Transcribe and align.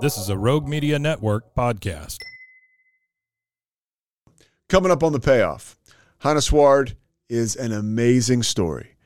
This 0.00 0.18
is 0.18 0.28
a 0.28 0.36
Rogue 0.36 0.66
Media 0.66 0.98
Network 0.98 1.54
podcast. 1.54 2.18
Coming 4.68 4.90
up 4.90 5.04
on 5.04 5.12
the 5.12 5.20
payoff, 5.20 5.76
Hannah 6.18 6.42
Sward 6.42 6.96
is 7.28 7.54
an 7.54 7.70
amazing 7.72 8.42
story. 8.42 8.96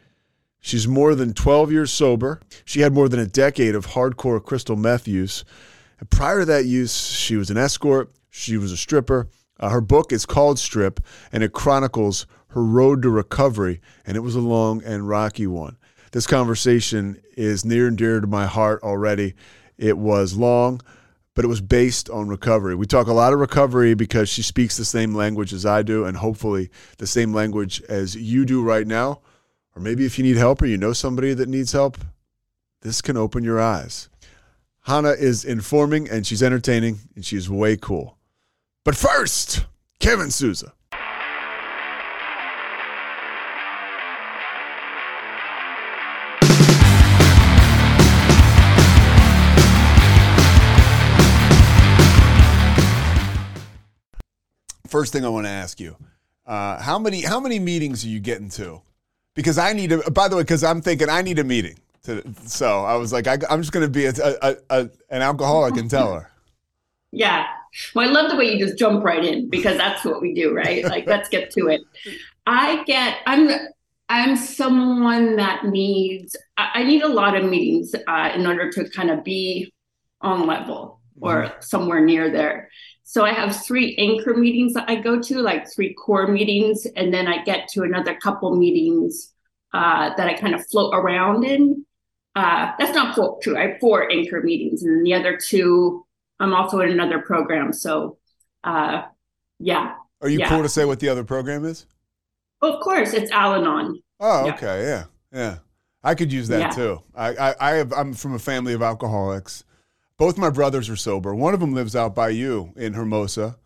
She's 0.60 0.88
more 0.88 1.15
than 1.15 1.34
12 1.34 1.70
years 1.70 1.93
sober. 1.93 2.41
She 2.65 2.80
had 2.80 2.95
more 2.95 3.09
than 3.09 3.20
a 3.20 3.27
decade 3.27 3.74
of 3.74 3.88
hardcore 3.88 4.43
crystal 4.43 4.77
meth 4.77 5.06
use. 5.06 5.45
And 6.01 6.09
prior 6.09 6.41
to 6.41 6.46
that 6.46 6.65
use, 6.65 6.96
she 6.96 7.37
was 7.37 7.51
an 7.51 7.59
escort, 7.59 8.10
she 8.30 8.57
was 8.57 8.73
a 8.73 8.77
stripper. 8.77 9.29
Uh, 9.60 9.68
her 9.68 9.82
book 9.82 10.10
is 10.10 10.24
called 10.24 10.59
Strip, 10.59 11.01
and 11.30 11.43
it 11.43 11.52
chronicles 11.52 12.27
her 12.48 12.65
road 12.65 13.02
to 13.02 13.10
recovery, 13.10 13.82
and 14.07 14.16
it 14.16 14.20
was 14.20 14.34
a 14.34 14.41
long 14.41 14.82
and 14.84 15.07
rocky 15.07 15.46
one. 15.46 15.77
This 16.12 16.27
conversation 16.27 17.20
is 17.37 17.65
near 17.65 17.88
and 17.88 17.98
dear 17.98 18.20
to 18.20 18.27
my 18.27 18.46
heart 18.46 18.82
already. 18.82 19.34
It 19.78 19.96
was 19.96 20.37
long, 20.37 20.80
but 21.34 21.45
it 21.45 21.48
was 21.48 21.60
based 21.60 22.10
on 22.10 22.28
recovery. 22.28 22.74
We 22.74 22.87
talk 22.87 23.06
a 23.06 23.12
lot 23.12 23.32
of 23.32 23.38
recovery 23.38 23.95
because 23.95 24.29
she 24.29 24.43
speaks 24.43 24.76
the 24.76 24.84
same 24.84 25.15
language 25.15 25.52
as 25.52 25.65
I 25.65 25.82
do, 25.82 26.04
and 26.04 26.16
hopefully 26.16 26.71
the 26.98 27.07
same 27.07 27.32
language 27.32 27.80
as 27.88 28.16
you 28.16 28.45
do 28.45 28.62
right 28.62 28.87
now. 28.87 29.21
Or 29.76 29.80
maybe 29.80 30.04
if 30.04 30.18
you 30.18 30.24
need 30.24 30.37
help 30.37 30.60
or 30.60 30.66
you 30.66 30.76
know 30.76 30.93
somebody 30.93 31.34
that 31.34 31.49
needs 31.49 31.73
help, 31.73 31.96
this 32.82 33.01
can 33.01 33.16
open 33.16 33.45
your 33.45 33.60
eyes. 33.60 34.09
Hannah 34.82 35.10
is 35.10 35.45
informing 35.45 36.09
and 36.09 36.26
she's 36.26 36.43
entertaining 36.43 36.99
and 37.15 37.24
she's 37.24 37.49
way 37.49 37.76
cool. 37.76 38.18
But 38.84 38.96
first, 38.96 39.66
Kevin 40.01 40.30
Souza. 40.30 40.73
First 54.88 55.12
thing 55.12 55.24
I 55.24 55.28
want 55.28 55.46
to 55.46 55.50
ask 55.50 55.78
you, 55.78 55.96
uh, 56.46 56.80
how 56.80 56.98
many 56.98 57.20
how 57.20 57.38
many 57.38 57.58
meetings 57.58 58.04
are 58.04 58.08
you 58.08 58.20
getting 58.20 58.48
to? 58.50 58.80
Because 59.34 59.58
I 59.58 59.72
need 59.72 59.92
a. 59.92 60.10
By 60.10 60.28
the 60.28 60.36
way, 60.36 60.42
because 60.42 60.64
I'm 60.64 60.80
thinking 60.80 61.08
I 61.08 61.22
need 61.22 61.38
a 61.38 61.44
meeting. 61.44 61.78
To, 62.04 62.22
so 62.46 62.84
I 62.84 62.96
was 62.96 63.12
like, 63.12 63.26
I, 63.26 63.38
am 63.50 63.60
just 63.60 63.72
going 63.72 63.84
to 63.84 63.90
be 63.90 64.06
a, 64.06 64.12
a, 64.16 64.56
a, 64.70 64.91
an 65.10 65.22
alcoholic 65.22 65.76
and 65.76 65.91
tell 65.91 66.14
her. 66.14 66.31
Yeah. 67.10 67.47
Well, 67.94 68.06
I 68.06 68.12
love 68.12 68.31
the 68.31 68.36
way 68.36 68.53
you 68.53 68.59
just 68.59 68.76
jump 68.78 69.03
right 69.03 69.25
in 69.25 69.48
because 69.48 69.78
that's 69.78 70.04
what 70.04 70.20
we 70.20 70.34
do, 70.34 70.53
right? 70.54 70.84
Like, 70.84 71.06
let's 71.06 71.31
get 71.31 71.50
to 71.53 71.69
it. 71.69 71.81
I 72.47 72.84
get. 72.84 73.20
I'm. 73.25 73.48
I'm 74.10 74.36
someone 74.36 75.36
that 75.36 75.64
needs. 75.64 76.36
I 76.59 76.82
need 76.82 77.03
a 77.03 77.09
lot 77.09 77.34
of 77.34 77.48
meetings 77.48 77.94
uh, 78.06 78.32
in 78.34 78.47
order 78.47 78.70
to 78.72 78.91
kind 78.91 79.10
of 79.10 79.25
be 79.25 79.72
on 80.20 80.47
level 80.47 81.00
or 81.20 81.44
mm-hmm. 81.44 81.60
somewhere 81.60 82.00
near 82.00 82.31
there. 82.31 82.70
So 83.10 83.25
I 83.25 83.32
have 83.32 83.64
three 83.64 83.97
anchor 83.97 84.34
meetings 84.34 84.75
that 84.75 84.84
I 84.87 84.97
go 84.97 85.19
to, 85.19 85.38
like 85.41 85.66
three 85.66 85.94
core 85.94 86.26
meetings, 86.26 86.87
and 86.94 87.12
then 87.12 87.26
I 87.26 87.42
get 87.42 87.66
to 87.69 87.83
another 87.83 88.15
couple 88.15 88.55
meetings 88.55 89.33
uh, 89.72 90.10
that 90.15 90.28
I 90.28 90.34
kind 90.34 90.55
of 90.55 90.66
float 90.66 90.93
around 90.94 91.43
in. 91.43 91.87
Uh, 92.37 92.72
that's 92.78 92.94
not 92.94 93.16
true. 93.41 93.56
I 93.56 93.69
have 93.69 93.81
four 93.81 94.12
anchor 94.12 94.43
meetings, 94.43 94.83
and 94.83 94.94
then 94.94 95.05
the 95.05 95.15
other 95.15 95.38
two, 95.43 96.05
I'm 96.38 96.53
also 96.53 96.81
in 96.81 96.91
another 96.91 97.21
program. 97.21 97.72
So, 97.72 98.19
uh, 98.62 99.05
yeah. 99.59 99.94
Are 100.21 100.28
you 100.28 100.41
yeah. 100.41 100.50
cool 100.50 100.62
to 100.62 100.69
say 100.69 100.84
what 100.84 101.00
the 101.00 101.09
other 101.09 101.25
program 101.25 101.65
is? 101.65 101.87
Of 102.60 102.78
course, 102.81 103.15
it's 103.15 103.31
Al-Anon. 103.31 104.03
Oh, 104.21 104.50
okay, 104.50 104.83
yeah, 104.83 105.04
yeah. 105.33 105.38
yeah. 105.38 105.56
I 106.04 106.15
could 106.15 106.31
use 106.31 106.49
that 106.49 106.60
yeah. 106.60 106.71
too. 106.72 107.03
I, 107.15 107.28
I, 107.28 107.54
I 107.59 107.71
have, 107.77 107.91
I'm 107.91 108.12
from 108.12 108.34
a 108.34 108.38
family 108.38 108.75
of 108.75 108.83
alcoholics 108.83 109.65
both 110.19 110.37
my 110.37 110.51
brothers 110.51 110.91
are 110.91 110.97
sober. 110.97 111.34
One 111.34 111.55
of 111.55 111.61
them 111.61 111.73
lives 111.73 111.97
out 111.97 112.15
by 112.15 112.31
you 112.31 112.73
in 112.77 112.93
Hermosa. 112.93 113.56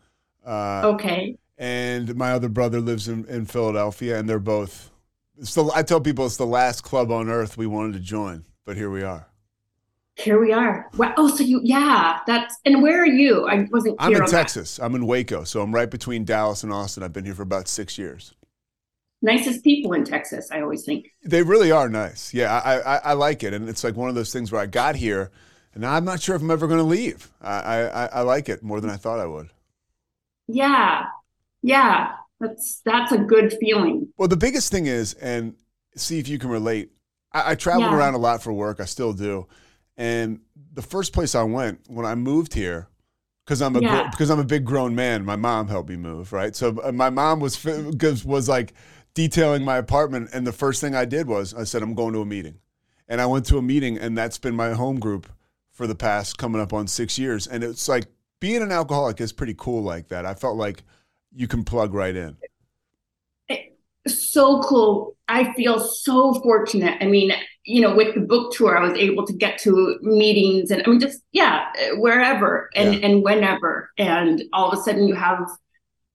Uh, 0.45 0.81
okay. 0.85 1.37
And 1.57 2.15
my 2.15 2.31
other 2.31 2.49
brother 2.49 2.79
lives 2.79 3.07
in, 3.07 3.25
in 3.25 3.45
Philadelphia, 3.45 4.17
and 4.17 4.29
they're 4.29 4.39
both. 4.39 4.91
So 5.43 5.71
I 5.73 5.83
tell 5.83 5.99
people 5.99 6.25
it's 6.25 6.37
the 6.37 6.45
last 6.45 6.83
club 6.83 7.11
on 7.11 7.27
earth 7.27 7.57
we 7.57 7.67
wanted 7.67 7.93
to 7.93 7.99
join, 7.99 8.45
but 8.65 8.77
here 8.77 8.89
we 8.89 9.03
are. 9.03 9.27
Here 10.15 10.39
we 10.39 10.53
are. 10.53 10.91
Wow. 10.95 11.15
Oh, 11.17 11.35
so 11.35 11.43
you, 11.43 11.59
yeah, 11.63 12.19
that's, 12.27 12.55
and 12.65 12.83
where 12.83 13.01
are 13.01 13.07
you? 13.07 13.47
I 13.47 13.67
wasn't 13.71 13.95
I'm 13.97 14.13
in 14.13 14.25
Texas. 14.27 14.77
That. 14.77 14.85
I'm 14.85 14.93
in 14.93 15.07
Waco. 15.07 15.43
So 15.43 15.61
I'm 15.61 15.73
right 15.73 15.89
between 15.89 16.23
Dallas 16.23 16.63
and 16.63 16.71
Austin. 16.71 17.01
I've 17.01 17.13
been 17.13 17.25
here 17.25 17.33
for 17.33 17.41
about 17.41 17.67
six 17.67 17.97
years. 17.97 18.35
Nicest 19.23 19.63
people 19.63 19.93
in 19.93 20.03
Texas, 20.03 20.49
I 20.51 20.61
always 20.61 20.85
think. 20.85 21.07
They 21.23 21.41
really 21.41 21.71
are 21.71 21.89
nice. 21.89 22.31
Yeah, 22.31 22.59
I, 22.59 22.79
I, 22.79 22.97
I 22.97 23.13
like 23.13 23.41
it. 23.41 23.53
And 23.53 23.67
it's 23.67 23.83
like 23.83 23.95
one 23.95 24.09
of 24.09 24.15
those 24.15 24.31
things 24.31 24.51
where 24.51 24.61
I 24.61 24.67
got 24.67 24.95
here 24.95 25.31
and 25.73 25.85
I'm 25.85 26.05
not 26.05 26.21
sure 26.21 26.35
if 26.35 26.41
I'm 26.41 26.51
ever 26.51 26.67
going 26.67 26.79
to 26.79 26.85
leave. 26.85 27.31
I, 27.41 27.53
I, 27.53 28.05
I 28.05 28.21
like 28.21 28.49
it 28.49 28.63
more 28.63 28.79
than 28.79 28.89
I 28.89 28.97
thought 28.97 29.19
I 29.19 29.25
would. 29.25 29.49
Yeah, 30.47 31.05
yeah, 31.61 32.11
that's 32.39 32.81
that's 32.85 33.11
a 33.11 33.17
good 33.17 33.53
feeling. 33.59 34.09
Well, 34.17 34.27
the 34.27 34.37
biggest 34.37 34.71
thing 34.71 34.87
is, 34.87 35.13
and 35.15 35.55
see 35.95 36.19
if 36.19 36.27
you 36.27 36.37
can 36.37 36.49
relate. 36.49 36.91
I, 37.31 37.51
I 37.51 37.55
traveled 37.55 37.91
yeah. 37.91 37.97
around 37.97 38.13
a 38.13 38.19
lot 38.19 38.43
for 38.43 38.51
work. 38.51 38.79
I 38.79 38.85
still 38.85 39.13
do, 39.13 39.47
and 39.97 40.41
the 40.73 40.81
first 40.81 41.13
place 41.13 41.33
I 41.33 41.43
went 41.43 41.81
when 41.87 42.05
I 42.05 42.15
moved 42.15 42.53
here, 42.53 42.89
because 43.45 43.61
I'm 43.61 43.75
a 43.75 43.81
yeah. 43.81 44.09
because 44.11 44.29
I'm 44.29 44.39
a 44.39 44.45
big 44.45 44.65
grown 44.65 44.93
man. 44.95 45.23
My 45.23 45.37
mom 45.37 45.69
helped 45.69 45.89
me 45.89 45.95
move, 45.95 46.33
right? 46.33 46.55
So 46.55 46.77
uh, 46.83 46.91
my 46.91 47.09
mom 47.09 47.39
was 47.39 47.63
was 48.25 48.49
like 48.49 48.73
detailing 49.13 49.63
my 49.63 49.77
apartment, 49.77 50.29
and 50.33 50.45
the 50.45 50.51
first 50.51 50.81
thing 50.81 50.93
I 50.93 51.05
did 51.05 51.27
was 51.27 51.53
I 51.53 51.63
said 51.63 51.81
I'm 51.81 51.95
going 51.95 52.13
to 52.13 52.21
a 52.21 52.25
meeting, 52.25 52.59
and 53.07 53.21
I 53.21 53.25
went 53.27 53.45
to 53.45 53.57
a 53.57 53.61
meeting, 53.61 53.97
and 53.97 54.17
that's 54.17 54.37
been 54.37 54.55
my 54.55 54.73
home 54.73 54.99
group 54.99 55.31
for 55.73 55.87
the 55.87 55.95
past 55.95 56.37
coming 56.37 56.61
up 56.61 56.71
on 56.71 56.87
six 56.87 57.19
years. 57.19 57.47
And 57.47 57.63
it's 57.63 57.89
like 57.89 58.05
being 58.39 58.61
an 58.61 58.71
alcoholic 58.71 59.19
is 59.19 59.33
pretty 59.33 59.55
cool 59.57 59.83
like 59.83 60.07
that. 60.09 60.25
I 60.25 60.33
felt 60.33 60.55
like 60.55 60.83
you 61.35 61.47
can 61.47 61.63
plug 61.63 61.93
right 61.93 62.15
in. 62.15 62.37
So 64.05 64.61
cool. 64.61 65.15
I 65.27 65.53
feel 65.53 65.79
so 65.79 66.33
fortunate. 66.41 66.97
I 67.01 67.05
mean, 67.05 67.31
you 67.65 67.81
know, 67.81 67.95
with 67.95 68.13
the 68.13 68.19
book 68.19 68.53
tour, 68.53 68.77
I 68.77 68.85
was 68.85 68.97
able 68.97 69.25
to 69.25 69.33
get 69.33 69.57
to 69.59 69.97
meetings 70.01 70.71
and 70.71 70.83
I 70.85 70.89
mean, 70.89 70.99
just, 70.99 71.21
yeah, 71.31 71.71
wherever 71.95 72.69
and, 72.75 72.95
yeah. 72.95 73.07
and 73.07 73.23
whenever. 73.23 73.89
And 73.97 74.43
all 74.51 74.69
of 74.69 74.77
a 74.77 74.81
sudden 74.81 75.07
you 75.07 75.15
have 75.15 75.49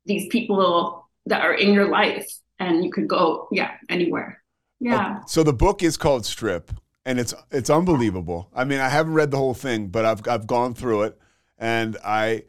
these 0.04 0.28
people 0.28 1.08
that 1.26 1.40
are 1.40 1.54
in 1.54 1.72
your 1.72 1.88
life 1.88 2.30
and 2.58 2.84
you 2.84 2.90
could 2.90 3.08
go, 3.08 3.48
yeah, 3.50 3.72
anywhere. 3.88 4.42
Oh, 4.42 4.44
yeah. 4.80 5.10
Okay. 5.10 5.20
So 5.26 5.42
the 5.42 5.54
book 5.54 5.82
is 5.82 5.96
called 5.96 6.26
Strip 6.26 6.70
and 7.08 7.18
it's 7.18 7.32
it's 7.50 7.70
unbelievable. 7.70 8.50
I 8.54 8.64
mean, 8.64 8.80
I 8.80 8.90
haven't 8.90 9.14
read 9.14 9.30
the 9.30 9.38
whole 9.38 9.54
thing, 9.54 9.88
but 9.88 10.04
I've 10.04 10.28
I've 10.28 10.46
gone 10.46 10.74
through 10.74 11.04
it, 11.04 11.18
and 11.56 11.96
I 12.04 12.42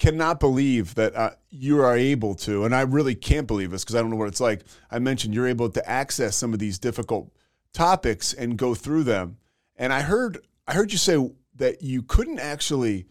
cannot 0.00 0.40
believe 0.40 0.96
that 0.96 1.14
uh, 1.14 1.30
you 1.48 1.80
are 1.80 1.96
able 1.96 2.34
to, 2.34 2.64
and 2.64 2.74
I 2.74 2.80
really 2.80 3.14
can't 3.14 3.46
believe 3.46 3.70
this 3.70 3.84
because 3.84 3.94
I 3.94 4.00
don't 4.00 4.10
know 4.10 4.16
what 4.16 4.26
it's 4.26 4.40
like. 4.40 4.64
I 4.90 4.98
mentioned 4.98 5.32
you're 5.32 5.46
able 5.46 5.70
to 5.70 5.88
access 5.88 6.34
some 6.34 6.52
of 6.52 6.58
these 6.58 6.76
difficult 6.80 7.30
topics 7.72 8.32
and 8.32 8.56
go 8.58 8.74
through 8.74 9.04
them, 9.04 9.36
and 9.76 9.92
I 9.92 10.00
heard 10.00 10.38
I 10.66 10.74
heard 10.74 10.90
you 10.90 10.98
say 10.98 11.30
that 11.54 11.80
you 11.80 12.02
couldn't 12.02 12.40
actually 12.40 13.06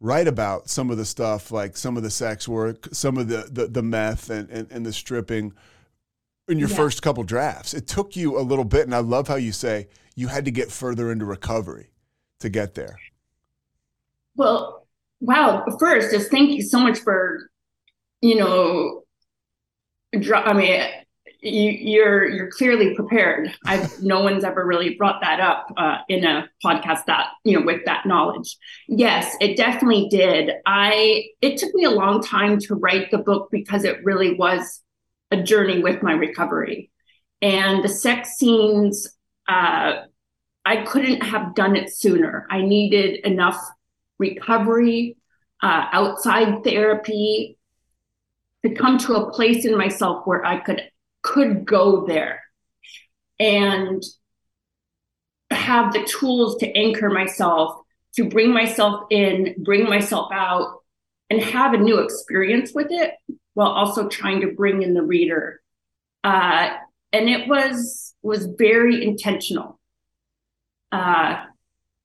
write 0.00 0.28
about 0.28 0.70
some 0.70 0.88
of 0.88 0.96
the 0.96 1.04
stuff 1.04 1.50
like 1.50 1.76
some 1.76 1.98
of 1.98 2.02
the 2.02 2.10
sex 2.10 2.48
work, 2.48 2.88
some 2.90 3.18
of 3.18 3.28
the 3.28 3.50
the, 3.52 3.66
the 3.66 3.82
meth 3.82 4.30
and, 4.30 4.48
and, 4.48 4.72
and 4.72 4.86
the 4.86 4.94
stripping 4.94 5.52
in 6.48 6.58
your 6.58 6.70
yeah. 6.70 6.76
first 6.76 7.02
couple 7.02 7.22
drafts. 7.22 7.74
It 7.74 7.86
took 7.86 8.16
you 8.16 8.38
a 8.38 8.40
little 8.40 8.64
bit, 8.64 8.86
and 8.86 8.94
I 8.94 9.00
love 9.00 9.28
how 9.28 9.36
you 9.36 9.52
say 9.52 9.88
you 10.18 10.26
had 10.26 10.44
to 10.44 10.50
get 10.50 10.68
further 10.72 11.12
into 11.12 11.24
recovery 11.24 11.92
to 12.40 12.48
get 12.48 12.74
there? 12.74 12.98
Well, 14.34 14.84
wow. 15.20 15.64
First, 15.78 16.10
just 16.10 16.28
thank 16.28 16.50
you 16.50 16.60
so 16.60 16.80
much 16.80 16.98
for, 16.98 17.48
you 18.20 18.34
know, 18.34 19.04
I 20.12 20.52
mean, 20.54 20.82
you, 21.40 21.70
you're 21.70 22.28
you're 22.28 22.50
clearly 22.50 22.96
prepared. 22.96 23.54
I've 23.64 24.02
no 24.02 24.20
one's 24.20 24.42
ever 24.42 24.66
really 24.66 24.96
brought 24.96 25.20
that 25.20 25.38
up 25.38 25.72
uh, 25.76 25.98
in 26.08 26.24
a 26.24 26.48
podcast 26.64 27.04
that 27.06 27.28
you 27.44 27.56
know 27.56 27.64
with 27.64 27.84
that 27.84 28.04
knowledge. 28.04 28.56
Yes, 28.88 29.36
it 29.40 29.56
definitely 29.56 30.08
did. 30.10 30.50
I 30.66 31.26
it 31.40 31.58
took 31.58 31.72
me 31.74 31.84
a 31.84 31.92
long 31.92 32.24
time 32.24 32.58
to 32.62 32.74
write 32.74 33.12
the 33.12 33.18
book 33.18 33.50
because 33.52 33.84
it 33.84 34.04
really 34.04 34.34
was 34.34 34.82
a 35.30 35.40
journey 35.40 35.80
with 35.80 36.02
my 36.02 36.12
recovery, 36.12 36.90
and 37.40 37.84
the 37.84 37.88
sex 37.88 38.30
scenes 38.30 39.06
uh, 39.48 40.02
I 40.64 40.84
couldn't 40.84 41.22
have 41.22 41.54
done 41.54 41.76
it 41.76 41.94
sooner. 41.94 42.46
I 42.50 42.60
needed 42.60 43.24
enough 43.24 43.58
recovery, 44.18 45.16
uh, 45.62 45.86
outside 45.92 46.62
therapy, 46.62 47.56
to 48.64 48.74
come 48.74 48.98
to 48.98 49.14
a 49.14 49.32
place 49.32 49.64
in 49.64 49.76
myself 49.76 50.26
where 50.26 50.44
I 50.44 50.58
could 50.58 50.82
could 51.22 51.64
go 51.64 52.06
there 52.06 52.42
and 53.38 54.02
have 55.50 55.92
the 55.92 56.04
tools 56.04 56.56
to 56.58 56.70
anchor 56.76 57.08
myself, 57.08 57.80
to 58.16 58.28
bring 58.28 58.52
myself 58.52 59.06
in, 59.10 59.54
bring 59.64 59.88
myself 59.88 60.30
out, 60.32 60.82
and 61.30 61.40
have 61.40 61.72
a 61.72 61.78
new 61.78 61.98
experience 61.98 62.72
with 62.74 62.88
it 62.90 63.12
while 63.54 63.70
also 63.70 64.08
trying 64.08 64.40
to 64.42 64.52
bring 64.52 64.82
in 64.82 64.94
the 64.94 65.02
reader. 65.02 65.60
Uh, 66.24 66.70
and 67.12 67.28
it 67.28 67.48
was 67.48 68.07
was 68.22 68.46
very 68.46 69.04
intentional. 69.04 69.78
Uh, 70.90 71.44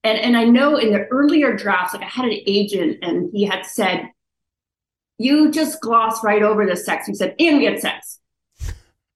and 0.04 0.18
and 0.18 0.38
I 0.38 0.44
know 0.44 0.78
in 0.78 0.92
the 0.92 1.06
earlier 1.08 1.56
drafts, 1.56 1.94
like 1.94 2.04
I 2.04 2.10
had 2.10 2.26
an 2.26 2.40
agent, 2.46 3.00
and 3.02 3.30
he 3.32 3.46
had 3.46 3.66
said, 3.66 4.10
"You 5.18 5.52
just 5.52 5.80
gloss 5.82 6.24
right 6.24 6.44
over 6.44 6.66
the 6.66 6.76
sex." 6.76 7.08
He 7.08 7.14
said, 7.14 7.36
"And 7.40 7.58
we 7.58 7.66
had 7.66 7.80
sex," 7.80 8.20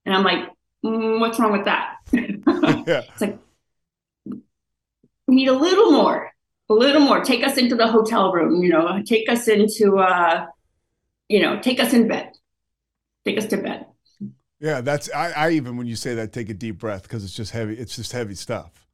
and 0.06 0.16
I'm 0.16 0.24
like, 0.24 0.50
mm, 0.86 1.20
"What's 1.20 1.40
wrong 1.40 1.52
with 1.52 1.66
that?" 1.66 1.96
yeah. 2.14 3.02
It's 3.12 3.22
like 3.22 3.38
we 5.28 5.36
need 5.36 5.50
a 5.50 5.54
little 5.54 5.92
more, 5.92 6.32
a 6.70 6.74
little 6.74 7.02
more. 7.02 7.22
Take 7.22 7.46
us 7.46 7.58
into 7.58 7.76
the 7.76 7.88
hotel 7.88 8.32
room, 8.32 8.64
you 8.64 8.70
know. 8.70 9.02
Take 9.06 9.30
us 9.30 9.50
into, 9.50 10.00
uh, 10.00 10.46
you 11.28 11.42
know, 11.42 11.60
take 11.60 11.82
us 11.82 11.94
in 11.94 12.08
bed. 12.08 12.32
Take 13.26 13.38
us 13.38 13.46
to 13.48 13.58
bed. 13.58 13.86
Yeah, 14.60 14.82
that's 14.82 15.12
I, 15.12 15.32
I 15.32 15.50
even 15.52 15.78
when 15.78 15.88
you 15.88 15.96
say 15.96 16.16
that, 16.16 16.34
take 16.34 16.50
a 16.50 16.54
deep 16.54 16.80
breath 16.80 17.04
because 17.04 17.24
it's 17.24 17.34
just 17.34 17.52
heavy. 17.52 17.76
It's 17.76 17.96
just 17.96 18.12
heavy 18.12 18.36
stuff. 18.36 18.88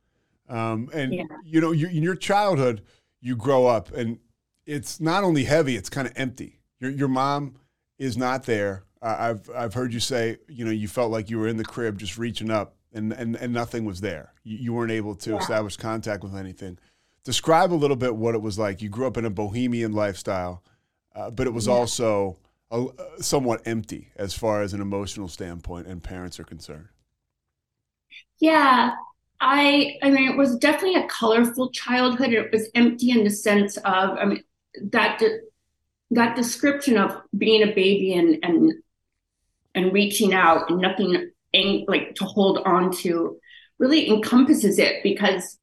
Um, 0.50 0.90
and 0.94 1.14
yeah. 1.14 1.24
you 1.46 1.62
know, 1.62 1.72
you, 1.72 1.88
in 1.88 2.04
your 2.04 2.16
childhood, 2.16 2.82
you 3.22 3.36
grow 3.36 3.66
up, 3.66 3.92
and 3.94 4.20
it's 4.66 5.00
not 5.00 5.24
only 5.24 5.46
heavy; 5.46 5.78
it's 5.78 5.90
kind 5.90 6.08
of 6.08 6.14
empty. 6.16 6.60
Your 6.80 6.92
your 6.92 7.08
mom 7.08 7.56
is 7.98 8.18
not 8.18 8.44
there. 8.44 8.84
Uh, 9.02 9.16
I've 9.20 9.50
I've 9.56 9.74
heard 9.74 9.94
you 9.94 10.02
say, 10.02 10.38
you 10.50 10.66
know, 10.66 10.72
you 10.72 10.88
felt 10.88 11.12
like 11.12 11.30
you 11.30 11.40
were 11.40 11.48
in 11.48 11.58
the 11.58 11.64
crib, 11.64 11.98
just 11.98 12.18
reaching 12.18 12.52
up, 12.52 12.76
and 12.92 13.14
and, 13.14 13.38
and 13.38 13.54
nothing 13.54 13.86
was 13.86 14.02
there. 14.02 14.34
You, 14.44 14.58
you 14.58 14.74
weren't 14.74 14.92
able 14.92 15.16
to 15.16 15.32
yeah. 15.32 15.38
establish 15.38 15.78
contact 15.78 16.24
with 16.24 16.36
anything. 16.36 16.78
Describe 17.24 17.72
a 17.72 17.76
little 17.76 17.96
bit 17.96 18.16
what 18.16 18.36
it 18.36 18.42
was 18.42 18.60
like. 18.60 18.82
You 18.82 18.90
grew 18.90 19.08
up 19.08 19.16
in 19.16 19.24
a 19.24 19.30
bohemian 19.30 19.94
lifestyle, 19.94 20.62
uh, 21.16 21.32
but 21.32 21.48
it 21.48 21.54
was 21.54 21.68
yeah. 21.68 21.74
also 21.74 22.38
a, 22.74 23.22
somewhat 23.22 23.62
empty 23.66 24.10
as 24.16 24.34
far 24.34 24.62
as 24.62 24.74
an 24.74 24.82
emotional 24.82 25.28
standpoint 25.28 25.88
and 25.88 26.04
parents 26.04 26.40
are 26.40 26.44
concerned. 26.44 26.88
Yeah, 28.40 28.92
I 29.40 29.98
I 30.02 30.10
mean 30.10 30.30
it 30.30 30.38
was 30.38 30.58
definitely 30.58 31.02
a 31.02 31.08
colorful 31.08 31.70
childhood. 31.72 32.34
It 32.34 32.52
was 32.52 32.70
empty 32.76 33.12
in 33.12 33.24
the 33.24 33.30
sense 33.30 33.78
of 33.78 34.18
I 34.18 34.26
mean 34.26 34.44
that 34.92 35.20
de- 35.20 35.40
that 36.12 36.36
description 36.36 36.98
of 36.98 37.16
being 37.38 37.64
a 37.64 37.74
baby 37.74 38.14
and 38.14 38.38
and 38.44 38.74
and 39.76 39.94
reaching 39.94 40.34
out 40.34 40.70
and 40.70 40.80
nothing 40.80 41.32
like 41.88 42.16
to 42.16 42.26
hold 42.26 42.60
on 42.66 42.92
to 42.92 43.38
really 43.80 44.10
encompasses 44.10 44.80
it 44.80 45.04
because 45.04 45.58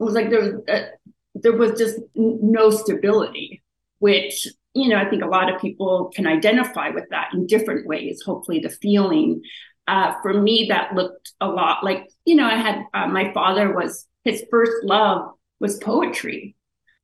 it 0.00 0.04
was 0.04 0.14
like 0.14 0.30
there 0.30 0.40
was 0.40 0.54
uh, 0.68 0.86
there 1.34 1.56
was 1.56 1.78
just 1.78 1.98
no 2.14 2.70
stability, 2.70 3.62
which 3.98 4.46
you 4.74 4.88
know 4.88 4.96
I 4.96 5.08
think 5.08 5.22
a 5.22 5.28
lot 5.28 5.52
of 5.52 5.60
people 5.60 6.10
can 6.14 6.26
identify 6.26 6.90
with 6.90 7.08
that 7.10 7.28
in 7.32 7.46
different 7.46 7.86
ways. 7.86 8.22
Hopefully, 8.24 8.60
the 8.60 8.70
feeling 8.70 9.42
uh, 9.86 10.14
for 10.22 10.32
me 10.32 10.66
that 10.70 10.94
looked 10.94 11.32
a 11.40 11.46
lot 11.46 11.84
like 11.84 12.08
you 12.24 12.34
know 12.34 12.46
i 12.46 12.56
had 12.56 12.82
uh, 12.94 13.06
my 13.06 13.32
father 13.32 13.74
was 13.74 14.06
his 14.24 14.44
first 14.50 14.72
love 14.82 15.30
was 15.60 15.78
poetry 15.78 16.56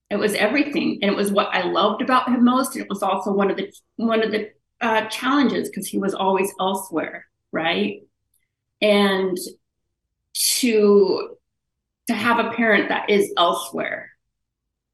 it 0.09 0.17
was 0.17 0.35
everything 0.35 0.99
and 1.03 1.11
it 1.11 1.17
was 1.17 1.31
what 1.31 1.49
i 1.53 1.63
loved 1.63 2.03
about 2.03 2.29
him 2.29 2.45
most 2.45 2.75
and 2.75 2.85
it 2.85 2.89
was 2.89 3.03
also 3.03 3.33
one 3.33 3.51
of 3.51 3.57
the 3.57 3.71
one 3.97 4.23
of 4.23 4.31
the 4.31 4.51
uh, 4.81 5.05
challenges 5.09 5.69
because 5.69 5.87
he 5.87 5.99
was 5.99 6.15
always 6.15 6.51
elsewhere 6.59 7.27
right 7.53 8.03
and 8.81 9.37
to 10.35 11.37
to 12.07 12.15
have 12.15 12.39
a 12.39 12.51
parent 12.53 12.89
that 12.89 13.11
is 13.11 13.31
elsewhere 13.37 14.11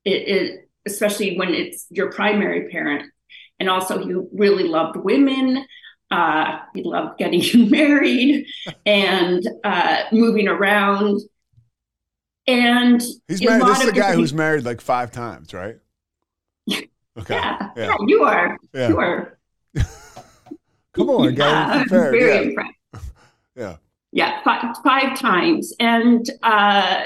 it, 0.04 0.10
it 0.10 0.65
especially 0.86 1.36
when 1.36 1.54
it's 1.54 1.86
your 1.90 2.10
primary 2.12 2.68
parent 2.70 3.10
and 3.58 3.68
also 3.68 3.98
he 3.98 4.14
really 4.32 4.64
loved 4.64 4.96
women 4.96 5.66
uh, 6.10 6.58
he 6.74 6.82
loved 6.82 7.18
getting 7.18 7.70
married 7.70 8.46
and 8.84 9.46
uh, 9.64 10.04
moving 10.12 10.48
around. 10.48 11.20
And 12.46 13.02
he's 13.26 13.42
married. 13.42 13.66
This 13.66 13.80
is 13.82 13.88
a 13.88 13.92
guy 13.92 14.14
who's 14.14 14.32
married 14.32 14.64
like 14.64 14.80
five 14.80 15.10
times, 15.10 15.52
right? 15.54 15.76
Okay. 17.18 17.34
Yeah, 17.34 17.70
yeah. 17.78 17.86
yeah 17.86 17.96
you 18.06 18.24
are. 18.24 18.58
Yeah. 18.74 18.88
You 18.88 18.98
are. 18.98 19.38
Come 20.92 21.08
on, 21.08 21.34
guy. 21.34 21.82
very 21.84 22.20
yeah. 22.20 22.40
impressed. 22.42 23.10
yeah. 23.56 23.76
Yeah, 24.12 24.42
five, 24.44 24.76
five 24.84 25.18
times, 25.18 25.72
and 25.80 26.28
uh, 26.42 27.04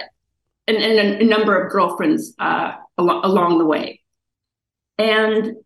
and, 0.66 0.76
and 0.76 1.22
a, 1.22 1.24
number 1.24 1.60
of 1.60 1.72
girlfriends 1.72 2.34
uh, 2.38 2.72
al- 2.98 3.24
along 3.24 3.58
the 3.58 3.64
way, 3.64 4.00
and 4.98 5.56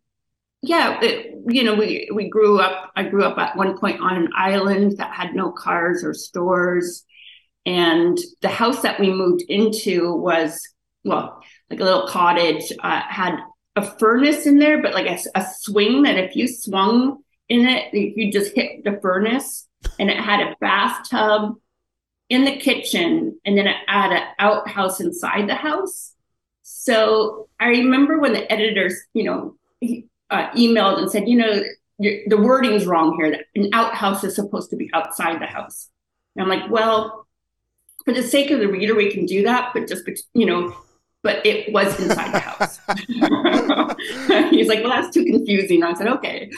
yeah, 0.61 0.99
it, 1.01 1.35
you 1.47 1.63
know, 1.63 1.75
we 1.75 2.09
we 2.13 2.29
grew 2.29 2.59
up. 2.59 2.91
I 2.95 3.03
grew 3.03 3.23
up 3.23 3.37
at 3.37 3.55
one 3.55 3.77
point 3.77 4.01
on 4.01 4.17
an 4.17 4.29
island 4.35 4.97
that 4.97 5.13
had 5.13 5.35
no 5.35 5.51
cars 5.51 6.03
or 6.03 6.13
stores, 6.13 7.03
and 7.65 8.17
the 8.41 8.49
house 8.49 8.81
that 8.81 8.99
we 8.99 9.11
moved 9.11 9.43
into 9.47 10.15
was 10.15 10.59
well, 11.03 11.41
like 11.69 11.79
a 11.79 11.83
little 11.83 12.07
cottage. 12.07 12.71
Uh, 12.79 13.01
had 13.07 13.37
a 13.75 13.83
furnace 13.99 14.45
in 14.45 14.57
there, 14.57 14.81
but 14.81 14.93
like 14.93 15.07
a, 15.07 15.19
a 15.35 15.45
swing 15.59 16.03
that 16.03 16.17
if 16.17 16.35
you 16.35 16.47
swung 16.47 17.19
in 17.49 17.67
it, 17.67 17.93
you 17.93 18.31
just 18.31 18.55
hit 18.55 18.83
the 18.83 18.99
furnace, 19.01 19.67
and 19.99 20.09
it 20.09 20.17
had 20.17 20.41
a 20.41 20.55
bathtub 20.59 21.55
in 22.29 22.45
the 22.45 22.57
kitchen, 22.57 23.39
and 23.45 23.57
then 23.57 23.67
it 23.67 23.77
had 23.87 24.11
an 24.11 24.23
outhouse 24.39 24.99
inside 24.99 25.47
the 25.47 25.55
house. 25.55 26.13
So 26.63 27.47
I 27.59 27.67
remember 27.67 28.19
when 28.19 28.33
the 28.33 28.51
editors, 28.51 28.95
you 29.13 29.23
know. 29.23 29.55
He, 29.81 30.07
uh, 30.29 30.49
emailed 30.51 30.99
and 30.99 31.11
said, 31.11 31.27
you 31.27 31.37
know, 31.37 31.63
the 31.99 32.37
wording's 32.37 32.85
wrong 32.85 33.15
here. 33.17 33.31
That 33.31 33.45
an 33.55 33.69
outhouse 33.73 34.23
is 34.23 34.35
supposed 34.35 34.69
to 34.71 34.75
be 34.75 34.89
outside 34.93 35.41
the 35.41 35.45
house. 35.45 35.89
And 36.35 36.43
I'm 36.43 36.49
like, 36.49 36.69
well, 36.69 37.27
for 38.03 38.13
the 38.13 38.23
sake 38.23 38.51
of 38.51 38.59
the 38.59 38.67
reader, 38.67 38.95
we 38.95 39.11
can 39.11 39.25
do 39.25 39.43
that, 39.43 39.71
but 39.73 39.87
just 39.87 40.07
you 40.33 40.45
know, 40.45 40.75
but 41.23 41.45
it 41.45 41.71
was 41.73 41.99
inside 41.99 42.33
the 42.33 42.39
house. 42.39 42.79
He's 44.51 44.67
like, 44.67 44.83
well, 44.83 44.89
that's 44.89 45.13
too 45.13 45.25
confusing. 45.25 45.83
I 45.83 45.93
said, 45.93 46.07
okay. 46.07 46.51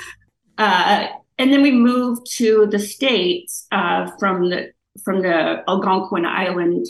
Uh, 0.57 1.07
and 1.38 1.53
then 1.53 1.62
we 1.62 1.71
moved 1.71 2.25
to 2.38 2.65
the 2.65 2.79
states 2.79 3.67
uh, 3.71 4.09
from 4.19 4.50
the 4.50 4.71
from 5.03 5.21
the 5.21 5.63
Algonquin 5.67 6.25
Island 6.25 6.85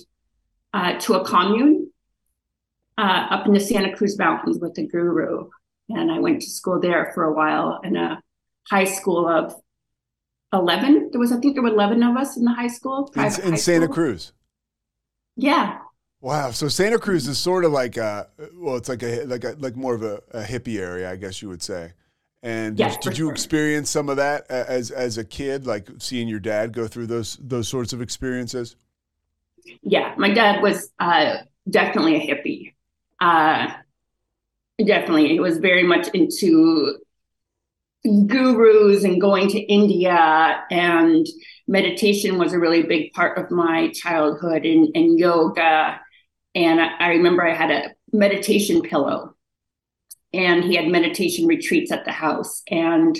uh, 0.73 0.97
to 0.99 1.13
a 1.15 1.25
commune 1.25 1.91
uh, 2.97 3.27
up 3.29 3.47
in 3.47 3.53
the 3.53 3.59
Santa 3.59 3.95
Cruz 3.95 4.17
Mountains 4.17 4.59
with 4.59 4.73
the 4.75 4.87
guru 4.87 5.49
and 5.89 6.11
I 6.11 6.19
went 6.19 6.41
to 6.41 6.49
school 6.49 6.79
there 6.79 7.11
for 7.13 7.23
a 7.23 7.33
while 7.33 7.79
in 7.83 7.95
a 7.95 8.21
high 8.69 8.85
school 8.85 9.27
of 9.27 9.53
11. 10.53 11.09
There 11.11 11.19
was, 11.19 11.31
I 11.31 11.39
think 11.39 11.55
there 11.55 11.63
were 11.63 11.69
11 11.69 12.03
of 12.03 12.17
us 12.17 12.37
in 12.37 12.43
the 12.43 12.51
high 12.51 12.67
school. 12.67 13.11
In, 13.15 13.23
in 13.23 13.29
high 13.29 13.55
Santa 13.55 13.85
school. 13.85 13.93
Cruz. 13.93 14.33
Yeah. 15.35 15.79
Wow. 16.19 16.51
So 16.51 16.67
Santa 16.67 16.99
Cruz 16.99 17.27
is 17.27 17.37
sort 17.37 17.63
of 17.63 17.71
like 17.71 17.97
a, 17.97 18.27
well, 18.55 18.75
it's 18.75 18.89
like 18.89 19.03
a, 19.03 19.23
like 19.25 19.43
a, 19.43 19.55
like 19.59 19.75
more 19.75 19.95
of 19.95 20.03
a, 20.03 20.21
a 20.31 20.43
hippie 20.43 20.79
area, 20.79 21.09
I 21.09 21.15
guess 21.15 21.41
you 21.41 21.49
would 21.49 21.61
say. 21.61 21.93
And 22.43 22.77
yes, 22.77 22.97
did, 22.97 23.17
you 23.17 23.25
sure. 23.25 23.31
experience 23.31 23.89
some 23.89 24.09
of 24.09 24.17
that 24.17 24.49
as, 24.49 24.91
as 24.91 25.17
a 25.17 25.23
kid, 25.23 25.65
like 25.65 25.89
seeing 25.97 26.27
your 26.27 26.39
dad 26.39 26.71
go 26.71 26.87
through 26.87 27.07
those, 27.07 27.37
those 27.41 27.67
sorts 27.67 27.93
of 27.93 28.01
experiences? 28.01 28.75
Yeah. 29.81 30.13
My 30.17 30.31
dad 30.31 30.61
was 30.61 30.91
uh, 30.99 31.37
definitely 31.69 32.15
a 32.15 32.35
hippie. 32.35 32.73
Uh, 33.19 33.73
definitely 34.85 35.27
he 35.29 35.39
was 35.39 35.57
very 35.57 35.83
much 35.83 36.07
into 36.09 36.97
gurus 38.27 39.03
and 39.03 39.19
going 39.19 39.49
to 39.49 39.59
india 39.61 40.63
and 40.69 41.25
meditation 41.67 42.37
was 42.37 42.53
a 42.53 42.59
really 42.59 42.83
big 42.83 43.11
part 43.13 43.37
of 43.37 43.49
my 43.49 43.89
childhood 43.91 44.65
and, 44.65 44.89
and 44.95 45.19
yoga 45.19 45.99
and 46.53 46.79
I, 46.79 46.89
I 46.99 47.07
remember 47.09 47.45
i 47.45 47.53
had 47.53 47.71
a 47.71 47.89
meditation 48.13 48.81
pillow 48.81 49.35
and 50.33 50.63
he 50.63 50.75
had 50.75 50.87
meditation 50.87 51.47
retreats 51.47 51.91
at 51.91 52.05
the 52.05 52.11
house 52.11 52.63
and 52.69 53.17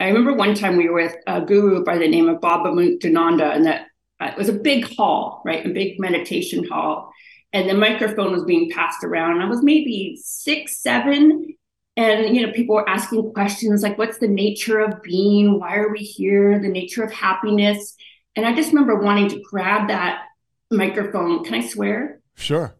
i 0.00 0.06
remember 0.06 0.34
one 0.34 0.54
time 0.54 0.76
we 0.76 0.88
were 0.88 1.02
with 1.02 1.16
a 1.26 1.40
guru 1.40 1.84
by 1.84 1.98
the 1.98 2.08
name 2.08 2.28
of 2.28 2.40
baba 2.40 2.70
muktananda 2.70 3.54
and 3.54 3.66
that 3.66 3.86
uh, 4.20 4.26
it 4.26 4.38
was 4.38 4.48
a 4.48 4.52
big 4.52 4.84
hall 4.96 5.42
right 5.44 5.66
a 5.66 5.70
big 5.70 5.98
meditation 5.98 6.66
hall 6.68 7.12
and 7.54 7.70
the 7.70 7.74
microphone 7.74 8.32
was 8.32 8.44
being 8.44 8.68
passed 8.68 9.04
around. 9.04 9.40
I 9.40 9.48
was 9.48 9.62
maybe 9.62 10.18
six, 10.20 10.82
seven, 10.82 11.54
and 11.96 12.36
you 12.36 12.44
know, 12.44 12.52
people 12.52 12.74
were 12.74 12.88
asking 12.88 13.32
questions 13.32 13.80
like, 13.80 13.96
"What's 13.96 14.18
the 14.18 14.28
nature 14.28 14.80
of 14.80 15.00
being? 15.02 15.60
Why 15.60 15.76
are 15.76 15.88
we 15.88 16.00
here? 16.00 16.58
The 16.58 16.68
nature 16.68 17.04
of 17.04 17.12
happiness?" 17.12 17.94
And 18.34 18.44
I 18.44 18.52
just 18.54 18.70
remember 18.70 18.96
wanting 18.96 19.28
to 19.28 19.40
grab 19.40 19.86
that 19.86 20.24
microphone. 20.72 21.44
Can 21.44 21.54
I 21.54 21.66
swear? 21.66 22.20
Sure. 22.34 22.76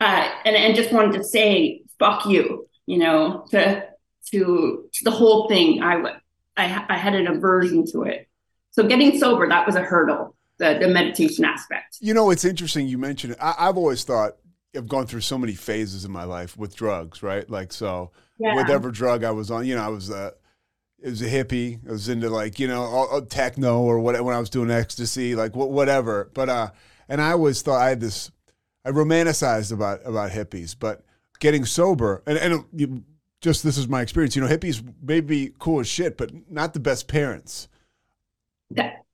uh, 0.00 0.30
and 0.46 0.56
and 0.56 0.74
just 0.74 0.90
wanted 0.90 1.12
to 1.18 1.24
say 1.24 1.82
fuck 1.98 2.26
you, 2.26 2.68
you 2.86 2.98
know, 2.98 3.46
to 3.50 3.86
to, 4.30 4.88
to 4.92 5.04
the 5.04 5.10
whole 5.10 5.48
thing. 5.48 5.82
I 5.82 6.18
I 6.56 6.86
I 6.88 6.96
had 6.96 7.14
an 7.14 7.26
aversion 7.26 7.86
to 7.92 8.02
it. 8.02 8.28
So 8.70 8.86
getting 8.86 9.18
sober, 9.18 9.48
that 9.48 9.66
was 9.66 9.76
a 9.76 9.82
hurdle. 9.82 10.34
The, 10.58 10.76
the 10.80 10.88
meditation 10.88 11.44
aspect. 11.44 11.98
You 12.00 12.14
know, 12.14 12.30
it's 12.30 12.44
interesting 12.44 12.88
you 12.88 12.98
mentioned 12.98 13.34
it. 13.34 13.38
I, 13.40 13.54
I've 13.58 13.76
always 13.76 14.02
thought 14.02 14.38
I've 14.76 14.88
gone 14.88 15.06
through 15.06 15.20
so 15.20 15.38
many 15.38 15.54
phases 15.54 16.04
in 16.04 16.10
my 16.10 16.24
life 16.24 16.56
with 16.56 16.74
drugs, 16.74 17.22
right? 17.22 17.48
Like 17.48 17.72
so, 17.72 18.10
yeah. 18.38 18.56
whatever 18.56 18.90
drug 18.90 19.22
I 19.22 19.30
was 19.30 19.52
on, 19.52 19.66
you 19.66 19.76
know, 19.76 19.82
I 19.82 19.88
was 19.88 20.10
uh, 20.10 20.32
it 21.00 21.10
was 21.10 21.22
a 21.22 21.28
hippie. 21.28 21.78
I 21.88 21.92
was 21.92 22.08
into 22.08 22.28
like 22.28 22.58
you 22.58 22.68
know 22.68 22.82
all, 22.82 23.06
all 23.06 23.22
techno 23.22 23.80
or 23.80 24.00
what 24.00 24.22
when 24.22 24.34
I 24.34 24.40
was 24.40 24.50
doing 24.50 24.70
ecstasy, 24.70 25.34
like 25.34 25.52
wh- 25.52 25.70
whatever. 25.70 26.30
But 26.34 26.48
uh, 26.48 26.70
and 27.08 27.20
I 27.20 27.32
always 27.32 27.62
thought 27.62 27.80
I 27.80 27.88
had 27.88 28.00
this, 28.00 28.30
I 28.84 28.90
romanticized 28.90 29.72
about 29.72 30.00
about 30.04 30.32
hippies, 30.32 30.76
but 30.78 31.02
getting 31.40 31.64
sober 31.64 32.22
and 32.26 32.38
and 32.38 32.64
you, 32.72 33.04
just 33.40 33.62
this 33.62 33.78
is 33.78 33.88
my 33.88 34.02
experience. 34.02 34.34
You 34.34 34.42
know, 34.42 34.48
hippies 34.48 34.82
may 35.02 35.20
be 35.20 35.52
cool 35.58 35.80
as 35.80 35.88
shit, 35.88 36.16
but 36.16 36.50
not 36.50 36.74
the 36.74 36.80
best 36.80 37.08
parents. 37.08 37.68
That, 38.70 39.04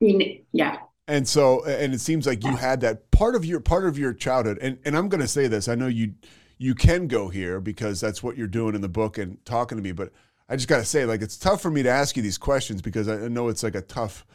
yeah. 0.00 0.78
And 1.08 1.26
so, 1.26 1.64
and 1.64 1.92
it 1.92 2.00
seems 2.00 2.26
like 2.26 2.44
you 2.44 2.56
had 2.56 2.80
that 2.82 3.10
part 3.10 3.34
of 3.34 3.44
your 3.44 3.60
part 3.60 3.86
of 3.86 3.98
your 3.98 4.12
childhood. 4.12 4.58
And 4.60 4.78
and 4.84 4.96
I'm 4.96 5.08
going 5.08 5.20
to 5.20 5.28
say 5.28 5.48
this. 5.48 5.68
I 5.68 5.74
know 5.74 5.88
you 5.88 6.14
you 6.58 6.74
can 6.74 7.08
go 7.08 7.28
here 7.28 7.60
because 7.60 8.00
that's 8.00 8.22
what 8.22 8.36
you're 8.36 8.46
doing 8.46 8.74
in 8.74 8.80
the 8.80 8.88
book 8.88 9.18
and 9.18 9.44
talking 9.44 9.76
to 9.76 9.82
me. 9.82 9.92
But 9.92 10.12
I 10.48 10.56
just 10.56 10.68
got 10.68 10.78
to 10.78 10.84
say, 10.84 11.04
like, 11.06 11.22
it's 11.22 11.36
tough 11.36 11.62
for 11.62 11.70
me 11.70 11.82
to 11.82 11.88
ask 11.88 12.16
you 12.16 12.22
these 12.22 12.38
questions 12.38 12.82
because 12.82 13.08
I 13.08 13.28
know 13.28 13.48
it's 13.48 13.62
like 13.62 13.74
a 13.74 13.82
tough. 13.82 14.26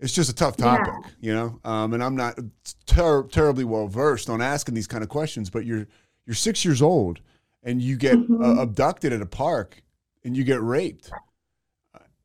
It's 0.00 0.12
just 0.12 0.28
a 0.30 0.34
tough 0.34 0.56
topic, 0.56 0.92
yeah. 0.92 1.10
you 1.20 1.34
know. 1.34 1.60
Um, 1.64 1.94
and 1.94 2.02
I'm 2.02 2.16
not 2.16 2.38
ter- 2.86 3.24
terribly 3.24 3.64
well 3.64 3.86
versed 3.86 4.28
on 4.28 4.40
asking 4.40 4.74
these 4.74 4.86
kind 4.86 5.02
of 5.02 5.08
questions. 5.08 5.50
But 5.50 5.66
you're 5.66 5.86
you're 6.26 6.34
six 6.34 6.64
years 6.64 6.82
old 6.82 7.20
and 7.62 7.80
you 7.80 7.96
get 7.96 8.16
mm-hmm. 8.16 8.42
uh, 8.42 8.62
abducted 8.62 9.12
at 9.12 9.20
a 9.20 9.26
park 9.26 9.82
and 10.24 10.36
you 10.36 10.44
get 10.44 10.62
raped. 10.62 11.10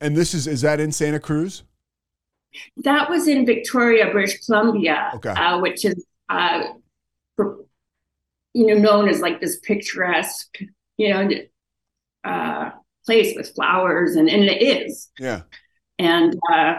And 0.01 0.15
this 0.15 0.33
is 0.33 0.47
is 0.47 0.61
that 0.61 0.79
in 0.79 0.91
Santa 0.91 1.19
Cruz? 1.19 1.63
That 2.77 3.09
was 3.09 3.27
in 3.27 3.45
Victoria, 3.45 4.09
British 4.11 4.45
Columbia, 4.45 5.11
okay. 5.15 5.29
uh, 5.29 5.59
which 5.59 5.85
is 5.85 6.05
uh, 6.29 6.63
you 7.37 8.65
know 8.65 8.75
known 8.75 9.09
as 9.09 9.19
like 9.19 9.41
this 9.41 9.59
picturesque, 9.59 10.57
you 10.97 11.09
know, 11.09 11.29
uh, 12.23 12.71
place 13.05 13.35
with 13.35 13.53
flowers, 13.53 14.15
and 14.15 14.29
and 14.29 14.43
it 14.43 14.61
is. 14.61 15.09
Yeah. 15.19 15.41
And 15.97 16.39
uh, 16.51 16.75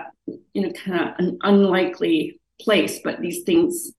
you 0.55 0.63
know, 0.63 0.73
kind 0.73 1.01
of 1.01 1.15
an 1.19 1.39
unlikely 1.43 2.41
place, 2.61 3.01
but 3.05 3.21
these 3.21 3.43
things, 3.45 3.93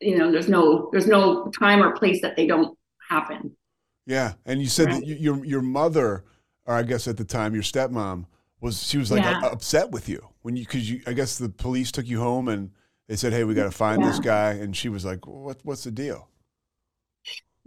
you 0.00 0.16
know, 0.16 0.30
there's 0.30 0.48
no 0.48 0.88
there's 0.92 1.06
no 1.06 1.50
time 1.58 1.82
or 1.82 1.92
place 1.96 2.20
that 2.22 2.36
they 2.36 2.46
don't 2.46 2.76
happen. 3.08 3.56
Yeah, 4.06 4.34
and 4.46 4.60
you 4.60 4.68
said 4.68 4.88
right. 4.88 5.00
that 5.00 5.20
your 5.20 5.44
your 5.44 5.62
mother, 5.62 6.24
or 6.64 6.74
I 6.74 6.82
guess 6.82 7.08
at 7.08 7.16
the 7.16 7.24
time 7.24 7.54
your 7.54 7.62
stepmom, 7.62 8.26
was 8.60 8.82
she 8.82 8.98
was 8.98 9.10
like 9.10 9.22
yeah. 9.22 9.40
upset 9.44 9.90
with 9.90 10.08
you 10.08 10.26
when 10.42 10.56
you 10.56 10.64
because 10.64 10.90
you 10.90 11.02
I 11.06 11.12
guess 11.12 11.38
the 11.38 11.48
police 11.48 11.92
took 11.92 12.06
you 12.06 12.20
home 12.20 12.48
and 12.48 12.70
they 13.08 13.16
said, 13.16 13.32
hey, 13.32 13.44
we 13.44 13.54
got 13.54 13.64
to 13.64 13.70
find 13.70 14.02
yeah. 14.02 14.08
this 14.08 14.20
guy, 14.20 14.52
and 14.52 14.76
she 14.76 14.88
was 14.88 15.04
like, 15.04 15.26
what 15.26 15.58
what's 15.62 15.84
the 15.84 15.90
deal? 15.90 16.28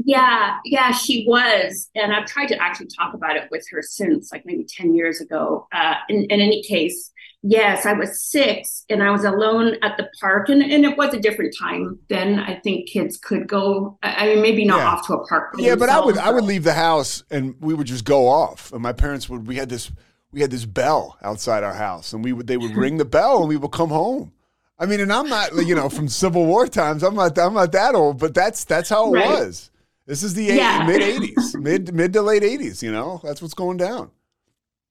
Yeah, 0.06 0.58
yeah, 0.66 0.92
she 0.92 1.26
was, 1.28 1.90
and 1.96 2.14
I've 2.14 2.26
tried 2.26 2.48
to 2.48 2.62
actually 2.62 2.88
talk 2.88 3.14
about 3.14 3.36
it 3.36 3.50
with 3.52 3.66
her 3.72 3.82
since, 3.82 4.32
like 4.32 4.46
maybe 4.46 4.66
ten 4.66 4.96
years 4.96 5.22
ago. 5.22 5.68
Uh, 5.72 5.96
in, 6.10 6.24
in 6.24 6.40
any 6.40 6.64
case, 6.64 7.12
Yes, 7.44 7.88
I 7.88 7.94
was 7.94 8.22
six 8.22 8.86
and 8.88 9.02
I 9.02 9.10
was 9.10 9.24
alone 9.24 9.76
at 9.82 9.98
the 9.98 10.08
park, 10.20 10.50
and, 10.50 10.62
and 10.62 10.86
it 10.86 10.96
was 10.96 11.14
a 11.16 11.20
different 11.20 11.56
time 11.58 11.98
then. 12.08 12.38
I 12.38 12.60
think 12.60 12.88
kids 12.88 13.18
could 13.18 13.48
go. 13.48 13.98
I 14.04 14.28
mean, 14.28 14.42
maybe 14.44 14.64
not 14.64 14.78
yeah. 14.78 14.88
off 14.90 15.08
to 15.08 15.14
a 15.14 15.28
park. 15.28 15.56
Yeah, 15.58 15.76
but 15.76 15.90
I 15.90 16.00
would 16.00 16.20
I 16.20 16.30
would 16.30 16.44
leave 16.44 16.64
the 16.64 16.74
house 16.74 17.24
and 17.32 17.56
we 17.60 17.74
would 17.74 17.88
just 17.88 18.06
go 18.06 18.28
off, 18.28 18.72
and 18.72 18.82
my 18.82 18.94
parents 18.94 19.28
would. 19.28 19.48
We 19.48 19.56
had 19.56 19.70
this 19.70 19.92
we 20.32 20.42
had 20.42 20.52
this 20.52 20.66
bell 20.66 21.18
outside 21.24 21.64
our 21.64 21.74
house, 21.74 22.14
and 22.14 22.24
we 22.24 22.32
would 22.32 22.46
they 22.46 22.58
would 22.58 22.76
ring 22.76 22.98
the 22.98 23.06
bell, 23.06 23.40
and 23.40 23.50
we 23.50 23.58
would 23.58 23.72
come 23.72 23.90
home. 23.90 24.34
I 24.78 24.86
mean, 24.86 25.00
and 25.00 25.12
I'm 25.12 25.28
not 25.28 25.56
you 25.66 25.74
know 25.74 25.90
from 25.90 26.10
Civil 26.10 26.46
War 26.46 26.68
times. 26.68 27.02
I'm 27.02 27.16
not 27.16 27.40
I'm 27.40 27.56
not 27.56 27.72
that 27.72 27.96
old, 27.96 28.20
but 28.20 28.36
that's 28.36 28.66
that's 28.66 28.90
how 28.90 29.12
it 29.12 29.18
right. 29.18 29.30
was. 29.30 29.72
This 30.06 30.24
is 30.24 30.34
the 30.34 30.44
yeah. 30.44 30.86
mid 30.86 31.02
'80s, 31.22 31.60
mid 31.60 31.94
mid 31.94 32.14
to 32.14 32.22
late 32.22 32.44
'80s. 32.44 32.82
You 32.82 32.92
know, 32.92 33.22
that's 33.24 33.42
what's 33.42 33.54
going 33.54 33.78
down. 33.78 34.12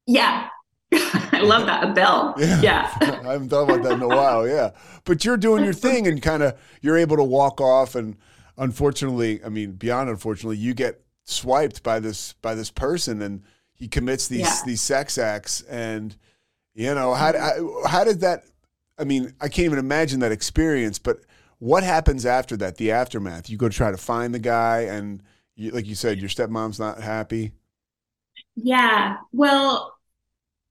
Yeah, 0.06 0.48
I 0.92 1.40
love 1.42 1.66
that. 1.66 1.84
A 1.84 1.92
bell. 1.92 2.34
Yeah. 2.38 2.60
yeah. 2.60 2.94
I 3.24 3.32
haven't 3.32 3.48
thought 3.48 3.64
about 3.64 3.82
that 3.82 3.92
in 3.92 4.02
a 4.02 4.08
while. 4.08 4.46
Yeah. 4.46 4.70
But 5.04 5.24
you're 5.24 5.36
doing 5.36 5.64
your 5.64 5.72
thing 5.72 6.06
and 6.06 6.20
kind 6.20 6.42
of 6.42 6.58
you're 6.80 6.96
able 6.96 7.16
to 7.16 7.24
walk 7.24 7.60
off 7.60 7.94
and 7.94 8.16
unfortunately, 8.56 9.40
I 9.44 9.48
mean, 9.48 9.72
beyond 9.72 10.10
unfortunately, 10.10 10.56
you 10.56 10.74
get 10.74 11.02
swiped 11.24 11.82
by 11.82 12.00
this 12.00 12.34
by 12.42 12.54
this 12.54 12.70
person 12.70 13.22
and 13.22 13.42
he 13.72 13.88
commits 13.88 14.28
these 14.28 14.40
yeah. 14.40 14.60
these 14.66 14.80
sex 14.80 15.16
acts 15.16 15.62
and 15.62 16.16
you 16.74 16.94
know, 16.94 17.14
how 17.14 17.32
how 17.86 18.04
did 18.04 18.20
that 18.20 18.44
I 18.98 19.04
mean, 19.04 19.32
I 19.40 19.48
can't 19.48 19.66
even 19.66 19.78
imagine 19.78 20.20
that 20.20 20.32
experience, 20.32 20.98
but 20.98 21.20
what 21.60 21.84
happens 21.84 22.26
after 22.26 22.56
that? 22.56 22.78
The 22.78 22.90
aftermath. 22.90 23.48
You 23.48 23.56
go 23.56 23.68
to 23.68 23.76
try 23.76 23.90
to 23.90 23.96
find 23.96 24.34
the 24.34 24.38
guy 24.38 24.80
and 24.80 25.22
you, 25.54 25.70
like 25.70 25.86
you 25.86 25.94
said, 25.94 26.18
your 26.18 26.30
stepmom's 26.30 26.80
not 26.80 27.00
happy. 27.00 27.52
Yeah. 28.56 29.18
Well, 29.32 29.94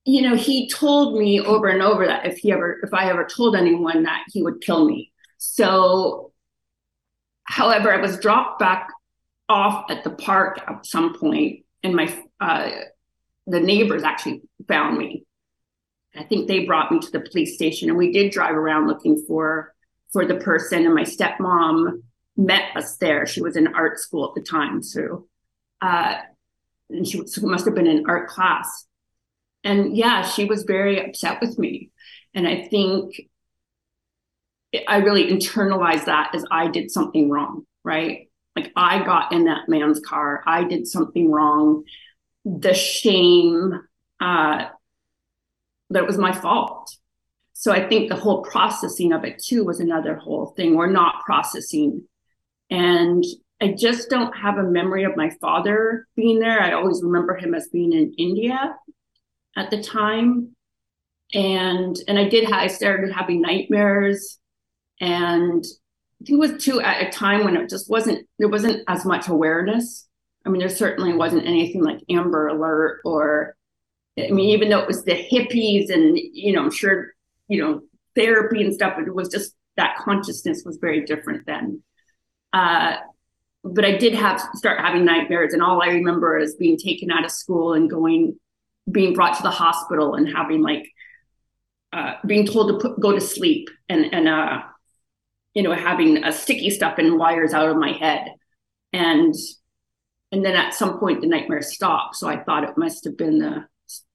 you 0.04 0.24
know, 0.24 0.36
he 0.36 0.68
told 0.70 1.18
me 1.18 1.40
over 1.40 1.68
and 1.68 1.84
over 1.84 2.08
that 2.08 2.26
if 2.26 2.40
he 2.40 2.52
ever, 2.52 2.80
if 2.84 2.94
I 2.94 3.10
ever 3.10 3.24
told 3.24 3.56
anyone 3.56 4.04
that 4.04 4.24
he 4.34 4.42
would 4.42 4.62
kill 4.62 4.86
me. 4.86 5.12
So, 5.38 6.32
however, 7.44 7.94
I 7.94 8.02
was 8.02 8.20
dropped 8.20 8.60
back 8.60 8.90
off 9.48 9.90
at 9.92 10.04
the 10.04 10.10
park 10.10 10.60
at 10.68 10.86
some 10.86 11.18
point, 11.18 11.66
and 11.84 11.96
my 11.96 12.14
uh, 12.40 12.70
the 13.48 13.60
neighbors 13.60 14.04
actually 14.04 14.42
found 14.68 14.98
me. 14.98 15.26
I 16.16 16.24
think 16.24 16.48
they 16.48 16.66
brought 16.66 16.92
me 16.92 17.00
to 17.00 17.12
the 17.12 17.22
police 17.22 17.56
station, 17.56 17.90
and 17.90 17.98
we 17.98 18.12
did 18.12 18.32
drive 18.32 18.56
around 18.56 18.88
looking 18.88 19.24
for 19.28 19.74
for 20.12 20.26
the 20.26 20.36
person. 20.36 20.86
And 20.86 20.96
my 20.96 21.04
stepmom 21.04 22.02
met 22.38 22.76
us 22.76 22.98
there. 22.98 23.26
She 23.26 23.42
was 23.42 23.56
in 23.56 23.68
art 23.68 24.00
school 24.00 24.26
at 24.26 24.36
the 24.36 24.48
time, 24.48 24.82
so 24.82 25.28
uh, 25.82 26.16
and 26.90 27.08
she 27.08 27.22
must 27.42 27.66
have 27.66 27.76
been 27.76 27.88
in 27.88 28.10
art 28.10 28.30
class 28.30 28.88
and 29.64 29.96
yeah, 29.96 30.24
she 30.24 30.46
was 30.46 30.64
very 30.64 31.06
upset 31.06 31.42
with 31.42 31.58
me. 31.58 31.92
And 32.34 32.48
I 32.48 32.68
think 32.68 33.22
I 34.88 34.98
really 34.98 35.30
internalized 35.30 36.06
that 36.06 36.32
as 36.34 36.46
I 36.52 36.68
did 36.68 36.92
something 36.92 37.30
wrong, 37.30 37.66
right? 37.84 38.30
Like 38.56 38.72
I 38.76 39.04
got 39.04 39.32
in 39.32 39.46
that 39.46 39.68
man's 39.68 40.00
car, 40.00 40.44
I 40.46 40.64
did 40.64 40.88
something 40.88 41.32
wrong. 41.32 41.84
The 42.46 42.74
shame 42.74 43.74
uh, 44.20 44.66
that 45.90 46.04
it 46.04 46.08
was 46.08 46.18
my 46.18 46.32
fault. 46.32 46.96
So 47.60 47.74
I 47.74 47.90
think 47.90 48.08
the 48.08 48.16
whole 48.16 48.42
processing 48.44 49.12
of 49.12 49.26
it 49.26 49.44
too 49.44 49.66
was 49.66 49.82
another 49.82 50.16
whole 50.16 50.54
thing. 50.56 50.76
We're 50.76 50.90
not 50.90 51.26
processing. 51.26 52.08
And 52.70 53.22
I 53.62 53.76
just 53.78 54.10
don't 54.10 54.32
have 54.32 54.58
a 54.58 54.64
memory 54.64 55.04
of 55.04 55.18
my 55.18 55.30
father 55.42 56.08
being 56.16 56.40
there. 56.40 56.62
I 56.62 56.72
always 56.72 57.04
remember 57.04 57.36
him 57.36 57.54
as 57.54 57.68
being 57.68 57.92
in 57.92 58.14
India 58.18 58.76
at 59.58 59.70
the 59.72 59.84
time 59.84 60.56
and 61.34 61.98
and 62.08 62.18
i 62.18 62.28
did 62.28 62.50
i 62.52 62.66
started 62.68 63.12
having 63.12 63.42
nightmares 63.42 64.40
and 65.00 65.64
i 66.22 66.26
think 66.26 66.38
it 66.44 66.54
was 66.54 66.64
too 66.64 66.82
at 66.82 67.06
a 67.06 67.12
time 67.12 67.44
when 67.44 67.56
it 67.56 67.70
just 67.70 67.90
wasn't 67.90 68.28
there 68.40 68.48
wasn't 68.48 68.82
as 68.88 69.06
much 69.06 69.28
awareness 69.28 70.08
i 70.46 70.50
mean 70.50 70.60
there 70.60 70.70
certainly 70.70 71.14
wasn't 71.14 71.46
anything 71.46 71.84
like 71.84 72.00
amber 72.10 72.48
alert 72.48 73.00
or 73.06 73.56
i 74.18 74.32
mean 74.32 74.50
even 74.50 74.70
though 74.70 74.80
it 74.80 74.88
was 74.88 75.04
the 75.04 75.12
hippies 75.12 75.94
and 75.94 76.18
you 76.18 76.52
know 76.52 76.64
i'm 76.64 76.72
sure 76.72 77.14
you 77.50 77.62
know 77.62 77.82
therapy 78.16 78.64
and 78.64 78.74
stuff 78.74 78.98
it 79.00 79.14
was 79.14 79.30
just 79.30 79.54
that 79.78 79.98
consciousness 79.98 80.64
was 80.66 80.78
very 80.78 81.06
different 81.06 81.46
then. 81.46 81.84
Uh, 82.52 82.98
but 83.64 83.84
i 83.84 83.98
did 83.98 84.14
have 84.14 84.42
start 84.56 84.80
having 84.80 85.04
nightmares 85.04 85.54
and 85.54 85.62
all 85.62 85.84
i 85.84 85.88
remember 85.88 86.38
is 86.38 86.56
being 86.56 86.78
taken 86.78 87.12
out 87.12 87.26
of 87.26 87.30
school 87.30 87.74
and 87.74 87.90
going 87.90 88.34
being 88.90 89.14
brought 89.14 89.36
to 89.36 89.44
the 89.44 89.52
hospital 89.52 90.16
and 90.16 90.34
having 90.34 90.62
like 90.62 90.88
uh, 91.92 92.14
being 92.26 92.46
told 92.46 92.68
to 92.70 92.90
put, 92.90 93.00
go 93.00 93.12
to 93.12 93.22
sleep 93.22 93.68
and 93.90 94.14
and 94.14 94.28
uh, 94.28 94.62
you 95.54 95.64
know 95.64 95.74
having 95.74 96.24
a 96.24 96.32
sticky 96.32 96.70
stuff 96.70 96.98
and 96.98 97.18
wires 97.18 97.54
out 97.54 97.70
of 97.70 97.78
my 97.78 97.92
head. 97.92 98.28
And 98.94 99.36
and 100.32 100.46
then 100.46 100.56
at 100.56 100.74
some 100.74 101.00
point 101.00 101.22
the 101.22 101.28
nightmare 101.28 101.62
stopped 101.62 102.16
so 102.16 102.28
i 102.28 102.38
thought 102.44 102.64
it 102.64 102.78
must 102.78 103.04
have 103.04 103.18
been 103.18 103.40
the 103.40 103.66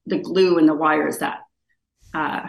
the 0.05 0.17
glue 0.17 0.57
and 0.57 0.67
the 0.67 0.73
wires 0.73 1.17
that 1.19 1.39
uh, 2.13 2.41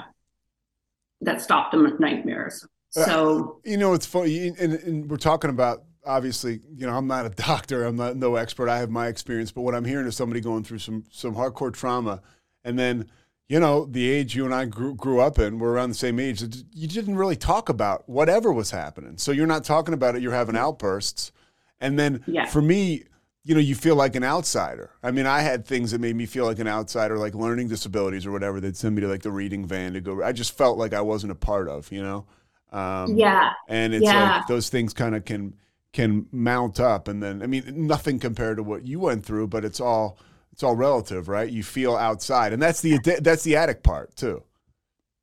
that 1.21 1.41
stopped 1.41 1.73
the 1.73 1.79
nightmares 1.99 2.67
uh, 2.97 3.05
so 3.05 3.61
you 3.65 3.77
know 3.77 3.93
it's 3.95 4.07
funny 4.07 4.49
and, 4.49 4.75
and 4.75 5.11
we're 5.11 5.17
talking 5.17 5.51
about 5.51 5.83
obviously, 6.07 6.61
you 6.77 6.87
know, 6.87 6.97
I'm 6.97 7.09
not 7.09 7.27
a 7.27 7.29
doctor, 7.31 7.85
I'm 7.85 7.97
not 7.97 8.17
no 8.17 8.37
expert. 8.37 8.69
I 8.69 8.79
have 8.79 8.91
my 8.91 9.09
experience, 9.09 9.51
but 9.53 9.63
what 9.63 9.75
I'm 9.75 9.85
hearing 9.85 10.07
is 10.07 10.17
somebody 10.17 10.41
going 10.41 10.65
through 10.65 10.79
some 10.79 11.05
some 11.11 11.35
hardcore 11.35 11.73
trauma, 11.73 12.23
and 12.65 12.79
then, 12.79 13.11
you 13.49 13.61
know, 13.61 13.87
the 13.87 14.09
age 14.09 14.35
you 14.35 14.45
and 14.45 14.55
I 14.55 14.65
grew, 14.65 14.95
grew 14.95 15.21
up 15.21 15.39
in, 15.39 15.59
we're 15.59 15.73
around 15.73 15.91
the 15.91 15.97
same 15.97 16.19
age. 16.19 16.43
You 16.73 16.89
didn't 16.89 17.17
really 17.17 17.37
talk 17.37 17.69
about 17.69 18.09
whatever 18.09 18.53
was 18.53 18.71
happening, 18.71 19.19
so 19.19 19.33
you're 19.33 19.47
not 19.47 19.65
talking 19.65 19.95
about 19.95 20.15
it. 20.17 20.23
You're 20.23 20.33
having 20.33 20.57
outbursts, 20.57 21.33
And 21.81 21.99
then 21.99 22.23
Yeah. 22.27 22.47
for 22.47 22.63
me, 22.63 23.05
you 23.47 23.55
know, 23.55 23.61
you 23.61 23.77
feel 23.77 23.97
like 23.97 24.17
an 24.17 24.25
outsider. 24.25 24.91
I 25.03 25.13
mean, 25.13 25.27
I 25.27 25.41
had 25.41 25.67
things 25.67 25.93
that 25.93 26.01
made 26.01 26.17
me 26.17 26.27
feel 26.27 26.47
like 26.47 26.59
an 26.59 26.69
outsider, 26.69 27.19
like 27.19 27.35
learning 27.35 27.69
disabilities 27.69 28.27
or 28.27 28.33
whatever. 28.33 28.61
They'd 28.61 28.77
send 28.77 28.97
me 28.97 29.03
to 29.03 29.09
like 29.09 29.23
the 29.23 29.33
reading 29.33 29.67
van 29.67 29.95
to 29.95 30.01
go. 30.03 30.23
I 30.25 30.33
just 30.33 30.57
felt 30.59 30.79
like 30.79 30.95
I 30.95 31.03
wasn't 31.03 31.33
a 31.33 31.37
part 31.37 31.69
of, 31.69 31.93
you 31.93 32.03
know. 32.03 32.27
Um, 32.73 33.25
yeah. 33.25 33.53
and 33.69 33.95
it's 33.95 34.13
Yeah. 34.13 34.13
like 34.13 34.47
those 34.47 34.69
things 34.71 34.93
kind 34.95 35.15
of 35.15 35.25
can 35.25 35.55
can 35.93 36.27
mount 36.33 36.79
up, 36.81 37.09
and 37.09 37.23
then 37.23 37.43
I 37.43 37.47
mean, 37.47 37.65
nothing 37.87 38.19
compared 38.19 38.59
to 38.59 38.63
what 38.63 38.87
you 38.87 39.01
went 39.01 39.25
through, 39.25 39.49
but 39.49 39.65
it's 39.65 39.81
all 39.81 40.19
it's 40.53 40.63
all 40.63 40.77
relative, 40.77 41.29
right? 41.29 41.51
You 41.51 41.63
feel 41.65 41.97
outside, 41.97 42.53
and 42.53 42.61
that's 42.63 42.81
the 42.83 42.99
that's 43.23 43.45
the 43.45 43.57
addict 43.57 43.83
part 43.85 44.17
too. 44.17 44.43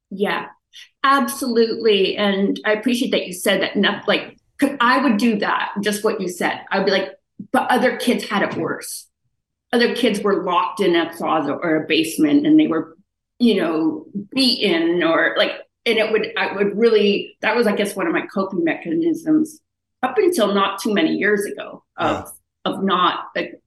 Yeah, 0.09 0.47
absolutely. 1.03 2.17
And 2.17 2.59
I 2.65 2.73
appreciate 2.73 3.11
that 3.11 3.27
you 3.27 3.33
said 3.33 3.61
that. 3.61 3.77
Not 3.77 4.07
like, 4.07 4.37
'cause 4.59 4.71
I 4.81 4.99
would 5.03 5.17
do 5.17 5.39
that, 5.39 5.73
just 5.81 6.03
what 6.03 6.21
you 6.21 6.29
said. 6.29 6.61
I'd 6.71 6.85
be 6.85 6.91
like, 6.91 7.11
but 7.51 7.69
other 7.69 7.97
kids 7.97 8.27
had 8.27 8.43
it 8.43 8.57
worse. 8.57 9.07
Other 9.71 9.95
kids 9.95 10.21
were 10.21 10.43
locked 10.43 10.79
in 10.79 10.95
a 10.95 11.13
closet 11.15 11.57
or 11.61 11.75
a 11.77 11.87
basement 11.87 12.45
and 12.45 12.59
they 12.59 12.67
were, 12.67 12.95
you 13.39 13.55
know, 13.55 14.05
beaten 14.33 15.03
or 15.03 15.35
like, 15.37 15.51
and 15.85 15.97
it 15.97 16.11
would, 16.11 16.31
I 16.37 16.53
would 16.53 16.77
really, 16.77 17.37
that 17.41 17.55
was, 17.55 17.67
I 17.67 17.75
guess, 17.75 17.95
one 17.95 18.07
of 18.07 18.13
my 18.13 18.25
coping 18.33 18.63
mechanisms 18.63 19.59
up 20.01 20.17
until 20.17 20.53
not 20.53 20.79
too 20.79 20.93
many 20.93 21.15
years 21.15 21.43
ago 21.45 21.83
of, 21.97 22.31
of 22.65 22.83
not, 22.83 23.25
like, 23.35 23.59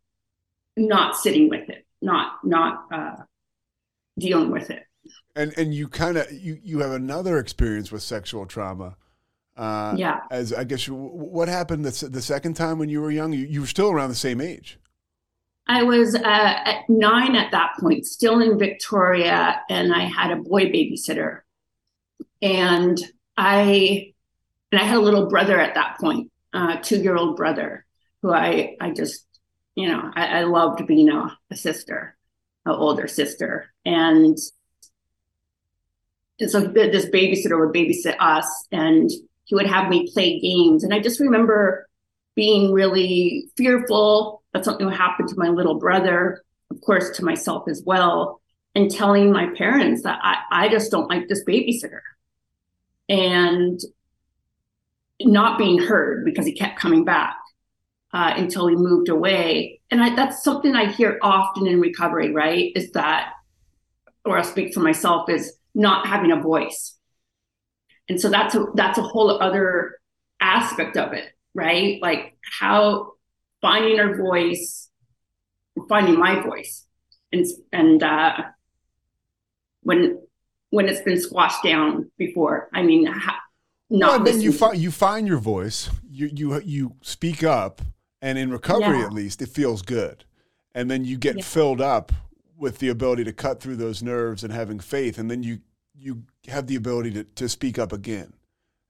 not 0.77 1.17
sitting 1.17 1.49
with 1.49 1.69
it, 1.69 1.85
not, 2.01 2.33
not, 2.45 2.85
uh, 2.93 3.17
dealing 4.19 4.51
with 4.51 4.71
it. 4.71 4.83
And 5.35 5.53
and 5.59 5.75
you 5.75 5.89
kind 5.89 6.17
of 6.17 6.33
you 6.33 6.59
you 6.63 6.79
have 6.81 6.93
another 6.93 7.39
experience 7.39 7.93
with 7.93 8.03
sexual 8.03 8.47
trauma. 8.47 8.97
Uh, 9.57 9.95
Yeah. 9.97 10.21
As 10.31 10.53
I 10.53 10.65
guess, 10.65 10.87
what 10.89 11.49
happened 11.49 11.85
the, 11.85 12.09
the 12.09 12.23
second 12.23 12.55
time 12.55 12.79
when 12.79 12.89
you 12.89 13.01
were 13.01 13.11
young? 13.11 13.33
You, 13.33 13.47
you 13.47 13.61
were 13.63 13.67
still 13.67 13.91
around 13.91 14.11
the 14.11 14.15
same 14.15 14.41
age. 14.41 14.79
I 15.69 15.83
was 15.83 16.15
uh, 16.15 16.21
at 16.23 16.89
nine 16.89 17.35
at 17.35 17.51
that 17.51 17.73
point, 17.81 18.07
still 18.07 18.41
in 18.41 18.59
Victoria, 18.59 19.61
and 19.69 19.93
I 19.93 20.05
had 20.05 20.31
a 20.31 20.37
boy 20.37 20.67
babysitter, 20.67 21.41
and 22.41 22.99
I 23.37 24.13
and 24.71 24.81
I 24.81 24.85
had 24.85 24.99
a 24.99 25.01
little 25.01 25.29
brother 25.29 25.59
at 25.59 25.75
that 25.75 25.99
point, 26.01 26.31
uh, 26.53 26.77
two 26.77 26.99
year 26.99 27.17
old 27.17 27.37
brother, 27.37 27.85
who 28.23 28.33
I 28.33 28.77
I 28.81 28.91
just 28.91 29.27
you 29.75 29.89
know 29.89 30.09
I, 30.15 30.41
I 30.41 30.43
loved 30.45 30.87
being 30.87 31.09
a, 31.09 31.37
a 31.51 31.57
sister, 31.57 32.17
an 32.65 32.73
older 32.73 33.09
sister, 33.09 33.73
and 33.85 34.39
and 36.39 36.51
so 36.51 36.61
this 36.61 37.07
babysitter 37.07 37.59
would 37.59 37.75
babysit 37.75 38.15
us, 38.21 38.47
and 38.71 39.11
he 39.47 39.55
would 39.55 39.67
have 39.67 39.89
me 39.89 40.11
play 40.13 40.39
games, 40.39 40.85
and 40.85 40.93
I 40.93 41.01
just 41.01 41.19
remember 41.19 41.89
being 42.35 42.73
really 42.73 43.49
fearful 43.57 44.43
that 44.53 44.65
something 44.65 44.87
would 44.87 44.95
happen 44.95 45.27
to 45.27 45.39
my 45.39 45.49
little 45.49 45.79
brother, 45.79 46.43
of 46.71 46.81
course, 46.83 47.17
to 47.17 47.25
myself 47.25 47.69
as 47.69 47.83
well, 47.85 48.41
and 48.75 48.91
telling 48.91 49.33
my 49.33 49.49
parents 49.57 50.03
that 50.03 50.19
I, 50.23 50.67
I 50.67 50.69
just 50.69 50.91
don't 50.91 51.09
like 51.09 51.29
this 51.29 51.43
babysitter. 51.45 52.01
And 53.09 53.81
not 55.21 55.59
being 55.59 55.79
heard 55.79 56.25
because 56.25 56.45
he 56.45 56.53
kept 56.53 56.79
coming 56.79 57.05
back 57.05 57.37
uh, 58.13 58.35
until 58.37 58.67
he 58.67 58.77
moved 58.77 59.09
away. 59.09 59.81
And 59.91 60.03
I, 60.03 60.15
that's 60.15 60.43
something 60.45 60.75
I 60.75 60.91
hear 60.91 61.19
often 61.23 61.67
in 61.67 61.81
recovery, 61.81 62.33
right? 62.33 62.73
Is 62.75 62.91
that, 62.93 63.33
or 64.25 64.39
I'll 64.39 64.45
speak 64.45 64.75
for 64.75 64.81
myself, 64.81 65.31
is 65.31 65.57
not 65.75 66.07
having 66.07 66.33
a 66.33 66.41
voice. 66.41 66.96
And 68.09 68.21
so 68.21 68.29
that's 68.31 68.55
a, 68.55 68.65
that's 68.75 68.99
a 68.99 69.03
whole 69.03 69.31
other 69.43 69.97
aspect 70.41 70.97
of 70.97 71.13
it, 71.13 71.27
right? 71.55 72.01
Like 72.01 72.37
how 72.59 73.13
finding 73.61 73.99
our 73.99 74.17
voice, 74.17 74.89
finding 75.89 76.19
my 76.19 76.41
voice, 76.43 76.85
and 77.33 77.45
and 77.73 78.03
uh, 78.03 78.33
when 79.83 80.21
when 80.71 80.89
it's 80.89 81.01
been 81.03 81.21
squashed 81.21 81.63
down 81.65 82.11
before. 82.19 82.69
I 82.75 82.83
mean, 82.83 83.07
ha- 83.07 83.41
not 83.91 84.09
well, 84.09 84.17
and 84.19 84.27
then 84.27 84.41
you 84.41 84.53
find 84.53 84.77
you 84.79 84.91
find 84.91 85.27
your 85.27 85.39
voice. 85.39 85.91
You 86.09 86.31
you 86.33 86.61
you 86.63 86.97
speak 87.03 87.43
up, 87.43 87.83
and 88.23 88.39
in 88.39 88.51
recovery, 88.51 88.99
Yeah. 88.99 89.07
at 89.07 89.13
least, 89.13 89.43
it 89.43 89.49
feels 89.49 89.83
good. 89.83 90.25
And 90.75 90.91
then 90.91 91.05
you 91.05 91.17
get 91.19 91.37
Yeah. 91.39 91.43
filled 91.45 91.81
up 91.81 92.13
with 92.57 92.79
the 92.79 92.89
ability 92.89 93.25
to 93.25 93.33
cut 93.33 93.61
through 93.61 93.77
those 93.77 94.03
nerves 94.03 94.43
and 94.45 94.53
having 94.53 94.81
faith, 94.81 95.19
and 95.19 95.31
then 95.31 95.43
you 95.43 95.59
you 95.95 96.23
have 96.49 96.67
the 96.67 96.77
ability 96.77 97.11
to 97.13 97.25
to 97.25 97.49
speak 97.49 97.79
up 97.79 97.93
again. 97.93 98.33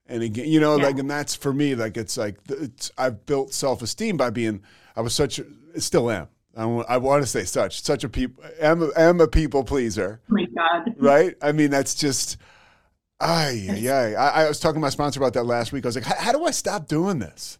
And 0.09 0.23
again, 0.23 0.47
you 0.47 0.59
know, 0.61 0.77
Yeah. 0.77 0.85
like, 0.85 0.99
and 0.99 1.09
that's 1.11 1.35
for 1.35 1.51
me, 1.53 1.75
like, 1.75 1.97
it's 1.97 2.15
like, 2.17 2.37
it's, 2.49 2.91
I've 2.97 3.25
built 3.25 3.53
self 3.53 3.81
esteem 3.81 4.15
by 4.15 4.29
being, 4.29 4.61
I 4.95 5.01
was 5.01 5.13
such, 5.13 5.37
a, 5.39 5.45
still 5.81 6.09
am. 6.09 6.29
I 6.55 6.65
want, 6.65 6.89
I 6.89 6.97
want 6.97 7.23
to 7.23 7.27
say 7.27 7.43
such, 7.43 7.81
such 7.83 8.05
a 8.05 8.09
people, 8.09 8.41
am, 8.61 8.83
a- 8.83 8.91
am 8.97 9.19
a 9.19 9.27
people 9.27 9.65
pleaser, 9.65 10.21
Oh 10.23 10.33
my 10.33 10.45
God. 10.45 10.95
right? 10.97 11.35
I 11.41 11.51
mean, 11.51 11.71
that's 11.71 11.93
just, 11.93 12.37
ay, 13.19 13.67
ay, 13.69 13.89
ay. 13.89 14.13
I, 14.15 14.43
I 14.45 14.47
was 14.47 14.59
talking 14.61 14.75
to 14.75 14.79
my 14.79 14.89
sponsor 14.89 15.19
about 15.19 15.33
that 15.33 15.43
last 15.45 15.71
week. 15.73 15.85
I 15.85 15.89
was 15.89 15.95
like, 15.95 16.05
how 16.05 16.31
do 16.31 16.45
I 16.45 16.51
stop 16.51 16.87
doing 16.87 17.19
this? 17.19 17.59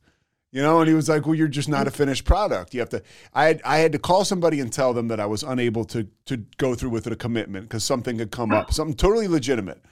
You 0.52 0.62
know, 0.62 0.80
and 0.80 0.88
he 0.88 0.96
was 0.96 1.10
like, 1.10 1.26
"Well, 1.26 1.36
you're 1.36 1.48
just 1.50 1.68
not 1.68 1.88
a 1.88 1.92
finished 1.92 2.24
product. 2.24 2.74
You 2.74 2.80
have 2.80 2.90
to." 2.90 3.04
I 3.34 3.46
had 3.46 3.62
I 3.66 3.78
had 3.80 3.92
to 3.92 4.00
call 4.00 4.24
somebody 4.24 4.60
and 4.60 4.72
tell 4.72 4.94
them 4.94 5.10
that 5.10 5.20
I 5.20 5.26
was 5.26 5.44
unable 5.44 5.84
to 5.86 6.08
to 6.26 6.38
go 6.58 6.74
through 6.74 6.92
with 6.92 7.06
it, 7.06 7.14
a 7.14 7.18
commitment 7.18 7.68
because 7.68 7.84
something 7.84 8.18
had 8.18 8.32
come 8.32 8.52
up, 8.54 8.74
something 8.74 8.96
totally 8.96 9.28
legitimate. 9.28 9.84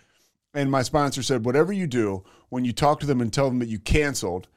And 0.54 0.72
my 0.72 0.82
sponsor 0.82 1.22
said, 1.22 1.44
"Whatever 1.44 1.74
you 1.74 1.88
do, 1.88 2.24
when 2.50 2.64
you 2.64 2.72
talk 2.72 3.02
to 3.02 3.06
them 3.06 3.20
and 3.20 3.34
tell 3.34 3.50
them 3.50 3.60
that 3.60 3.68
you 3.68 3.80
canceled, 3.80 4.48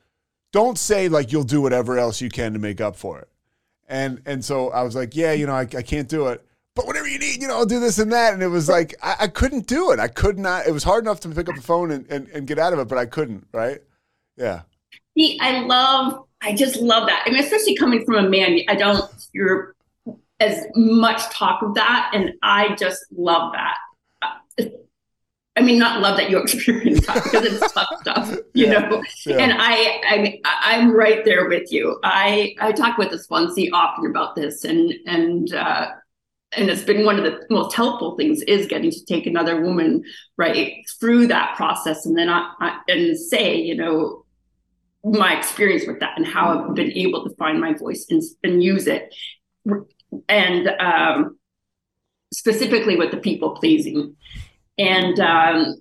don't 0.53 0.79
say 0.79 1.09
like 1.09 1.33
you'll 1.33 1.43
do 1.43 1.61
whatever 1.61 1.99
else 1.99 2.21
you 2.21 2.29
can 2.29 2.53
to 2.53 2.61
make 2.61 2.81
up 2.81 2.95
for 2.95 3.19
it." 3.19 3.29
And 3.89 4.23
and 4.25 4.45
so 4.45 4.71
I 4.71 4.83
was 4.83 4.95
like, 4.95 5.17
"Yeah, 5.17 5.33
you 5.33 5.47
know, 5.47 5.55
I, 5.55 5.63
I 5.63 5.83
can't 5.83 6.09
do 6.09 6.29
it." 6.29 6.45
But 6.77 6.87
whatever 6.87 7.09
you 7.09 7.19
need, 7.19 7.43
you 7.43 7.49
know, 7.49 7.57
I'll 7.57 7.67
do 7.67 7.81
this 7.81 7.99
and 7.99 8.13
that. 8.13 8.35
And 8.35 8.41
it 8.41 8.47
was 8.47 8.69
like, 8.69 8.95
I, 9.03 9.17
I 9.23 9.27
couldn't 9.27 9.67
do 9.67 9.91
it. 9.91 9.99
I 9.99 10.07
could 10.07 10.39
not. 10.39 10.69
It 10.69 10.71
was 10.71 10.85
hard 10.85 11.03
enough 11.03 11.19
to 11.21 11.29
pick 11.29 11.49
up 11.49 11.57
the 11.57 11.61
phone 11.61 11.91
and, 11.91 12.07
and, 12.09 12.29
and 12.29 12.47
get 12.47 12.57
out 12.57 12.73
of 12.73 12.79
it, 12.79 12.87
but 12.87 12.99
I 12.99 13.07
couldn't, 13.07 13.49
right? 13.53 13.81
Yeah. 14.37 14.61
See, 15.19 15.39
I 15.41 15.61
love, 15.61 16.25
I 16.41 16.55
just 16.55 16.77
love 16.77 17.09
that. 17.09 17.25
I 17.27 17.31
mean, 17.31 17.43
especially 17.43 17.77
coming 17.77 18.05
from 18.05 18.17
a 18.17 18.29
man, 18.29 18.59
I 18.69 18.75
don't 18.75 19.05
hear 19.33 19.75
as 20.41 20.65
much 20.77 21.23
talk 21.31 21.63
of 21.63 21.75
that. 21.75 22.13
And 22.15 22.35
I 22.43 22.75
just 22.77 23.05
love 23.17 23.53
that. 23.55 23.77
I 25.57 25.61
mean, 25.63 25.79
not 25.79 26.01
love 26.01 26.17
that 26.19 26.31
you 26.31 26.39
experience 26.43 27.05
that 27.07 27.25
because 27.25 27.45
it's 27.45 27.73
tough 27.73 27.89
stuff, 28.01 28.33
you 28.55 28.67
Yeah. 28.67 28.79
know. 28.89 29.03
Yeah. 29.27 29.37
And 29.39 29.53
I, 29.57 30.01
I 30.09 30.19
mean, 30.19 30.41
I'm 30.45 30.93
right 30.93 31.25
there 31.25 31.49
with 31.49 31.73
you. 31.73 31.99
I, 32.05 32.55
I 32.61 32.73
talk 32.73 32.97
with 32.97 33.11
the 33.11 33.17
sponsee 33.17 33.69
often 33.73 34.09
about 34.09 34.37
this, 34.37 34.65
and 34.65 34.93
and 35.07 35.53
uh, 35.53 35.89
and 36.57 36.71
it's 36.71 36.85
been 36.85 37.05
one 37.05 37.19
of 37.19 37.25
the 37.25 37.41
most 37.51 37.75
helpful 37.75 38.17
things 38.17 38.43
is 38.43 38.67
getting 38.69 38.91
to 38.91 39.05
take 39.05 39.27
another 39.27 39.61
woman 39.61 40.05
right 40.37 40.85
through 41.01 41.27
that 41.29 41.57
process, 41.57 42.07
and 42.07 42.17
then 42.17 42.29
I, 42.29 42.53
I 42.61 42.81
and 42.89 43.19
say, 43.19 43.57
you 43.57 43.75
know, 43.75 44.18
my 45.05 45.37
experience 45.37 45.87
with 45.87 46.01
that 46.01 46.17
and 46.17 46.27
how 46.27 46.69
I've 46.69 46.75
been 46.75 46.93
able 46.93 47.25
to 47.29 47.35
find 47.37 47.61
my 47.61 47.75
voice 47.75 48.07
and, 48.11 48.23
and 48.43 48.63
use 48.63 48.87
it, 48.87 49.15
and 50.29 50.69
um, 50.81 51.39
specifically 52.33 52.97
with 52.97 53.11
the 53.11 53.19
people 53.19 53.57
pleasing, 53.57 54.17
and 54.77 55.19
um, 55.21 55.77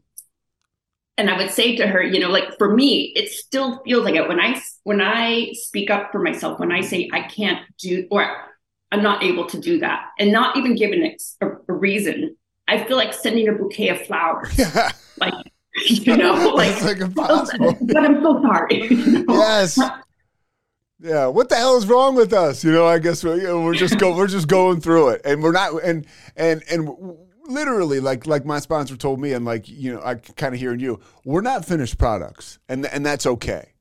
and 1.18 1.30
I 1.30 1.38
would 1.38 1.52
say 1.52 1.76
to 1.78 1.88
her, 1.88 2.02
you 2.02 2.20
know, 2.20 2.30
like 2.30 2.58
for 2.58 2.74
me, 2.74 3.12
it 3.16 3.32
still 3.32 3.82
feels 3.84 4.06
like 4.06 4.16
it. 4.16 4.28
When 4.28 4.40
I 4.40 4.62
when 4.84 5.02
I 5.02 5.52
speak 5.54 5.90
up 5.90 6.12
for 6.12 6.20
myself, 6.20 6.60
when 6.60 6.72
I 6.72 6.82
say 6.82 7.10
I 7.12 7.22
can't 7.22 7.60
do 7.80 8.08
or 8.12 8.30
I'm 8.92 9.02
not 9.02 9.24
able 9.24 9.48
to 9.48 9.60
do 9.60 9.80
that, 9.80 10.06
and 10.20 10.32
not 10.32 10.56
even 10.58 10.76
given 10.76 11.04
a, 11.42 11.48
a 11.48 11.74
reason, 11.74 12.38
I 12.68 12.84
feel 12.84 12.98
like 12.98 13.14
sending 13.14 13.48
a 13.48 13.54
bouquet 13.54 13.90
of 13.90 14.02
flowers, 14.06 14.60
you 15.86 16.18
know, 16.18 16.54
like, 16.56 16.82
like 16.84 16.98
impossible. 16.98 17.78
but 17.82 17.98
I'm 17.98 18.22
so 18.22 18.42
sorry. 18.42 18.88
you 18.90 19.24
know? 19.24 19.34
yes. 19.36 19.80
Yeah. 21.00 21.28
What 21.28 21.50
the 21.50 21.56
hell 21.56 21.78
is 21.78 21.86
wrong 21.88 22.16
with 22.16 22.34
us? 22.34 22.64
You 22.64 22.72
know, 22.72 22.88
I 22.88 23.00
guess 23.00 23.24
we're, 23.24 23.38
you 23.38 23.44
know, 23.44 23.62
we're 23.62 23.76
just 23.76 24.00
go 24.00 24.16
we're 24.16 24.28
just 24.28 24.48
going 24.48 24.82
through 24.82 25.10
it, 25.10 25.22
and 25.26 25.44
we're 25.44 25.52
not 25.52 25.84
and 25.84 26.06
and 26.36 26.64
and 26.72 26.90
literally 27.48 28.00
like 28.00 28.26
like 28.26 28.46
my 28.46 28.60
sponsor 28.60 28.98
told 28.98 29.20
me, 29.20 29.34
and 29.34 29.46
like 29.46 29.68
you 29.70 29.94
know, 29.94 30.02
I 30.04 30.16
kind 30.16 30.54
of 30.56 30.60
hearing 30.60 30.80
you, 30.80 31.00
we're 31.24 31.42
not 31.42 31.66
finished 31.66 31.98
products, 31.98 32.58
and 32.68 32.86
and 32.88 33.06
that's 33.06 33.26
okay 33.28 33.74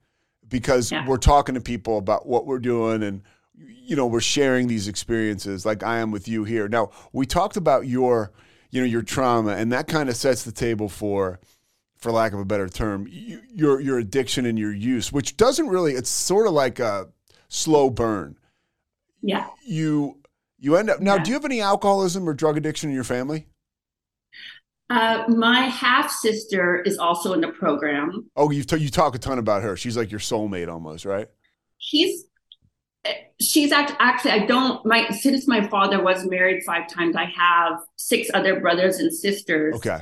because 0.49 0.93
Yeah. 0.93 1.07
we're 1.07 1.17
talking 1.17 1.55
to 1.55 1.61
people 1.61 1.99
about 1.99 2.27
what 2.27 2.47
we're 2.47 2.59
doing 2.61 3.03
and 3.03 3.23
you 3.59 3.97
know 3.97 4.07
we're 4.07 4.21
sharing 4.21 4.69
these 4.69 4.87
experiences 4.87 5.67
like 5.67 5.83
i 5.83 5.99
am 5.99 6.11
with 6.13 6.29
you 6.29 6.45
here 6.45 6.69
now 6.69 6.91
we 7.13 7.27
talked 7.27 7.57
about 7.57 7.87
your 7.87 8.31
you 8.71 8.81
know 8.81 8.87
your 8.87 9.03
trauma 9.03 9.53
and 9.57 9.73
that 9.73 9.89
kind 9.89 10.09
of 10.09 10.15
sets 10.15 10.45
the 10.45 10.53
table 10.53 10.89
for 10.89 11.41
for 12.07 12.13
lack 12.13 12.33
of 12.33 12.39
a 12.41 12.45
better 12.45 12.69
term 12.69 13.05
y- 13.05 13.39
your 13.53 13.81
your 13.81 13.99
addiction 13.99 14.47
and 14.47 14.59
your 14.59 14.73
use 14.73 15.13
which 15.13 15.37
doesn't 15.37 15.69
really 15.69 15.93
it's 15.95 16.09
sort 16.11 16.47
of 16.47 16.53
like 16.53 16.79
a 16.79 17.09
slow 17.49 17.91
burn 17.91 18.37
yeah. 19.23 19.49
you 19.65 20.19
you 20.59 20.77
end 20.77 20.89
up 20.89 21.01
now 21.01 21.17
Yeah. 21.17 21.23
do 21.25 21.31
you 21.31 21.35
have 21.35 21.45
any 21.45 21.61
alcoholism 21.61 22.29
or 22.29 22.35
drug 22.35 22.57
addiction 22.57 22.91
in 22.91 22.95
your 22.95 23.05
family 23.05 23.47
Uh, 24.89 25.25
my 25.29 25.63
half 25.63 26.11
sister 26.13 26.81
is 26.83 26.97
also 26.97 27.33
in 27.33 27.41
the 27.41 27.49
program. 27.49 28.31
oh 28.37 28.51
you 28.53 28.63
t- 28.63 28.77
you 28.77 28.89
talk 28.89 29.15
a 29.17 29.19
ton 29.19 29.39
about 29.39 29.63
her 29.63 29.77
she's 29.77 29.97
like 29.97 30.11
your 30.13 30.21
soulmate 30.21 30.69
almost 30.69 31.05
right 31.05 31.29
She's 31.79 32.25
she's 33.41 33.71
act, 33.73 33.93
actually 34.01 34.31
i 34.33 34.47
don't 34.47 34.85
my 34.87 35.09
since 35.11 35.47
my 35.47 35.67
father 35.69 36.03
was 36.03 36.25
married 36.27 36.63
five 36.65 36.89
times 36.89 37.15
i 37.17 37.25
have 37.25 37.81
six 37.97 38.29
other 38.35 38.59
brothers 38.61 38.99
and 38.99 39.13
sisters 39.13 39.75
Okay. 39.77 39.99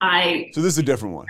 I 0.00 0.50
So 0.52 0.60
this 0.60 0.74
is 0.74 0.78
a 0.78 0.82
different 0.82 1.14
one. 1.14 1.26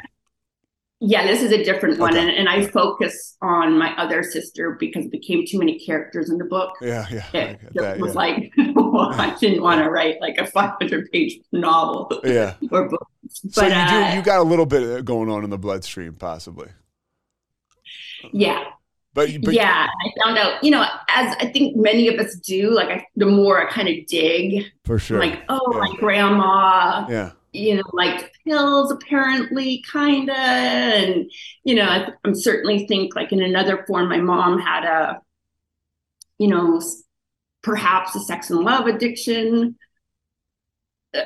yeah 1.01 1.27
this 1.27 1.43
is 1.43 1.53
a 1.53 1.63
different 1.65 1.99
one 1.99 2.11
Okay. 2.15 2.21
and, 2.23 2.31
and 2.31 2.49
i 2.49 2.67
focus 2.67 3.37
on 3.41 3.79
my 3.79 3.91
other 3.97 4.23
sister 4.23 4.77
because 4.81 5.05
it 5.07 5.13
became 5.13 5.45
too 5.47 5.59
many 5.59 5.79
characters 5.79 6.29
in 6.31 6.39
the 6.39 6.45
book 6.45 6.73
Yeah, 6.81 7.07
yeah. 7.11 7.25
It 7.33 7.61
that, 7.75 7.99
was 8.01 8.15
yeah. 8.15 8.19
like 8.25 8.53
well, 8.75 9.13
i 9.27 9.35
didn't 9.41 9.63
want 9.63 9.81
to 9.83 9.89
write 9.91 10.21
like 10.21 10.39
a 10.39 10.47
500 10.47 11.11
page 11.13 11.39
novel 11.53 12.21
yeah. 12.25 12.55
or 12.73 12.89
book 12.89 13.07
but 13.45 13.53
So 13.53 13.67
you 13.67 13.73
uh, 13.73 14.11
do 14.11 14.17
you 14.17 14.23
got 14.23 14.41
a 14.41 14.49
little 14.53 14.67
bit 14.67 15.05
going 15.05 15.29
on 15.31 15.45
in 15.45 15.51
the 15.51 15.59
bloodstream, 15.59 16.15
possibly. 16.15 16.69
yeah 18.33 18.65
But, 19.15 19.31
you- 19.31 19.41
but 19.41 19.55
yeah 19.55 19.87
i 20.05 20.11
found 20.25 20.39
out 20.39 20.63
you 20.65 20.71
know 20.71 20.83
as 21.15 21.35
i 21.41 21.47
think 21.47 21.77
many 21.77 22.09
of 22.09 22.19
us 22.19 22.35
do 22.37 22.71
like 22.75 22.89
I, 22.89 23.07
the 23.17 23.27
more 23.27 23.65
i 23.67 23.71
kind 23.71 23.89
of 23.89 24.07
dig 24.07 24.65
for 24.85 24.99
sure. 24.99 25.19
like 25.21 25.43
oh 25.49 25.61
Yeah. 25.73 25.79
my 25.79 25.93
grandma 25.99 27.07
yeah. 27.09 27.31
You 27.59 27.75
know 27.77 27.83
like 27.93 28.33
pills 28.47 28.91
apparently 28.93 29.83
kinda 29.91 30.33
and 30.33 31.31
you 31.65 31.75
know 31.75 31.85
I, 31.85 32.11
i'm 32.25 32.35
certainly 32.35 32.87
think 32.87 33.15
like 33.17 33.33
in 33.33 33.43
another 33.43 33.85
form 33.87 34.09
my 34.09 34.19
mom 34.19 34.59
had 34.61 34.85
a 34.85 35.21
you 36.39 36.49
know 36.49 36.81
perhaps 37.63 38.15
a 38.15 38.21
sex 38.21 38.51
and 38.51 38.61
love 38.61 38.87
addiction 38.87 39.77
Uh, 41.15 41.21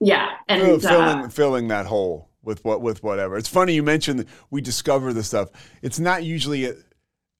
yeah 0.00 0.30
and 0.48 0.62
uh, 0.62 0.78
filling 0.78 1.28
filling 1.30 1.68
that 1.68 1.86
hole 1.86 2.30
with 2.42 2.64
what 2.64 2.80
with 2.80 3.02
whatever. 3.02 3.36
It's 3.36 3.48
funny 3.48 3.74
you 3.74 3.82
mentioned 3.82 4.24
we 4.50 4.60
discover 4.60 5.12
the 5.12 5.22
stuff. 5.22 5.50
It's 5.82 5.98
not 6.00 6.24
usually 6.24 6.64
a, 6.66 6.74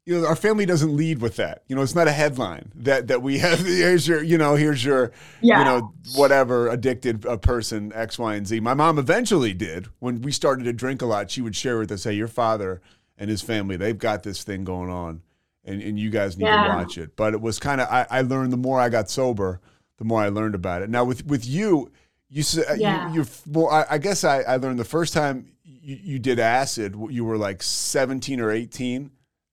you 0.06 0.18
know 0.20 0.26
our 0.26 0.36
family 0.36 0.66
doesn't 0.66 0.96
lead 0.96 1.20
with 1.20 1.36
that. 1.36 1.62
You 1.68 1.76
know, 1.76 1.82
it's 1.82 1.94
not 1.94 2.08
a 2.08 2.12
headline 2.12 2.72
that 2.74 3.08
that 3.08 3.22
we 3.22 3.38
have. 3.38 3.58
Here's 3.66 4.08
your 4.08 4.22
you 4.22 4.38
know 4.38 4.54
here's 4.56 4.84
your 4.84 5.12
yeah 5.40 5.58
you 5.58 5.64
know 5.64 5.92
whatever 6.16 6.68
addicted 6.68 7.24
a 7.24 7.36
person 7.38 7.92
X 7.94 8.18
Y 8.18 8.34
and 8.34 8.46
Z. 8.46 8.60
My 8.60 8.74
mom 8.74 8.98
eventually 8.98 9.52
did 9.54 9.88
when 9.98 10.22
we 10.22 10.32
started 10.32 10.64
to 10.64 10.72
drink 10.72 11.02
a 11.02 11.06
lot. 11.06 11.30
She 11.30 11.42
would 11.42 11.54
share 11.56 11.78
with 11.78 11.92
us, 11.92 12.04
"Hey, 12.04 12.14
your 12.14 12.28
father 12.28 12.80
and 13.18 13.28
his 13.30 13.42
family 13.42 13.76
they've 13.76 13.98
got 13.98 14.22
this 14.22 14.42
thing 14.42 14.64
going 14.64 14.90
on, 14.90 15.22
and 15.64 15.82
and 15.82 15.98
you 15.98 16.10
guys 16.10 16.36
need 16.38 16.44
to 16.46 16.68
watch 16.68 16.96
it." 16.98 17.14
But 17.16 17.34
it 17.34 17.40
was 17.40 17.58
kind 17.58 17.80
of 17.80 17.88
I, 17.88 18.06
I 18.10 18.22
learned 18.22 18.52
the 18.52 18.56
more 18.56 18.80
I 18.80 18.88
got 18.88 19.10
sober, 19.10 19.60
the 19.98 20.04
more 20.04 20.22
I 20.22 20.28
learned 20.28 20.54
about 20.54 20.82
it. 20.82 20.88
Now 20.90 21.04
with 21.04 21.26
with 21.26 21.46
you, 21.46 21.92
you 22.28 22.42
said 22.42 22.64
uh, 22.70 22.74
Yeah. 22.74 23.08
you, 23.08 23.16
you're 23.16 23.26
well. 23.46 23.68
I, 23.68 23.84
I 23.90 23.98
guess 23.98 24.24
I, 24.24 24.40
I 24.40 24.56
learned 24.56 24.78
the 24.78 24.84
first 24.84 25.12
time 25.12 25.52
you, 25.62 25.98
you 26.02 26.18
did 26.18 26.38
acid, 26.38 26.96
you 27.10 27.24
were 27.24 27.36
like 27.36 27.62
17 27.62 28.40
or 28.40 28.50
18, 28.50 29.10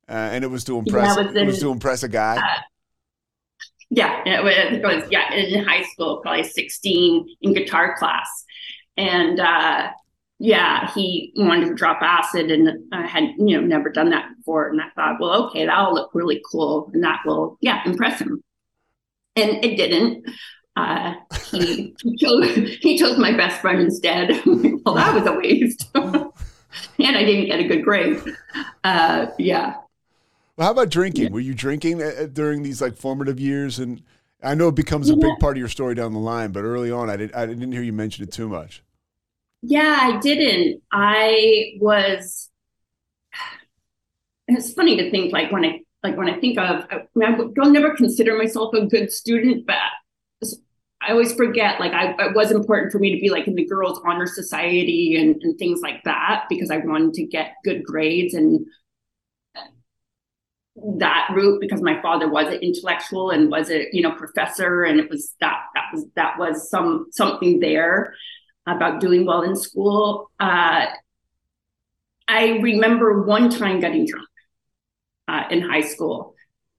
uh, 0.10 0.14
and 0.14 0.44
it 0.44 0.48
was 0.48 0.64
to 0.66 0.78
impress. 0.78 1.18
I 1.18 1.22
was 1.22 1.36
it 1.36 1.46
was 1.46 1.60
to 1.60 1.72
impress 1.72 2.04
a 2.04 2.10
guy. 2.10 2.42
Yeah, 3.90 4.22
it 4.26 4.44
was, 4.44 4.54
it 4.54 4.84
was 4.84 5.04
yeah 5.12 5.34
in 5.34 5.64
high 5.64 5.84
school, 5.84 6.18
probably 6.22 6.44
sixteen 6.44 7.28
in 7.42 7.54
guitar 7.54 7.96
class, 7.98 8.28
and 8.98 9.40
uh, 9.40 9.90
yeah, 10.40 10.92
he 10.94 11.34
wanted 11.36 11.68
to 11.70 11.74
drop 11.74 12.02
acid, 12.02 12.52
and 12.52 12.94
I 12.94 13.08
had 13.08 13.24
you 13.38 13.60
know 13.60 13.62
never 13.62 13.90
done 13.90 14.10
that 14.12 14.30
before, 14.38 14.70
and 14.70 14.82
I 14.82 14.90
thought, 14.96 15.20
well, 15.20 15.46
okay, 15.48 15.66
that'll 15.66 15.94
look 15.94 16.12
really 16.14 16.42
cool, 16.50 16.92
and 16.94 17.04
that 17.04 17.22
will 17.26 17.58
yeah 17.62 17.82
impress 17.86 18.20
him, 18.20 18.44
and 19.36 19.64
it 19.64 19.78
didn't. 19.78 20.26
Uh, 20.76 21.16
he, 21.50 21.96
he 22.04 22.18
chose 22.18 22.56
he 22.82 22.98
chose 22.98 23.18
my 23.18 23.32
best 23.36 23.62
friend 23.62 23.82
instead. 23.82 24.30
well, 24.46 24.96
that 24.96 25.16
was 25.16 25.26
a 25.26 25.34
waste, 25.34 25.90
and 25.96 27.18
I 27.18 27.24
didn't 27.24 27.48
get 27.48 27.60
a 27.60 27.68
good 27.68 27.84
grade. 27.84 28.22
Uh, 28.84 29.28
yeah. 29.40 29.76
Well, 30.58 30.66
how 30.66 30.72
about 30.72 30.90
drinking? 30.90 31.32
Were 31.32 31.40
you 31.40 31.54
drinking 31.54 32.02
uh, 32.02 32.06
uh, 32.06 32.26
during 32.26 32.64
these 32.64 32.82
like 32.82 32.98
formative 32.98 33.40
years? 33.40 33.78
And 33.78 34.02
I 34.42 34.56
know 34.56 34.70
it 34.70 34.76
becomes 34.76 35.08
a 35.10 35.16
big 35.16 35.38
part 35.40 35.56
of 35.56 35.60
your 35.60 35.70
story 35.70 35.94
down 35.94 36.14
the 36.14 36.20
line, 36.20 36.52
but 36.52 36.62
early 36.62 36.92
on, 36.92 37.12
I 37.12 37.16
didn't. 37.16 37.36
I 37.36 37.46
didn't 37.46 37.72
hear 37.72 37.84
you 37.84 37.94
mention 37.94 38.24
it 38.24 38.32
too 38.32 38.50
much. 38.50 38.84
Yeah, 39.62 39.98
I 40.00 40.20
didn't. 40.20 40.82
I 40.92 41.78
was. 41.80 42.50
It's 44.50 44.72
funny 44.72 44.96
to 44.96 45.12
think 45.12 45.34
like 45.34 45.52
when 45.52 45.66
I 45.66 45.82
like 46.04 46.16
when 46.16 46.30
I 46.30 46.40
think 46.40 46.58
of. 46.58 46.86
I, 46.90 47.02
mean, 47.16 47.34
I 47.34 47.38
don't 47.54 47.74
never 47.74 47.94
consider 47.94 48.38
myself 48.38 48.74
a 48.74 48.86
good 48.86 49.12
student, 49.12 49.68
but 49.68 49.76
I 51.02 51.12
always 51.12 51.34
forget. 51.34 51.82
Like 51.82 51.92
I, 51.92 52.16
it 52.28 52.34
was 52.34 52.52
important 52.52 52.94
for 52.94 53.00
me 53.00 53.14
to 53.14 53.20
be 53.20 53.30
like 53.30 53.46
in 53.46 53.56
the 53.56 53.66
girls' 53.66 54.00
honor 54.06 54.26
society 54.26 55.18
and 55.18 55.36
and 55.44 55.60
things 55.60 55.82
like 55.82 56.02
that 56.06 56.46
because 56.50 56.72
I 56.72 56.78
wanted 56.78 57.14
to 57.16 57.26
get 57.26 57.56
good 57.66 57.84
grades 57.84 58.34
and 58.36 58.66
that 60.98 61.30
route 61.34 61.60
because 61.60 61.82
my 61.82 62.00
father 62.02 62.30
was 62.30 62.48
an 62.48 62.60
intellectual 62.62 63.32
and 63.32 63.50
was 63.50 63.72
a 63.72 63.88
you 63.92 64.02
know 64.02 64.12
professor 64.12 64.84
and 64.84 65.00
it 65.00 65.10
was 65.10 65.34
that 65.40 65.64
that 65.74 65.86
was 65.92 66.06
that 66.16 66.38
was 66.38 66.70
some 66.70 67.08
something 67.12 67.60
there 67.60 68.14
about 68.68 69.00
doing 69.00 69.26
well 69.26 69.42
in 69.42 69.56
school. 69.56 70.30
Uh, 70.40 70.88
I 72.28 72.48
remember 72.62 73.24
one 73.24 73.50
time 73.50 73.80
getting 73.80 74.06
drunk 74.06 74.28
uh, 75.28 75.44
in 75.50 75.62
high 75.62 75.82
school. 75.82 76.36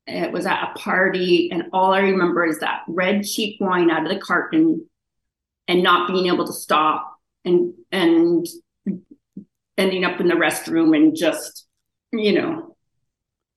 It 0.06 0.32
was 0.32 0.46
at 0.46 0.70
a 0.70 0.78
party, 0.78 1.50
and 1.50 1.64
all 1.72 1.92
I 1.92 2.00
remember 2.00 2.46
is 2.46 2.60
that 2.60 2.82
red 2.88 3.24
cheap 3.24 3.60
wine 3.60 3.90
out 3.90 4.06
of 4.06 4.12
the 4.12 4.20
carton, 4.20 4.86
and 5.66 5.82
not 5.82 6.08
being 6.08 6.26
able 6.26 6.46
to 6.46 6.52
stop, 6.52 7.14
and 7.44 7.74
and 7.90 8.46
ending 9.76 10.04
up 10.04 10.20
in 10.20 10.28
the 10.28 10.34
restroom 10.34 10.96
and 10.96 11.16
just 11.16 11.66
you 12.12 12.32
know 12.32 12.76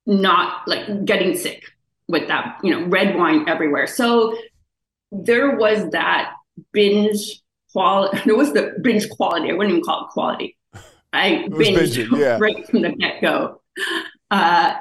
not 0.05 0.67
like 0.67 1.05
getting 1.05 1.35
sick 1.37 1.63
with 2.07 2.27
that 2.27 2.59
you 2.63 2.71
know 2.71 2.87
red 2.87 3.15
wine 3.17 3.47
everywhere. 3.47 3.87
So 3.87 4.35
there 5.11 5.55
was 5.57 5.89
that 5.91 6.33
binge 6.71 7.41
quality. 7.71 8.19
There 8.25 8.35
was 8.35 8.53
the 8.53 8.75
binge 8.81 9.09
quality. 9.09 9.49
I 9.49 9.53
wouldn't 9.53 9.71
even 9.71 9.83
call 9.83 10.05
it 10.05 10.09
quality. 10.09 10.57
I 11.13 11.47
binged 11.49 12.07
binging, 12.07 12.19
yeah. 12.19 12.37
right 12.39 12.67
from 12.67 12.81
the 12.81 12.91
get 12.91 13.21
go. 13.21 13.61
Uh, 14.29 14.75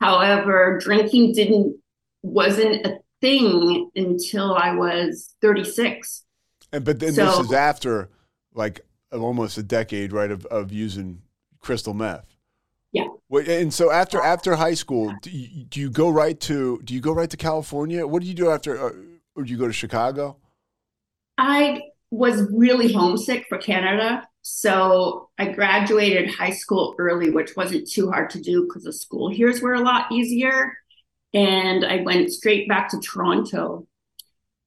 however, 0.00 0.78
drinking 0.82 1.34
didn't 1.34 1.76
wasn't 2.22 2.86
a 2.86 2.98
thing 3.20 3.90
until 3.94 4.54
I 4.54 4.74
was 4.74 5.34
36. 5.42 6.24
And 6.72 6.84
but 6.84 7.00
then 7.00 7.12
So- 7.12 7.26
this 7.26 7.38
is 7.46 7.52
after 7.52 8.10
like 8.54 8.80
almost 9.10 9.58
a 9.58 9.62
decade, 9.62 10.12
right, 10.12 10.30
of, 10.30 10.46
of 10.46 10.72
using 10.72 11.22
crystal 11.60 11.94
meth. 11.94 12.31
And 13.32 13.72
so 13.72 13.90
after 13.90 14.20
after 14.20 14.54
high 14.56 14.74
school, 14.74 15.14
do 15.22 15.30
you, 15.30 15.64
do 15.64 15.80
you 15.80 15.90
go 15.90 16.10
right 16.10 16.38
to 16.40 16.80
do 16.84 16.92
you 16.92 17.00
go 17.00 17.12
right 17.12 17.30
to 17.30 17.36
California? 17.36 18.06
What 18.06 18.22
do 18.22 18.28
you 18.28 18.34
do 18.34 18.50
after, 18.50 18.78
or, 18.78 18.94
or 19.34 19.44
do 19.44 19.50
you 19.50 19.58
go 19.58 19.66
to 19.66 19.72
Chicago? 19.72 20.36
I 21.38 21.82
was 22.10 22.46
really 22.52 22.92
homesick 22.92 23.46
for 23.48 23.56
Canada. 23.56 24.28
So 24.42 25.30
I 25.38 25.52
graduated 25.52 26.28
high 26.30 26.50
school 26.50 26.94
early, 26.98 27.30
which 27.30 27.56
wasn't 27.56 27.88
too 27.88 28.10
hard 28.10 28.28
to 28.30 28.40
do 28.40 28.64
because 28.66 28.84
the 28.84 28.92
school 28.92 29.30
here's 29.30 29.62
were 29.62 29.74
a 29.74 29.80
lot 29.80 30.12
easier. 30.12 30.76
And 31.32 31.86
I 31.86 32.02
went 32.02 32.30
straight 32.30 32.68
back 32.68 32.90
to 32.90 33.00
Toronto. 33.00 33.86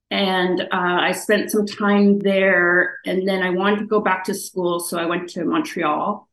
And 0.10 0.62
uh, 0.62 0.67
I 0.71 1.12
spent 1.12 1.51
some 1.51 1.67
time 1.67 2.19
there. 2.19 2.97
And 3.06 3.28
then 3.28 3.43
I 3.43 3.51
wanted 3.51 3.80
to 3.80 3.86
go 3.86 3.99
back 3.99 4.23
to 4.25 4.34
school. 4.34 4.80
So 4.80 4.97
I 4.97 5.06
went 5.06 5.30
to 5.32 5.45
Montreal 5.45 6.28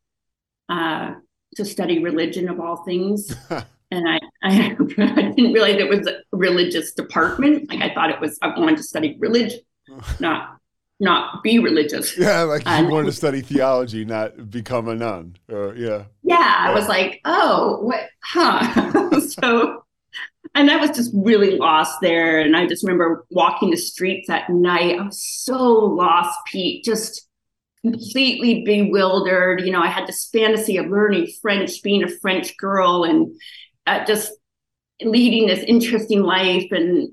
uh, 0.69 1.15
to 1.55 1.65
study 1.65 1.99
religion 2.03 2.49
of 2.49 2.59
all 2.59 2.77
things. 2.83 3.35
and 3.49 4.07
I, 4.09 4.19
I, 4.43 4.75
I 4.97 5.31
didn't 5.35 5.53
realize 5.53 5.75
it 5.77 5.89
was 5.89 6.07
a 6.07 6.19
religious 6.31 6.93
department. 6.93 7.69
Like 7.69 7.81
I 7.81 7.93
thought 7.93 8.09
it 8.09 8.19
was, 8.19 8.37
I 8.41 8.47
wanted 8.59 8.77
to 8.77 8.83
study 8.83 9.15
religion, 9.19 9.59
not 10.19 10.57
not 10.99 11.43
be 11.43 11.59
religious. 11.59 12.17
Yeah, 12.17 12.43
like 12.43 12.63
you 12.63 12.71
And- 12.71 12.89
wanted 12.89 13.07
to 13.07 13.11
study 13.11 13.41
theology, 13.41 14.05
not 14.05 14.49
become 14.49 14.87
a 14.87 14.95
nun. 14.95 15.35
Or 15.51 15.75
yeah, 15.75 16.03
Yeah, 16.23 16.55
I 16.57 16.73
was 16.73 16.87
like, 16.87 17.19
oh, 17.25 17.79
what, 17.81 18.07
huh? 18.23 19.19
so, 19.19 19.83
and 20.55 20.71
I 20.71 20.77
was 20.77 20.91
just 20.91 21.11
really 21.13 21.57
lost 21.57 21.99
there. 22.01 22.39
And 22.39 22.55
I 22.55 22.67
just 22.67 22.83
remember 22.83 23.25
walking 23.31 23.71
the 23.71 23.75
streets 23.77 24.29
at 24.29 24.49
night. 24.49 24.97
I 24.99 25.03
was 25.03 25.21
so 25.21 25.57
lost, 25.57 26.37
Pete, 26.45 26.85
just 26.85 27.27
completely 27.83 28.63
bewildered. 28.63 29.61
You 29.61 29.71
know, 29.71 29.81
I 29.81 29.87
had 29.87 30.07
this 30.07 30.29
fantasy 30.31 30.77
of 30.77 30.87
learning 30.87 31.31
French, 31.41 31.81
being 31.83 32.03
a 32.03 32.07
French 32.07 32.55
girl, 32.57 33.03
and 33.03 33.35
uh, 33.85 34.05
just 34.05 34.31
leading 35.01 35.47
this 35.47 35.63
interesting 35.63 36.23
life. 36.23 36.67
And 36.71 37.09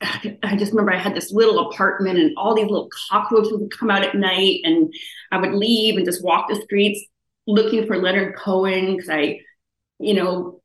I 0.00 0.56
just 0.56 0.72
remember 0.72 0.92
I 0.92 0.98
had 0.98 1.14
this 1.14 1.32
little 1.32 1.70
apartment, 1.70 2.18
and 2.18 2.32
all 2.36 2.54
these 2.54 2.66
little 2.66 2.88
cockroaches 3.10 3.52
would 3.52 3.76
come 3.76 3.90
out 3.90 4.04
at 4.04 4.14
night, 4.14 4.60
and 4.64 4.92
I 5.32 5.38
would 5.38 5.54
leave 5.54 5.96
and 5.96 6.06
just 6.06 6.24
walk 6.24 6.48
the 6.48 6.56
streets 6.56 7.04
looking 7.46 7.86
for 7.86 7.98
Leonard 7.98 8.36
Cohen 8.36 8.96
because 8.96 9.10
I, 9.10 9.40
you 9.98 10.14
know, 10.14 10.60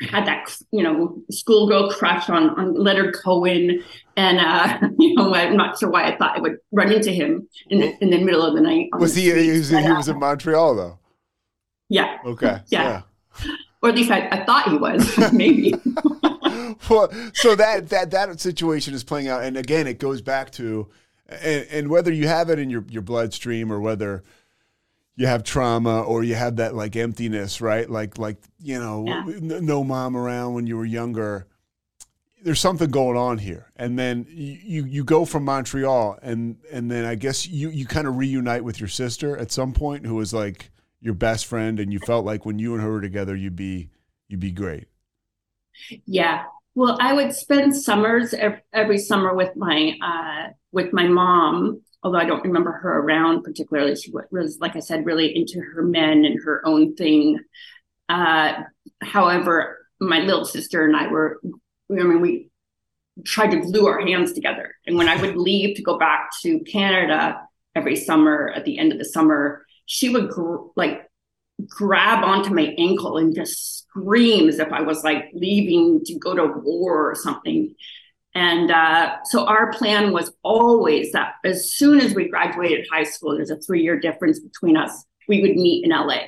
had 0.00 0.26
that 0.26 0.56
you 0.70 0.82
know 0.82 1.20
schoolgirl 1.30 1.90
crush 1.90 2.28
on 2.30 2.50
on 2.50 2.74
Leonard 2.74 3.14
Cohen, 3.14 3.82
and 4.16 4.38
uh, 4.38 4.78
you 4.98 5.14
know 5.14 5.34
I'm 5.34 5.56
not 5.56 5.78
sure 5.78 5.90
why 5.90 6.04
I 6.04 6.16
thought 6.16 6.36
I 6.36 6.40
would 6.40 6.58
run 6.72 6.92
into 6.92 7.10
him 7.10 7.48
in 7.68 7.80
the, 7.80 7.94
in 8.00 8.10
the 8.10 8.18
middle 8.22 8.42
of 8.42 8.54
the 8.54 8.60
night. 8.60 8.88
was 8.98 9.14
the 9.14 9.22
he? 9.22 9.44
He 9.44 9.50
was, 9.50 9.70
but, 9.70 9.82
he 9.82 9.88
uh, 9.88 10.02
in 10.12 10.18
Montreal 10.20 10.74
though. 10.76 10.98
yeah, 11.88 12.18
Okay, 12.24 12.60
Yeah. 12.68 13.02
or 13.82 13.88
at 13.88 13.94
least 13.94 14.10
I, 14.10 14.28
I 14.28 14.44
thought 14.44 14.70
he 14.70 14.76
was, 14.76 15.32
maybe. 15.32 15.74
well, 16.88 17.10
so 17.34 17.54
that 17.56 17.88
that 17.88 18.10
that 18.10 18.40
situation 18.40 18.94
is 18.94 19.04
playing 19.04 19.28
out, 19.28 19.42
and 19.42 19.56
again, 19.56 19.86
it 19.86 19.98
goes 19.98 20.22
back 20.22 20.52
to, 20.52 20.88
and, 21.28 21.66
and 21.70 21.88
whether 21.88 22.12
you 22.12 22.28
have 22.28 22.50
it 22.50 22.58
in 22.58 22.70
your 22.70 22.84
your 22.88 23.02
bloodstream 23.02 23.72
or 23.72 23.80
whether 23.80 24.22
you 25.18 25.26
have 25.26 25.42
trauma 25.42 26.02
or 26.02 26.22
you 26.22 26.36
have 26.36 26.56
that 26.56 26.74
like 26.76 26.94
emptiness, 26.96 27.60
right? 27.60 27.90
Like 27.90 28.18
like 28.18 28.38
you 28.60 28.78
know, 28.78 29.04
Yeah. 29.06 29.24
no 29.40 29.84
mom 29.84 30.16
around 30.16 30.54
when 30.54 30.66
you 30.68 30.76
were 30.76 30.86
younger. 30.86 31.48
There's 32.40 32.60
something 32.60 32.90
going 32.90 33.16
on 33.18 33.38
here, 33.38 33.72
and 33.74 33.98
then 33.98 34.24
you 34.30 34.84
you, 34.86 35.04
go 35.04 35.24
from 35.24 35.44
Montreal, 35.44 36.20
and 36.22 36.56
and 36.72 36.88
then 36.88 37.04
I 37.04 37.16
guess 37.16 37.48
you 37.48 37.68
you 37.68 37.84
kind 37.84 38.06
of 38.06 38.16
reunite 38.16 38.62
with 38.62 38.78
your 38.78 38.88
sister 38.88 39.36
at 39.36 39.50
some 39.50 39.72
point, 39.72 40.06
who 40.06 40.14
was 40.14 40.32
like 40.32 40.70
your 41.00 41.14
best 41.14 41.46
friend, 41.46 41.80
and 41.80 41.92
you 41.92 41.98
felt 41.98 42.24
like 42.24 42.46
when 42.46 42.60
you 42.60 42.74
and 42.74 42.82
her 42.82 42.92
were 42.92 43.00
together, 43.00 43.34
you'd 43.34 43.56
be 43.56 43.90
you'd 44.28 44.38
be 44.40 44.52
great. 44.52 44.86
Yeah. 46.06 46.44
Well, 46.76 46.96
I 47.00 47.12
would 47.12 47.34
spend 47.34 47.74
summers 47.74 48.32
ev- 48.34 48.62
every 48.72 48.98
summer 48.98 49.34
with 49.34 49.56
my 49.56 49.96
uh, 50.00 50.52
with 50.70 50.92
my 50.92 51.08
mom. 51.08 51.82
Although 52.02 52.18
I 52.18 52.24
don't 52.24 52.44
remember 52.44 52.72
her 52.72 53.00
around 53.00 53.42
particularly, 53.42 53.96
she 53.96 54.12
was, 54.30 54.58
like 54.60 54.76
I 54.76 54.80
said, 54.80 55.04
really 55.04 55.36
into 55.36 55.60
her 55.60 55.82
men 55.82 56.24
and 56.24 56.40
her 56.44 56.64
own 56.64 56.94
thing. 56.94 57.40
Uh, 58.08 58.62
however, 59.00 59.78
my 60.00 60.20
little 60.20 60.44
sister 60.44 60.84
and 60.84 60.96
I 60.96 61.08
were, 61.08 61.40
I 61.90 61.94
mean, 61.94 62.20
we 62.20 62.50
tried 63.24 63.50
to 63.50 63.60
glue 63.60 63.86
our 63.86 64.00
hands 64.00 64.32
together. 64.32 64.74
And 64.86 64.96
when 64.96 65.08
I 65.08 65.20
would 65.20 65.36
leave 65.36 65.76
to 65.76 65.82
go 65.82 65.98
back 65.98 66.30
to 66.42 66.60
Canada 66.60 67.40
every 67.74 67.96
summer, 67.96 68.52
at 68.54 68.64
the 68.64 68.78
end 68.78 68.92
of 68.92 68.98
the 68.98 69.04
summer, 69.04 69.66
she 69.86 70.08
would 70.08 70.28
gr- 70.28 70.66
like 70.76 71.08
grab 71.66 72.24
onto 72.24 72.54
my 72.54 72.74
ankle 72.78 73.16
and 73.16 73.34
just 73.34 73.78
scream 73.78 74.48
as 74.48 74.58
if 74.58 74.72
I 74.72 74.82
was 74.82 75.02
like 75.02 75.24
leaving 75.32 76.04
to 76.04 76.18
go 76.18 76.34
to 76.34 76.46
war 76.62 77.10
or 77.10 77.14
something. 77.14 77.74
And 78.34 78.70
uh, 78.70 79.16
so 79.24 79.46
our 79.46 79.72
plan 79.72 80.12
was 80.12 80.32
always 80.42 81.12
that 81.12 81.34
as 81.44 81.72
soon 81.72 82.00
as 82.00 82.14
we 82.14 82.28
graduated 82.28 82.86
high 82.92 83.04
school, 83.04 83.34
there's 83.34 83.50
a 83.50 83.56
three 83.56 83.82
year 83.82 83.98
difference 83.98 84.38
between 84.38 84.76
us, 84.76 85.04
we 85.28 85.40
would 85.40 85.56
meet 85.56 85.84
in 85.84 85.90
LA. 85.90 86.26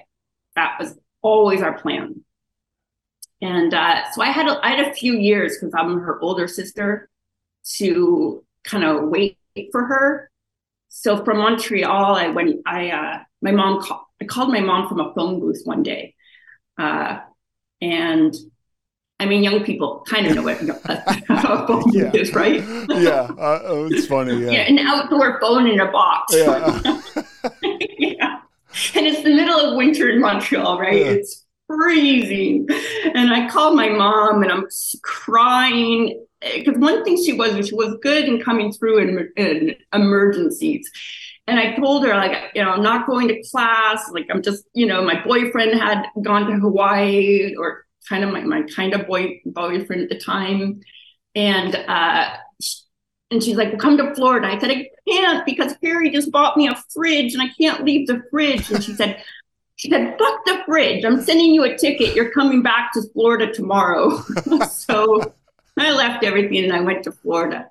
That 0.56 0.76
was 0.80 0.98
always 1.22 1.62
our 1.62 1.78
plan. 1.78 2.24
And 3.42 3.72
uh, 3.72 4.10
so 4.12 4.22
I 4.22 4.30
had 4.30 4.48
a, 4.48 4.64
I 4.64 4.70
had 4.70 4.88
a 4.88 4.92
few 4.92 5.14
years 5.14 5.56
because 5.56 5.74
I'm 5.76 6.00
her 6.00 6.20
older 6.20 6.46
sister 6.46 7.08
to 7.76 8.44
kind 8.64 8.84
of 8.84 9.08
wait 9.08 9.38
for 9.72 9.84
her. 9.84 10.30
So 10.88 11.24
from 11.24 11.38
Montreal, 11.38 12.16
I 12.16 12.28
went. 12.28 12.60
I 12.66 12.90
uh, 12.90 13.18
my 13.40 13.52
mom 13.52 13.80
called. 13.80 14.02
I 14.20 14.26
called 14.26 14.50
my 14.50 14.60
mom 14.60 14.88
from 14.88 15.00
a 15.00 15.14
phone 15.14 15.40
booth 15.40 15.62
one 15.64 15.82
day, 15.82 16.14
uh, 16.76 17.20
and 17.80 18.34
I 19.20 19.26
mean, 19.26 19.42
young 19.44 19.62
people 19.64 20.02
kind 20.08 20.26
of 20.26 20.34
know 20.34 20.42
what 20.42 20.60
a 20.62 21.66
phone 21.66 21.84
Yeah. 21.92 22.10
is, 22.14 22.34
right? 22.34 22.62
yeah, 22.88 23.28
uh, 23.38 23.60
oh, 23.64 23.86
it's 23.90 24.06
funny. 24.06 24.34
Yeah, 24.44 24.50
Yeah, 24.50 24.60
an 24.62 24.78
outdoor 24.78 25.38
phone 25.40 25.66
in 25.68 25.78
a 25.78 25.90
box. 25.92 26.34
yeah. 26.34 26.80
yeah. 27.98 28.40
And 28.94 29.06
it's 29.06 29.22
the 29.22 29.34
middle 29.34 29.58
of 29.60 29.76
winter 29.76 30.08
in 30.08 30.20
Montreal, 30.20 30.78
right? 30.80 30.98
Yeah. 31.00 31.06
It's 31.12 31.44
freezing. 31.66 32.66
And 33.14 33.32
I 33.32 33.48
called 33.48 33.76
my 33.76 33.88
mom 33.88 34.42
and 34.42 34.50
I'm 34.50 34.66
crying. 35.02 36.24
Because 36.40 36.78
one 36.78 37.04
thing 37.04 37.22
she 37.22 37.34
was, 37.34 37.68
she 37.68 37.74
was 37.74 37.96
good 38.02 38.24
in 38.24 38.40
coming 38.40 38.72
through 38.72 38.98
in, 38.98 39.28
in 39.36 39.74
emergencies. 39.92 40.90
And 41.46 41.58
I 41.58 41.74
told 41.76 42.04
her, 42.06 42.14
like, 42.14 42.52
you 42.54 42.62
know, 42.62 42.70
I'm 42.70 42.82
not 42.82 43.06
going 43.06 43.28
to 43.28 43.42
class. 43.50 44.08
Like, 44.12 44.26
I'm 44.30 44.40
just, 44.40 44.64
you 44.72 44.86
know, 44.86 45.04
my 45.04 45.22
boyfriend 45.24 45.78
had 45.78 46.06
gone 46.22 46.46
to 46.50 46.54
Hawaii 46.58 47.54
or 47.56 47.84
kind 48.08 48.24
of 48.24 48.32
my, 48.32 48.40
my 48.42 48.62
kind 48.62 48.94
of 48.94 49.06
boy 49.06 49.40
boyfriend 49.44 50.02
at 50.02 50.08
the 50.08 50.18
time. 50.18 50.80
And, 51.34 51.74
uh, 51.74 52.36
and 53.30 53.42
she's 53.42 53.56
like, 53.56 53.68
well, 53.68 53.78
come 53.78 53.96
to 53.98 54.14
Florida. 54.14 54.48
I 54.48 54.58
said, 54.58 54.70
I 54.70 54.88
can't 55.08 55.46
because 55.46 55.74
Harry 55.82 56.10
just 56.10 56.30
bought 56.32 56.56
me 56.56 56.66
a 56.66 56.74
fridge 56.92 57.32
and 57.34 57.42
I 57.42 57.48
can't 57.58 57.84
leave 57.84 58.08
the 58.08 58.22
fridge. 58.30 58.70
And 58.70 58.82
she 58.82 58.94
said, 58.94 59.22
she 59.76 59.88
said, 59.88 60.18
fuck 60.18 60.44
the 60.44 60.62
fridge. 60.66 61.04
I'm 61.04 61.22
sending 61.22 61.54
you 61.54 61.64
a 61.64 61.76
ticket. 61.76 62.14
You're 62.14 62.32
coming 62.32 62.62
back 62.62 62.92
to 62.94 63.02
Florida 63.12 63.52
tomorrow. 63.52 64.20
so 64.70 65.32
I 65.78 65.92
left 65.92 66.24
everything 66.24 66.64
and 66.64 66.72
I 66.72 66.80
went 66.80 67.04
to 67.04 67.12
Florida. 67.12 67.70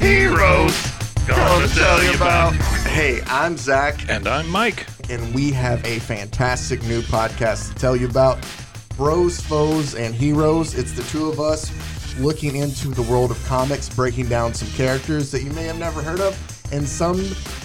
heroes. 0.00 0.74
Gonna 1.26 1.68
tell 1.68 2.02
you 2.02 2.12
about. 2.14 2.54
Hey, 2.86 3.20
I'm 3.26 3.56
Zach, 3.56 4.08
And 4.08 4.26
I'm 4.26 4.48
Mike. 4.48 4.86
and 5.08 5.32
we 5.34 5.50
have 5.52 5.84
a 5.84 5.98
fantastic 6.00 6.82
new 6.84 7.02
podcast 7.02 7.68
to 7.68 7.74
tell 7.76 7.94
you 7.94 8.08
about 8.08 8.38
Bros, 8.96 9.40
Foes, 9.40 9.94
and 9.94 10.14
Heroes. 10.14 10.74
It's 10.74 10.92
the 10.92 11.02
two 11.04 11.28
of 11.28 11.38
us 11.38 11.70
looking 12.18 12.56
into 12.56 12.88
the 12.88 13.02
world 13.02 13.30
of 13.30 13.42
comics, 13.46 13.88
breaking 13.88 14.28
down 14.28 14.52
some 14.54 14.68
characters 14.70 15.30
that 15.30 15.42
you 15.42 15.50
may 15.52 15.64
have 15.64 15.78
never 15.78 16.02
heard 16.02 16.20
of, 16.20 16.34
and 16.72 16.86
some 16.86 17.16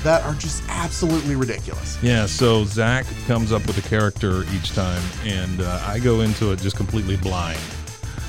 that 0.04 0.24
are 0.24 0.34
just 0.36 0.62
absolutely 0.70 1.36
ridiculous. 1.36 1.98
Yeah, 2.04 2.26
so 2.28 2.64
Zach 2.66 3.06
comes 3.28 3.52
up 3.52 3.66
with 3.68 3.78
a 3.84 3.88
character 3.90 4.44
each 4.54 4.72
time, 4.74 5.02
and 5.26 5.62
uh, 5.62 5.82
I 5.86 6.00
go 6.00 6.22
into 6.22 6.52
it 6.52 6.60
just 6.60 6.76
completely 6.78 7.18
blind. 7.18 7.60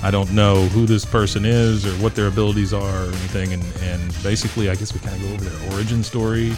I 0.03 0.11
don't 0.11 0.33
know 0.33 0.67
who 0.67 0.87
this 0.87 1.05
person 1.05 1.45
is 1.45 1.87
or 1.87 1.91
what 2.03 2.15
their 2.15 2.29
abilities 2.29 2.73
are 2.73 3.05
or 3.05 3.07
anything, 3.09 3.53
and, 3.53 3.65
and 3.83 4.23
basically, 4.23 4.71
I 4.71 4.75
guess 4.75 4.93
we 4.93 5.01
kind 5.01 5.17
of 5.17 5.23
go 5.23 5.35
over 5.35 5.45
their 5.45 5.73
origin 5.73 6.03
story 6.05 6.53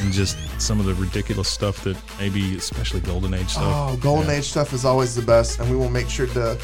and 0.00 0.12
just 0.12 0.38
some 0.60 0.78
of 0.78 0.86
the 0.86 0.94
ridiculous 0.94 1.48
stuff 1.48 1.82
that 1.84 1.96
maybe, 2.18 2.56
especially 2.56 3.00
Golden 3.00 3.34
Age 3.34 3.48
stuff. 3.50 3.90
Oh, 3.92 3.96
Golden 3.96 4.28
Yeah. 4.28 4.36
Age 4.36 4.44
stuff 4.44 4.72
is 4.72 4.84
always 4.84 5.14
the 5.14 5.22
best, 5.22 5.58
and 5.58 5.68
we 5.68 5.76
will 5.76 5.90
make 5.90 6.08
sure 6.08 6.26
to 6.28 6.56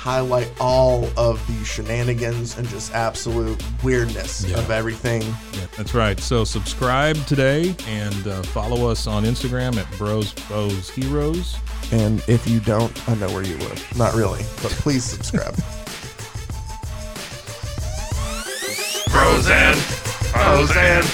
highlight 0.00 0.50
all 0.58 1.04
of 1.18 1.46
the 1.46 1.62
shenanigans 1.62 2.56
and 2.56 2.66
just 2.68 2.94
absolute 2.94 3.62
weirdness 3.84 4.46
Yeah. 4.46 4.58
of 4.58 4.70
everything. 4.70 5.20
Yeah, 5.52 5.66
that's 5.76 5.92
right. 5.94 6.18
So 6.18 6.42
subscribe 6.44 7.16
today 7.26 7.74
and 7.86 8.26
uh, 8.26 8.42
follow 8.44 8.88
us 8.90 9.06
on 9.06 9.24
Instagram 9.24 9.76
at 9.76 9.86
Bros 9.98 10.32
Foes 10.32 10.88
Heroes. 10.88 11.54
And 11.92 12.22
if 12.28 12.48
you 12.48 12.60
don't, 12.60 12.90
I 13.10 13.14
know 13.16 13.28
where 13.30 13.42
you 13.44 13.58
live. 13.58 13.98
Not 13.98 14.14
really, 14.14 14.42
but 14.62 14.70
please 14.72 15.04
subscribe. 15.04 15.54
Bros 19.10 19.50
and 19.50 19.76
foes 20.32 20.70
and 20.76 21.04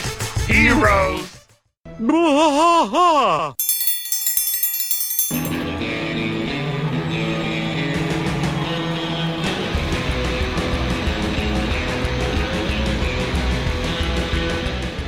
heroes. 0.49 1.33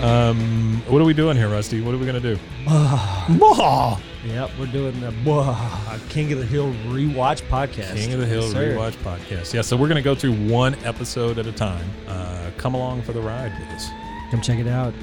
Um, 0.09 0.83
what 0.89 1.03
are 1.03 1.05
we 1.05 1.13
doing 1.13 1.37
here, 1.37 1.49
Rusty? 1.51 1.83
What 1.83 1.95
are 1.95 1.99
we 1.99 2.07
gonna 2.07 2.19
do? 2.21 2.39
Yep, 4.25 4.51
we're 4.59 4.67
doing 4.67 4.99
the 5.01 5.13
uh, 5.31 5.99
King 6.09 6.33
of 6.33 6.39
the 6.39 6.45
Hill 6.47 6.73
rewatch 6.87 7.43
podcast. 7.49 7.95
King 7.95 8.15
of 8.15 8.21
the 8.21 8.27
Hill 8.27 8.43
Yes, 8.43 8.53
sir. 8.53 8.75
rewatch 8.75 8.93
podcast. 8.97 9.53
Yeah, 9.55 9.61
so 9.61 9.77
we're 9.77 9.89
gonna 9.89 10.03
go 10.03 10.15
through 10.15 10.33
one 10.49 10.75
episode 10.85 11.39
at 11.39 11.47
a 11.47 11.53
time. 11.53 11.87
Uh, 12.07 12.51
come 12.57 12.75
along 12.75 13.03
for 13.03 13.13
the 13.13 13.21
ride 13.21 13.53
with 13.59 13.69
us, 13.69 13.89
Come 14.31 14.41
check 14.41 14.59
it 14.59 14.67
out. 14.67 14.95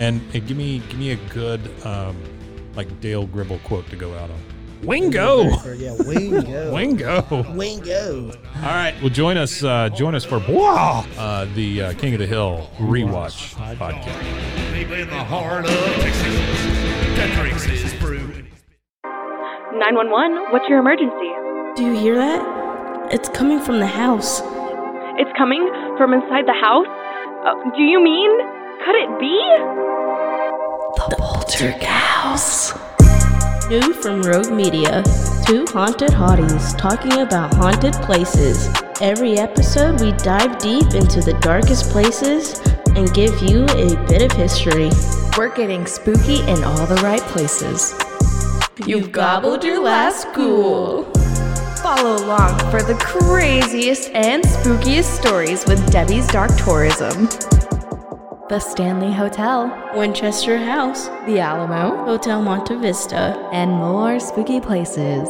and, 0.00 0.20
and 0.34 0.46
give 0.46 0.56
me 0.56 0.80
give 0.88 0.98
me 0.98 1.10
a 1.12 1.16
good 1.32 1.60
um, 1.86 2.16
like 2.74 3.00
Dale 3.00 3.26
Gribble 3.26 3.60
quote 3.60 3.88
to 3.90 3.96
go 3.96 4.14
out 4.14 4.30
on. 4.30 4.40
Wingo. 4.82 5.44
Yeah, 5.74 5.94
wingo. 6.04 6.72
Wingo. 6.72 7.52
wingo. 7.54 8.32
All 8.56 8.62
right. 8.62 8.94
Well, 9.00 9.10
join 9.10 9.36
us. 9.36 9.62
Uh, 9.62 9.88
join 9.88 10.14
us 10.14 10.24
for 10.24 10.40
Blah, 10.40 11.04
uh, 11.16 11.46
the 11.54 11.82
uh, 11.82 11.92
King 11.94 12.14
of 12.14 12.20
the 12.20 12.26
Hill 12.26 12.70
rewatch 12.78 13.54
podcast. 13.76 14.74
Deep 14.74 14.90
in 14.90 15.08
the 15.08 15.24
heart 15.24 15.64
of 15.64 15.70
Texas, 15.70 16.34
that 17.16 17.34
drinks 17.40 17.64
his 17.64 17.92
brew. 17.94 18.18
911, 19.04 20.52
what's 20.52 20.68
your 20.68 20.78
emergency? 20.78 21.30
Do 21.76 21.84
you 21.84 21.94
hear 21.94 22.14
that? 22.16 23.12
It's 23.12 23.28
coming 23.28 23.60
from 23.60 23.78
the 23.80 23.86
house. 23.86 24.40
It's 25.18 25.30
coming 25.36 25.68
from 25.96 26.12
inside 26.14 26.46
the 26.46 26.58
house? 26.60 26.86
Uh, 27.46 27.54
do 27.76 27.82
you 27.82 28.02
mean? 28.02 28.30
Could 28.84 28.94
it 28.94 29.18
be? 29.18 29.34
The 30.96 31.16
Poltergeist. 31.18 32.74
New 33.68 33.92
from 33.92 34.22
Rogue 34.22 34.50
Media. 34.50 35.02
Two 35.46 35.66
haunted 35.66 36.08
hotties 36.08 36.74
talking 36.78 37.20
about 37.20 37.52
haunted 37.52 37.92
places. 37.96 38.66
Every 39.02 39.36
episode, 39.36 40.00
we 40.00 40.12
dive 40.12 40.58
deep 40.58 40.94
into 40.94 41.20
the 41.20 41.36
darkest 41.42 41.90
places 41.90 42.60
and 42.96 43.12
give 43.12 43.42
you 43.42 43.64
a 43.64 43.94
bit 44.06 44.22
of 44.22 44.32
history. 44.32 44.88
We're 45.36 45.54
getting 45.54 45.84
spooky 45.84 46.40
in 46.50 46.64
all 46.64 46.86
the 46.86 46.98
right 47.02 47.20
places. 47.20 47.92
You've 48.86 49.12
gobbled 49.12 49.62
your 49.62 49.82
last 49.82 50.32
ghoul. 50.32 51.04
Follow 51.82 52.24
along 52.24 52.58
for 52.70 52.82
the 52.82 52.94
craziest 52.94 54.08
and 54.14 54.42
spookiest 54.44 55.14
stories 55.14 55.66
with 55.66 55.92
Debbie's 55.92 56.26
Dark 56.28 56.56
Tourism. 56.56 57.28
The 58.48 58.58
Stanley 58.58 59.12
Hotel, 59.12 59.90
Winchester 59.94 60.56
House, 60.56 61.08
The 61.26 61.38
Alamo, 61.40 62.04
Hotel 62.04 62.40
Monte 62.42 62.76
Vista. 62.76 63.36
and 63.52 63.70
more 63.70 64.18
spooky 64.18 64.58
places. 64.60 65.28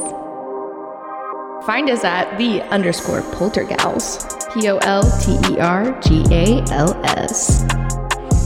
Find 1.66 1.90
us 1.90 2.04
at 2.04 2.38
the 2.38 2.62
underscore 2.70 3.22
poltergals. 3.32 4.24
P 4.54 4.68
O 4.70 4.78
L 4.78 5.02
T 5.20 5.36
E 5.52 5.58
R 5.58 6.00
G 6.00 6.24
A 6.30 6.62
L 6.70 6.94
S. 7.04 7.64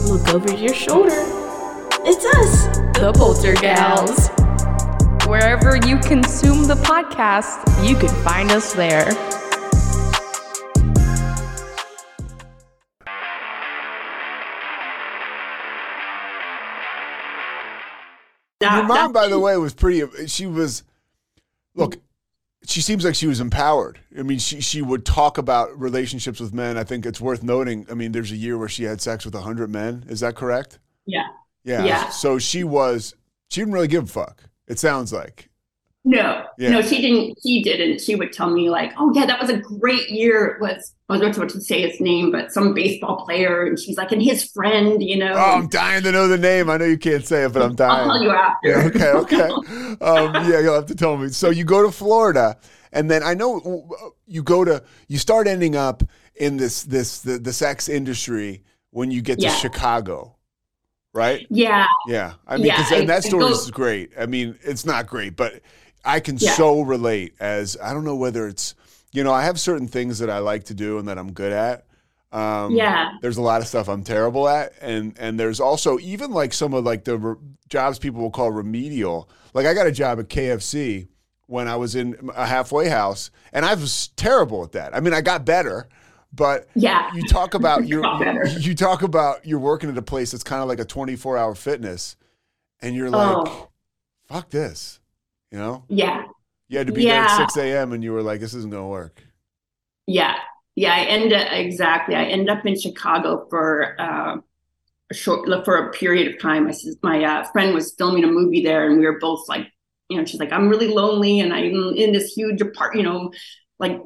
Look 0.09 0.27
over 0.33 0.51
your 0.53 0.73
shoulder. 0.73 1.21
It's 2.05 2.25
us, 2.25 2.77
The 2.99 3.13
Poltergals. 3.15 4.29
Wherever 5.27 5.77
you 5.87 5.97
consume 5.99 6.65
the 6.65 6.75
podcast, 6.75 7.61
you 7.87 7.95
can 7.95 8.09
find 8.23 8.51
us 8.51 8.73
there. 8.73 9.05
That- 18.71 18.77
Your 18.77 18.87
mom, 18.87 19.13
by 19.13 19.27
the 19.27 19.39
way, 19.39 19.55
was 19.57 19.73
pretty. 19.73 20.27
She 20.27 20.45
was. 20.45 20.83
Look, 21.75 21.97
she 22.65 22.81
seems 22.81 23.03
like 23.03 23.15
she 23.15 23.27
was 23.27 23.39
empowered. 23.39 23.99
I 24.17 24.23
mean, 24.23 24.39
she 24.39 24.61
she 24.61 24.81
would 24.81 25.05
talk 25.05 25.37
about 25.37 25.77
relationships 25.79 26.39
with 26.39 26.53
men. 26.53 26.77
I 26.77 26.83
think 26.83 27.05
it's 27.05 27.19
worth 27.21 27.43
noting. 27.43 27.85
I 27.89 27.93
mean, 27.93 28.11
there's 28.11 28.31
a 28.31 28.35
year 28.37 28.57
where 28.57 28.69
she 28.69 28.83
had 28.83 29.01
sex 29.01 29.25
with 29.25 29.33
hundred 29.33 29.69
men. 29.69 30.05
Is 30.07 30.19
that 30.21 30.35
correct? 30.35 30.79
Yeah. 31.05 31.27
Yeah. 31.63 31.83
Yeah. 31.85 32.09
So 32.09 32.39
she 32.39 32.63
was. 32.63 33.15
She 33.49 33.61
didn't 33.61 33.73
really 33.73 33.87
give 33.87 34.03
a 34.05 34.07
fuck. 34.07 34.43
It 34.67 34.79
sounds 34.79 35.11
like. 35.13 35.49
No, 36.05 36.45
Yeah. 36.57 36.69
no, 36.71 36.81
she 36.81 37.01
didn't. 37.01 37.37
She 37.41 37.63
didn't. 37.63 38.01
She 38.01 38.15
would 38.15 38.33
tell 38.33 38.49
me 38.49 38.69
like, 38.69 38.91
"Oh 38.97 39.13
yeah, 39.15 39.25
that 39.25 39.39
was 39.39 39.49
a 39.49 39.57
great 39.57 40.09
year." 40.09 40.45
It 40.47 40.61
was 40.61 40.93
I 41.07 41.13
was 41.13 41.21
not 41.21 41.33
supposed 41.33 41.55
to 41.55 41.61
say 41.61 41.89
his 41.89 42.01
name, 42.01 42.29
but 42.29 42.51
some 42.51 42.73
baseball 42.73 43.23
player, 43.25 43.63
and 43.65 43.79
she's 43.79 43.95
like, 43.95 44.11
and 44.11 44.21
his 44.21 44.43
friend, 44.51 45.01
you 45.01 45.17
know. 45.17 45.31
Oh, 45.33 45.59
I'm 45.59 45.69
dying 45.69 46.03
to 46.03 46.11
know 46.11 46.27
the 46.27 46.37
name. 46.37 46.69
I 46.69 46.75
know 46.75 46.83
you 46.85 46.97
can't 46.97 47.25
say 47.25 47.45
it, 47.45 47.53
but 47.53 47.61
I'm 47.61 47.75
dying. 47.75 48.09
I'll 48.09 48.17
tell 48.17 48.23
you 48.23 48.31
after. 48.31 48.67
Yeah, 48.67 48.87
okay, 48.87 49.11
okay. 49.47 49.47
Um, 50.03 50.33
yeah, 50.51 50.59
you'll 50.59 50.75
have 50.75 50.87
to 50.87 50.95
tell 50.95 51.15
me. 51.15 51.29
So 51.29 51.49
you 51.51 51.63
go 51.63 51.81
to 51.83 51.91
Florida, 51.91 52.57
and 52.91 53.09
then 53.09 53.23
I 53.23 53.33
know 53.33 53.87
you 54.27 54.43
go 54.43 54.65
to 54.65 54.83
you 55.07 55.17
start 55.17 55.47
ending 55.47 55.77
up 55.77 56.03
in 56.35 56.57
this 56.57 56.83
this 56.83 57.19
the, 57.21 57.37
the 57.37 57.53
sex 57.53 57.87
industry 57.87 58.61
when 58.89 59.09
you 59.09 59.21
get 59.21 59.37
to 59.39 59.45
Yeah. 59.45 59.55
Chicago, 59.55 60.35
right? 61.13 61.47
Yeah, 61.49 61.87
Yeah, 62.07 62.33
I 62.45 62.57
mean, 62.57 62.65
Yeah, 62.65 62.85
I- 62.91 63.05
that 63.05 63.23
story 63.23 63.43
go- 63.45 63.51
is 63.51 63.71
great. 63.71 64.11
I 64.19 64.25
mean, 64.25 64.59
it's 64.63 64.85
not 64.85 65.07
great, 65.07 65.35
but 65.37 65.61
I 66.05 66.19
can 66.19 66.37
Yeah. 66.37 66.53
so 66.53 66.81
relate. 66.81 67.33
As 67.39 67.77
I 67.81 67.93
don't 67.93 68.03
know 68.03 68.15
whether 68.15 68.47
it's 68.47 68.75
you 69.11 69.23
know 69.23 69.31
I 69.33 69.43
have 69.43 69.59
certain 69.59 69.87
things 69.87 70.19
that 70.19 70.29
I 70.29 70.39
like 70.39 70.65
to 70.65 70.73
do 70.73 70.97
and 70.97 71.07
that 71.07 71.17
I'm 71.17 71.31
good 71.33 71.51
at. 71.53 71.85
Um, 72.31 72.71
Yeah. 72.75 73.11
there's 73.21 73.37
a 73.37 73.41
lot 73.43 73.61
of 73.61 73.67
stuff 73.67 73.87
I'm 73.87 74.03
terrible 74.03 74.47
at, 74.49 74.73
and 74.81 75.15
and 75.19 75.39
there's 75.39 75.59
also 75.59 75.99
even 75.99 76.31
like 76.31 76.53
some 76.53 76.73
of 76.73 76.83
like 76.83 77.03
the 77.05 77.17
re- 77.17 77.35
jobs 77.69 77.99
people 77.99 78.21
will 78.21 78.31
call 78.31 78.51
remedial. 78.51 79.29
Like 79.53 79.65
I 79.67 79.73
got 79.73 79.85
a 79.87 79.91
job 79.91 80.19
at 80.19 80.29
KFC 80.29 81.07
when 81.47 81.67
I 81.67 81.75
was 81.75 81.93
in 81.95 82.31
a 82.35 82.45
halfway 82.47 82.89
house, 82.89 83.29
and 83.51 83.63
I 83.65 83.75
was 83.75 84.07
terrible 84.15 84.63
at 84.63 84.71
that. 84.71 84.95
I 84.95 84.99
mean, 84.99 85.13
I 85.13 85.21
got 85.21 85.45
better, 85.45 85.87
but 86.33 86.67
yeah, 86.73 87.11
you 87.13 87.21
talk 87.27 87.53
about 87.59 87.87
your 87.87 88.01
you 88.47 88.73
talk 88.73 89.03
about 89.03 89.45
you're 89.45 89.59
working 89.59 89.89
at 89.91 89.97
a 89.97 90.01
place 90.01 90.31
that's 90.31 90.43
kind 90.43 90.61
of 90.63 90.67
like 90.67 90.79
a 90.79 90.85
24 90.85 91.37
hour 91.37 91.53
fitness, 91.53 92.15
and 92.81 92.95
you're 92.95 93.11
like, 93.11 93.37
Oh. 93.47 93.69
fuck 94.27 94.49
this, 94.49 94.99
you 95.53 95.59
know. 95.59 95.89
yeah, 95.89 96.25
You 96.69 96.79
had 96.79 96.87
to 96.87 96.93
be 96.93 97.05
there 97.05 97.23
at 97.23 97.31
6 97.31 97.57
a.m. 97.57 97.93
and 97.93 98.03
you 98.03 98.13
were 98.13 98.23
like, 98.23 98.41
this 98.41 98.53
isn't 98.55 98.71
gonna 98.71 98.87
work. 98.89 99.23
yeah, 100.07 100.35
yeah. 100.75 100.93
I 100.93 101.03
end 101.05 101.33
up 101.33 101.47
exactly. 101.51 102.15
I 102.15 102.25
end 102.25 102.49
up 102.49 102.65
in 102.65 102.79
Chicago 102.79 103.47
for 103.49 103.99
uh, 103.99 104.37
a 105.11 105.15
short 105.15 105.47
for 105.65 105.77
a 105.77 105.91
period 105.93 106.33
of 106.33 106.41
time. 106.41 106.67
I 106.67 106.71
said 106.71 106.95
my 107.03 107.23
uh, 107.23 107.45
friend 107.51 107.73
was 107.73 107.95
filming 107.97 108.25
a 108.25 108.27
movie 108.27 108.63
there, 108.63 108.89
and 108.89 108.99
we 108.99 109.05
were 109.05 109.19
both 109.19 109.47
like, 109.49 109.67
you 110.09 110.17
know, 110.19 110.25
she's 110.25 110.41
like, 110.41 110.53
I'm 110.53 110.69
really 110.69 110.89
lonely, 110.89 111.41
and 111.41 111.53
I'm 111.53 111.73
in 111.95 112.13
this 112.13 112.33
huge 112.33 112.61
apart, 112.61 112.95
you 112.97 113.03
know, 113.03 113.31
like, 113.79 113.99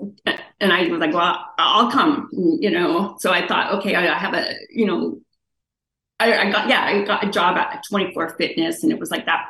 and 0.62 0.74
I 0.74 0.88
was 0.88 1.00
like, 1.00 1.14
well, 1.14 1.46
I'll 1.60 1.92
come, 1.92 2.30
you 2.34 2.72
know. 2.72 3.18
So 3.20 3.32
I 3.32 3.48
thought, 3.48 3.76
okay, 3.80 3.96
I, 3.96 4.16
I 4.16 4.20
have 4.20 4.36
a, 4.36 4.56
you 4.72 4.88
know, 4.88 5.22
I, 6.20 6.48
I 6.48 6.52
got 6.52 6.70
yeah, 6.70 6.84
I 6.84 7.04
got 7.06 7.26
a 7.28 7.32
job 7.32 7.58
at 7.58 7.84
24 7.90 8.36
Fitness, 8.38 8.84
and 8.84 8.92
it 8.92 9.00
was 9.00 9.12
like 9.12 9.26
that, 9.28 9.46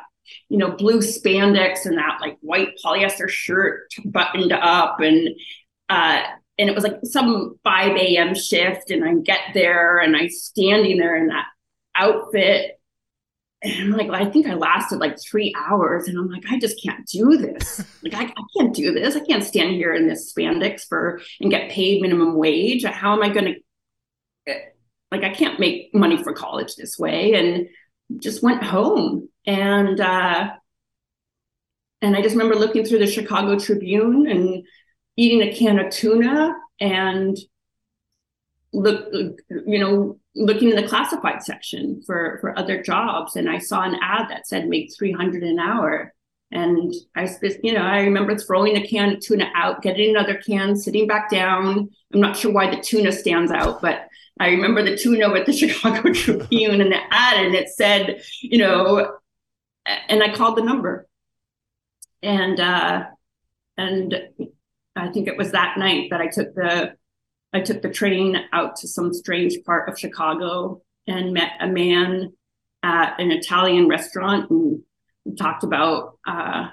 you 0.48 0.58
know, 0.58 0.70
blue 0.70 0.98
spandex 0.98 1.86
and 1.86 1.98
that 1.98 2.18
like 2.20 2.36
white 2.40 2.78
polyester 2.84 3.28
shirt 3.28 3.92
buttoned 4.04 4.52
up, 4.52 5.00
and 5.00 5.28
uh, 5.88 6.22
and 6.58 6.68
it 6.68 6.74
was 6.74 6.84
like 6.84 6.98
some 7.04 7.56
5 7.64 7.96
a.m. 7.96 8.34
shift, 8.34 8.90
and 8.90 9.04
I 9.04 9.14
get 9.22 9.40
there, 9.54 9.98
and 9.98 10.16
I'm 10.16 10.30
standing 10.30 10.98
there 10.98 11.16
in 11.16 11.28
that 11.28 11.46
outfit. 11.94 12.74
And 13.60 13.74
I'm 13.74 13.90
like, 13.90 14.08
well, 14.08 14.22
I 14.22 14.30
think 14.30 14.46
I 14.46 14.54
lasted 14.54 15.00
like 15.00 15.16
three 15.20 15.52
hours, 15.56 16.06
and 16.06 16.16
I'm 16.16 16.28
like, 16.30 16.44
I 16.50 16.58
just 16.58 16.80
can't 16.82 17.06
do 17.06 17.36
this. 17.36 17.84
like, 18.02 18.14
I, 18.14 18.24
I 18.24 18.42
can't 18.56 18.74
do 18.74 18.92
this. 18.92 19.16
I 19.16 19.20
can't 19.20 19.42
stand 19.42 19.72
here 19.72 19.94
in 19.94 20.06
this 20.06 20.32
spandex 20.32 20.82
for 20.88 21.20
and 21.40 21.50
get 21.50 21.70
paid 21.70 22.02
minimum 22.02 22.36
wage. 22.36 22.84
How 22.84 23.14
am 23.14 23.22
I 23.22 23.28
going 23.30 23.46
to? 23.46 23.54
like 25.10 25.24
I 25.24 25.30
can't 25.30 25.60
make 25.60 25.94
money 25.94 26.22
for 26.22 26.32
college 26.32 26.76
this 26.76 26.98
way 26.98 27.34
and 27.34 27.68
just 28.16 28.42
went 28.42 28.62
home. 28.62 29.28
And 29.46 30.00
uh 30.00 30.50
and 32.00 32.16
I 32.16 32.22
just 32.22 32.34
remember 32.34 32.54
looking 32.54 32.84
through 32.84 33.00
the 33.00 33.06
Chicago 33.06 33.58
Tribune 33.58 34.28
and 34.28 34.64
eating 35.16 35.42
a 35.42 35.54
can 35.54 35.78
of 35.78 35.90
tuna 35.90 36.54
and 36.80 37.36
look 38.72 39.12
you 39.66 39.78
know 39.78 40.20
looking 40.34 40.70
in 40.70 40.76
the 40.76 40.86
classified 40.86 41.42
section 41.42 42.02
for 42.06 42.38
for 42.40 42.58
other 42.58 42.82
jobs. 42.82 43.36
And 43.36 43.48
I 43.48 43.58
saw 43.58 43.82
an 43.82 43.98
ad 44.00 44.30
that 44.30 44.46
said 44.46 44.68
make 44.68 44.94
300 44.96 45.42
an 45.42 45.58
hour. 45.58 46.14
And 46.50 46.94
I 47.14 47.28
you 47.62 47.74
know 47.74 47.82
I 47.82 48.00
remember 48.00 48.36
throwing 48.36 48.74
the 48.74 48.86
can 48.86 49.16
of 49.16 49.20
tuna 49.20 49.50
out 49.54 49.82
getting 49.82 50.10
another 50.10 50.36
can 50.36 50.76
sitting 50.76 51.06
back 51.06 51.30
down. 51.30 51.90
I'm 52.12 52.20
not 52.20 52.36
sure 52.36 52.52
why 52.52 52.74
the 52.74 52.80
tuna 52.80 53.12
stands 53.12 53.50
out 53.50 53.82
but 53.82 54.08
I 54.40 54.48
remember 54.48 54.82
the 54.82 54.96
tuna 54.96 55.30
with 55.30 55.46
the 55.46 55.52
Chicago 55.56 56.12
Tribune 56.12 56.80
and 56.80 56.92
the 56.92 57.00
ad, 57.10 57.44
and 57.44 57.54
it 57.54 57.68
said, 57.68 58.22
you 58.40 58.58
know, 58.58 59.16
and 60.08 60.22
I 60.22 60.34
called 60.34 60.56
the 60.56 60.62
number, 60.62 61.06
and 62.22 62.60
uh, 62.60 63.04
and 63.76 64.14
I 64.94 65.08
think 65.08 65.28
it 65.28 65.36
was 65.36 65.52
that 65.52 65.78
night 65.78 66.10
that 66.10 66.20
I 66.20 66.28
took 66.28 66.54
the 66.54 66.94
I 67.52 67.60
took 67.60 67.82
the 67.82 67.90
train 67.90 68.36
out 68.52 68.76
to 68.76 68.88
some 68.88 69.14
strange 69.14 69.56
part 69.64 69.88
of 69.88 69.98
Chicago 69.98 70.82
and 71.06 71.32
met 71.32 71.52
a 71.60 71.66
man 71.66 72.32
at 72.82 73.18
an 73.18 73.30
Italian 73.30 73.88
restaurant 73.88 74.50
and 74.50 74.82
talked 75.38 75.64
about. 75.64 76.18
Uh, 76.26 76.68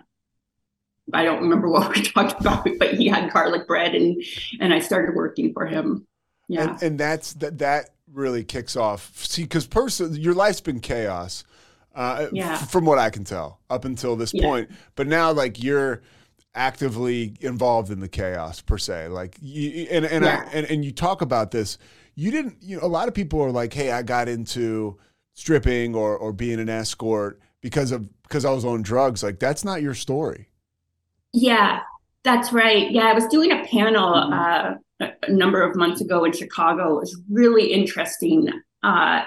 I 1.13 1.23
don't 1.23 1.43
remember 1.43 1.69
what 1.69 1.95
we 1.95 2.01
talked 2.03 2.39
about, 2.41 2.67
but 2.79 2.95
he 2.95 3.07
had 3.07 3.31
garlic 3.31 3.67
bread, 3.67 3.95
and 3.95 4.21
and 4.59 4.73
I 4.73 4.79
started 4.79 5.15
working 5.15 5.53
for 5.53 5.65
him. 5.65 6.07
Yeah. 6.47 6.69
And, 6.71 6.83
and 6.83 6.99
that's 6.99 7.33
that 7.35 7.57
that 7.59 7.89
really 8.13 8.43
kicks 8.43 8.75
off. 8.75 9.11
See, 9.25 9.43
because 9.43 9.65
person, 9.67 10.15
your 10.15 10.33
life's 10.33 10.61
been 10.61 10.79
chaos. 10.79 11.43
Uh, 11.93 12.27
Yeah. 12.33 12.53
f- 12.53 12.69
from 12.71 12.85
what 12.85 12.99
I 12.99 13.09
can 13.09 13.23
tell, 13.23 13.59
up 13.69 13.85
until 13.85 14.15
this 14.15 14.33
Yeah. 14.33 14.43
point. 14.43 14.69
But 14.95 15.07
now, 15.07 15.31
like 15.31 15.63
you're 15.63 16.01
actively 16.53 17.35
involved 17.41 17.91
in 17.91 17.99
the 17.99 18.07
chaos 18.09 18.61
per 18.61 18.77
se. 18.77 19.07
Like 19.09 19.37
you, 19.41 19.87
and 19.89 20.05
and, 20.05 20.25
Yeah. 20.25 20.45
I, 20.47 20.51
and 20.53 20.65
and 20.67 20.85
you 20.85 20.91
talk 20.91 21.21
about 21.21 21.51
this. 21.51 21.77
You 22.15 22.31
didn't. 22.31 22.57
You 22.61 22.77
know, 22.77 22.83
a 22.83 22.87
lot 22.87 23.07
of 23.07 23.13
people 23.13 23.41
are 23.41 23.51
like, 23.51 23.73
"Hey, 23.73 23.91
I 23.91 24.01
got 24.03 24.27
into 24.27 24.97
stripping 25.33 25.95
or 25.95 26.17
or 26.17 26.31
being 26.31 26.59
an 26.59 26.69
escort 26.69 27.39
because 27.61 27.91
of 27.91 28.07
because 28.23 28.45
I 28.45 28.51
was 28.51 28.65
on 28.65 28.81
drugs. 28.81 29.23
Like 29.23 29.39
that's 29.39 29.63
not 29.65 29.81
your 29.81 29.93
story. 29.95 30.49
Yeah, 31.33 31.81
that's 32.26 32.51
right. 32.51 32.91
Yeah, 32.91 33.03
I 33.03 33.13
was 33.13 33.28
doing 33.28 33.51
a 33.51 33.63
panel 33.65 34.13
uh, 34.15 34.73
a 34.99 35.32
number 35.32 35.61
of 35.61 35.76
months 35.76 36.01
ago 36.01 36.26
in 36.26 36.34
Chicago. 36.34 36.97
It 36.97 37.01
was 37.01 37.21
really 37.30 37.71
interesting. 37.71 38.49
Uh, 38.84 39.21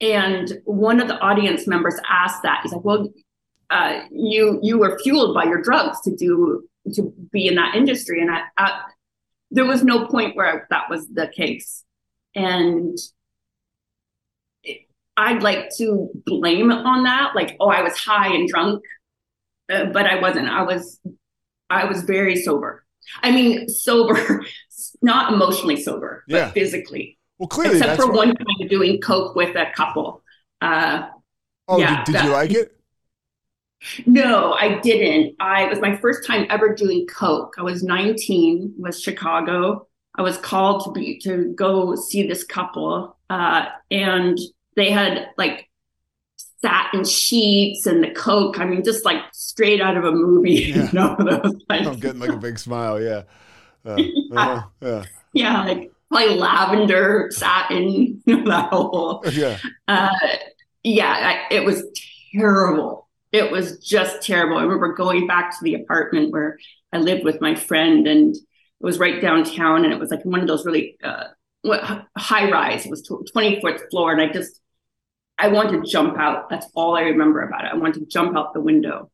and 0.00 0.58
one 0.64 0.98
of 0.98 1.08
the 1.08 1.18
audience 1.18 1.66
members 1.66 1.94
asked 2.08 2.42
that. 2.42 2.60
He's 2.62 2.72
like, 2.72 2.84
"Well, 2.84 3.12
uh, 3.70 4.00
you 4.10 4.58
you 4.62 4.78
were 4.78 4.98
fueled 4.98 5.34
by 5.34 5.44
your 5.44 5.60
drugs 5.60 6.00
to 6.02 6.16
do 6.16 6.66
to 6.94 7.12
be 7.30 7.46
in 7.46 7.54
that 7.56 7.74
industry," 7.74 8.20
and 8.22 8.30
I, 8.30 8.40
I 8.56 8.80
there 9.50 9.66
was 9.66 9.84
no 9.84 10.06
point 10.06 10.36
where 10.36 10.66
that 10.70 10.88
was 10.88 11.06
the 11.08 11.28
case, 11.28 11.84
and 12.34 12.96
I'd 15.18 15.42
like 15.42 15.68
to 15.78 16.10
blame 16.24 16.70
on 16.72 17.04
that, 17.04 17.34
like, 17.34 17.56
"Oh, 17.60 17.68
I 17.68 17.82
was 17.82 17.96
high 17.96 18.34
and 18.34 18.48
drunk," 18.48 18.82
uh, 19.70 19.86
but 19.86 20.06
I 20.06 20.20
wasn't. 20.20 20.48
I 20.48 20.62
was 20.62 20.98
I 21.70 21.84
was 21.86 22.02
very 22.02 22.36
sober. 22.36 22.84
I 23.22 23.30
mean, 23.30 23.68
sober, 23.68 24.44
not 25.02 25.32
emotionally 25.32 25.76
sober, 25.76 26.24
but 26.30 26.38
Yeah. 26.38 26.50
physically. 26.52 27.18
Well, 27.38 27.48
clearly 27.48 27.80
Except 27.80 27.96
for 27.96 28.12
one 28.12 28.34
time 28.34 28.68
doing 28.68 29.00
coke 29.00 29.34
with 29.36 29.56
a 29.56 29.66
couple. 29.74 30.22
Uh, 30.60 31.08
Oh, 31.68 31.78
yeah, 31.80 32.04
did, 32.04 32.04
did 32.04 32.22
you 32.24 32.30
like 32.30 32.52
it? 32.52 32.72
no, 34.06 34.52
I 34.54 34.78
didn't. 34.80 35.36
I 35.40 35.64
it 35.64 35.70
was 35.70 35.80
my 35.80 35.96
first 35.96 36.26
time 36.26 36.46
ever 36.50 36.74
doing 36.74 37.06
coke. 37.06 37.54
I 37.58 37.62
was 37.62 37.82
19, 37.82 38.74
was 38.78 39.00
Chicago. 39.00 39.86
I 40.16 40.22
was 40.22 40.38
called 40.38 40.84
to 40.84 40.92
be 40.92 41.18
to 41.20 41.52
go 41.54 41.94
see 41.94 42.26
this 42.26 42.42
couple, 42.44 43.16
uh, 43.28 43.66
and 43.90 44.38
they 44.74 44.90
had 44.90 45.28
like 45.36 45.68
satin 46.60 47.04
sheets 47.04 47.86
and 47.86 48.02
the 48.02 48.10
coke. 48.10 48.58
I 48.58 48.64
mean, 48.64 48.82
just 48.84 49.04
like 49.04 49.22
straight 49.32 49.80
out 49.80 49.96
of 49.96 50.04
a 50.04 50.12
movie. 50.12 50.54
Yeah. 50.76 50.86
You 50.86 50.92
know, 50.92 51.16
like, 51.68 51.86
I'm 51.86 51.98
getting 52.00 52.20
like 52.20 52.30
a 52.32 52.36
big 52.36 52.58
smile. 52.58 53.00
Yeah. 53.02 53.22
Uh, 53.84 54.02
uh-huh, 54.34 54.62
yeah. 54.80 55.04
yeah, 55.32 55.64
like 55.64 55.92
probably 56.10 56.34
lavender 56.36 57.28
satin. 57.32 58.22
You 58.26 58.36
know, 58.38 58.44
that 58.50 58.70
whole 58.70 59.22
Yeah. 59.32 59.58
uh, 59.88 60.08
yeah, 60.82 61.44
I, 61.50 61.54
it 61.54 61.64
was 61.64 61.82
terrible. 62.34 63.08
It 63.32 63.50
was 63.50 63.78
just 63.78 64.22
terrible. 64.22 64.56
I 64.56 64.62
remember 64.62 64.94
going 64.94 65.26
back 65.26 65.50
to 65.50 65.64
the 65.64 65.74
apartment 65.74 66.32
where 66.32 66.58
I 66.92 66.98
lived 66.98 67.24
with 67.24 67.40
my 67.40 67.54
friend, 67.54 68.06
and 68.06 68.34
it 68.34 68.42
was 68.80 68.98
right 68.98 69.20
downtown, 69.20 69.84
and 69.84 69.92
it 69.92 69.98
was 70.00 70.10
like 70.10 70.24
one 70.24 70.40
of 70.40 70.46
those 70.46 70.64
really 70.64 70.96
uh, 71.02 71.24
high 72.16 72.50
rise. 72.50 72.86
It 72.86 72.90
was 72.90 73.02
tw- 73.02 73.30
twenty 73.32 73.60
foot 73.60 73.80
floor, 73.90 74.12
and 74.12 74.20
I 74.20 74.32
just 74.32 74.60
I 75.38 75.48
want 75.48 75.70
to 75.70 75.82
jump 75.82 76.18
out. 76.18 76.48
That's 76.48 76.66
all 76.74 76.96
I 76.96 77.02
remember 77.02 77.42
about 77.42 77.64
it. 77.64 77.70
I 77.72 77.76
want 77.76 77.94
to 77.94 78.06
jump 78.06 78.36
out 78.36 78.54
the 78.54 78.60
window. 78.60 79.10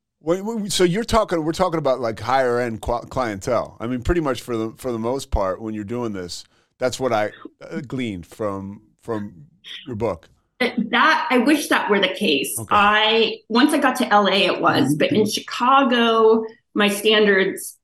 So 0.69 0.85
you're 0.85 1.03
talking? 1.03 1.45
We're 1.45 1.53
talking 1.53 1.79
about 1.79 2.01
like 2.01 2.21
higher 2.21 2.61
end 2.61 2.81
clientele. 2.81 3.77
I 3.81 3.89
mean, 3.89 4.03
pretty 4.03 4.21
much 4.21 4.41
for 4.41 4.57
the 4.57 4.75
for 4.77 4.93
the 4.93 4.99
most 4.99 5.33
part, 5.33 5.61
when 5.61 5.75
you're 5.75 5.83
doing 5.83 6.13
this, 6.13 6.45
that's 6.79 7.01
what 7.01 7.13
I 7.13 7.33
uh, 7.61 7.81
gleaned 7.81 8.27
from 8.27 8.83
from 9.03 9.47
your 9.87 9.97
book. 9.97 10.29
that 10.61 11.27
I 11.29 11.39
wish 11.39 11.69
that 11.69 11.91
were 11.91 11.99
the 11.99 12.15
case. 12.15 12.57
I 12.71 13.39
once 13.49 13.73
I 13.73 13.79
got 13.79 13.97
to 13.97 14.05
LA, 14.05 14.53
it 14.53 14.61
was, 14.61 14.95
but 14.95 15.11
in 15.11 15.29
Chicago, 15.29 16.45
my 16.75 16.89
standards. 16.89 17.79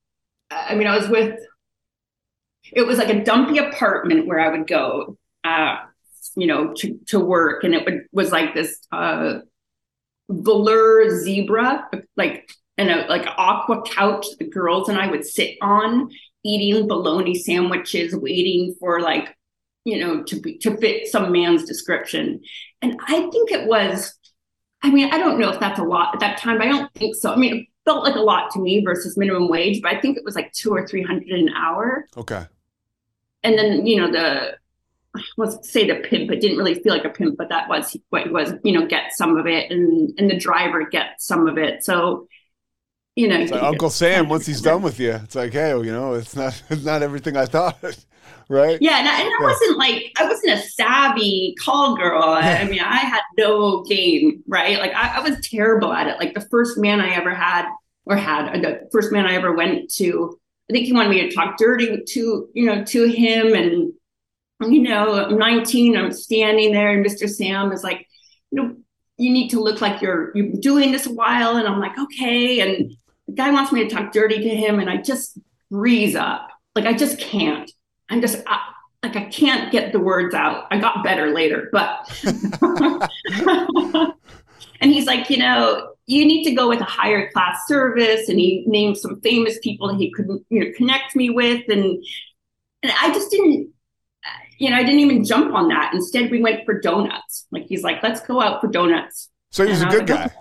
I 0.51 0.77
mean, 0.77 0.87
I 0.87 0.97
was 0.97 1.09
with. 1.09 1.41
It 2.73 2.83
was 2.83 2.99
like 2.99 3.09
a 3.09 3.25
dumpy 3.25 3.59
apartment 3.59 4.27
where 4.27 4.39
I 4.39 4.51
would 4.51 4.67
go, 4.69 5.17
uh, 5.43 5.77
you 6.39 6.47
know, 6.47 6.73
to 6.75 6.99
to 7.09 7.21
work, 7.21 7.65
and 7.65 7.75
it 7.75 7.85
would, 7.85 8.07
was 8.13 8.33
like 8.33 8.55
this 8.55 8.79
uh, 8.93 9.41
velour 10.29 11.11
zebra, 11.21 11.89
like 12.17 12.49
and 12.77 12.91
a 12.91 13.07
like 13.09 13.27
aqua 13.27 13.83
couch. 13.83 14.27
The 14.39 14.49
girls 14.49 14.89
and 14.89 14.99
I 14.99 15.11
would 15.11 15.27
sit 15.27 15.57
on, 15.61 16.11
eating 16.45 16.89
bologna 16.89 17.35
sandwiches, 17.35 18.15
waiting 18.15 18.75
for 18.79 19.01
like 19.01 19.35
you 19.89 19.99
know, 19.99 20.23
to 20.25 20.41
be 20.41 20.59
to 20.59 20.77
fit 20.77 21.09
some 21.09 21.33
man's 21.33 21.65
description. 21.65 22.41
And 22.83 23.01
I 23.09 23.31
think 23.31 23.51
it 23.51 23.67
was, 23.67 24.15
I 24.83 24.91
mean, 24.91 25.13
I 25.13 25.19
don't 25.19 25.39
know 25.39 25.51
if 25.51 25.59
that's 25.61 25.81
a 25.81 25.85
lot 25.85 26.15
at 26.15 26.21
that 26.21 26.39
time, 26.39 26.59
but 26.59 26.67
I 26.67 26.71
don't 26.71 26.93
think 26.95 27.17
so. 27.17 27.33
I 27.33 27.37
mean, 27.37 27.55
it 27.57 27.67
felt 27.87 28.05
like 28.05 28.15
a 28.15 28.21
lot 28.21 28.51
to 28.53 28.61
me 28.61 28.85
versus 28.85 29.17
minimum 29.17 29.49
wage, 29.49 29.81
but 29.81 29.95
I 29.95 30.01
think 30.01 30.19
it 30.19 30.25
was 30.25 30.35
like 30.35 30.53
two 30.53 30.75
or 30.75 30.87
three 30.87 31.03
hundred 31.03 31.29
an 31.31 31.49
hour. 31.57 32.07
Okay. 32.19 32.45
And 33.43 33.57
then, 33.57 33.87
you 33.87 33.97
know, 33.97 34.13
the 34.13 34.59
let's 35.37 35.71
say 35.71 35.87
the 35.87 35.97
pimp, 36.09 36.31
it 36.31 36.41
didn't 36.41 36.59
really 36.59 36.75
feel 36.83 36.93
like 36.95 37.05
a 37.05 37.11
pimp, 37.11 37.37
but 37.39 37.49
that 37.51 37.69
was 37.69 37.97
what 38.11 38.27
it 38.27 38.33
was, 38.33 38.53
you 38.65 38.73
know, 38.73 38.87
get 38.87 39.13
some 39.15 39.37
of 39.37 39.47
it 39.47 39.71
and 39.71 40.13
and 40.19 40.31
the 40.31 40.39
driver 40.39 40.87
gets 40.89 41.27
some 41.27 41.47
of 41.49 41.59
it. 41.59 41.85
So, 41.85 42.29
you 43.17 43.29
know, 43.29 43.47
like 43.51 43.63
Uncle 43.63 43.91
Sam, 43.91 44.29
once 44.29 44.47
he's 44.47 44.61
done 44.61 44.83
with 44.83 44.99
you, 45.01 45.13
it's 45.13 45.35
like, 45.35 45.53
hey, 45.53 45.71
you 45.71 45.93
know, 45.93 46.15
it's 46.15 46.37
not 46.37 46.61
it's 46.71 46.85
not 46.85 47.03
everything 47.03 47.37
I 47.37 47.47
thought, 47.47 47.79
right? 48.49 48.81
Yeah, 48.81 48.99
and 48.99 49.09
I, 49.09 49.21
and 49.21 49.29
I 49.29 49.41
Yeah. 49.41 49.55
wasn't 49.61 49.79
like 49.79 50.13
I 50.19 50.29
wasn't 50.29 50.53
a 50.53 50.63
savvy 50.63 51.55
call 51.61 51.97
girl. 51.97 52.23
I, 52.23 52.59
I 52.59 52.65
mean, 52.65 52.81
I 52.81 52.99
had 52.99 53.23
no 53.37 53.83
game, 53.83 54.43
right? 54.47 54.79
Like 54.79 54.93
I, 54.95 55.17
I 55.19 55.21
was 55.29 55.41
terrible 55.43 55.93
at 55.93 56.07
it. 56.07 56.19
Like 56.19 56.35
the 56.35 56.47
first 56.49 56.79
man 56.79 57.01
I 57.01 57.11
ever 57.15 57.35
had 57.35 57.67
or 58.05 58.17
had 58.17 58.49
uh, 58.49 58.61
the 58.61 58.89
first 58.93 59.11
man 59.13 59.27
I 59.27 59.35
ever 59.35 59.53
went 59.53 59.93
to, 59.95 60.39
I 60.71 60.73
think 60.73 60.87
he 60.87 60.93
wanted 60.93 61.11
me 61.11 61.29
to 61.29 61.35
talk 61.35 61.57
dirty 61.59 62.03
to 62.05 62.49
you 62.55 62.67
know 62.67 62.85
to 62.85 63.05
him, 63.09 63.53
and 63.55 63.93
you 64.61 64.83
know, 64.83 65.27
I'm 65.27 65.39
19, 65.39 65.97
I'm 65.97 66.13
standing 66.13 66.73
there, 66.73 66.91
and 66.91 67.05
Mr. 67.05 67.29
Sam 67.29 67.73
is 67.73 67.85
like, 67.85 68.07
you 68.51 68.63
know, 68.63 68.77
you 69.17 69.31
need 69.31 69.51
to 69.51 69.61
look 69.61 69.81
like 69.81 70.01
you're 70.01 70.31
you've 70.35 70.53
been 70.53 70.61
doing 70.61 70.93
this 70.93 71.07
a 71.07 71.13
while, 71.13 71.57
and 71.57 71.67
I'm 71.67 71.81
like, 71.81 71.99
okay, 71.99 72.61
and 72.61 72.93
the 73.27 73.33
guy 73.35 73.51
wants 73.51 73.73
me 73.73 73.87
to 73.87 73.95
talk 73.95 74.13
dirty 74.13 74.41
to 74.41 74.49
him, 74.49 74.79
and 74.79 74.89
I 74.89 74.99
just 74.99 75.39
freeze 75.71 76.15
up, 76.15 76.49
like 76.75 76.87
I 76.87 76.93
just 76.93 77.19
can't. 77.19 77.71
I'm 78.09 78.21
just 78.21 78.43
I, 78.47 78.59
like 79.03 79.17
I 79.17 79.25
can't 79.25 79.71
get 79.71 79.93
the 79.93 80.01
words 80.01 80.35
out. 80.35 80.67
I 80.71 80.79
got 80.79 81.05
better 81.05 81.31
later, 81.31 81.69
but 81.73 82.09
and 84.81 84.93
he's 84.93 85.07
like, 85.07 85.31
you 85.31 85.39
know, 85.39 85.95
you 86.07 86.25
need 86.25 86.45
to 86.45 86.53
go 86.53 86.69
with 86.69 86.81
a 86.81 86.85
higher 86.85 87.31
class 87.31 87.67
service, 87.67 88.29
and 88.29 88.39
he 88.39 88.65
named 88.67 88.99
some 88.99 89.21
famous 89.21 89.59
people 89.59 89.95
he 89.95 90.11
could 90.13 90.29
you 90.49 90.65
know 90.65 90.73
connect 90.77 91.15
me 91.15 91.31
with, 91.31 91.65
and 91.69 92.03
and 92.83 92.93
I 93.01 93.13
just 93.13 93.31
didn't. 93.31 93.73
You 94.59 94.71
know, 94.71 94.77
I 94.77 94.83
didn't 94.83 95.01
even 95.01 95.25
jump 95.25 95.55
on 95.55 95.69
that. 95.69 95.93
Instead, 95.95 96.31
we 96.31 96.43
went 96.43 96.65
for 96.67 96.81
donuts. 96.81 97.47
Like 97.51 97.67
he's 97.67 97.83
like, 97.83 98.03
let's 98.03 98.21
go 98.21 98.41
out 98.43 98.61
for 98.61 98.67
donuts. 98.69 99.31
So 99.51 99.65
he 99.65 99.71
was 99.71 99.81
And 99.83 99.91
a 99.91 99.93
good 99.97 100.11
like, 100.11 100.29
guy. 100.33 100.35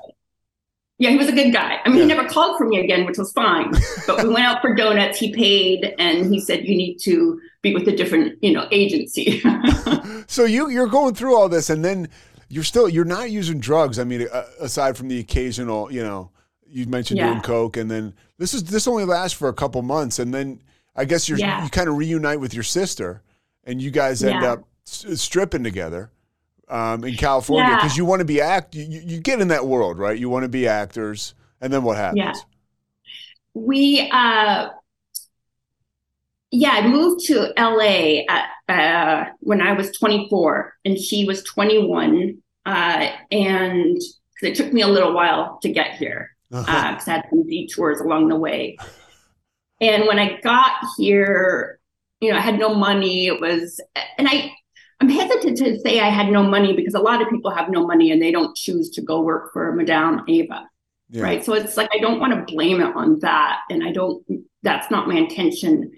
Yeah, 0.99 1.11
he 1.11 1.17
was 1.17 1.27
a 1.27 1.31
good 1.31 1.53
guy. 1.53 1.77
I 1.85 1.89
mean, 1.89 1.99
he 1.99 2.05
never 2.05 2.27
called 2.27 2.57
for 2.57 2.65
me 2.67 2.79
again, 2.79 3.05
which 3.05 3.19
was 3.19 3.31
fine. 3.31 3.71
but 4.07 4.23
we 4.23 4.29
went 4.29 4.45
out 4.45 4.61
for 4.61 4.73
donuts. 4.73 5.19
He 5.19 5.31
paid, 5.31 5.93
and 5.99 6.33
he 6.33 6.39
said, 6.39 6.65
"You 6.67 6.75
need 6.75 6.97
to 7.03 7.39
be 7.61 7.75
with 7.75 7.87
a 7.87 7.95
different, 7.95 8.39
you 8.41 8.53
know, 8.53 8.67
agency." 8.71 9.41
So 10.29 10.43
you 10.43 10.69
you're 10.69 10.87
going 10.87 11.13
through 11.15 11.35
all 11.37 11.47
this, 11.47 11.69
and 11.69 11.85
then 11.85 12.09
you're 12.49 12.63
still 12.65 12.89
you're 12.89 13.05
not 13.05 13.29
using 13.31 13.59
drugs. 13.59 13.97
I 13.99 14.03
mean, 14.03 14.27
uh, 14.31 14.43
aside 14.59 14.97
from 14.97 15.07
the 15.07 15.19
occasional, 15.19 15.89
you 15.91 16.03
know, 16.03 16.31
you 16.67 16.85
mentioned 16.87 17.19
Yeah. 17.19 17.29
doing 17.29 17.41
coke, 17.41 17.77
and 17.77 17.89
then 17.89 18.13
this 18.37 18.53
is 18.53 18.65
this 18.65 18.87
only 18.87 19.05
lasts 19.05 19.37
for 19.37 19.47
a 19.47 19.53
couple 19.53 19.81
months, 19.83 20.19
and 20.19 20.33
then 20.33 20.61
I 20.97 21.05
guess 21.05 21.29
you're 21.29 21.37
Yeah. 21.37 21.63
you 21.63 21.69
kind 21.69 21.87
of 21.87 21.95
reunite 21.95 22.41
with 22.41 22.53
your 22.53 22.63
sister, 22.65 23.21
and 23.67 23.79
you 23.81 23.91
guys 23.91 24.23
end 24.23 24.41
Yeah. 24.41 24.53
up 24.53 24.63
stripping 24.85 25.63
together 25.63 26.09
um, 26.69 27.03
in 27.03 27.13
California 27.15 27.69
Yeah. 27.69 27.75
because 27.75 27.95
you 27.97 28.05
want 28.05 28.21
to 28.21 28.25
be 28.25 28.41
act. 28.41 28.73
You, 28.73 28.85
you 29.05 29.19
get 29.19 29.39
in 29.41 29.49
that 29.49 29.67
world, 29.67 29.99
right? 29.99 30.17
You 30.17 30.29
want 30.29 30.43
to 30.43 30.49
be 30.49 30.67
actors, 30.67 31.35
and 31.61 31.71
then 31.71 31.83
what 31.83 31.97
happens? 31.97 32.17
Yeah. 32.19 32.33
we 33.53 34.09
uh 34.11 34.69
yeah 36.51 36.71
i 36.71 36.87
moved 36.87 37.25
to 37.25 37.51
la 37.57 38.21
at, 38.29 38.49
uh, 38.69 39.25
when 39.39 39.61
i 39.61 39.73
was 39.73 39.91
24 39.97 40.73
and 40.85 40.97
she 40.97 41.25
was 41.25 41.43
21 41.43 42.37
uh, 42.65 43.09
and 43.31 43.97
it 44.41 44.55
took 44.55 44.71
me 44.73 44.81
a 44.81 44.87
little 44.87 45.13
while 45.13 45.57
to 45.61 45.69
get 45.71 45.95
here 45.97 46.29
because 46.49 46.67
Uh-huh. 46.67 46.77
i 47.07 47.11
had 47.11 47.25
some 47.29 47.47
detours 47.47 47.99
along 47.99 48.29
the 48.29 48.35
way 48.37 48.77
and 49.81 50.05
when 50.07 50.19
i 50.19 50.39
got 50.41 50.71
here 50.97 51.76
you 52.21 52.31
know 52.31 52.37
i 52.37 52.41
had 52.41 52.59
no 52.59 52.73
money. 52.75 53.27
It 53.27 53.39
was 53.41 53.79
and 54.17 54.27
i 54.27 54.51
i'm 54.99 55.09
hesitant 55.09 55.57
to 55.59 55.79
say 55.79 55.99
i 55.99 56.09
had 56.09 56.29
no 56.29 56.43
money 56.43 56.73
because 56.75 56.95
a 56.95 56.99
lot 56.99 57.21
of 57.21 57.29
people 57.29 57.51
have 57.51 57.69
no 57.69 57.85
money 57.85 58.11
and 58.11 58.21
they 58.21 58.31
don't 58.31 58.55
choose 58.55 58.89
to 58.91 59.01
go 59.01 59.21
work 59.21 59.53
for 59.53 59.71
madame 59.73 60.21
ava 60.27 60.67
Yeah. 61.09 61.23
right? 61.23 61.45
So 61.45 61.53
it's 61.53 61.77
like 61.77 61.89
i 61.93 61.99
don't 61.99 62.19
want 62.19 62.33
to 62.33 62.53
blame 62.53 62.81
it 62.81 62.95
on 62.95 63.19
that. 63.19 63.59
And 63.69 63.83
i 63.87 63.91
don't 63.91 64.23
that's 64.63 64.89
not 64.91 65.07
my 65.07 65.15
intention. 65.15 65.91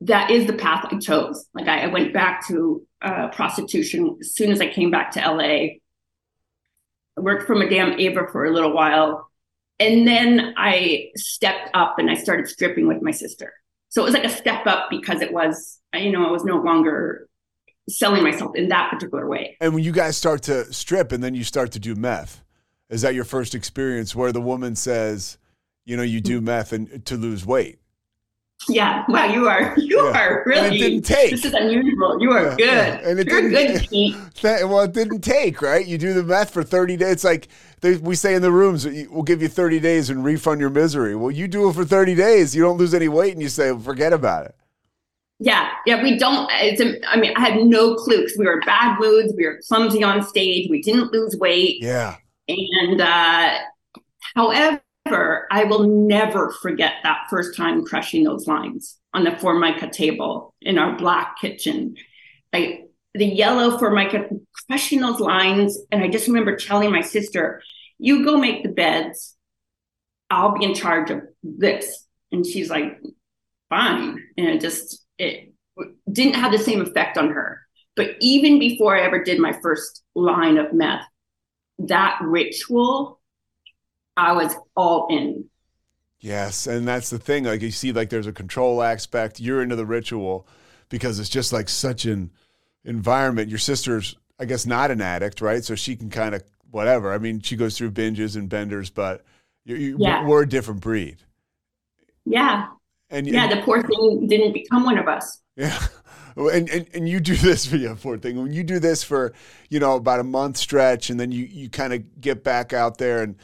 That 0.00 0.30
is 0.30 0.46
the 0.46 0.52
path 0.64 0.86
i 0.92 0.98
chose. 0.98 1.46
Like 1.54 1.68
i, 1.68 1.76
I 1.84 1.86
went 1.96 2.12
back 2.12 2.46
to 2.48 2.56
uh, 3.02 3.28
prostitution. 3.28 4.16
As 4.20 4.34
soon 4.34 4.50
as 4.52 4.60
i 4.60 4.68
came 4.68 4.90
back 4.96 5.10
to 5.12 5.20
la 5.20 5.40
i 5.40 5.78
worked 7.16 7.46
for 7.46 7.54
madame 7.56 7.90
ava 7.98 8.26
for 8.32 8.44
a 8.44 8.52
little 8.56 8.72
while. 8.80 9.28
And 9.80 10.06
then 10.06 10.54
i 10.56 11.08
stepped 11.16 11.70
up 11.74 11.98
and 11.98 12.08
i 12.10 12.14
started 12.14 12.46
stripping 12.48 12.86
with 12.86 13.02
my 13.02 13.10
sister 13.24 13.52
so 13.94 14.02
it 14.02 14.04
was 14.04 14.14
like 14.14 14.24
a 14.24 14.28
step 14.30 14.66
up 14.66 14.90
because 14.90 15.20
it 15.22 15.32
was 15.32 15.80
you 15.94 16.10
know 16.10 16.26
i 16.26 16.30
was 16.30 16.44
no 16.44 16.56
longer 16.56 17.28
selling 17.88 18.22
myself 18.22 18.54
in 18.56 18.68
that 18.68 18.90
particular 18.90 19.28
way 19.28 19.56
And 19.60 19.74
when 19.74 19.84
you 19.84 19.92
guys 19.92 20.16
start 20.16 20.42
to 20.44 20.72
strip, 20.72 21.12
and 21.12 21.22
then 21.22 21.34
you 21.34 21.44
start 21.44 21.72
to 21.72 21.78
do 21.78 21.94
meth, 21.94 22.42
Is 22.88 23.02
that 23.02 23.14
your 23.14 23.24
first 23.24 23.54
experience 23.54 24.14
where 24.14 24.32
the 24.32 24.40
woman 24.40 24.74
says, 24.76 25.38
you 25.84 25.96
know, 25.96 26.02
you 26.02 26.20
do 26.20 26.40
meth 26.40 26.72
and 26.72 27.04
to 27.06 27.16
lose 27.16 27.44
weight? 27.44 27.78
Yeah. 28.68 29.04
Wow, 29.08 29.24
you 29.26 29.48
are 29.48 29.74
you 29.78 30.04
Yeah. 30.06 30.18
are 30.18 30.38
And 30.38 30.46
really. 30.46 30.76
it 30.76 30.78
didn't 30.80 31.02
take. 31.04 31.30
This 31.30 31.44
is 31.44 31.52
unusual. 31.54 32.20
You 32.20 32.30
are 32.32 32.44
Yeah, 32.44 32.56
good. 32.56 32.66
yeah. 32.66 33.08
And 33.08 33.20
it 33.20 33.26
You're 33.28 33.50
didn't- 33.50 33.78
good, 33.80 33.88
Pete. 33.90 34.16
That- 34.42 34.68
well, 34.68 34.80
it 34.80 34.92
didn't 34.92 35.20
take, 35.20 35.60
right? 35.62 35.86
You 35.86 35.98
do 35.98 36.12
the 36.14 36.22
meth 36.22 36.50
for 36.50 36.62
30 36.62 36.96
days. 36.96 37.12
It's 37.12 37.24
like 37.24 37.48
they, 37.80 37.96
we 37.96 38.14
say 38.14 38.34
in 38.34 38.42
the 38.42 38.52
rooms, 38.52 38.86
we'll 38.86 39.22
give 39.22 39.42
you 39.42 39.48
30 39.48 39.80
days 39.80 40.08
and 40.10 40.24
refund 40.24 40.60
your 40.60 40.70
misery. 40.70 41.14
Well, 41.14 41.30
you 41.30 41.46
do 41.48 41.68
it 41.68 41.74
for 41.74 41.84
30 41.84 42.14
days, 42.14 42.54
you 42.56 42.62
don't 42.62 42.78
lose 42.78 42.94
any 42.94 43.08
weight, 43.08 43.32
and 43.34 43.42
you 43.42 43.48
say, 43.48 43.76
forget 43.78 44.12
about 44.12 44.46
it. 44.46 44.54
Yeah, 45.40 45.70
yeah, 45.84 46.00
we 46.02 46.16
don't. 46.16 46.48
It's. 46.54 46.80
I 47.08 47.16
mean, 47.16 47.32
I 47.36 47.40
had 47.40 47.64
no 47.66 47.96
clue 47.96 48.18
because 48.18 48.36
we 48.38 48.46
were 48.46 48.54
in 48.54 48.60
bad 48.60 48.98
moods. 49.00 49.32
We 49.36 49.44
were 49.44 49.60
clumsy 49.68 50.02
on 50.04 50.22
stage. 50.22 50.70
We 50.70 50.80
didn't 50.80 51.12
lose 51.12 51.36
weight. 51.36 51.78
Yeah. 51.82 52.16
And 52.46 53.00
uh, 53.00 53.58
however, 54.36 54.80
I 55.06 55.64
will 55.64 55.86
never 55.86 56.50
forget 56.50 56.94
that 57.02 57.26
first 57.28 57.56
time 57.56 57.84
crushing 57.84 58.24
those 58.24 58.46
lines 58.46 58.98
on 59.12 59.24
the 59.24 59.36
Formica 59.36 59.90
table 59.90 60.54
in 60.62 60.78
our 60.78 60.96
black 60.96 61.38
kitchen. 61.40 61.96
Like 62.52 62.88
the 63.14 63.26
yellow 63.26 63.78
Formica, 63.78 64.28
crushing 64.66 65.00
those 65.00 65.20
lines. 65.20 65.78
And 65.92 66.02
I 66.02 66.08
just 66.08 66.26
remember 66.26 66.56
telling 66.56 66.90
my 66.90 67.02
sister, 67.02 67.62
You 67.98 68.24
go 68.24 68.38
make 68.38 68.62
the 68.62 68.70
beds. 68.70 69.36
I'll 70.30 70.56
be 70.58 70.64
in 70.64 70.74
charge 70.74 71.10
of 71.10 71.20
this. 71.42 72.06
And 72.32 72.46
she's 72.46 72.70
like, 72.70 72.98
Fine. 73.68 74.22
And 74.36 74.48
it 74.48 74.60
just, 74.60 75.04
it 75.18 75.52
didn't 76.10 76.34
have 76.34 76.52
the 76.52 76.58
same 76.58 76.80
effect 76.80 77.18
on 77.18 77.30
her. 77.30 77.60
But 77.96 78.16
even 78.20 78.58
before 78.58 78.96
I 78.96 79.02
ever 79.02 79.22
did 79.22 79.38
my 79.38 79.52
first 79.62 80.02
line 80.14 80.58
of 80.58 80.72
meth, 80.72 81.04
that 81.78 82.18
ritual, 82.22 83.20
I 84.16 84.32
was 84.32 84.54
all 84.76 85.06
in. 85.10 85.46
Yes, 86.20 86.66
and 86.66 86.86
that's 86.88 87.10
the 87.10 87.18
thing. 87.18 87.44
Like 87.44 87.60
you 87.60 87.70
see, 87.70 87.92
like 87.92 88.10
there's 88.10 88.26
a 88.26 88.32
control 88.32 88.82
aspect. 88.82 89.40
You're 89.40 89.62
into 89.62 89.76
the 89.76 89.84
ritual 89.86 90.46
because 90.88 91.18
it's 91.18 91.28
just 91.28 91.52
like 91.52 91.68
such 91.68 92.04
an 92.06 92.30
environment. 92.84 93.50
Your 93.50 93.58
sister's, 93.58 94.16
I 94.38 94.46
guess, 94.46 94.64
not 94.66 94.90
an 94.90 95.00
addict, 95.00 95.40
right? 95.40 95.62
So 95.64 95.74
she 95.74 95.96
can 95.96 96.08
kind 96.10 96.34
of 96.34 96.42
whatever. 96.70 97.12
I 97.12 97.18
mean, 97.18 97.40
she 97.40 97.56
goes 97.56 97.76
through 97.76 97.90
binges 97.92 98.36
and 98.36 98.48
benders, 98.48 98.90
but 98.90 99.24
you, 99.64 99.76
you, 99.76 99.96
Yeah. 100.00 100.26
we're 100.26 100.42
a 100.42 100.48
different 100.48 100.80
breed. 100.80 101.18
Yeah. 102.24 102.68
And 103.10 103.26
Yeah, 103.26 103.54
the 103.54 103.62
poor 103.62 103.82
thing 103.82 104.26
didn't 104.26 104.52
become 104.52 104.84
one 104.84 104.98
of 104.98 105.08
us. 105.08 105.40
Yeah. 105.56 105.78
And, 106.36 106.68
and 106.68 106.88
and 106.92 107.08
you 107.08 107.20
do 107.20 107.36
this 107.36 107.64
for 107.64 107.76
yeah, 107.76 107.94
poor 107.94 108.18
thing. 108.18 108.36
When 108.42 108.52
you 108.52 108.64
do 108.64 108.80
this 108.80 109.04
for, 109.04 109.32
you 109.70 109.78
know, 109.78 109.94
about 109.94 110.18
a 110.18 110.24
month 110.24 110.56
stretch 110.56 111.08
and 111.08 111.20
then 111.20 111.30
you 111.30 111.44
you 111.44 111.70
kind 111.70 111.92
of 111.92 112.20
get 112.20 112.42
back 112.42 112.72
out 112.72 112.98
there 112.98 113.22
and 113.22 113.36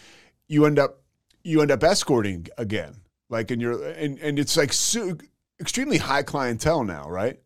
you 0.50 0.66
end 0.66 0.78
up 0.78 1.02
you 1.44 1.62
end 1.62 1.70
up 1.70 1.82
escorting 1.82 2.48
again. 2.58 2.96
Like 3.30 3.50
and 3.50 3.62
you're 3.62 3.82
and 3.92 4.18
and 4.18 4.38
it's 4.38 4.56
like 4.56 4.72
so, 4.72 5.16
extremely 5.60 5.96
high 5.96 6.24
clientele 6.24 6.84
now, 6.84 7.08
right? 7.08 7.38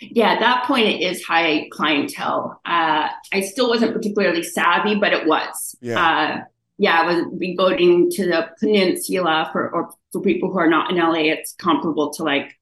Yeah, 0.00 0.32
at 0.32 0.40
that 0.40 0.64
point 0.64 0.88
it 0.88 1.00
is 1.00 1.22
high 1.22 1.68
clientele. 1.70 2.60
Uh, 2.66 3.08
I 3.32 3.40
still 3.40 3.68
wasn't 3.68 3.92
particularly 3.94 4.42
savvy, 4.42 4.96
but 4.96 5.12
it 5.12 5.26
was. 5.26 5.76
Yeah. 5.80 6.04
Uh, 6.04 6.44
yeah, 6.78 7.02
I 7.02 7.06
was 7.06 7.56
going 7.56 8.10
to 8.10 8.26
the 8.26 8.48
peninsula 8.58 9.50
for 9.52 9.70
or 9.70 9.90
for 10.10 10.20
people 10.20 10.50
who 10.50 10.58
are 10.58 10.68
not 10.68 10.90
in 10.90 10.96
LA, 10.96 11.30
it's 11.32 11.54
comparable 11.54 12.12
to 12.14 12.24
like, 12.24 12.58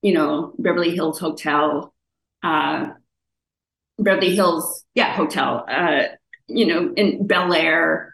you 0.00 0.14
know, 0.14 0.54
Beverly 0.58 0.94
Hills 0.94 1.20
Hotel, 1.20 1.94
uh, 2.42 2.88
Beverly 3.98 4.34
Hills, 4.34 4.84
yeah, 4.94 5.14
hotel, 5.14 5.64
uh, 5.68 6.04
you 6.48 6.66
know, 6.66 6.92
in 6.96 7.26
Bel 7.26 7.52
Air. 7.54 8.11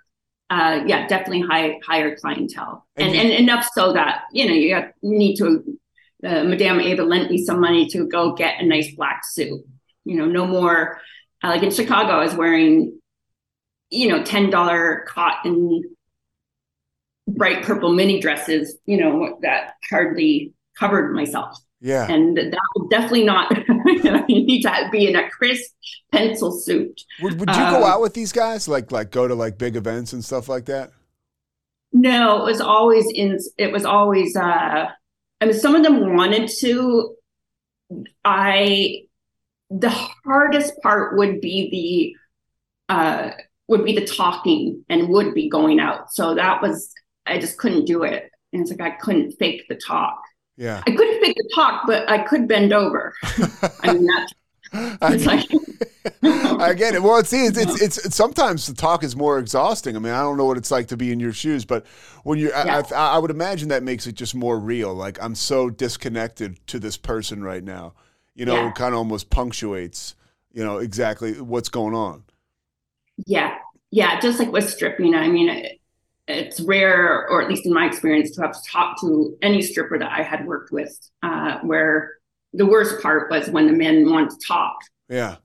Uh, 0.51 0.83
yeah, 0.87 1.07
definitely 1.07 1.43
high 1.43 1.79
higher 1.85 2.17
clientele. 2.17 2.87
And 2.97 3.15
And 3.15 3.31
and, 3.31 3.33
enough 3.33 3.69
so 3.75 3.93
that, 3.93 4.23
you 4.33 4.47
know, 4.47 4.55
you, 4.55 4.75
have, 4.75 4.93
you 5.03 5.19
need 5.19 5.37
to 5.37 5.79
uh, 6.25 6.45
Madame 6.45 6.81
Ava 6.81 7.03
lent 7.03 7.31
me 7.31 7.45
some 7.45 7.61
money 7.61 7.87
to 7.91 8.07
go 8.07 8.33
get 8.33 8.61
a 8.61 8.67
nice 8.67 8.95
black 8.95 9.23
suit. 9.25 9.61
You 10.05 10.17
know, 10.17 10.27
no 10.27 10.47
more 10.47 11.01
uh, 11.43 11.49
like 11.49 11.63
in 11.63 11.71
Chicago, 11.71 12.13
I 12.13 12.25
was 12.25 12.35
wearing, 12.35 12.99
you 13.91 14.09
know, 14.09 14.23
ten 14.25 14.51
dollar 14.51 15.05
cotton, 15.07 15.83
bright 17.29 17.63
purple 17.63 17.93
mini 17.93 18.21
dresses. 18.21 18.79
You 18.87 18.97
know, 18.97 19.39
that 19.43 19.75
hardly 19.89 20.55
covered 20.79 21.15
myself, 21.15 21.59
Yeah. 21.81 22.11
and 22.11 22.37
that 22.37 22.59
was 22.75 22.89
definitely 22.91 23.25
not. 23.25 23.53
you 24.29 24.45
need 24.45 24.63
to 24.63 24.89
be 24.91 25.07
in 25.07 25.17
a 25.17 25.31
crisp 25.31 25.73
pencil 26.13 26.53
suit. 26.53 27.03
would 27.21 27.39
would 27.39 27.51
you 27.51 27.67
go 27.71 27.79
um, 27.79 27.85
out 27.85 28.01
with 28.01 28.15
these 28.15 28.33
guys? 28.33 28.67
Like 28.69 28.91
like 28.91 29.11
go 29.11 29.29
to 29.29 29.35
like 29.35 29.59
big 29.59 29.77
events 29.77 30.13
and 30.13 30.25
stuff 30.25 30.49
like 30.49 30.65
that? 30.67 30.91
No, 31.93 32.43
it 32.43 32.51
was 32.51 32.61
always 32.61 33.07
in. 33.15 33.39
It 33.57 33.73
was 33.73 33.85
always. 33.85 34.37
uh 34.37 34.87
I 35.41 35.45
mean, 35.45 35.55
some 35.55 35.75
of 35.75 35.83
them 35.83 36.15
wanted 36.15 36.51
to. 36.61 37.15
I. 38.25 39.03
The 39.71 39.91
hardest 40.25 40.75
part 40.83 41.17
would 41.19 41.41
be 41.41 42.17
the. 42.89 42.95
uh 42.95 43.31
Would 43.69 43.85
be 43.85 43.95
the 43.95 44.07
talking 44.07 44.85
and 44.89 45.09
would 45.09 45.35
be 45.35 45.49
going 45.49 45.81
out. 45.81 46.13
So 46.13 46.35
that 46.35 46.61
was. 46.63 46.93
I 47.27 47.39
just 47.39 47.59
couldn't 47.59 47.85
do 47.85 48.03
it, 48.05 48.31
and 48.53 48.63
it's 48.63 48.71
like 48.71 48.81
I 48.81 48.97
couldn't 48.97 49.33
fake 49.39 49.65
the 49.69 49.77
talk. 49.77 50.21
Yeah. 50.59 50.83
I 50.87 50.91
couldn't 50.91 51.21
fake 51.25 51.37
the 51.37 51.51
talk, 51.55 51.85
but 51.87 52.11
I 52.11 52.19
could 52.19 52.49
bend 52.49 52.73
over. 52.73 53.15
I 53.83 53.93
mean, 53.95 54.07
that's. 54.07 54.33
I, 54.71 55.15
It's 55.15 55.25
like, 55.25 55.49
I 56.61 56.75
get 56.75 56.95
it. 56.95 57.03
Well, 57.03 57.17
it's, 57.19 57.33
it's 57.33 57.57
it's 57.57 58.05
it's 58.05 58.15
sometimes 58.15 58.67
the 58.67 58.75
talk 58.75 59.03
is 59.03 59.17
more 59.17 59.39
exhausting. 59.39 59.97
I 59.97 59.99
mean, 60.01 60.13
I 60.13 60.21
don't 60.21 60.37
know 60.37 60.45
what 60.45 60.59
it's 60.59 60.71
like 60.71 60.89
to 60.89 60.97
be 60.97 61.11
in 61.13 61.21
your 61.21 61.33
shoes, 61.33 61.65
but 61.65 61.87
when 62.25 62.39
you're, 62.39 62.51
Yeah. 62.51 62.83
I, 62.91 62.95
I, 62.95 63.15
I 63.15 63.19
would 63.19 63.31
imagine 63.31 63.69
that 63.69 63.83
makes 63.83 64.07
it 64.07 64.15
just 64.17 64.35
more 64.35 64.59
real. 64.59 64.93
Like 64.93 65.23
I'm 65.23 65.35
so 65.37 65.71
disconnected 65.71 66.59
to 66.67 66.79
this 66.79 66.97
person 66.99 67.43
right 67.43 67.65
now. 67.65 67.95
You 68.35 68.45
know, 68.45 68.55
Yeah. 68.57 68.69
it 68.69 68.75
kind 68.75 68.93
of 68.93 68.99
almost 68.99 69.31
punctuates. 69.31 70.17
You 70.53 70.65
know 70.65 70.79
exactly 70.79 71.41
what's 71.41 71.69
going 71.69 71.95
on. 71.95 72.25
Yeah, 73.27 73.57
yeah, 73.91 74.19
just 74.21 74.39
like 74.39 74.51
with 74.53 74.69
stripping, 74.69 75.15
I 75.15 75.29
mean, 75.29 75.49
it, 75.49 75.81
it's 76.29 76.61
rare, 76.61 77.27
or 77.29 77.43
at 77.43 77.49
least 77.49 77.67
in 77.67 77.73
my 77.73 77.87
experience, 77.87 78.31
to 78.37 78.43
have 78.43 78.55
talked 78.71 79.01
to 79.01 79.37
any 79.43 79.63
stripper 79.63 79.99
that 79.99 80.11
I 80.11 80.23
had 80.23 80.47
worked 80.47 80.71
with, 80.71 80.97
uh, 81.23 81.59
where 81.61 82.19
the 82.53 82.67
worst 82.67 83.03
part 83.03 83.31
was 83.31 83.49
when 83.51 83.67
the 83.67 83.73
men 83.73 84.11
want 84.11 84.31
to 84.31 84.37
talk. 84.47 84.77
Yeah. 85.09 85.37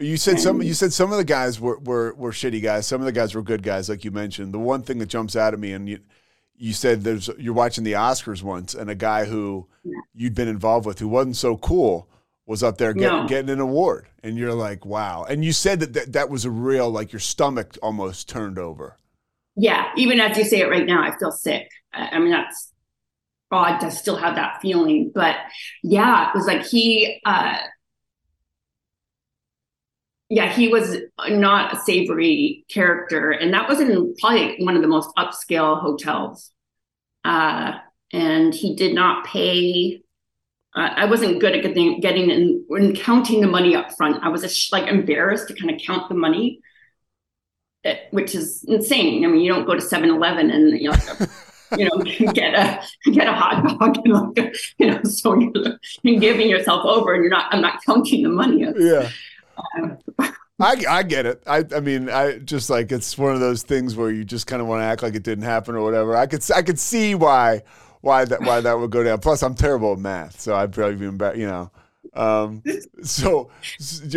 You 0.00 0.16
said 0.16 0.38
some. 0.38 0.62
You 0.62 0.74
said 0.74 0.92
some 0.92 1.10
of 1.10 1.18
the 1.18 1.24
guys 1.24 1.58
were, 1.58 1.78
were 1.80 2.14
were 2.14 2.30
shitty 2.30 2.62
guys. 2.62 2.86
Some 2.86 3.00
of 3.00 3.04
the 3.06 3.12
guys 3.12 3.34
were 3.34 3.42
good 3.42 3.64
guys, 3.64 3.88
like 3.88 4.04
you 4.04 4.12
mentioned. 4.12 4.54
The 4.54 4.58
one 4.58 4.82
thing 4.82 4.98
that 4.98 5.06
jumps 5.06 5.34
out 5.34 5.54
at 5.54 5.58
me, 5.58 5.72
and 5.72 5.88
you, 5.88 5.98
you 6.56 6.72
said 6.72 7.02
there's 7.02 7.28
you're 7.36 7.52
watching 7.52 7.82
the 7.82 7.94
Oscars 7.94 8.40
once, 8.44 8.74
and 8.74 8.88
a 8.90 8.94
guy 8.94 9.24
who 9.24 9.66
you'd 10.14 10.36
been 10.36 10.46
involved 10.46 10.86
with 10.86 11.00
who 11.00 11.08
wasn't 11.08 11.36
so 11.36 11.56
cool 11.56 12.08
was 12.46 12.62
up 12.62 12.78
there 12.78 12.92
getting, 12.94 13.08
No. 13.22 13.26
getting 13.26 13.50
an 13.50 13.58
award, 13.58 14.06
and 14.22 14.36
you're 14.38 14.54
like, 14.54 14.86
wow. 14.86 15.24
And 15.28 15.44
you 15.44 15.52
said 15.52 15.80
that, 15.80 15.92
that 15.94 16.12
that 16.12 16.30
was 16.30 16.44
a 16.44 16.50
real 16.50 16.88
like 16.88 17.12
your 17.12 17.18
stomach 17.20 17.76
almost 17.82 18.28
turned 18.28 18.56
over. 18.56 18.98
Yeah, 19.58 19.90
even 19.96 20.20
as 20.20 20.38
you 20.38 20.44
say 20.44 20.60
it 20.60 20.70
right 20.70 20.86
now, 20.86 21.02
I 21.02 21.16
feel 21.18 21.32
sick. 21.32 21.68
I, 21.92 22.18
mean, 22.18 22.30
that's 22.30 22.72
odd 23.50 23.78
to 23.80 23.90
still 23.90 24.16
have 24.16 24.36
that 24.36 24.60
feeling, 24.62 25.10
but 25.14 25.36
yeah, 25.82 26.28
it 26.28 26.34
was 26.34 26.46
like 26.46 26.64
he, 26.64 27.20
uh, 27.24 27.56
yeah, 30.28 30.52
he 30.52 30.68
was 30.68 30.96
not 31.28 31.74
a 31.74 31.80
savory 31.80 32.64
character, 32.70 33.30
and 33.30 33.52
that 33.54 33.68
was 33.68 33.80
in 33.80 34.14
probably 34.20 34.56
one 34.58 34.76
of 34.76 34.82
the 34.82 34.88
most 34.88 35.10
upscale 35.16 35.80
hotels. 35.80 36.50
Uh, 37.24 37.74
and 38.12 38.54
he 38.54 38.76
did 38.76 38.94
not 38.94 39.26
pay. 39.26 40.02
Uh, 40.76 40.90
I 40.96 41.06
wasn't 41.06 41.40
good 41.40 41.54
at 41.56 41.62
getting 41.62 42.00
getting 42.00 42.30
in 42.30 42.64
when 42.68 42.94
counting 42.94 43.40
the 43.40 43.46
money 43.48 43.76
up 43.76 43.92
front. 43.96 44.22
I 44.22 44.28
was 44.28 44.42
just, 44.42 44.72
like 44.72 44.88
embarrassed 44.88 45.48
to 45.48 45.54
kind 45.54 45.70
of 45.70 45.80
count 45.84 46.08
the 46.08 46.14
money, 46.14 46.60
which 48.10 48.34
is 48.34 48.64
insane. 48.64 49.24
I 49.24 49.28
mean, 49.28 49.40
you 49.40 49.52
don't 49.52 49.66
go 49.66 49.74
to 49.74 49.80
7-Eleven 49.80 50.50
and 50.50 50.80
you 50.80 50.90
know, 50.90 50.96
you 51.76 51.84
know 51.84 52.32
get 52.32 52.54
a 52.54 53.10
get 53.10 53.28
a 53.28 53.32
hot 53.32 53.78
dog 53.78 53.98
and 54.04 54.36
like 54.36 54.56
you 54.78 54.90
know, 54.90 55.02
so 55.04 55.38
you're, 55.38 55.78
you're 56.02 56.20
giving 56.20 56.48
yourself 56.48 56.84
over, 56.84 57.14
and 57.14 57.22
you're 57.22 57.30
not. 57.30 57.52
I'm 57.52 57.60
not 57.60 57.80
counting 57.84 58.22
the 58.22 58.30
money. 58.30 58.66
Yeah. 58.76 59.10
Uh, 59.56 60.30
I, 60.60 60.84
I 60.88 61.02
get 61.04 61.24
it. 61.24 61.42
I 61.46 61.64
I 61.74 61.80
mean 61.80 62.10
I 62.10 62.38
just 62.38 62.68
like 62.68 62.90
it's 62.90 63.16
one 63.16 63.34
of 63.34 63.40
those 63.40 63.62
things 63.62 63.94
where 63.94 64.10
you 64.10 64.24
just 64.24 64.46
kind 64.48 64.60
of 64.60 64.66
want 64.66 64.80
to 64.80 64.84
act 64.84 65.02
like 65.02 65.14
it 65.14 65.22
didn't 65.22 65.44
happen 65.44 65.76
or 65.76 65.82
whatever. 65.82 66.16
I 66.16 66.26
could 66.26 66.42
I 66.54 66.62
could 66.62 66.80
see 66.80 67.14
why 67.14 67.62
why 68.00 68.24
that 68.24 68.40
why 68.40 68.60
that 68.60 68.78
would 68.78 68.90
go 68.90 69.04
down. 69.04 69.20
Plus 69.20 69.42
I'm 69.42 69.54
terrible 69.54 69.92
at 69.92 69.98
math, 69.98 70.40
so 70.40 70.56
I'd 70.56 70.72
probably 70.72 70.96
be 70.96 71.06
embarrassed. 71.06 71.38
You 71.38 71.46
know, 71.46 71.70
um, 72.14 72.62
so 73.02 73.50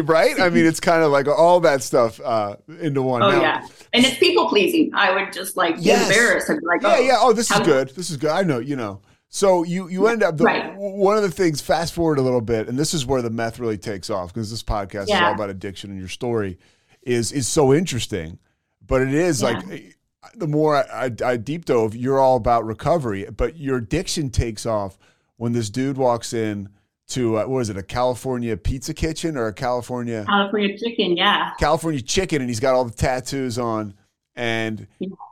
right. 0.04 0.40
I 0.40 0.50
mean 0.50 0.66
it's 0.66 0.80
kind 0.80 1.04
of 1.04 1.12
like 1.12 1.28
all 1.28 1.60
that 1.62 1.84
stuff 1.84 2.20
uh, 2.22 2.56
into 2.80 3.02
one. 3.02 3.22
Oh 3.24 3.32
Now- 3.32 3.42
yeah, 3.42 3.68
and 3.94 4.06
it's 4.06 4.18
people 4.18 4.48
pleasing. 4.50 4.92
I 4.94 5.12
would 5.14 5.34
just 5.34 5.58
like 5.58 5.76
be 5.78 5.84
Yes. 5.84 6.10
embarrassed. 6.10 6.50
I'd 6.50 6.60
be 6.60 6.66
like, 6.66 6.82
yeah, 6.82 6.96
oh, 6.98 7.00
yeah. 7.02 7.16
Oh, 7.20 7.34
this 7.34 7.52
is 7.52 7.60
good. 7.62 7.90
This 7.96 8.10
is 8.10 8.18
good. 8.18 8.30
I 8.32 8.44
know, 8.44 8.60
you 8.60 8.76
know. 8.76 9.02
So 9.30 9.64
you 9.64 9.88
you 9.88 10.08
end 10.08 10.24
up 10.24 10.38
the, 10.38 10.44
Right. 10.44 10.74
one 10.76 11.16
of 11.18 11.24
the 11.24 11.32
things. 11.32 11.62
Fast 11.62 11.94
forward 11.94 12.18
a 12.18 12.22
little 12.22 12.42
bit, 12.42 12.68
and 12.68 12.78
this 12.78 12.94
is 12.94 13.06
where 13.06 13.22
the 13.22 13.30
meth 13.30 13.60
really 13.60 13.78
takes 13.78 14.10
off 14.10 14.34
because 14.34 14.52
this 14.52 14.64
podcast 14.64 15.04
is 15.04 15.12
all 15.12 15.34
about 15.34 15.50
addiction 15.50 15.90
and 15.90 16.00
your 16.00 16.10
story 16.10 16.58
is 17.04 17.32
is 17.32 17.48
so 17.48 17.74
interesting. 17.74 18.40
but 18.86 19.02
it 19.02 19.14
is 19.14 19.42
Yeah. 19.42 19.50
like 19.52 19.96
the 20.36 20.48
more 20.48 20.76
I, 20.76 21.06
I, 21.06 21.12
I 21.32 21.38
deep 21.38 21.66
dove, 21.66 21.96
you're 21.96 22.20
all 22.20 22.36
about 22.36 22.66
recovery, 22.66 23.26
but 23.36 23.58
your 23.58 23.78
addiction 23.78 24.30
takes 24.30 24.66
off 24.66 24.98
when 25.38 25.54
this 25.54 25.70
dude 25.70 25.98
walks 25.98 26.34
in 26.34 26.70
to 27.12 27.38
uh, 27.38 27.42
what 27.42 27.50
was 27.50 27.70
it, 27.70 27.78
a 27.78 27.84
California 27.84 28.56
pizza 28.58 28.94
kitchen 28.94 29.38
or 29.38 29.48
a 29.48 29.54
California 29.54 30.26
California 30.28 30.78
chicken, 30.78 31.18
yeah. 31.18 31.52
California 31.60 32.02
chicken, 32.02 32.42
and 32.42 32.50
he's 32.50 32.60
got 32.60 32.74
all 32.74 32.86
the 32.86 32.92
tattoos 32.92 33.58
on, 33.58 33.94
and 34.36 34.88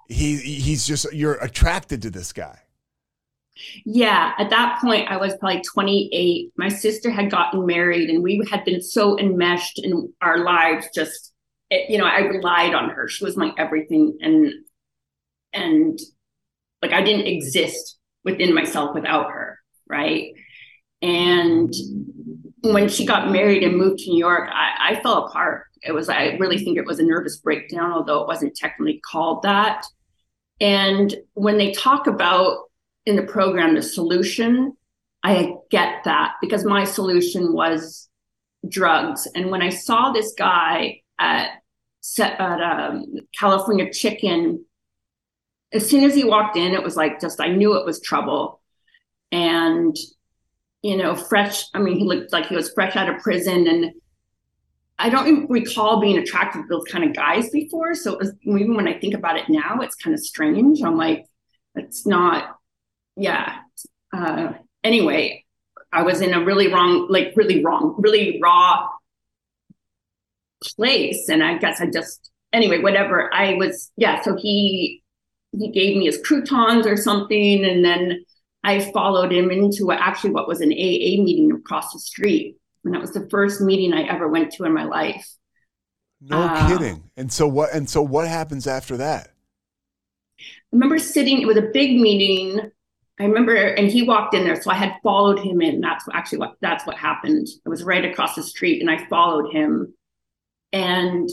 he 0.08 0.38
he's 0.38 0.86
just 0.86 1.12
you're 1.14 1.36
attracted 1.36 2.02
to 2.02 2.10
this 2.10 2.34
guy. 2.34 2.60
Yeah, 3.86 4.34
at 4.38 4.50
that 4.52 4.80
point, 4.82 5.10
I 5.10 5.18
was 5.18 5.36
probably 5.38 5.62
28. 5.62 6.54
My 6.58 6.70
sister 6.70 7.10
had 7.10 7.30
gotten 7.30 7.66
married, 7.66 8.10
and 8.10 8.24
we 8.24 8.42
had 8.50 8.64
been 8.64 8.82
so 8.82 9.20
enmeshed 9.20 9.80
in 9.84 10.14
our 10.22 10.40
lives. 10.40 10.88
Just, 10.96 11.34
it, 11.70 11.90
you 11.90 11.98
know, 11.98 12.06
I 12.06 12.20
relied 12.20 12.74
on 12.74 12.90
her. 12.90 13.08
She 13.08 13.24
was 13.24 13.36
my 13.36 13.54
everything, 13.58 14.18
and 14.22 14.54
and 15.54 16.00
like 16.82 16.94
I 16.94 17.02
didn't 17.02 17.28
exist 17.28 17.98
within 18.24 18.54
myself 18.54 18.96
without 18.96 19.30
her, 19.32 19.60
right? 19.88 20.32
And 21.02 21.74
when 22.62 22.90
she 22.90 23.06
got 23.06 23.32
married 23.32 23.64
and 23.64 23.78
moved 23.78 24.00
to 24.00 24.10
New 24.10 24.18
York, 24.18 24.50
I, 24.52 24.92
I 24.92 25.02
fell 25.02 25.26
apart. 25.26 25.66
It 25.82 25.94
was, 25.94 26.10
I 26.10 26.36
really 26.40 26.58
think 26.58 26.78
it 26.78 26.86
was 26.86 27.00
a 27.00 27.06
nervous 27.06 27.38
breakdown, 27.38 27.92
although 27.92 28.22
it 28.22 28.28
wasn't 28.28 28.56
technically 28.56 29.00
called 29.00 29.44
that. 29.44 29.86
And 30.60 31.16
when 31.34 31.58
they 31.58 31.72
talk 31.72 32.08
about 32.08 32.66
in 33.06 33.16
the 33.16 33.24
program 33.24 33.76
the 33.76 33.82
solution, 33.82 34.76
I 35.24 35.54
get 35.70 36.04
that 36.04 36.34
because 36.42 36.66
my 36.66 36.84
solution 36.84 37.54
was 37.54 38.10
drugs. 38.68 39.28
And 39.36 39.52
when 39.52 39.62
I 39.62 39.70
saw 39.70 40.12
this 40.12 40.34
guy 40.38 41.02
at, 41.18 41.52
at 42.20 42.62
um, 42.62 43.06
California 43.38 43.92
Chicken, 43.92 44.66
as 45.72 45.90
soon 45.90 46.04
as 46.04 46.16
he 46.16 46.24
walked 46.24 46.58
in, 46.58 46.74
it 46.74 46.84
was 46.84 46.96
like 46.96 47.22
just 47.22 47.40
I 47.40 47.48
knew 47.48 47.78
it 47.78 47.86
was 47.86 48.02
trouble. 48.02 48.62
And 49.32 49.96
you 50.82 50.98
know, 50.98 51.16
fresh. 51.16 51.66
I 51.74 51.80
mean, 51.80 51.98
he 51.98 52.06
looked 52.06 52.32
like 52.32 52.48
he 52.48 52.56
was 52.56 52.72
fresh 52.74 52.96
out 52.96 53.10
of 53.10 53.22
prison, 53.22 53.68
and 53.68 53.92
I 54.98 55.10
don't 55.10 55.50
recall 55.50 56.00
being 56.00 56.18
attracted 56.18 56.64
to 56.64 56.68
those 56.70 56.86
kind 56.90 57.04
of 57.04 57.16
guys 57.16 57.50
before. 57.50 57.96
So 57.96 58.18
was 58.18 58.34
even 58.44 58.76
when 58.76 58.88
I 58.88 59.00
think 59.00 59.14
about 59.14 59.38
it 59.38 59.50
now, 59.50 59.80
it's 59.82 59.96
kind 59.96 60.14
of 60.14 60.20
strange. 60.20 60.82
I'm 60.82 60.98
like, 60.98 61.26
it's 61.76 62.06
not. 62.06 62.58
Yeah. 63.16 63.58
Uh, 64.16 64.54
anyway, 64.84 65.46
I 65.92 66.04
was 66.04 66.22
in 66.22 66.34
a 66.34 66.44
really 66.44 66.72
wrong, 66.72 67.08
like 67.10 67.34
really 67.36 67.64
wrong, 67.64 67.96
really 67.98 68.40
raw 68.42 68.88
place, 70.76 71.30
and 71.30 71.44
I 71.44 71.58
guess 71.58 71.82
I 71.82 71.88
just 71.88 72.32
anyway, 72.54 72.82
whatever. 72.82 73.34
I 73.34 73.54
was 73.56 73.92
yeah. 73.98 74.22
So 74.22 74.36
he 74.36 75.04
he 75.58 75.72
gave 75.72 75.98
me 75.98 76.06
his 76.06 76.20
croutons 76.24 76.86
or 76.86 76.98
something, 76.98 77.66
and 77.66 77.84
then 77.84 78.24
I 78.64 78.92
followed 78.92 79.32
him 79.32 79.52
into 79.52 79.92
actually 79.92 80.32
what 80.32 80.48
was 80.48 80.62
an 80.62 80.72
AA 80.72 81.22
meeting 81.24 81.52
across 81.52 81.94
the 81.94 82.00
street. 82.00 82.58
And 82.84 82.94
that 82.94 83.02
was 83.02 83.14
the 83.14 83.28
first 83.30 83.62
meeting 83.62 83.94
I 83.94 84.04
ever 84.04 84.28
went 84.28 84.54
to 84.54 84.66
in 84.66 84.74
my 84.74 84.86
life. 84.86 85.28
No 86.22 86.48
Uh, 86.48 86.68
kidding. 86.68 87.12
And 87.18 87.32
so 87.32 87.48
what? 87.48 87.74
And 87.74 87.90
so 87.90 88.02
what 88.02 88.28
happens 88.28 88.68
after 88.68 88.98
that? 88.98 89.32
I 90.40 90.44
remember 90.72 91.00
sitting, 91.00 91.42
it 91.42 91.48
was 91.48 91.58
a 91.58 91.70
big 91.74 92.00
meeting. 92.00 92.72
I 93.20 93.24
remember, 93.26 93.56
and 93.56 93.90
he 93.90 94.04
walked 94.04 94.34
in 94.34 94.44
there. 94.46 94.62
So 94.62 94.72
I 94.72 94.76
had 94.76 94.96
followed 95.04 95.40
him 95.40 95.62
in. 95.62 95.82
That's 95.82 96.06
actually 96.14 96.40
what, 96.40 96.56
that's 96.62 96.86
what 96.86 96.96
happened. 96.98 97.48
It 97.66 97.70
was 97.70 97.84
right 97.84 98.06
across 98.06 98.36
the 98.36 98.44
street 98.44 98.82
and 98.82 98.90
I 98.90 99.06
followed 99.08 99.52
him. 99.52 99.94
And 100.72 101.30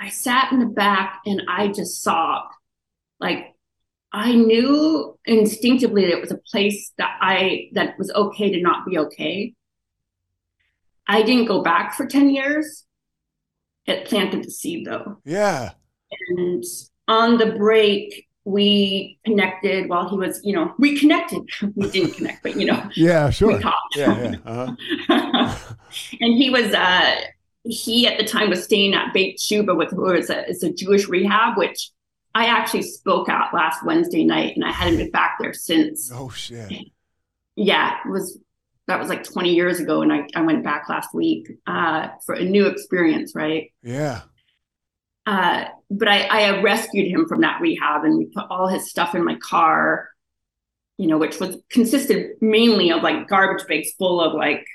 I 0.00 0.08
sat 0.10 0.52
in 0.52 0.60
the 0.60 0.66
back 0.66 1.20
and 1.26 1.42
I 1.48 1.68
just 1.68 2.02
sobbed. 2.02 2.54
Like 3.20 3.54
I 4.12 4.34
knew 4.34 5.16
instinctively 5.24 6.02
that 6.06 6.16
it 6.16 6.20
was 6.20 6.32
a 6.32 6.38
place 6.50 6.92
that 6.98 7.16
I, 7.20 7.68
that 7.74 7.96
was 7.98 8.10
okay 8.10 8.50
to 8.50 8.60
not 8.60 8.86
be 8.86 8.98
okay. 8.98 9.54
I 11.06 11.22
didn't 11.22 11.46
go 11.46 11.62
back 11.62 11.94
for 11.94 12.06
10 12.06 12.30
years. 12.30 12.84
It 13.86 14.06
planted 14.06 14.44
the 14.44 14.50
seed 14.50 14.86
though. 14.86 15.18
Yeah. 15.24 15.72
And 16.28 16.64
on 17.08 17.38
the 17.38 17.52
break, 17.52 18.28
we 18.44 19.18
connected 19.24 19.88
while 19.88 20.08
he 20.08 20.16
was, 20.16 20.40
you 20.44 20.54
know, 20.54 20.74
we 20.78 20.98
connected. 20.98 21.42
we 21.76 21.90
didn't 21.90 22.14
connect, 22.14 22.42
but 22.42 22.56
you 22.56 22.66
know, 22.66 22.88
Yeah, 22.96 23.30
sure. 23.30 23.56
we 23.56 23.62
talked. 23.62 23.96
Yeah, 23.96 24.22
yeah. 24.22 24.36
Uh-huh. 24.44 25.56
and 26.20 26.34
he 26.34 26.50
was, 26.50 26.72
uh, 26.72 27.16
he 27.64 28.06
at 28.06 28.18
the 28.18 28.24
time 28.24 28.50
was 28.50 28.64
staying 28.64 28.94
at 28.94 29.12
Beit 29.12 29.36
T'Shuvah 29.36 29.76
with 29.76 29.90
who 29.90 30.10
is 30.12 30.30
a, 30.30 30.48
is 30.48 30.62
a 30.62 30.72
Jewish 30.72 31.08
rehab, 31.08 31.58
which 31.58 31.90
I 32.34 32.46
actually 32.46 32.82
spoke 32.82 33.28
out 33.28 33.52
last 33.52 33.84
Wednesday 33.84 34.24
night, 34.24 34.54
and 34.54 34.64
I 34.64 34.70
hadn't 34.70 34.98
been 34.98 35.10
back 35.10 35.36
there 35.40 35.52
since. 35.52 36.10
Oh 36.12 36.30
shit. 36.30 36.72
Yeah, 37.56 37.98
it 38.04 38.08
was 38.08 38.38
that 38.86 38.98
was 38.98 39.08
like 39.08 39.24
20 39.24 39.54
years 39.54 39.80
ago, 39.80 40.02
and 40.02 40.12
I, 40.12 40.26
I 40.34 40.42
went 40.42 40.64
back 40.64 40.88
last 40.88 41.14
week 41.14 41.48
uh, 41.66 42.08
for 42.26 42.34
a 42.34 42.44
new 42.44 42.66
experience, 42.66 43.34
right? 43.34 43.72
Yeah. 43.82 44.22
Uh, 45.26 45.66
but 45.90 46.08
I, 46.08 46.22
I 46.22 46.60
rescued 46.60 47.06
him 47.06 47.28
from 47.28 47.42
that 47.42 47.60
rehab 47.60 48.04
and 48.04 48.18
we 48.18 48.26
put 48.26 48.46
all 48.50 48.66
his 48.66 48.90
stuff 48.90 49.14
in 49.14 49.24
my 49.24 49.36
car, 49.36 50.08
you 50.98 51.06
know, 51.06 51.18
which 51.18 51.38
was 51.38 51.56
consisted 51.70 52.32
mainly 52.40 52.90
of 52.90 53.02
like 53.02 53.28
garbage 53.28 53.66
bags 53.68 53.92
full 53.98 54.20
of 54.20 54.34
like 54.34 54.66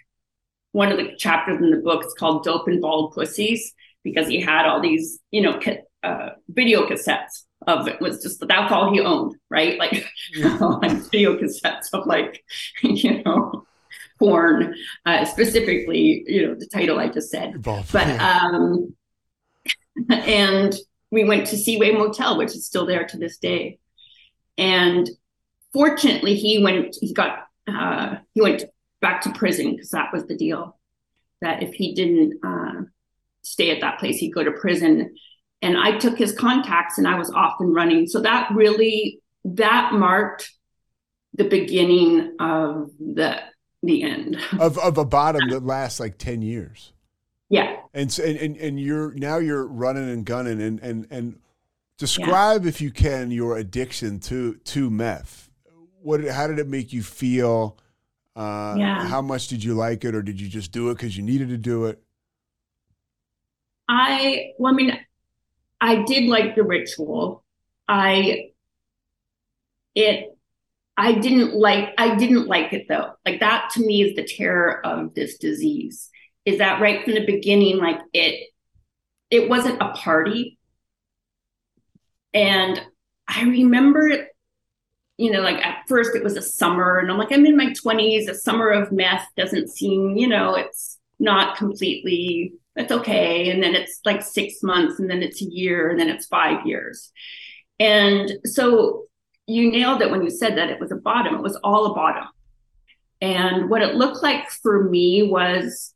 one 0.72 0.92
of 0.92 0.98
the 0.98 1.16
chapters 1.18 1.60
in 1.62 1.72
the 1.72 1.78
book 1.78 2.06
is 2.06 2.14
called 2.18 2.44
Dope 2.44 2.68
and 2.68 2.82
Bald 2.82 3.14
Pussies 3.14 3.74
because 4.04 4.28
he 4.28 4.40
had 4.40 4.66
all 4.66 4.82
these, 4.82 5.20
you 5.32 5.42
know, 5.42 5.60
uh, 6.06 6.30
video 6.50 6.88
cassettes 6.88 7.44
of 7.68 7.88
it 7.88 8.00
was 8.00 8.22
just 8.22 8.46
that's 8.48 8.72
all 8.72 8.94
he 8.94 9.00
owned, 9.00 9.36
right? 9.50 9.78
Like, 9.80 10.06
like 10.38 10.92
video 11.12 11.38
cassettes 11.38 11.88
of 11.94 12.06
like, 12.06 12.44
you 12.84 13.24
know, 13.24 13.66
porn, 14.20 14.76
uh, 15.06 15.26
specifically, 15.26 16.24
you 16.28 16.48
know, 16.48 16.56
the 16.56 16.68
title 16.68 17.00
I 17.00 17.10
just 17.10 17.32
said. 17.32 17.62
But 17.92 18.20
um, 18.20 18.96
and 20.10 20.76
we 21.12 21.24
went 21.24 21.48
to 21.48 21.58
Seaway 21.58 21.92
Motel, 21.92 22.38
which 22.38 22.56
is 22.56 22.66
still 22.66 22.86
there 22.86 23.06
to 23.06 23.18
this 23.18 23.38
day. 23.38 23.80
And 24.58 25.10
fortunately, 25.74 26.36
he 26.36 26.64
went. 26.64 26.96
He 27.00 27.14
got. 27.14 27.48
Uh, 27.68 28.18
he 28.34 28.42
went 28.42 28.64
back 29.02 29.22
to 29.22 29.32
prison 29.32 29.72
because 29.72 29.90
that 29.90 30.14
was 30.14 30.26
the 30.28 30.38
deal. 30.38 30.78
That 31.42 31.64
if 31.64 31.74
he 31.74 31.94
didn't 31.94 32.40
uh, 32.44 32.84
stay 33.42 33.72
at 33.72 33.82
that 33.82 34.00
place, 34.00 34.18
he'd 34.18 34.34
go 34.34 34.44
to 34.44 34.52
prison. 34.52 35.16
And 35.66 35.78
I 35.78 35.98
took 35.98 36.16
his 36.18 36.32
contacts, 36.32 37.00
and 37.00 37.08
I 37.08 37.18
was 37.18 37.32
off 37.32 37.56
and 37.60 37.74
running. 37.74 38.06
So 38.08 38.22
that 38.22 38.50
really 38.54 39.20
that 39.46 39.94
marked 39.94 40.52
the 41.34 41.46
beginning 41.46 42.36
of 42.40 42.92
the 43.00 43.42
the 43.82 44.04
end. 44.04 44.38
Of 44.60 44.78
of 44.78 44.98
a 44.98 45.06
bottom 45.06 45.50
that 45.50 45.66
lasts 45.66 46.00
like 46.00 46.18
ten 46.20 46.42
years. 46.42 46.94
Yeah. 47.50 47.78
And 47.94 48.12
so, 48.12 48.24
and, 48.24 48.58
and 48.58 48.80
you're 48.80 49.14
now 49.16 49.38
you're 49.38 49.66
running 49.68 50.10
and 50.10 50.26
gunning 50.26 50.62
and 50.62 50.80
and 50.82 51.08
and 51.10 51.40
describe 51.98 52.66
if 52.66 52.82
you 52.82 52.92
can 52.92 53.32
your 53.32 53.58
addiction 53.58 54.20
to 54.22 54.56
to 54.56 54.90
meth. 54.90 55.50
What 56.02 56.24
how 56.26 56.48
did 56.48 56.60
it 56.60 56.68
make 56.68 56.94
you 56.94 57.02
feel? 57.04 57.78
Uh, 58.36 58.76
Yeah. 58.78 59.08
How 59.08 59.22
much 59.22 59.48
did 59.48 59.64
you 59.64 59.74
like 59.74 60.04
it, 60.06 60.14
or 60.14 60.22
did 60.22 60.40
you 60.40 60.48
just 60.48 60.72
do 60.72 60.90
it 60.92 60.96
because 60.96 61.16
you 61.18 61.24
needed 61.24 61.50
to 61.50 61.58
do 61.58 61.86
it? 61.86 62.02
I 63.88 64.54
well, 64.58 64.74
I 64.74 64.76
mean, 64.76 64.98
I 65.82 66.04
did 66.04 66.26
like 66.26 66.56
the 66.56 66.64
ritual. 66.64 67.44
I 67.88 68.52
it 69.94 70.38
I 70.98 71.14
didn't 71.14 71.56
like 71.56 71.94
I 71.98 72.16
didn't 72.16 72.48
like 72.48 72.74
it 72.74 72.88
though. 72.88 73.14
Like 73.26 73.42
that 73.42 73.72
to 73.74 73.86
me 73.86 74.04
is 74.04 74.16
the 74.16 74.24
terror 74.24 74.86
of 74.86 75.14
this 75.14 75.38
disease. 75.38 76.10
Is 76.46 76.60
that 76.60 76.82
right 76.82 77.04
from 77.04 77.16
the 77.16 77.26
beginning, 77.26 77.78
like 77.78 78.00
it 78.14 78.50
it 79.30 79.50
wasn't 79.50 79.82
a 79.82 79.92
party. 79.92 80.58
And 82.34 82.82
I 83.28 83.44
remember 83.44 84.28
you 85.18 85.32
know, 85.32 85.42
like 85.42 85.66
at 85.66 85.88
first 85.88 86.16
it 86.16 86.24
was 86.24 86.36
a 86.36 86.42
summer, 86.42 87.00
and 87.00 87.10
I'm 87.10 87.18
like, 87.18 87.32
I'm 87.32 87.46
in 87.46 87.56
my 87.56 87.68
20s, 87.68 88.28
a 88.28 88.36
summer 88.36 88.70
of 88.70 88.92
meth 88.92 89.28
doesn't 89.38 89.70
seem, 89.70 90.18
you 90.18 90.28
know, 90.28 90.56
it's 90.56 91.00
not 91.20 91.58
completely 91.58 92.54
it's 92.76 92.92
okay. 92.92 93.50
And 93.50 93.64
then 93.64 93.76
it's 93.76 94.00
like 94.06 94.22
six 94.22 94.62
months, 94.62 95.00
and 95.00 95.10
then 95.10 95.24
it's 95.24 95.42
a 95.42 95.46
year, 95.46 95.90
and 95.90 96.00
then 96.00 96.10
it's 96.10 96.28
five 96.28 96.66
years. 96.66 97.12
And 97.80 98.32
so 98.46 99.06
you 99.48 99.72
nailed 99.72 100.02
it 100.02 100.12
when 100.12 100.24
you 100.24 100.30
said 100.30 100.58
that 100.58 100.70
it 100.70 100.80
was 100.80 100.92
a 100.92 100.96
bottom. 100.96 101.36
It 101.36 101.42
was 101.42 101.58
all 101.58 101.88
a 101.88 101.94
bottom. 101.94 102.28
And 103.22 103.70
what 103.70 103.82
it 103.82 103.96
looked 103.96 104.24
like 104.24 104.50
for 104.50 104.84
me 104.84 105.24
was, 105.24 105.94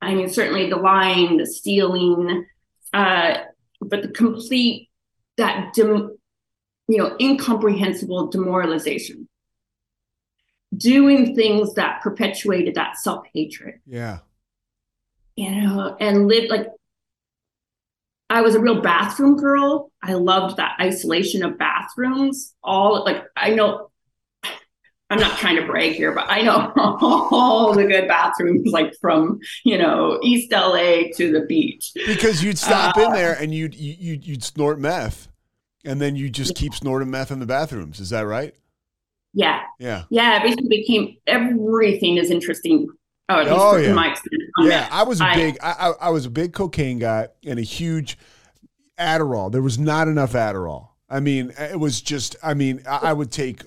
I 0.00 0.14
mean, 0.14 0.28
certainly 0.28 0.70
the 0.70 0.76
lying, 0.76 1.38
the 1.38 1.46
stealing, 1.46 2.46
uh, 2.92 3.38
but 3.80 4.02
the 4.02 4.08
complete, 4.08 4.88
that, 5.36 5.74
dem, 5.74 6.16
you 6.88 6.98
know, 6.98 7.16
incomprehensible 7.20 8.28
demoralization. 8.28 9.28
Doing 10.76 11.34
things 11.34 11.74
that 11.74 12.02
perpetuated 12.02 12.74
that 12.74 12.98
self 12.98 13.24
hatred 13.32 13.80
Yeah. 13.86 14.18
You 15.36 15.50
know, 15.50 15.96
and 16.00 16.26
live 16.26 16.48
like 16.50 16.68
I 18.28 18.40
was 18.42 18.54
a 18.54 18.60
real 18.60 18.80
bathroom 18.80 19.36
girl. 19.36 19.90
I 20.02 20.14
loved 20.14 20.56
that 20.56 20.76
isolation 20.80 21.44
of 21.44 21.58
bathrooms. 21.58 22.54
All 22.62 23.04
like 23.04 23.22
I 23.36 23.50
know 23.50 23.90
I'm 25.08 25.20
not 25.20 25.38
trying 25.38 25.54
to 25.56 25.66
brag 25.66 25.92
here, 25.92 26.12
but 26.12 26.24
I 26.28 26.42
know 26.42 26.72
all 26.76 27.72
the 27.72 27.84
good 27.86 28.08
bathrooms, 28.08 28.66
like 28.72 28.92
from 29.00 29.38
you 29.64 29.78
know 29.78 30.18
East 30.22 30.50
LA 30.50 31.04
to 31.16 31.30
the 31.32 31.44
beach. 31.48 31.92
Because 31.94 32.42
you'd 32.42 32.58
stop 32.58 32.96
in 32.96 33.04
Uh, 33.04 33.14
there 33.14 33.32
and 33.34 33.54
you'd 33.54 33.74
you 33.74 34.12
would 34.14 34.26
you'd 34.26 34.42
snort 34.42 34.80
meth, 34.80 35.28
and 35.84 36.00
then 36.00 36.16
you 36.16 36.28
just 36.28 36.56
keep 36.56 36.74
snorting 36.74 37.10
meth 37.10 37.30
in 37.30 37.38
the 37.38 37.46
bathrooms. 37.46 38.00
Is 38.00 38.10
that 38.10 38.22
right? 38.22 38.54
Yeah, 39.32 39.62
Yeah. 39.78 40.04
yeah. 40.10 40.38
It 40.38 40.42
basically 40.42 40.68
became 40.68 41.16
everything 41.28 42.16
is 42.16 42.30
interesting. 42.30 42.88
Oh, 43.28 43.40
at 43.40 43.46
least 43.46 43.56
Oh, 43.58 43.76
yeah. 43.76 43.92
my 43.92 44.16
Yeah. 44.60 44.88
I 44.90 45.02
was 45.02 45.20
a 45.20 45.30
big 45.34 45.58
I, 45.62 45.72
I 45.72 45.92
I 46.02 46.10
was 46.10 46.26
a 46.26 46.30
big 46.30 46.52
cocaine 46.52 46.98
guy 46.98 47.28
and 47.44 47.58
a 47.58 47.62
huge 47.62 48.18
Adderall. 48.98 49.50
There 49.52 49.62
was 49.62 49.78
not 49.78 50.08
enough 50.08 50.32
Adderall. 50.32 50.88
I 51.08 51.20
mean, 51.20 51.52
it 51.58 51.78
was 51.78 52.00
just 52.00 52.36
I 52.42 52.54
mean, 52.54 52.82
I, 52.88 52.98
I 53.10 53.12
would 53.12 53.30
take 53.30 53.62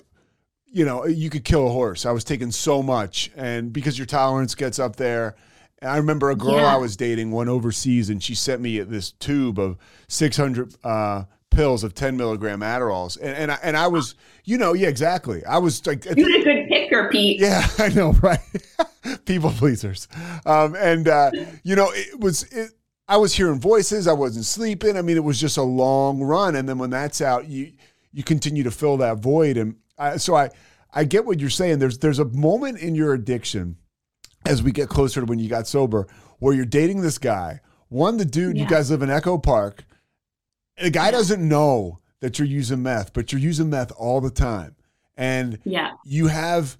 you 0.72 0.84
know, 0.84 1.04
you 1.04 1.30
could 1.30 1.44
kill 1.44 1.66
a 1.66 1.70
horse. 1.70 2.06
I 2.06 2.12
was 2.12 2.22
taking 2.24 2.52
so 2.52 2.82
much 2.82 3.30
and 3.36 3.72
because 3.72 3.98
your 3.98 4.06
tolerance 4.06 4.54
gets 4.54 4.78
up 4.78 4.96
there. 4.96 5.34
And 5.82 5.90
I 5.90 5.96
remember 5.96 6.30
a 6.30 6.36
girl 6.36 6.56
Yeah. 6.56 6.74
I 6.74 6.76
was 6.76 6.96
dating 6.96 7.30
went 7.32 7.50
overseas 7.50 8.08
and 8.10 8.22
she 8.22 8.34
sent 8.34 8.60
me 8.62 8.78
this 8.80 9.10
tube 9.12 9.58
of 9.58 9.76
600 10.08 10.74
uh, 10.84 11.24
pills 11.50 11.84
of 11.84 11.94
10 11.94 12.16
milligram 12.16 12.60
Adderalls. 12.60 13.16
And, 13.20 13.36
and, 13.36 13.52
I, 13.52 13.58
and 13.62 13.76
I 13.76 13.88
was, 13.88 14.14
you 14.44 14.56
know, 14.58 14.72
yeah, 14.72 14.88
exactly. 14.88 15.44
I 15.44 15.58
was 15.58 15.84
like, 15.86 16.04
You're 16.04 16.40
a 16.40 16.44
good 16.44 16.68
picker, 16.68 17.08
Pete. 17.10 17.40
yeah, 17.40 17.66
I 17.78 17.88
know, 17.88 18.12
right? 18.22 18.40
People 19.24 19.50
pleasers. 19.50 20.08
Um, 20.46 20.74
and 20.76 21.08
uh, 21.08 21.30
you 21.62 21.74
know, 21.76 21.90
it 21.92 22.20
was 22.20 22.44
it, 22.44 22.70
I 23.08 23.16
was 23.16 23.34
hearing 23.34 23.58
voices, 23.58 24.06
I 24.06 24.12
wasn't 24.12 24.44
sleeping. 24.44 24.96
I 24.96 25.02
mean, 25.02 25.16
it 25.16 25.24
was 25.24 25.40
just 25.40 25.56
a 25.56 25.62
long 25.62 26.22
run. 26.22 26.54
And 26.54 26.68
then 26.68 26.78
when 26.78 26.90
that's 26.90 27.20
out, 27.20 27.48
you 27.48 27.72
you 28.12 28.22
continue 28.22 28.62
to 28.62 28.70
fill 28.70 28.96
that 28.98 29.18
void. 29.18 29.56
And 29.56 29.76
I, 29.98 30.16
so 30.16 30.36
I 30.36 30.50
I 30.92 31.04
get 31.04 31.24
what 31.24 31.40
you're 31.40 31.50
saying. 31.50 31.78
There's 31.78 31.98
there's 31.98 32.18
a 32.18 32.24
moment 32.26 32.78
in 32.78 32.94
your 32.94 33.14
addiction 33.14 33.76
as 34.46 34.62
we 34.62 34.72
get 34.72 34.88
closer 34.88 35.20
to 35.20 35.26
when 35.26 35.38
you 35.38 35.48
got 35.48 35.66
sober, 35.66 36.06
where 36.38 36.54
you're 36.54 36.64
dating 36.64 37.00
this 37.02 37.18
guy. 37.18 37.60
One, 37.88 38.16
the 38.16 38.24
dude, 38.24 38.56
you 38.56 38.66
guys 38.66 38.90
live 38.90 39.02
in 39.02 39.10
Echo 39.10 39.36
Park. 39.38 39.84
The 40.80 40.90
guy 40.90 41.10
doesn't 41.10 41.46
know 41.46 41.98
that 42.20 42.38
you're 42.38 42.48
using 42.48 42.82
meth, 42.82 43.12
but 43.12 43.32
you're 43.32 43.40
using 43.40 43.70
meth 43.70 43.92
all 43.96 44.20
the 44.20 44.30
time. 44.30 44.76
And 45.16 45.58
Yeah. 45.64 45.92
you 46.04 46.28
have 46.28 46.76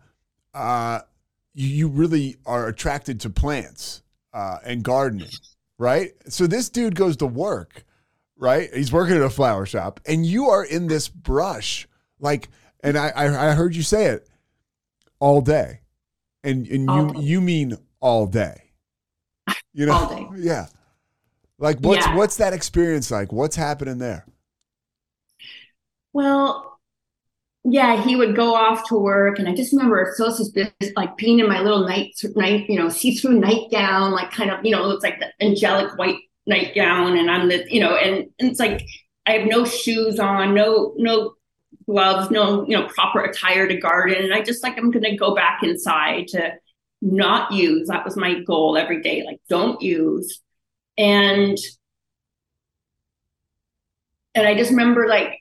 uh 0.54 1.00
you, 1.54 1.68
you 1.68 1.88
really 1.88 2.36
are 2.46 2.66
attracted 2.66 3.20
to 3.20 3.30
plants 3.30 4.02
uh 4.32 4.58
and 4.64 4.82
gardening 4.82 5.28
right 5.78 6.12
so 6.28 6.46
this 6.48 6.68
dude 6.68 6.96
goes 6.96 7.16
to 7.18 7.26
work 7.26 7.84
right 8.36 8.68
he's 8.74 8.92
working 8.92 9.14
at 9.16 9.22
a 9.22 9.30
flower 9.30 9.64
shop 9.66 10.00
and 10.06 10.26
you 10.26 10.48
are 10.48 10.64
in 10.64 10.88
this 10.88 11.06
brush 11.08 11.86
like 12.18 12.48
and 12.82 12.98
i 12.98 13.10
i, 13.14 13.50
I 13.50 13.54
heard 13.54 13.76
you 13.76 13.82
say 13.84 14.06
it 14.06 14.28
all 15.20 15.40
day 15.40 15.80
and 16.42 16.66
and 16.66 16.90
All 16.90 16.96
you 17.08 17.12
day. 17.14 17.20
you 17.20 17.40
mean 17.40 17.76
all 18.00 18.26
day 18.26 18.72
you 19.72 19.86
know 19.86 19.92
All 19.92 20.08
day. 20.08 20.26
yeah 20.36 20.66
like 21.60 21.78
what's 21.80 22.06
Yeah. 22.06 22.16
what's 22.16 22.36
that 22.38 22.52
experience 22.52 23.10
like 23.10 23.32
what's 23.32 23.56
happening 23.56 23.98
there 23.98 24.26
Well, 26.12 26.80
yeah, 27.64 28.02
he 28.02 28.16
would 28.16 28.36
go 28.36 28.54
off 28.54 28.88
to 28.88 28.96
work, 28.96 29.38
and 29.38 29.48
I 29.48 29.54
just 29.54 29.72
remember 29.72 30.12
so 30.16 30.30
suspicious, 30.30 30.72
like 30.96 31.16
being 31.18 31.40
in 31.40 31.48
my 31.48 31.60
little 31.62 31.86
night, 31.86 32.14
night, 32.36 32.68
you 32.70 32.78
know, 32.78 32.88
see-through 32.88 33.38
nightgown, 33.40 34.12
like 34.12 34.30
kind 34.32 34.50
of, 34.50 34.64
you 34.64 34.72
know, 34.72 34.90
it's 34.92 35.04
like 35.04 35.20
the 35.20 35.32
angelic 35.44 35.96
white 35.98 36.18
nightgown, 36.46 37.18
and 37.18 37.30
I'm 37.30 37.48
the, 37.48 37.66
you 37.72 37.80
know, 37.80 37.96
and, 37.96 38.30
and 38.40 38.50
it's 38.50 38.60
like 38.60 38.82
I 39.26 39.32
have 39.32 39.48
no 39.48 39.64
shoes 39.66 40.18
on, 40.20 40.54
no, 40.54 40.94
no 40.98 41.34
gloves, 41.86 42.30
no, 42.30 42.66
you 42.66 42.76
know, 42.78 42.88
proper 42.88 43.22
attire 43.24 43.68
to 43.68 43.76
garden, 43.76 44.24
and 44.24 44.34
I 44.34 44.42
just 44.42 44.62
like 44.62 44.78
I'm 44.78 44.90
gonna 44.90 45.16
go 45.16 45.34
back 45.34 45.62
inside 45.62 46.28
to 46.28 46.54
not 47.02 47.52
use. 47.52 47.88
That 47.88 48.04
was 48.04 48.16
my 48.16 48.40
goal 48.42 48.76
every 48.78 49.02
day, 49.02 49.24
like 49.26 49.40
don't 49.50 49.80
use, 49.82 50.40
and 50.98 51.58
and 54.34 54.46
I 54.46 54.54
just 54.54 54.70
remember 54.70 55.08
like 55.08 55.40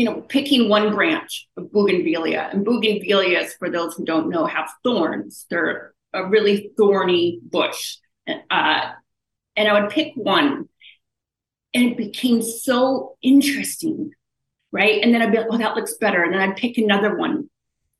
you 0.00 0.06
know, 0.06 0.22
picking 0.22 0.70
one 0.70 0.94
branch 0.94 1.46
of 1.58 1.70
bougainvillea. 1.70 2.48
And 2.52 2.64
bougainvilleas, 2.64 3.50
for 3.58 3.68
those 3.68 3.94
who 3.94 4.06
don't 4.06 4.30
know, 4.30 4.46
have 4.46 4.70
thorns. 4.82 5.44
They're 5.50 5.92
a 6.14 6.26
really 6.26 6.70
thorny 6.78 7.38
bush. 7.42 7.96
Uh, 8.26 8.92
and 9.56 9.68
I 9.68 9.78
would 9.78 9.90
pick 9.90 10.12
one, 10.14 10.70
and 11.74 11.84
it 11.84 11.98
became 11.98 12.40
so 12.40 13.16
interesting, 13.20 14.12
right? 14.72 15.02
And 15.02 15.12
then 15.12 15.20
I'd 15.20 15.32
be 15.32 15.36
like, 15.36 15.48
oh, 15.50 15.58
that 15.58 15.76
looks 15.76 15.94
better. 16.00 16.22
And 16.22 16.32
then 16.32 16.40
I'd 16.40 16.56
pick 16.56 16.78
another 16.78 17.16
one, 17.16 17.50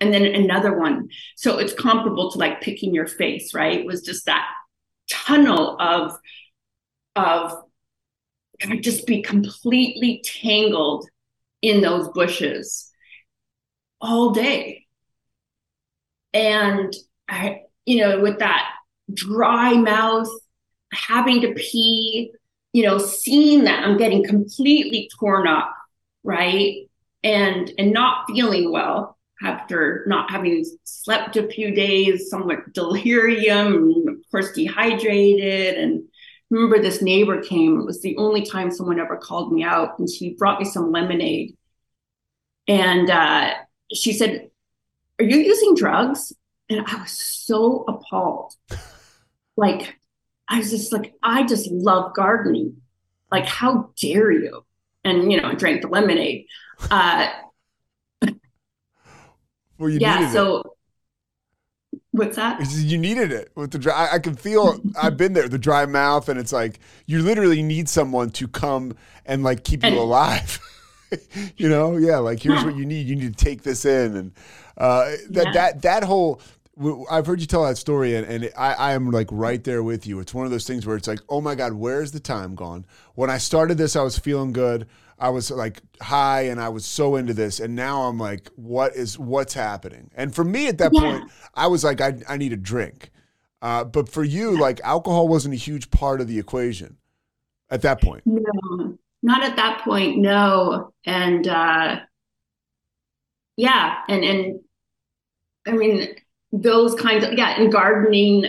and 0.00 0.10
then 0.10 0.24
another 0.24 0.78
one. 0.78 1.10
So 1.36 1.58
it's 1.58 1.74
comparable 1.74 2.30
to 2.30 2.38
like 2.38 2.62
picking 2.62 2.94
your 2.94 3.08
face, 3.08 3.52
right? 3.52 3.78
It 3.78 3.84
was 3.84 4.00
just 4.00 4.24
that 4.24 4.48
tunnel 5.10 5.76
of, 5.80 6.16
of, 7.16 7.64
just 8.80 9.06
be 9.06 9.22
completely 9.22 10.22
tangled 10.24 11.08
in 11.62 11.80
those 11.80 12.08
bushes 12.08 12.90
all 14.00 14.30
day. 14.30 14.86
And 16.32 16.94
I, 17.28 17.62
you 17.86 17.98
know, 17.98 18.20
with 18.20 18.38
that 18.38 18.68
dry 19.12 19.74
mouth, 19.74 20.28
having 20.92 21.40
to 21.42 21.54
pee, 21.54 22.32
you 22.72 22.82
know, 22.84 22.98
seeing 22.98 23.64
that 23.64 23.84
I'm 23.84 23.96
getting 23.96 24.24
completely 24.24 25.08
torn 25.18 25.46
up, 25.46 25.74
right? 26.22 26.88
And 27.22 27.70
and 27.78 27.92
not 27.92 28.26
feeling 28.28 28.72
well 28.72 29.18
after 29.42 30.04
not 30.06 30.30
having 30.30 30.64
slept 30.84 31.36
a 31.36 31.48
few 31.48 31.74
days, 31.74 32.30
somewhat 32.30 32.72
delirium, 32.72 34.19
course 34.30 34.52
dehydrated. 34.52 35.76
And 35.76 36.04
remember 36.50 36.80
this 36.80 37.02
neighbor 37.02 37.42
came. 37.42 37.80
It 37.80 37.86
was 37.86 38.02
the 38.02 38.16
only 38.16 38.44
time 38.44 38.70
someone 38.70 39.00
ever 39.00 39.16
called 39.16 39.52
me 39.52 39.62
out 39.62 39.98
and 39.98 40.08
she 40.08 40.34
brought 40.34 40.60
me 40.60 40.64
some 40.64 40.92
lemonade. 40.92 41.56
And 42.68 43.10
uh, 43.10 43.54
she 43.92 44.12
said 44.12 44.50
are 45.20 45.24
you 45.24 45.36
using 45.36 45.74
drugs? 45.74 46.32
And 46.70 46.84
i 46.86 47.02
was 47.02 47.10
so 47.10 47.84
appalled. 47.86 48.54
Like 49.56 49.96
i 50.48 50.58
was 50.58 50.70
just 50.70 50.92
like 50.92 51.14
i 51.22 51.44
just 51.46 51.70
love 51.70 52.14
gardening. 52.14 52.76
Like 53.30 53.46
how 53.46 53.90
dare 54.00 54.30
you? 54.30 54.64
And 55.04 55.30
you 55.30 55.40
know 55.40 55.48
I 55.48 55.54
drank 55.54 55.82
the 55.82 55.88
lemonade. 55.88 56.46
Uh, 56.90 57.28
well 59.78 59.90
you 59.90 59.98
yeah 60.00 60.30
so 60.30 60.69
what's 62.12 62.36
that 62.36 62.60
You 62.72 62.98
needed 62.98 63.32
it 63.32 63.52
with 63.54 63.70
the 63.70 63.78
dry. 63.78 63.92
I, 64.06 64.14
I 64.16 64.18
can 64.18 64.34
feel. 64.34 64.80
I've 65.00 65.16
been 65.16 65.32
there. 65.32 65.48
The 65.48 65.58
dry 65.58 65.86
mouth, 65.86 66.28
and 66.28 66.38
it's 66.38 66.52
like 66.52 66.80
you 67.06 67.22
literally 67.22 67.62
need 67.62 67.88
someone 67.88 68.30
to 68.30 68.48
come 68.48 68.96
and 69.26 69.42
like 69.42 69.64
keep 69.64 69.84
you 69.84 69.98
alive. 69.98 70.58
you 71.56 71.68
know, 71.68 71.96
yeah. 71.96 72.18
Like 72.18 72.40
here's 72.40 72.60
Yeah. 72.60 72.66
what 72.66 72.76
you 72.76 72.86
need. 72.86 73.06
You 73.06 73.16
need 73.16 73.36
to 73.36 73.44
take 73.44 73.62
this 73.62 73.84
in, 73.84 74.16
and 74.16 74.32
uh, 74.78 75.12
that 75.30 75.46
Yeah. 75.46 75.52
that 75.52 75.82
that 75.82 76.04
whole. 76.04 76.40
I've 77.10 77.26
heard 77.26 77.40
you 77.42 77.46
tell 77.46 77.64
that 77.64 77.76
story, 77.76 78.16
and, 78.16 78.26
and 78.26 78.50
I, 78.56 78.72
I 78.72 78.92
am 78.92 79.10
like 79.10 79.26
right 79.30 79.62
there 79.62 79.82
with 79.82 80.06
you. 80.06 80.18
It's 80.18 80.32
one 80.32 80.46
of 80.46 80.50
those 80.50 80.66
things 80.66 80.86
where 80.86 80.96
it's 80.96 81.06
like, 81.08 81.18
oh 81.28 81.42
my 81.42 81.54
God, 81.54 81.74
where's 81.74 82.12
the 82.12 82.20
time 82.20 82.54
gone? 82.54 82.86
When 83.16 83.28
I 83.28 83.36
started 83.36 83.76
this, 83.76 83.96
I 83.96 84.02
was 84.02 84.18
feeling 84.18 84.52
good. 84.52 84.86
I 85.20 85.28
was 85.30 85.50
like 85.50 85.80
high, 86.02 86.42
and 86.42 86.60
I 86.60 86.68
was 86.70 86.86
so 86.86 87.16
into 87.16 87.34
this, 87.34 87.60
and 87.60 87.76
now 87.76 88.02
I'm 88.02 88.18
like, 88.18 88.48
what 88.56 88.96
is 88.96 89.18
what's 89.18 89.54
happening? 89.54 90.10
And 90.14 90.34
for 90.34 90.44
me 90.44 90.68
at 90.68 90.78
that 90.78 90.96
Yeah. 90.96 90.98
point, 90.98 91.26
I 91.54 91.66
was 91.68 91.84
like, 91.84 92.00
I, 92.00 92.14
I 92.28 92.36
need 92.38 92.52
a 92.52 92.56
drink. 92.56 93.10
Uh, 93.62 93.84
but 93.84 94.08
for 94.08 94.24
you, 94.24 94.56
like 94.56 94.80
alcohol 94.82 95.28
wasn't 95.28 95.54
a 95.54 95.58
huge 95.58 95.90
part 95.90 96.20
of 96.20 96.28
the 96.28 96.38
equation 96.38 96.96
at 97.70 97.82
that 97.82 98.02
point. 98.02 98.24
No, 98.24 98.98
not 99.22 99.42
at 99.44 99.56
that 99.56 99.82
point, 99.82 100.18
no. 100.18 100.92
And 101.04 101.46
uh 101.48 102.00
yeah, 103.56 103.98
and 104.08 104.24
and 104.24 104.60
I 105.66 105.72
mean 105.72 106.08
those 106.52 106.94
kinds 106.94 107.24
of 107.24 107.34
yeah, 107.34 107.60
and 107.60 107.72
gardening 107.72 108.46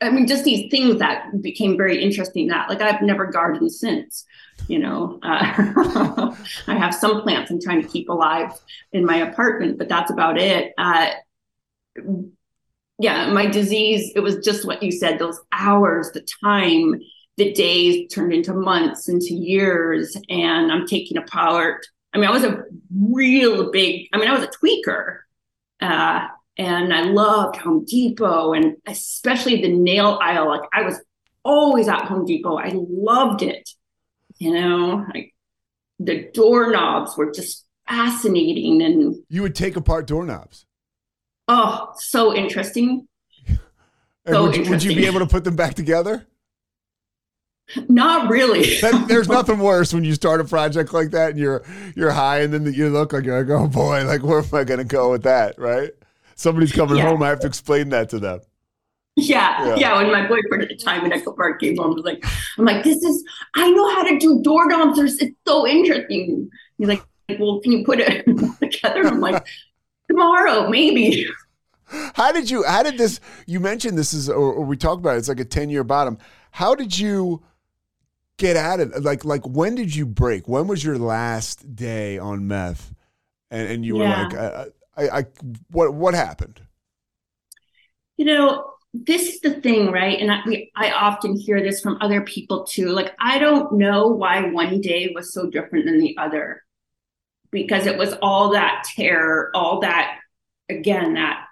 I 0.00 0.10
mean 0.10 0.26
just 0.26 0.44
these 0.44 0.70
things 0.70 0.98
that 0.98 1.40
became 1.42 1.76
very 1.76 2.02
interesting 2.02 2.48
that 2.48 2.68
like 2.68 2.82
I've 2.82 3.02
never 3.02 3.26
gardened 3.26 3.72
since, 3.72 4.24
you 4.68 4.78
know. 4.78 5.18
Uh, 5.22 6.34
I 6.66 6.76
have 6.76 6.94
some 6.94 7.22
plants 7.22 7.50
I'm 7.50 7.60
trying 7.60 7.82
to 7.82 7.88
keep 7.88 8.08
alive 8.08 8.52
in 8.92 9.04
my 9.04 9.16
apartment, 9.16 9.78
but 9.78 9.88
that's 9.88 10.10
about 10.10 10.38
it. 10.38 10.72
Uh 10.78 11.10
yeah, 12.98 13.30
my 13.30 13.46
disease, 13.46 14.12
it 14.16 14.20
was 14.20 14.36
just 14.38 14.66
what 14.66 14.82
you 14.82 14.90
said, 14.90 15.18
those 15.18 15.38
hours, 15.52 16.10
the 16.12 16.26
time, 16.42 17.00
the 17.36 17.52
days 17.52 18.10
turned 18.10 18.32
into 18.32 18.54
months, 18.54 19.08
into 19.08 19.34
years, 19.34 20.16
and 20.30 20.72
I'm 20.72 20.86
taking 20.86 21.18
apart. 21.18 21.86
I 22.14 22.18
mean, 22.18 22.28
I 22.28 22.32
was 22.32 22.44
a 22.44 22.64
real 22.98 23.70
big, 23.70 24.08
I 24.14 24.18
mean, 24.18 24.28
I 24.28 24.38
was 24.38 24.44
a 24.44 24.48
tweaker. 24.48 25.18
Uh, 25.80 26.26
and 26.58 26.94
I 26.94 27.02
loved 27.02 27.56
Home 27.56 27.84
Depot 27.84 28.54
and 28.54 28.76
especially 28.86 29.60
the 29.60 29.68
nail 29.68 30.18
aisle. 30.22 30.48
Like 30.48 30.68
I 30.72 30.82
was 30.82 30.98
always 31.44 31.88
at 31.88 32.06
Home 32.06 32.24
Depot. 32.24 32.56
I 32.56 32.72
loved 32.74 33.42
it. 33.42 33.68
You 34.38 34.52
know, 34.54 35.06
like 35.14 35.34
the 35.98 36.30
doorknobs 36.34 37.16
were 37.16 37.30
just 37.32 37.64
fascinating 37.88 38.82
and 38.82 39.16
You 39.28 39.42
would 39.42 39.54
take 39.54 39.76
apart 39.76 40.06
doorknobs. 40.06 40.66
oh, 41.48 41.92
so 41.96 42.34
interesting. 42.34 43.06
And 43.48 44.34
So 44.34 44.42
would, 44.44 44.56
you, 44.56 44.70
would 44.70 44.82
you 44.82 44.94
be 44.94 45.06
able 45.06 45.20
to 45.20 45.26
put 45.26 45.44
them 45.44 45.54
back 45.56 45.74
together? 45.74 46.26
Not 47.88 48.28
really. 48.30 48.80
That, 48.80 49.06
there's 49.08 49.28
nothing 49.38 49.58
worse 49.58 49.92
when 49.94 50.04
you 50.04 50.14
start 50.14 50.40
a 50.40 50.44
project 50.44 50.92
like 50.92 51.10
that 51.10 51.30
and 51.30 51.38
you're 51.38 51.64
you're 51.96 52.10
high 52.12 52.40
and 52.42 52.52
then 52.52 52.72
you 52.72 52.90
look 52.90 53.12
like 53.12 53.24
you're 53.24 53.42
like, 53.42 53.50
oh 53.50 53.66
boy, 53.68 54.04
like 54.04 54.22
where 54.22 54.38
am 54.40 54.44
I 54.52 54.64
going 54.64 54.78
to 54.78 54.84
go 54.84 55.10
with 55.12 55.22
that, 55.24 55.58
right? 55.58 55.90
Somebody's 56.36 56.72
coming 56.72 56.98
Yeah. 56.98 57.08
home, 57.08 57.22
I 57.22 57.28
have 57.28 57.40
to 57.40 57.46
explain 57.46 57.88
that 57.90 58.08
to 58.10 58.18
them. 58.20 58.40
Yeah, 59.28 59.72
Yeah. 59.72 59.76
yeah. 59.76 59.96
When 59.96 60.12
my 60.12 60.26
boyfriend 60.28 60.62
at 60.62 60.68
the 60.68 60.76
time 60.76 61.04
in 61.06 61.12
Echo 61.12 61.32
Park 61.32 61.60
came 61.60 61.76
home, 61.78 61.92
I 61.92 61.94
was 61.94 62.04
like, 62.04 62.22
I'm 62.58 62.66
like, 62.66 62.84
this 62.84 63.02
is, 63.02 63.24
I 63.54 63.70
know 63.70 63.88
how 63.94 64.02
to 64.04 64.18
do 64.18 64.42
doorknobs. 64.42 64.98
There's, 64.98 65.16
it's 65.18 65.34
so 65.46 65.66
interesting. 65.66 66.50
He's 66.76 66.88
like, 66.88 67.06
well, 67.38 67.60
can 67.62 67.72
you 67.72 67.84
put 67.84 67.98
it 68.00 68.26
together? 68.62 69.06
I'm 69.08 69.20
like, 69.20 69.42
tomorrow, 70.10 70.68
maybe. 70.68 71.26
How 72.14 72.32
did 72.32 72.50
you? 72.50 72.64
How 72.64 72.82
did 72.82 72.98
this? 72.98 73.20
You 73.46 73.60
mentioned 73.60 73.96
this 73.96 74.12
is, 74.12 74.28
or, 74.28 74.52
or 74.54 74.64
we 74.64 74.76
talked 74.76 75.00
about 75.00 75.14
it. 75.14 75.18
It's 75.18 75.28
like 75.28 75.40
a 75.40 75.44
ten 75.44 75.70
year 75.70 75.84
bottom. 75.84 76.18
How 76.50 76.74
did 76.74 76.98
you 76.98 77.44
get 78.38 78.56
at 78.56 78.80
it? 78.80 79.02
Like, 79.02 79.24
like 79.24 79.46
when 79.46 79.74
did 79.74 79.94
you 79.94 80.06
break? 80.06 80.48
When 80.48 80.68
was 80.68 80.84
your 80.84 80.98
last 80.98 81.76
day 81.76 82.18
on 82.18 82.48
meth? 82.48 82.94
And 83.50 83.68
and 83.70 83.84
you 83.86 83.96
Yeah. 83.96 83.98
were 83.98 84.06
like, 84.08 84.34
I, 84.34 84.66
I, 84.96 85.08
I, 85.20 85.26
what 85.70 85.94
what 85.94 86.14
happened? 86.14 86.62
You 88.16 88.24
know, 88.26 88.75
this 89.04 89.34
is 89.34 89.40
the 89.40 89.60
thing, 89.60 89.90
right? 89.90 90.18
And 90.18 90.30
I, 90.30 90.40
we, 90.46 90.70
I 90.76 90.90
often 90.92 91.36
hear 91.36 91.62
this 91.62 91.80
from 91.80 91.98
other 92.00 92.20
people 92.22 92.64
too. 92.64 92.88
Like, 92.88 93.14
I 93.18 93.38
don't 93.38 93.72
know 93.74 94.08
why 94.08 94.42
one 94.50 94.80
day 94.80 95.12
was 95.14 95.32
so 95.32 95.50
different 95.50 95.86
than 95.86 95.98
the 96.00 96.16
other 96.18 96.62
because 97.50 97.86
it 97.86 97.98
was 97.98 98.14
all 98.22 98.50
that 98.52 98.84
terror, 98.94 99.50
all 99.54 99.80
that, 99.80 100.18
again, 100.68 101.14
that 101.14 101.44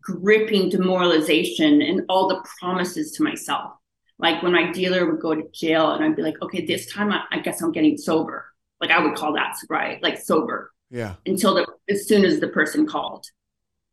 gripping 0.00 0.68
demoralization 0.70 1.82
and 1.82 2.02
all 2.08 2.28
the 2.28 2.44
promises 2.60 3.12
to 3.12 3.22
myself. 3.22 3.72
Like 4.18 4.42
when 4.42 4.52
my 4.52 4.70
dealer 4.72 5.10
would 5.10 5.20
go 5.20 5.34
to 5.34 5.48
jail 5.52 5.92
and 5.92 6.04
I'd 6.04 6.16
be 6.16 6.22
like, 6.22 6.40
okay, 6.42 6.64
this 6.64 6.92
time 6.92 7.12
I, 7.12 7.22
I 7.30 7.40
guess 7.40 7.60
I'm 7.62 7.72
getting 7.72 7.96
sober. 7.98 8.46
Like 8.80 8.90
I 8.90 8.98
would 8.98 9.14
call 9.14 9.34
that 9.34 9.58
sobriety, 9.58 10.00
like 10.02 10.18
sober 10.18 10.72
Yeah. 10.90 11.14
until 11.24 11.54
the 11.54 11.66
as 11.88 12.06
soon 12.06 12.24
as 12.24 12.40
the 12.40 12.48
person 12.48 12.86
called. 12.86 13.26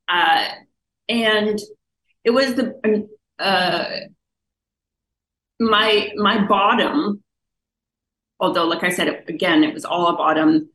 Uh, 0.08 0.48
and 1.08 1.60
it 2.24 2.32
was 2.32 2.56
the 2.56 3.08
uh, 3.40 3.86
my 5.60 6.12
my 6.16 6.46
bottom. 6.46 7.24
Although, 8.40 8.66
like 8.66 8.84
I 8.84 8.90
said, 8.90 9.24
again, 9.28 9.64
it 9.64 9.74
was 9.74 9.86
all 9.86 10.08
a 10.08 10.18
bottom. 10.18 10.70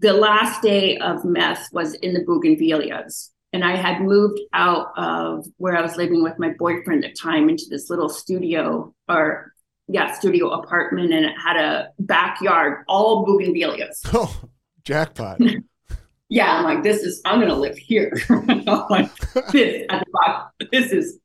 The 0.00 0.12
last 0.12 0.62
day 0.62 0.98
of 0.98 1.24
meth 1.24 1.68
was 1.72 1.94
in 1.94 2.14
the 2.14 2.24
Bougainvilleas, 2.24 3.30
and 3.52 3.64
I 3.64 3.76
had 3.76 4.02
moved 4.02 4.40
out 4.52 4.88
of 4.96 5.46
where 5.56 5.76
I 5.76 5.82
was 5.82 5.96
living 5.96 6.22
with 6.22 6.38
my 6.38 6.52
boyfriend 6.58 7.04
at 7.04 7.12
the 7.12 7.16
time 7.16 7.48
into 7.48 7.64
this 7.70 7.88
little 7.88 8.08
studio 8.08 8.94
or 9.08 9.52
yeah, 9.88 10.12
studio 10.12 10.50
apartment, 10.50 11.12
and 11.12 11.24
it 11.24 11.34
had 11.42 11.56
a 11.56 11.88
backyard, 11.98 12.84
all 12.88 13.26
Bougainvilleas. 13.26 14.00
Oh, 14.14 14.34
jackpot. 14.84 15.40
Yeah, 16.28 16.52
I'm 16.52 16.64
like, 16.64 16.82
this 16.82 17.02
is, 17.02 17.20
I'm 17.24 17.38
going 17.38 17.50
to 17.50 17.56
live 17.56 17.76
here. 17.76 18.12
Like, 18.90 19.10
this, 19.52 19.86
bottom, 20.12 20.46
this 20.72 20.92
is 20.92 21.18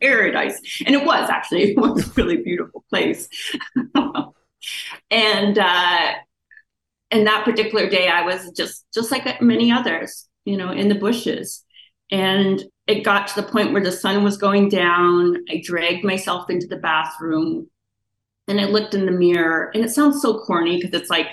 paradise. 0.00 0.60
And 0.86 0.94
it 0.94 1.04
was 1.04 1.30
actually, 1.30 1.62
it 1.72 1.78
was 1.78 2.06
a 2.06 2.12
really 2.14 2.38
beautiful 2.38 2.84
place. 2.90 3.28
and, 5.10 5.58
uh, 5.58 6.12
and 7.10 7.26
that 7.26 7.44
particular 7.44 7.88
day, 7.88 8.08
I 8.08 8.22
was 8.22 8.50
just, 8.52 8.84
just 8.92 9.10
like 9.12 9.40
many 9.40 9.70
others, 9.70 10.28
you 10.44 10.56
know, 10.56 10.70
in 10.72 10.88
the 10.88 10.94
bushes. 10.94 11.64
And 12.10 12.62
it 12.86 13.04
got 13.04 13.28
to 13.28 13.40
the 13.40 13.48
point 13.48 13.72
where 13.72 13.82
the 13.82 13.92
sun 13.92 14.24
was 14.24 14.36
going 14.38 14.68
down. 14.68 15.36
I 15.48 15.60
dragged 15.64 16.04
myself 16.04 16.50
into 16.50 16.66
the 16.66 16.76
bathroom 16.76 17.68
and 18.48 18.60
I 18.60 18.64
looked 18.64 18.94
in 18.94 19.06
the 19.06 19.12
mirror. 19.12 19.70
And 19.74 19.84
it 19.84 19.90
sounds 19.90 20.22
so 20.22 20.40
corny 20.40 20.80
because 20.80 21.00
it's 21.00 21.10
like, 21.10 21.28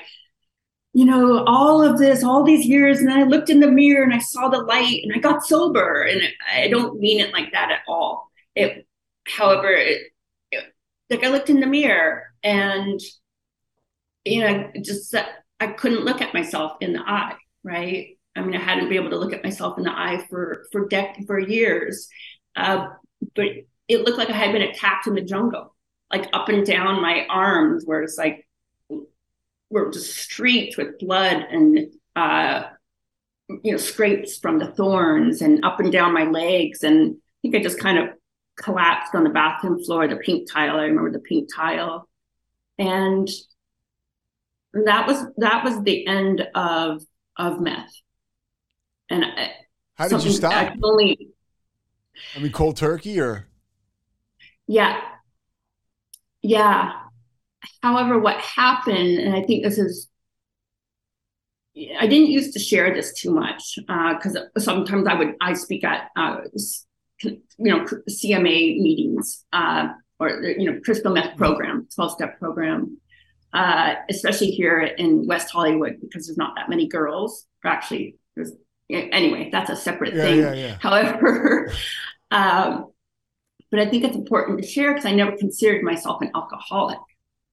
you 0.93 1.05
know, 1.05 1.43
all 1.45 1.81
of 1.81 1.97
this, 1.97 2.23
all 2.23 2.43
these 2.43 2.65
years, 2.65 2.99
and 2.99 3.09
then 3.09 3.19
I 3.19 3.23
looked 3.23 3.49
in 3.49 3.59
the 3.59 3.71
mirror 3.71 4.03
and 4.03 4.13
I 4.13 4.19
saw 4.19 4.47
the 4.47 4.61
light 4.61 5.01
and 5.03 5.11
I 5.13 5.17
got 5.17 5.45
sober. 5.45 6.03
And 6.03 6.21
I 6.51 6.67
don't 6.67 6.99
mean 6.99 7.19
it 7.19 7.33
like 7.33 7.51
that 7.51 7.71
at 7.71 7.81
all. 7.87 8.29
It, 8.55 8.85
however, 9.27 9.69
it, 9.69 10.03
it, 10.51 10.63
like 11.09 11.23
I 11.23 11.29
looked 11.29 11.49
in 11.49 11.59
the 11.59 11.67
mirror 11.67 12.25
and, 12.43 12.99
you 14.23 14.41
know, 14.41 14.71
just 14.81 15.15
I 15.59 15.67
couldn't 15.67 16.05
look 16.05 16.21
at 16.21 16.33
myself 16.33 16.73
in 16.79 16.93
the 16.93 17.01
eye, 17.01 17.35
right? 17.63 18.17
I 18.35 18.41
mean, 18.41 18.55
I 18.55 18.59
hadn't 18.59 18.89
been 18.89 18.97
able 18.97 19.11
to 19.11 19.17
look 19.17 19.33
at 19.33 19.43
myself 19.43 19.77
in 19.77 19.85
the 19.85 19.91
eye 19.91 20.25
for 20.29 20.65
for 20.71 20.87
dec- 20.87 21.25
for 21.25 21.39
years, 21.39 22.07
uh, 22.55 22.87
but 23.35 23.45
it 23.87 24.01
looked 24.01 24.17
like 24.17 24.29
I 24.29 24.33
had 24.33 24.51
been 24.51 24.61
attacked 24.61 25.07
in 25.07 25.15
the 25.15 25.21
jungle, 25.21 25.75
like 26.11 26.29
up 26.33 26.49
and 26.49 26.65
down 26.65 27.01
my 27.01 27.25
arms, 27.29 27.83
where 27.85 28.01
it's 28.01 28.17
like 28.17 28.47
were 29.74 29.91
just 29.91 30.15
streaked 30.15 30.78
with 30.78 30.99
blood 30.99 31.45
and 31.51 31.88
uh, 32.15 32.63
you 33.63 33.71
know 33.71 33.78
scrapes 33.78 34.38
from 34.38 34.59
the 34.59 34.67
thorns 34.67 35.41
and 35.41 35.63
up 35.65 35.80
and 35.80 35.91
down 35.91 36.13
my 36.13 36.24
legs 36.24 36.84
and 36.84 37.15
i 37.15 37.19
think 37.41 37.55
i 37.55 37.59
just 37.61 37.80
kind 37.80 37.97
of 37.99 38.09
collapsed 38.57 39.15
on 39.15 39.24
the 39.24 39.30
bathroom 39.30 39.84
floor 39.84 40.07
the 40.07 40.15
pink 40.17 40.49
tile 40.51 40.78
i 40.78 40.84
remember 40.84 41.11
the 41.11 41.19
pink 41.19 41.49
tile 41.53 42.07
and 42.78 43.30
that 44.74 45.07
was 45.07 45.24
that 45.38 45.63
was 45.63 45.82
the 45.84 46.05
end 46.07 46.47
of 46.55 47.03
of 47.38 47.59
meth 47.61 47.93
and 49.09 49.24
I, 49.26 49.51
How 49.95 50.07
did 50.07 50.24
you 50.24 50.32
something 50.32 50.32
I 50.51 50.71
stop? 50.71 50.74
only 50.84 51.30
I 52.36 52.39
mean, 52.39 52.51
cold 52.51 52.78
turkey 52.78 53.19
or 53.19 53.47
Yeah. 54.67 54.99
Yeah. 56.41 57.03
However, 57.82 58.20
what 58.20 58.38
happened, 58.39 59.20
and 59.20 59.36
I 59.36 59.43
think 59.43 59.64
this 59.64 59.78
is, 59.78 60.07
I 61.99 62.05
didn't 62.07 62.28
used 62.30 62.53
to 62.53 62.59
share 62.59 62.93
this 62.93 63.14
too 63.14 63.32
much 63.34 63.78
because 63.88 64.38
sometimes 64.59 65.07
I 65.07 65.16
would 65.16 65.34
I 65.41 65.53
speak 65.53 65.84
at 65.84 66.09
uh, 66.16 66.38
you 67.24 67.41
know 67.57 67.86
CMA 68.09 68.80
meetings 68.80 69.43
uh, 69.53 69.88
or 70.20 70.43
you 70.43 70.72
know 70.72 70.80
crystal 70.86 71.11
meth 71.14 71.36
program, 71.36 71.88
twelve 71.95 72.11
step 72.11 72.38
program, 72.38 72.99
uh, 73.53 73.95
especially 74.09 74.51
here 74.51 74.82
in 74.82 75.26
West 75.26 75.51
Hollywood 75.51 75.97
because 75.99 76.28
there's 76.28 76.38
not 76.38 76.53
that 76.57 76.70
many 76.70 76.88
girls. 76.88 77.47
Or 77.66 77.72
actually, 77.72 78.18
there's 78.36 78.51
anyway. 78.89 79.49
That's 79.51 79.72
a 79.72 79.76
separate 79.76 80.14
Yeah, 80.14 80.22
thing. 80.24 80.39
yeah, 80.39 80.53
yeah. 80.53 80.78
However, 80.82 81.72
um, 82.30 82.91
but 83.72 83.80
I 83.80 83.89
think 83.89 84.03
it's 84.03 84.16
important 84.16 84.61
to 84.61 84.68
share 84.68 84.91
because 84.93 85.05
I 85.05 85.14
never 85.14 85.36
considered 85.38 85.82
myself 85.82 86.22
an 86.22 86.30
alcoholic. 86.36 86.99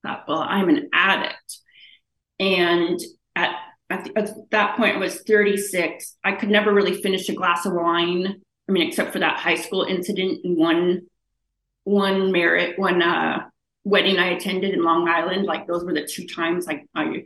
Thought, 0.03 0.25
well, 0.29 0.41
I'm 0.41 0.69
an 0.69 0.89
addict. 0.93 1.59
And 2.39 2.99
at, 3.37 3.55
at, 3.91 4.05
the- 4.05 4.19
at 4.19 4.31
that 4.51 4.77
point, 4.77 4.97
I 4.97 4.99
was 4.99 5.23
36. 5.23 6.17
I 6.25 6.33
could 6.33 6.51
never 6.51 6.73
really 6.73 7.03
finish 7.03 7.29
a 7.29 7.35
glass 7.35 7.67
of 7.67 7.75
wine. 7.75 8.41
I 8.69 8.73
mean, 8.73 8.87
except 8.89 9.13
for 9.13 9.19
that 9.19 9.39
high 9.39 9.57
school 9.57 9.83
incident 9.85 10.41
and 10.45 10.57
one, 10.57 11.03
one 11.85 12.33
merit, 12.33 12.79
one 12.79 13.03
uh, 13.03 13.45
wedding 13.85 14.19
I 14.19 14.31
attended 14.31 14.75
in 14.75 14.85
Long 14.85 15.09
Island. 15.09 15.47
Like 15.47 15.67
those 15.67 15.85
were 15.85 15.95
the 15.95 16.07
two 16.07 16.27
times 16.27 16.67
like 16.67 16.87
I, 16.95 17.25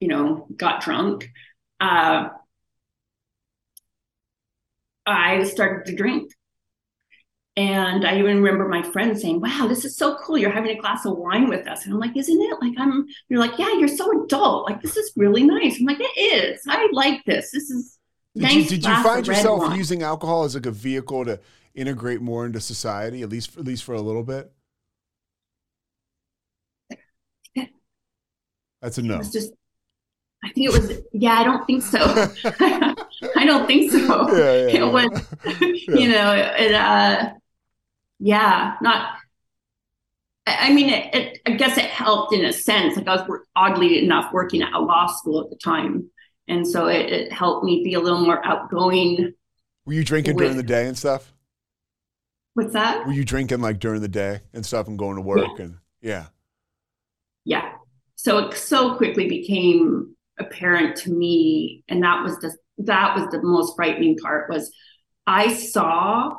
you 0.00 0.08
know, 0.08 0.46
got 0.56 0.82
drunk. 0.82 1.30
Uh, 1.80 2.28
I 5.06 5.44
started 5.44 5.86
to 5.90 5.96
drink. 5.96 6.32
And 7.54 8.06
I 8.06 8.18
even 8.18 8.42
remember 8.42 8.66
my 8.66 8.82
friend 8.82 9.18
saying, 9.18 9.40
Wow, 9.40 9.66
this 9.68 9.84
is 9.84 9.96
so 9.96 10.16
cool. 10.16 10.38
You're 10.38 10.50
having 10.50 10.76
a 10.76 10.80
glass 10.80 11.04
of 11.04 11.18
wine 11.18 11.48
with 11.48 11.66
us. 11.68 11.84
And 11.84 11.92
I'm 11.92 12.00
like, 12.00 12.16
Isn't 12.16 12.40
it? 12.40 12.56
Like, 12.62 12.74
I'm, 12.78 13.06
you're 13.28 13.40
like, 13.40 13.58
Yeah, 13.58 13.72
you're 13.74 13.88
so 13.88 14.24
adult. 14.24 14.68
Like, 14.68 14.80
this 14.80 14.96
is 14.96 15.12
really 15.16 15.42
nice. 15.42 15.78
I'm 15.78 15.86
like, 15.86 16.00
It 16.00 16.18
is. 16.18 16.62
I 16.66 16.88
like 16.92 17.24
this. 17.26 17.50
This 17.50 17.70
is 17.70 17.98
did 18.34 18.42
nice. 18.44 18.54
you 18.54 18.64
did 18.64 18.84
you 18.84 19.02
find 19.02 19.26
yourself 19.26 19.60
wine." 19.60 19.76
using 19.76 20.02
alcohol 20.02 20.44
as 20.44 20.54
like 20.54 20.64
a 20.64 20.70
vehicle 20.70 21.26
to 21.26 21.38
integrate 21.74 22.22
more 22.22 22.46
into 22.46 22.60
society, 22.60 23.22
at 23.22 23.28
least 23.28 23.58
at 23.58 23.64
least 23.64 23.84
for 23.84 23.94
a 23.94 24.00
little 24.00 24.22
bit? 24.24 24.50
That's 28.82 28.98
a 28.98 29.02
no. 29.02 29.22
just, 29.22 29.52
I 30.44 30.48
think 30.50 30.66
it 30.66 30.72
was, 30.72 31.00
yeah, 31.12 31.34
I 31.34 31.44
don't 31.44 31.64
think 31.66 31.84
so. 31.84 31.98
I 33.36 33.44
don't 33.44 33.66
think 33.66 33.92
so. 33.92 34.28
Yeah, 34.36 34.36
yeah, 34.36 34.66
yeah. 34.66 34.80
It 34.80 34.92
was, 34.92 35.36
you 36.00 36.08
know, 36.08 36.34
it, 36.34 36.74
uh, 36.74 37.30
yeah, 38.22 38.76
not, 38.80 39.16
I 40.46 40.72
mean, 40.72 40.90
it, 40.90 41.14
it, 41.14 41.38
I 41.44 41.50
guess 41.52 41.76
it 41.76 41.86
helped 41.86 42.32
in 42.32 42.44
a 42.44 42.52
sense. 42.52 42.96
Like 42.96 43.08
I 43.08 43.16
was 43.16 43.40
oddly 43.56 44.02
enough 44.04 44.32
working 44.32 44.62
at 44.62 44.72
a 44.72 44.78
law 44.78 45.08
school 45.08 45.42
at 45.42 45.50
the 45.50 45.56
time. 45.56 46.08
And 46.46 46.66
so 46.66 46.86
it, 46.86 47.10
it 47.10 47.32
helped 47.32 47.64
me 47.64 47.82
be 47.82 47.94
a 47.94 48.00
little 48.00 48.20
more 48.20 48.44
outgoing. 48.46 49.32
Were 49.86 49.92
you 49.92 50.04
drinking 50.04 50.36
during 50.36 50.56
the 50.56 50.62
day 50.62 50.86
and 50.86 50.96
stuff? 50.96 51.32
What's 52.54 52.74
that? 52.74 53.06
Were 53.06 53.12
you 53.12 53.24
drinking 53.24 53.60
like 53.60 53.80
during 53.80 54.02
the 54.02 54.08
day 54.08 54.40
and 54.52 54.64
stuff 54.64 54.86
and 54.86 54.96
going 54.98 55.16
to 55.16 55.22
work 55.22 55.58
Yeah. 55.58 55.64
and 55.64 55.78
yeah. 56.00 56.26
Yeah. 57.44 57.72
So 58.14 58.38
it 58.38 58.54
so 58.54 58.96
quickly 58.96 59.28
became 59.28 60.14
apparent 60.38 60.96
to 60.98 61.10
me, 61.10 61.82
and 61.88 62.02
that 62.04 62.22
was 62.22 62.38
the 62.38 62.56
that 62.78 63.16
was 63.16 63.28
the 63.30 63.42
most 63.42 63.74
frightening 63.74 64.16
part 64.18 64.48
was 64.48 64.72
I 65.26 65.52
saw 65.54 66.36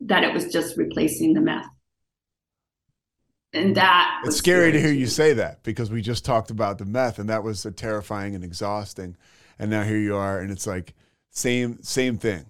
that 0.00 0.24
it 0.24 0.32
was 0.32 0.52
just 0.52 0.76
replacing 0.76 1.34
the 1.34 1.40
meth. 1.40 1.66
And 3.52 3.74
that 3.76 4.18
It's 4.20 4.26
was 4.28 4.36
scary 4.36 4.72
to 4.72 4.80
hear 4.80 4.92
you 4.92 5.06
say 5.06 5.32
that 5.32 5.62
because 5.62 5.90
we 5.90 6.02
just 6.02 6.24
talked 6.24 6.50
about 6.50 6.78
the 6.78 6.84
meth 6.84 7.18
and 7.18 7.28
that 7.30 7.42
was 7.42 7.64
a 7.64 7.70
terrifying 7.70 8.34
and 8.34 8.44
exhausting. 8.44 9.16
And 9.58 9.70
now 9.70 9.82
here 9.84 9.96
you 9.98 10.14
are 10.14 10.40
and 10.40 10.50
it's 10.50 10.66
like 10.66 10.94
same 11.30 11.82
same 11.82 12.18
thing. 12.18 12.46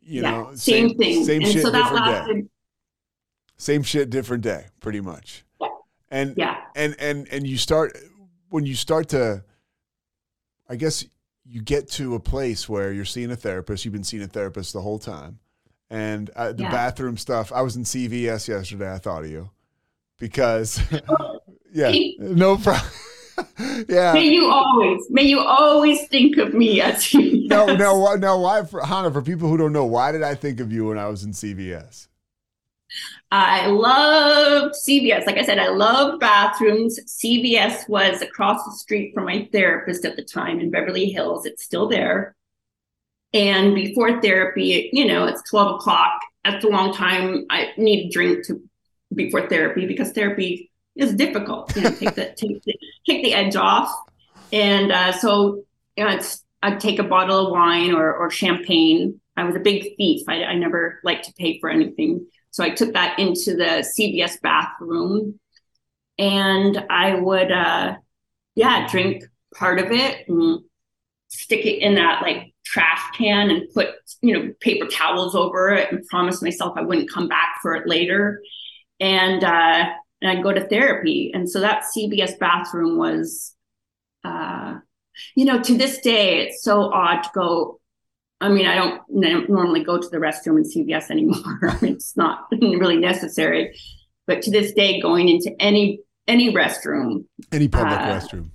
You 0.00 0.22
yeah, 0.22 0.30
know, 0.30 0.50
same, 0.54 0.96
thing. 0.96 1.24
Same 1.24 1.42
and 1.42 1.52
shit, 1.52 1.62
so 1.62 1.70
that 1.70 1.82
different 1.82 2.44
day. 2.44 2.48
Same 3.58 3.82
shit, 3.82 4.10
different 4.10 4.42
day, 4.42 4.66
pretty 4.80 5.00
much. 5.00 5.44
Yeah. 5.60 5.68
And 6.10 6.34
Yeah. 6.36 6.56
and 6.74 6.96
and 6.98 7.28
and 7.30 7.46
you 7.46 7.58
start 7.58 7.96
when 8.48 8.64
you 8.66 8.74
start 8.74 9.08
to 9.10 9.44
I 10.68 10.76
guess 10.76 11.04
you 11.44 11.62
get 11.62 11.88
to 11.92 12.14
a 12.14 12.20
place 12.20 12.68
where 12.68 12.92
you're 12.92 13.04
seeing 13.04 13.30
a 13.30 13.36
therapist. 13.36 13.84
You've 13.84 13.92
been 13.94 14.04
seeing 14.04 14.22
a 14.22 14.28
therapist 14.28 14.72
the 14.72 14.80
whole 14.80 14.98
time. 14.98 15.38
And 15.90 16.30
uh, 16.36 16.52
the 16.52 16.64
Yeah. 16.64 16.70
bathroom 16.70 17.16
stuff, 17.16 17.50
I 17.52 17.62
was 17.62 17.76
in 17.76 17.84
CVS 17.84 18.48
yesterday. 18.48 18.92
I 18.92 18.98
thought 18.98 19.24
of 19.24 19.30
you 19.30 19.50
because, 20.18 20.80
yeah, 21.72 21.92
no 22.18 22.56
problem. 22.58 22.84
yeah. 23.88 24.12
May 24.12 24.26
you 24.26 24.50
always, 24.50 25.00
may 25.10 25.22
you 25.22 25.38
always 25.40 26.06
think 26.08 26.36
of 26.38 26.52
me 26.54 26.80
as 26.80 27.14
you. 27.14 27.48
No, 27.48 27.74
no, 27.74 27.98
why- 27.98 28.16
no. 28.16 28.38
Why, 28.38 28.64
for, 28.64 28.84
Hannah? 28.84 29.10
For 29.12 29.22
people 29.22 29.48
who 29.48 29.56
don't 29.56 29.72
know, 29.72 29.84
why 29.86 30.12
did 30.12 30.22
I 30.22 30.34
think 30.34 30.60
of 30.60 30.72
you 30.72 30.86
when 30.88 30.98
I 30.98 31.06
was 31.06 31.24
in 31.24 31.30
CVS? 31.32 32.08
I 33.30 33.66
loved 33.66 34.74
CVS. 34.88 35.26
Like 35.26 35.36
I 35.36 35.42
said, 35.42 35.58
I 35.58 35.68
loved 35.68 36.20
bathrooms. 36.20 36.98
CVS 37.06 37.86
was 37.88 38.22
across 38.22 38.64
the 38.64 38.72
street 38.72 39.12
from 39.14 39.26
my 39.26 39.46
therapist 39.52 40.04
at 40.06 40.16
the 40.16 40.24
time 40.24 40.58
in 40.60 40.70
Beverly 40.70 41.10
Hills. 41.10 41.44
It's 41.44 41.62
still 41.62 41.88
there. 41.88 42.34
And 43.34 43.74
before 43.74 44.20
therapy, 44.22 44.90
you 44.92 45.06
know, 45.06 45.26
it's 45.26 45.42
12 45.50 45.76
o'clock. 45.76 46.20
That's 46.44 46.64
a 46.64 46.68
long 46.68 46.94
time. 46.94 47.44
I 47.50 47.68
need 47.76 48.06
a 48.06 48.10
drink 48.10 48.46
to 48.46 48.62
before 49.14 49.48
therapy 49.48 49.86
because 49.86 50.12
therapy 50.12 50.70
is 50.96 51.14
difficult. 51.14 51.74
You 51.76 51.82
know, 51.82 51.90
take 51.90 52.14
the 52.14 52.24
take 52.36 52.62
the, 52.64 52.74
take 53.06 53.22
the 53.22 53.34
edge 53.34 53.56
off. 53.56 53.94
And 54.52 54.90
uh, 54.92 55.12
so 55.12 55.64
you 55.96 56.04
know, 56.04 56.10
it's 56.10 56.44
I'd 56.62 56.80
take 56.80 56.98
a 56.98 57.04
bottle 57.04 57.46
of 57.46 57.52
wine 57.52 57.92
or, 57.92 58.14
or 58.14 58.30
champagne. 58.30 59.20
I 59.36 59.44
was 59.44 59.54
a 59.54 59.60
big 59.60 59.96
thief. 59.96 60.22
I, 60.28 60.44
I 60.44 60.54
never 60.54 61.00
liked 61.04 61.26
to 61.26 61.32
pay 61.34 61.60
for 61.60 61.70
anything. 61.70 62.26
So 62.50 62.64
I 62.64 62.70
took 62.70 62.94
that 62.94 63.18
into 63.18 63.56
the 63.56 63.86
CVS 63.98 64.40
bathroom 64.40 65.38
and 66.18 66.84
I 66.90 67.14
would, 67.14 67.52
uh, 67.52 67.96
yeah, 68.56 68.88
drink 68.88 69.24
part 69.54 69.78
of 69.78 69.92
it 69.92 70.28
and 70.28 70.62
stick 71.28 71.64
it 71.64 71.78
in 71.80 71.94
that 71.94 72.22
like 72.22 72.52
trash 72.72 73.00
can 73.16 73.50
and 73.50 73.62
put, 73.72 73.88
you 74.20 74.34
know, 74.34 74.52
paper 74.60 74.86
towels 74.86 75.34
over 75.34 75.70
it 75.70 75.90
and 75.90 76.04
promise 76.06 76.42
myself 76.42 76.74
I 76.76 76.82
wouldn't 76.82 77.10
come 77.10 77.28
back 77.28 77.56
for 77.62 77.74
it 77.74 77.88
later. 77.88 78.42
And, 79.00 79.42
uh, 79.44 79.86
and 80.20 80.30
I'd 80.30 80.42
go 80.42 80.52
to 80.52 80.66
therapy. 80.68 81.30
And 81.32 81.48
so 81.48 81.60
that 81.60 81.84
CVS 81.96 82.38
bathroom 82.38 82.98
was, 82.98 83.54
uh, 84.24 84.74
you 85.34 85.44
know, 85.44 85.62
to 85.62 85.76
this 85.78 85.98
day, 86.00 86.40
it's 86.40 86.62
so 86.62 86.92
odd 86.92 87.22
to 87.22 87.30
go. 87.34 87.80
I 88.40 88.48
mean, 88.48 88.66
I 88.66 88.74
don't 88.74 89.00
n- 89.24 89.46
normally 89.48 89.82
go 89.84 89.98
to 89.98 90.08
the 90.08 90.18
restroom 90.18 90.58
in 90.58 90.64
CVS 90.64 91.10
anymore. 91.10 91.58
it's 91.82 92.16
not 92.16 92.46
really 92.52 92.96
necessary. 92.98 93.78
But 94.26 94.42
to 94.42 94.50
this 94.50 94.72
day, 94.72 95.00
going 95.00 95.28
into 95.28 95.50
any 95.60 96.00
any 96.26 96.52
restroom, 96.52 97.24
Any 97.50 97.68
public 97.68 97.98
Uh, 98.00 98.20
restroom. 98.20 98.50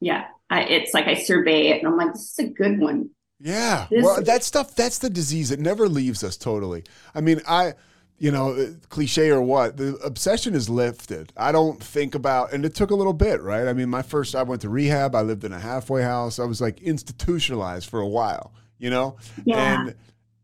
yeah, 0.00 0.26
I, 0.50 0.62
it's 0.64 0.92
like 0.92 1.06
I 1.06 1.14
survey 1.14 1.68
it, 1.68 1.78
and 1.78 1.86
I'm 1.88 1.96
like, 1.96 2.12
this 2.12 2.38
is 2.38 2.38
a 2.40 2.48
good 2.48 2.80
one. 2.80 3.10
Yeah. 3.38 3.86
This- 3.90 4.04
well, 4.04 4.20
that 4.22 4.42
stuff, 4.42 4.74
that's 4.74 4.98
the 4.98 5.08
disease. 5.08 5.50
It 5.50 5.60
never 5.60 5.88
leaves 5.88 6.22
us 6.24 6.36
totally. 6.36 6.84
I 7.14 7.20
mean, 7.20 7.40
I, 7.48 7.74
you 8.18 8.30
know, 8.30 8.74
cliche 8.90 9.30
or 9.30 9.40
what, 9.40 9.78
the 9.78 9.96
obsession 10.04 10.54
is 10.54 10.68
lifted. 10.68 11.32
I 11.36 11.52
don't 11.52 11.82
think 11.82 12.14
about, 12.14 12.52
and 12.52 12.66
it 12.66 12.74
took 12.74 12.90
a 12.90 12.94
little 12.94 13.14
bit, 13.14 13.40
right? 13.40 13.66
I 13.66 13.72
mean, 13.72 13.88
my 13.88 14.02
first, 14.02 14.34
I 14.34 14.42
went 14.42 14.60
to 14.62 14.68
rehab. 14.68 15.14
I 15.14 15.22
lived 15.22 15.44
in 15.44 15.52
a 15.52 15.58
halfway 15.58 16.02
house. 16.02 16.38
I 16.38 16.44
was 16.44 16.60
like 16.60 16.82
institutionalized 16.82 17.88
for 17.88 18.00
a 18.00 18.08
while, 18.08 18.52
you 18.78 18.90
know? 18.90 19.16
Yeah. 19.44 19.80
And, 19.80 19.94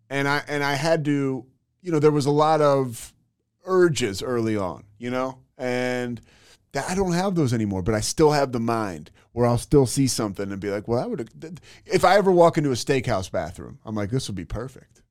and 0.09 0.29
I, 0.29 0.43
and 0.49 0.65
I 0.65 0.75
had 0.75 1.05
to, 1.05 1.45
you 1.83 1.93
know, 1.93 1.99
there 1.99 2.13
was 2.13 2.27
a 2.27 2.31
lot 2.31 2.63
of 2.63 3.13
urges 3.67 4.23
early 4.23 4.57
on, 4.57 4.85
you 4.99 5.11
know? 5.11 5.41
And 5.59 6.21
that 6.73 6.89
I 6.89 6.95
don't 6.95 7.13
have 7.13 7.35
those 7.35 7.53
anymore, 7.53 7.83
but 7.83 7.95
I 7.95 8.01
still 8.01 8.31
have 8.31 8.53
the 8.53 8.61
mind 8.61 9.11
where 9.37 9.45
I'll 9.47 9.59
still 9.59 9.85
see 9.85 10.07
something 10.07 10.51
and 10.51 10.59
be 10.59 10.71
like, 10.71 10.89
well, 10.89 10.99
I 10.99 11.05
would, 11.05 11.61
if 11.85 12.07
I 12.07 12.17
ever 12.17 12.33
walk 12.33 12.57
into 12.57 12.71
a 12.71 12.75
steakhouse 12.75 13.31
bathroom, 13.31 13.79
I'm 13.85 13.95
like, 13.95 14.09
this 14.09 14.29
would 14.29 14.35
be 14.35 14.47
perfect. 14.47 15.03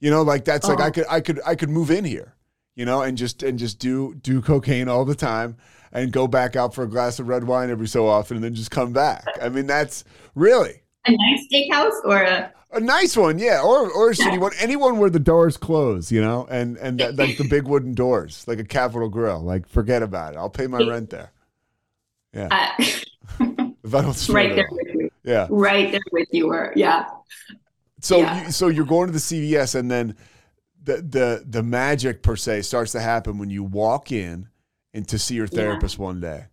You 0.00 0.10
know, 0.10 0.22
like 0.22 0.44
that's 0.44 0.66
like 0.66 0.80
I 0.80 0.88
Oh. 0.88 0.90
could, 0.90 1.04
I 1.08 1.20
could, 1.20 1.40
I 1.46 1.54
could 1.54 1.68
move 1.70 1.88
in 1.92 2.04
here, 2.04 2.34
you 2.74 2.84
know, 2.84 3.02
and 3.02 3.16
just, 3.16 3.44
and 3.44 3.56
just 3.56 3.78
do, 3.78 4.16
do 4.16 4.42
cocaine 4.42 4.88
all 4.88 5.04
the 5.04 5.14
time 5.14 5.58
and 5.92 6.10
go 6.10 6.26
back 6.26 6.56
out 6.56 6.74
for 6.74 6.82
a 6.82 6.88
glass 6.88 7.20
of 7.20 7.28
red 7.28 7.44
wine 7.44 7.70
every 7.70 7.86
so 7.86 8.08
often 8.08 8.36
and 8.38 8.42
then 8.42 8.54
just 8.56 8.72
come 8.72 8.92
back. 8.92 9.24
I 9.40 9.48
mean, 9.48 9.68
that's 9.68 10.02
really, 10.34 10.82
A 11.06 11.12
nice 11.12 11.46
steakhouse 11.48 12.04
or 12.04 12.20
a 12.20 12.52
a 12.72 12.80
nice 12.80 13.16
one, 13.16 13.38
yeah, 13.38 13.62
or 13.62 13.88
or 13.92 14.10
a 14.10 14.12
shitty 14.12 14.40
one. 14.40 14.50
Anyone 14.58 14.98
where 14.98 15.08
the 15.08 15.20
doors 15.20 15.56
close, 15.56 16.10
you 16.10 16.20
know, 16.20 16.48
and 16.50 16.76
and 16.78 16.98
that, 16.98 17.16
like 17.16 17.36
the 17.36 17.44
big 17.44 17.68
wooden 17.68 17.94
doors, 17.94 18.44
like 18.48 18.58
a 18.58 18.64
Capital 18.64 19.08
Grille. 19.08 19.40
Like, 19.40 19.68
forget 19.68 20.02
about 20.02 20.34
it. 20.34 20.36
I'll 20.36 20.50
pay 20.50 20.66
my 20.66 20.80
rent 20.80 21.10
there. 21.10 21.30
Yeah, 22.34 22.48
uh, 22.50 22.84
if 23.88 23.94
I 23.94 24.02
don't 24.02 24.14
screw 24.14 24.34
right 24.36 24.54
there 24.54 24.68
with 24.70 24.94
you, 24.94 25.10
Yeah. 25.24 25.46
right 25.50 25.90
there 25.90 26.00
with 26.12 26.28
you. 26.32 26.48
Or 26.52 26.72
yeah, 26.76 27.06
So 28.00 28.18
Yeah. 28.18 28.44
you, 28.46 28.52
so 28.52 28.68
you're 28.68 28.84
going 28.84 29.06
to 29.08 29.12
the 29.12 29.18
CVS, 29.20 29.74
and 29.74 29.90
then 29.90 30.16
the 30.84 30.96
the 31.02 31.44
the 31.48 31.62
magic 31.62 32.22
per 32.22 32.36
se 32.36 32.62
starts 32.62 32.92
to 32.92 33.00
happen 33.00 33.38
when 33.38 33.50
you 33.50 33.62
walk 33.64 34.12
in 34.12 34.48
and 34.94 35.06
to 35.08 35.18
see 35.18 35.34
your 35.34 35.46
therapist 35.48 35.98
one 35.98 36.20
day. 36.20 36.46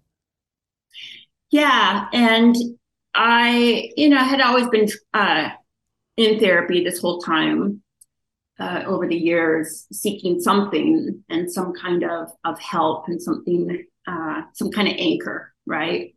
Yeah, 1.52 2.08
and 2.12 2.56
I, 3.14 3.92
you 3.96 4.10
know, 4.10 4.18
had 4.18 4.42
always 4.42 4.68
been 4.70 4.88
uh, 5.14 5.50
in 6.18 6.40
therapy 6.40 6.84
this 6.84 7.00
whole 7.00 7.22
time 7.22 7.82
uh, 8.60 8.84
over 8.86 9.08
the 9.08 9.16
years, 9.16 9.86
seeking 9.92 10.42
something 10.42 11.24
and 11.30 11.52
some 11.52 11.74
kind 11.74 12.04
of 12.04 12.30
of 12.44 12.60
help 12.60 13.08
and 13.08 13.22
something, 13.22 13.86
uh, 14.08 14.42
some 14.54 14.72
kind 14.72 14.88
of 14.88 14.96
anchor, 14.98 15.54
right? 15.66 16.16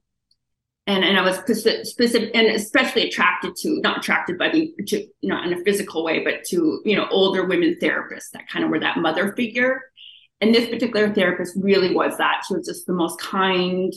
And 0.88 1.04
and 1.04 1.16
I 1.16 1.22
was 1.22 1.36
specific 1.36 2.30
and 2.34 2.48
especially 2.48 3.06
attracted 3.06 3.54
to, 3.56 3.80
not 3.80 3.98
attracted 3.98 4.38
by 4.38 4.48
the 4.48 4.74
to, 4.88 5.06
know, 5.22 5.40
in 5.42 5.52
a 5.52 5.62
physical 5.62 6.02
way, 6.02 6.24
but 6.24 6.42
to 6.46 6.82
you 6.84 6.96
know 6.96 7.06
older 7.10 7.44
women 7.46 7.76
therapists 7.80 8.30
that 8.32 8.48
kind 8.48 8.64
of 8.64 8.70
were 8.70 8.80
that 8.80 8.98
mother 8.98 9.32
figure. 9.34 9.82
And 10.40 10.54
this 10.54 10.68
particular 10.68 11.14
therapist 11.14 11.56
really 11.60 11.94
was 11.94 12.16
that. 12.18 12.42
She 12.46 12.54
was 12.54 12.66
just 12.66 12.86
the 12.86 12.92
most 12.92 13.20
kind, 13.20 13.92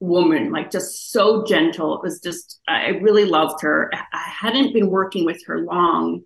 woman, 0.00 0.52
like 0.52 0.70
just 0.70 1.10
so 1.12 1.44
gentle. 1.44 1.96
It 1.96 2.02
was 2.02 2.20
just, 2.20 2.60
I 2.68 2.88
really 2.88 3.24
loved 3.24 3.62
her. 3.62 3.90
I 3.94 4.18
hadn't 4.18 4.72
been 4.72 4.90
working 4.90 5.24
with 5.24 5.44
her 5.46 5.60
long. 5.60 6.22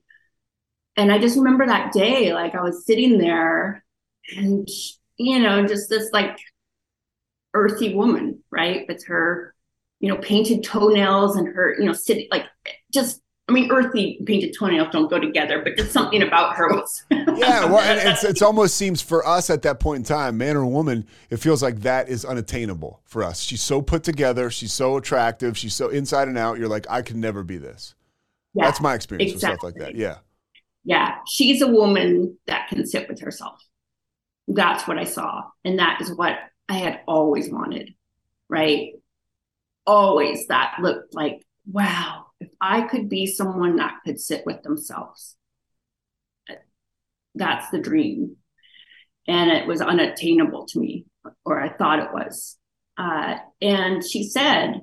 And 0.97 1.11
I 1.11 1.19
just 1.19 1.39
remember 1.39 1.67
that 1.67 1.93
day, 1.93 2.35
like 2.35 2.55
I 2.55 2.63
was 2.63 2.85
sitting 2.85 3.19
there 3.19 3.85
and, 4.37 4.69
you 5.17 5.39
know, 5.39 5.67
just 5.67 5.89
this 5.89 6.11
like 6.13 6.39
earthy 7.55 7.95
woman, 7.95 8.43
right? 8.51 8.85
With 8.89 9.07
her, 9.07 9.55
you 10.03 10.09
know, 10.09 10.17
painted 10.17 10.65
toenails 10.65 11.37
and 11.37 11.47
her, 11.55 11.77
you 11.79 11.87
know, 11.87 11.93
sitting 11.93 12.27
like 12.33 12.45
just, 12.93 13.23
I 13.49 13.53
mean, 13.53 13.71
earthy 13.71 14.21
painted 14.27 14.55
toenails 14.59 14.89
don't 14.91 15.09
go 15.09 15.19
together, 15.19 15.63
but 15.63 15.77
just 15.77 15.93
something 15.93 16.23
about 16.23 16.57
her 16.57 16.69
was. 16.69 17.05
Yeah, 17.35 17.65
well, 17.65 17.81
and 17.81 17.99
it's 18.11 18.25
it's 18.25 18.43
almost 18.43 18.77
seems 18.77 19.01
for 19.01 19.27
us 19.27 19.49
at 19.49 19.63
that 19.63 19.81
point 19.81 20.01
in 20.01 20.05
time, 20.05 20.37
man 20.37 20.57
or 20.57 20.67
woman, 20.67 21.07
it 21.31 21.39
feels 21.39 21.63
like 21.63 21.81
that 21.81 22.09
is 22.09 22.25
unattainable 22.25 23.01
for 23.05 23.23
us. 23.23 23.41
She's 23.41 23.63
so 23.63 23.81
put 23.81 24.03
together, 24.03 24.51
she's 24.51 24.73
so 24.73 24.97
attractive, 24.97 25.57
she's 25.57 25.75
so 25.75 25.89
inside 25.89 26.29
and 26.29 26.37
out. 26.37 26.59
You're 26.59 26.69
like, 26.69 26.87
I 26.91 27.03
can 27.03 27.21
never 27.21 27.43
be 27.43 27.57
this. 27.57 27.95
Yeah, 28.55 28.67
That's 28.67 28.81
my 28.81 28.95
experience 28.95 29.33
with 29.33 29.41
stuff 29.41 29.63
like 29.63 29.77
that. 29.77 29.95
Yeah. 29.95 30.19
yeah, 30.85 31.19
she's 31.27 31.63
a 31.63 31.69
woman 31.69 32.37
that 32.47 32.69
can 32.69 32.87
sit 32.87 33.09
with 33.09 33.21
herself. 33.21 33.61
That's 34.47 34.87
what 34.87 34.99
I 34.99 35.05
saw. 35.05 35.45
And 35.65 35.79
that 35.79 36.01
is 36.01 36.13
what 36.15 36.39
I 36.69 36.75
had 36.75 37.01
always 37.07 37.51
wanted, 37.51 37.95
right? 38.49 38.93
Always 39.87 40.47
that 40.49 40.77
looked 40.81 41.15
like, 41.15 41.45
wow, 41.71 42.27
if 42.41 42.51
I 42.61 42.83
could 42.83 43.09
be 43.09 43.27
someone 43.27 43.77
that 43.77 43.99
could 44.05 44.21
sit 44.21 44.47
with 44.47 44.63
themselves, 44.63 45.37
that's 47.35 47.71
the 47.71 47.79
dream. 47.79 48.37
And 49.27 49.51
it 49.51 49.67
was 49.67 49.81
unattainable 49.81 50.67
to 50.67 50.81
me, 50.81 51.07
or 51.45 51.61
I 51.61 51.73
thought 51.73 52.01
it 52.01 52.13
was. 52.13 52.57
Uh, 52.99 53.37
and 53.61 54.05
she 54.05 54.25
said, 54.25 54.81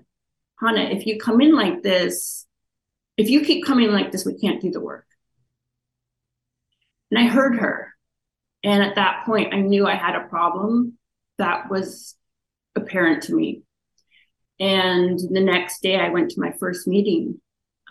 Hannah, 0.60 0.89
if 0.89 1.06
you 1.06 1.20
come 1.20 1.41
in 1.41 1.56
like 1.56 1.84
this, 1.84 2.45
if 3.18 3.30
you 3.30 3.41
keep 3.41 3.66
coming 3.66 3.91
like 3.91 4.12
this, 4.12 4.26
we 4.26 4.38
can't 4.38 4.62
do 4.62 4.72
the 4.72 4.80
work. 4.82 5.06
and 7.12 7.20
I 7.20 7.28
heard 7.28 7.60
her. 7.60 7.93
And 8.64 8.84
at 8.84 8.95
that 8.95 9.24
point, 9.26 9.54
I 9.54 9.62
knew 9.62 9.88
I 9.88 9.95
had 9.95 10.16
a 10.16 10.28
problem 10.28 10.97
that 11.38 11.70
was 11.70 12.16
apparent 12.76 13.24
to 13.24 13.36
me. 13.36 13.64
And 14.60 15.18
the 15.20 15.41
next 15.41 15.82
day, 15.82 15.95
I 15.97 16.10
went 16.10 16.32
to 16.32 16.41
my 16.41 16.51
first 16.60 16.88
meeting 16.88 17.39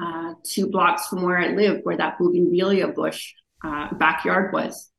uh, 0.00 0.34
two 0.44 0.68
blocks 0.68 1.08
from 1.08 1.22
where 1.22 1.38
I 1.38 1.48
lived, 1.48 1.80
where 1.84 1.96
that 1.96 2.18
bougainvillea 2.18 2.88
bush 2.88 3.32
uh, 3.64 3.94
backyard 3.94 4.52
was. 4.52 4.90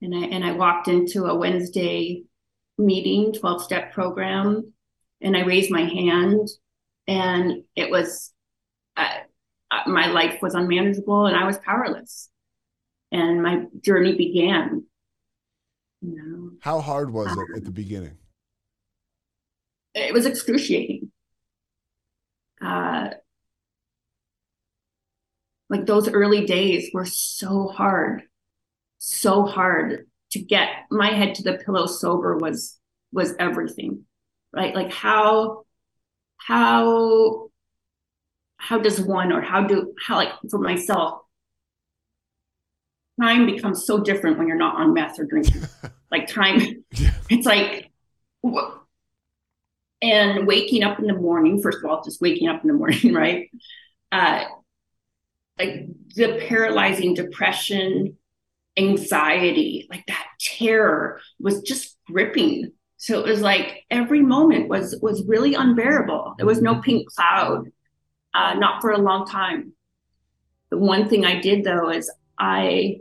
And 0.00 0.14
I, 0.14 0.26
and 0.28 0.44
I 0.44 0.52
walked 0.52 0.88
into 0.88 1.26
a 1.26 1.34
Wednesday 1.36 2.24
meeting, 2.76 3.32
12 3.32 3.62
step 3.62 3.92
program, 3.92 4.72
and 5.20 5.36
I 5.36 5.44
raised 5.44 5.70
my 5.70 5.82
hand, 5.82 6.48
and 7.06 7.62
it 7.76 7.90
was 7.90 8.32
uh, 8.96 9.08
uh, 9.72 9.88
my 9.88 10.08
life 10.08 10.38
was 10.42 10.54
unmanageable 10.54 11.26
and 11.26 11.36
I 11.36 11.46
was 11.46 11.58
powerless. 11.58 12.28
And 13.10 13.42
my 13.42 13.64
journey 13.80 14.16
began. 14.16 14.84
You 16.00 16.16
know, 16.16 16.50
How 16.60 16.80
hard 16.80 17.12
was 17.12 17.30
it 17.32 17.56
at 17.56 17.64
the 17.64 17.70
beginning? 17.70 18.16
it 19.94 20.14
was 20.14 20.26
excruciating. 20.26 21.01
Uh, 22.62 23.10
like 25.68 25.86
those 25.86 26.08
early 26.08 26.44
days 26.44 26.90
were 26.92 27.06
so 27.06 27.68
hard, 27.68 28.22
so 28.98 29.44
hard 29.44 30.06
to 30.32 30.38
get. 30.40 30.68
My 30.90 31.08
head 31.08 31.34
to 31.36 31.42
the 31.42 31.54
pillow 31.54 31.86
sober 31.86 32.36
was 32.36 32.78
was 33.12 33.34
everything, 33.38 34.04
right? 34.52 34.74
Like 34.74 34.92
how 34.92 35.64
how 36.36 37.48
how 38.56 38.78
does 38.78 39.00
one 39.00 39.32
or 39.32 39.40
how 39.40 39.64
do 39.66 39.94
how 40.06 40.16
like 40.16 40.32
for 40.50 40.58
myself 40.58 41.22
time 43.20 43.46
becomes 43.46 43.84
so 43.84 43.98
different 43.98 44.38
when 44.38 44.46
you're 44.48 44.56
not 44.56 44.76
on 44.76 44.94
meth 44.94 45.18
or 45.18 45.24
drinking. 45.24 45.62
Like 46.10 46.26
time 46.26 46.84
it's 47.30 47.46
like 47.46 47.90
wh- 48.46 48.68
and 50.02 50.46
waking 50.46 50.82
up 50.82 50.98
in 50.98 51.06
the 51.06 51.14
morning 51.14 51.62
first 51.62 51.78
of 51.78 51.90
all 51.90 52.02
just 52.02 52.20
waking 52.20 52.48
up 52.48 52.62
in 52.62 52.68
the 52.68 52.74
morning 52.74 53.12
right? 53.14 53.50
Uh 54.10 54.44
like 55.58 55.86
the 56.16 56.44
paralyzing 56.48 57.14
depression 57.14 58.16
anxiety 58.76 59.86
like 59.90 60.04
that 60.06 60.26
terror 60.40 61.20
was 61.38 61.60
just 61.62 61.98
gripping. 62.06 62.72
So 62.96 63.18
it 63.20 63.26
was 63.26 63.40
like 63.40 63.84
every 63.90 64.22
moment 64.22 64.68
was 64.68 64.98
was 65.02 65.24
really 65.26 65.54
unbearable. 65.54 66.34
There 66.36 66.46
was 66.46 66.62
no 66.62 66.80
pink 66.80 67.08
cloud 67.12 67.68
uh, 68.34 68.54
not 68.54 68.80
for 68.80 68.92
a 68.92 68.98
long 68.98 69.26
time. 69.26 69.72
The 70.70 70.78
one 70.78 71.06
thing 71.06 71.26
i 71.26 71.38
did 71.38 71.64
though 71.64 71.90
is 71.90 72.10
i 72.38 72.96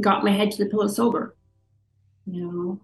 got 0.00 0.24
my 0.24 0.32
head 0.32 0.50
to 0.50 0.64
the 0.64 0.68
pillow 0.68 0.88
sober 0.88 1.36
you 2.26 2.42
know 2.42 2.80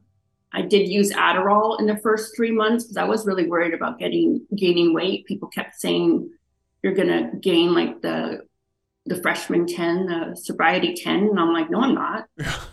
I 0.56 0.62
did 0.62 0.88
use 0.88 1.12
Adderall 1.12 1.78
in 1.78 1.86
the 1.86 1.98
first 1.98 2.34
three 2.34 2.50
months 2.50 2.84
because 2.84 2.96
I 2.96 3.04
was 3.04 3.26
really 3.26 3.46
worried 3.46 3.74
about 3.74 3.98
getting 3.98 4.44
gaining 4.56 4.94
weight. 4.94 5.26
People 5.26 5.48
kept 5.48 5.78
saying 5.78 6.30
you're 6.82 6.94
gonna 6.94 7.30
gain 7.40 7.74
like 7.74 8.00
the 8.00 8.40
the 9.08 9.20
freshman 9.22 9.66
10, 9.68 10.06
the 10.06 10.34
sobriety 10.34 10.92
10. 10.94 11.14
And 11.28 11.38
I'm 11.38 11.52
like, 11.52 11.70
no, 11.70 11.80
I'm 11.80 11.94
not. 11.94 12.24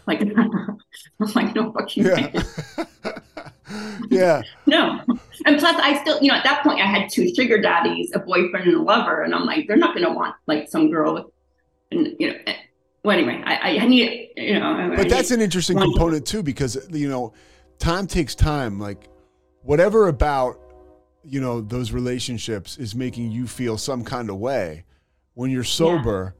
Like 0.07 0.21
I'm 0.37 0.79
like, 1.35 1.53
no 1.53 1.71
fucking 1.73 2.05
Yeah. 2.05 2.41
yeah. 4.09 4.41
no. 4.65 4.99
And 5.45 5.59
plus 5.59 5.75
I 5.79 5.99
still, 6.01 6.21
you 6.21 6.29
know, 6.29 6.35
at 6.37 6.43
that 6.43 6.63
point 6.63 6.79
I 6.81 6.85
had 6.85 7.09
two 7.11 7.27
sugar 7.35 7.59
daddies, 7.61 8.11
a 8.15 8.19
boyfriend 8.19 8.67
and 8.67 8.77
a 8.77 8.81
lover. 8.81 9.21
And 9.23 9.33
I'm 9.35 9.45
like, 9.45 9.67
they're 9.67 9.77
not 9.77 9.93
gonna 9.95 10.13
want 10.13 10.35
like 10.47 10.69
some 10.69 10.89
girl 10.89 11.13
with 11.15 11.25
and 11.91 12.15
you 12.19 12.29
know 12.31 12.37
eh, 12.47 12.55
well 13.03 13.17
anyway, 13.17 13.41
I, 13.45 13.77
I 13.79 13.85
need 13.85 14.29
you 14.37 14.59
know 14.59 14.73
I- 14.73 14.93
I 14.93 14.95
But 14.95 15.09
that's 15.09 15.31
an 15.31 15.41
interesting 15.41 15.75
one- 15.77 15.91
component 15.91 16.25
too, 16.25 16.41
because 16.43 16.87
you 16.91 17.09
know, 17.09 17.33
time 17.79 18.07
takes 18.07 18.35
time. 18.35 18.79
Like 18.79 19.09
whatever 19.61 20.07
about 20.07 20.59
you 21.23 21.39
know 21.39 21.61
those 21.61 21.91
relationships 21.91 22.77
is 22.77 22.93
making 22.95 23.31
you 23.31 23.47
feel 23.47 23.77
some 23.77 24.03
kind 24.03 24.29
of 24.29 24.37
way. 24.37 24.83
When 25.35 25.49
you're 25.49 25.63
sober, 25.63 26.35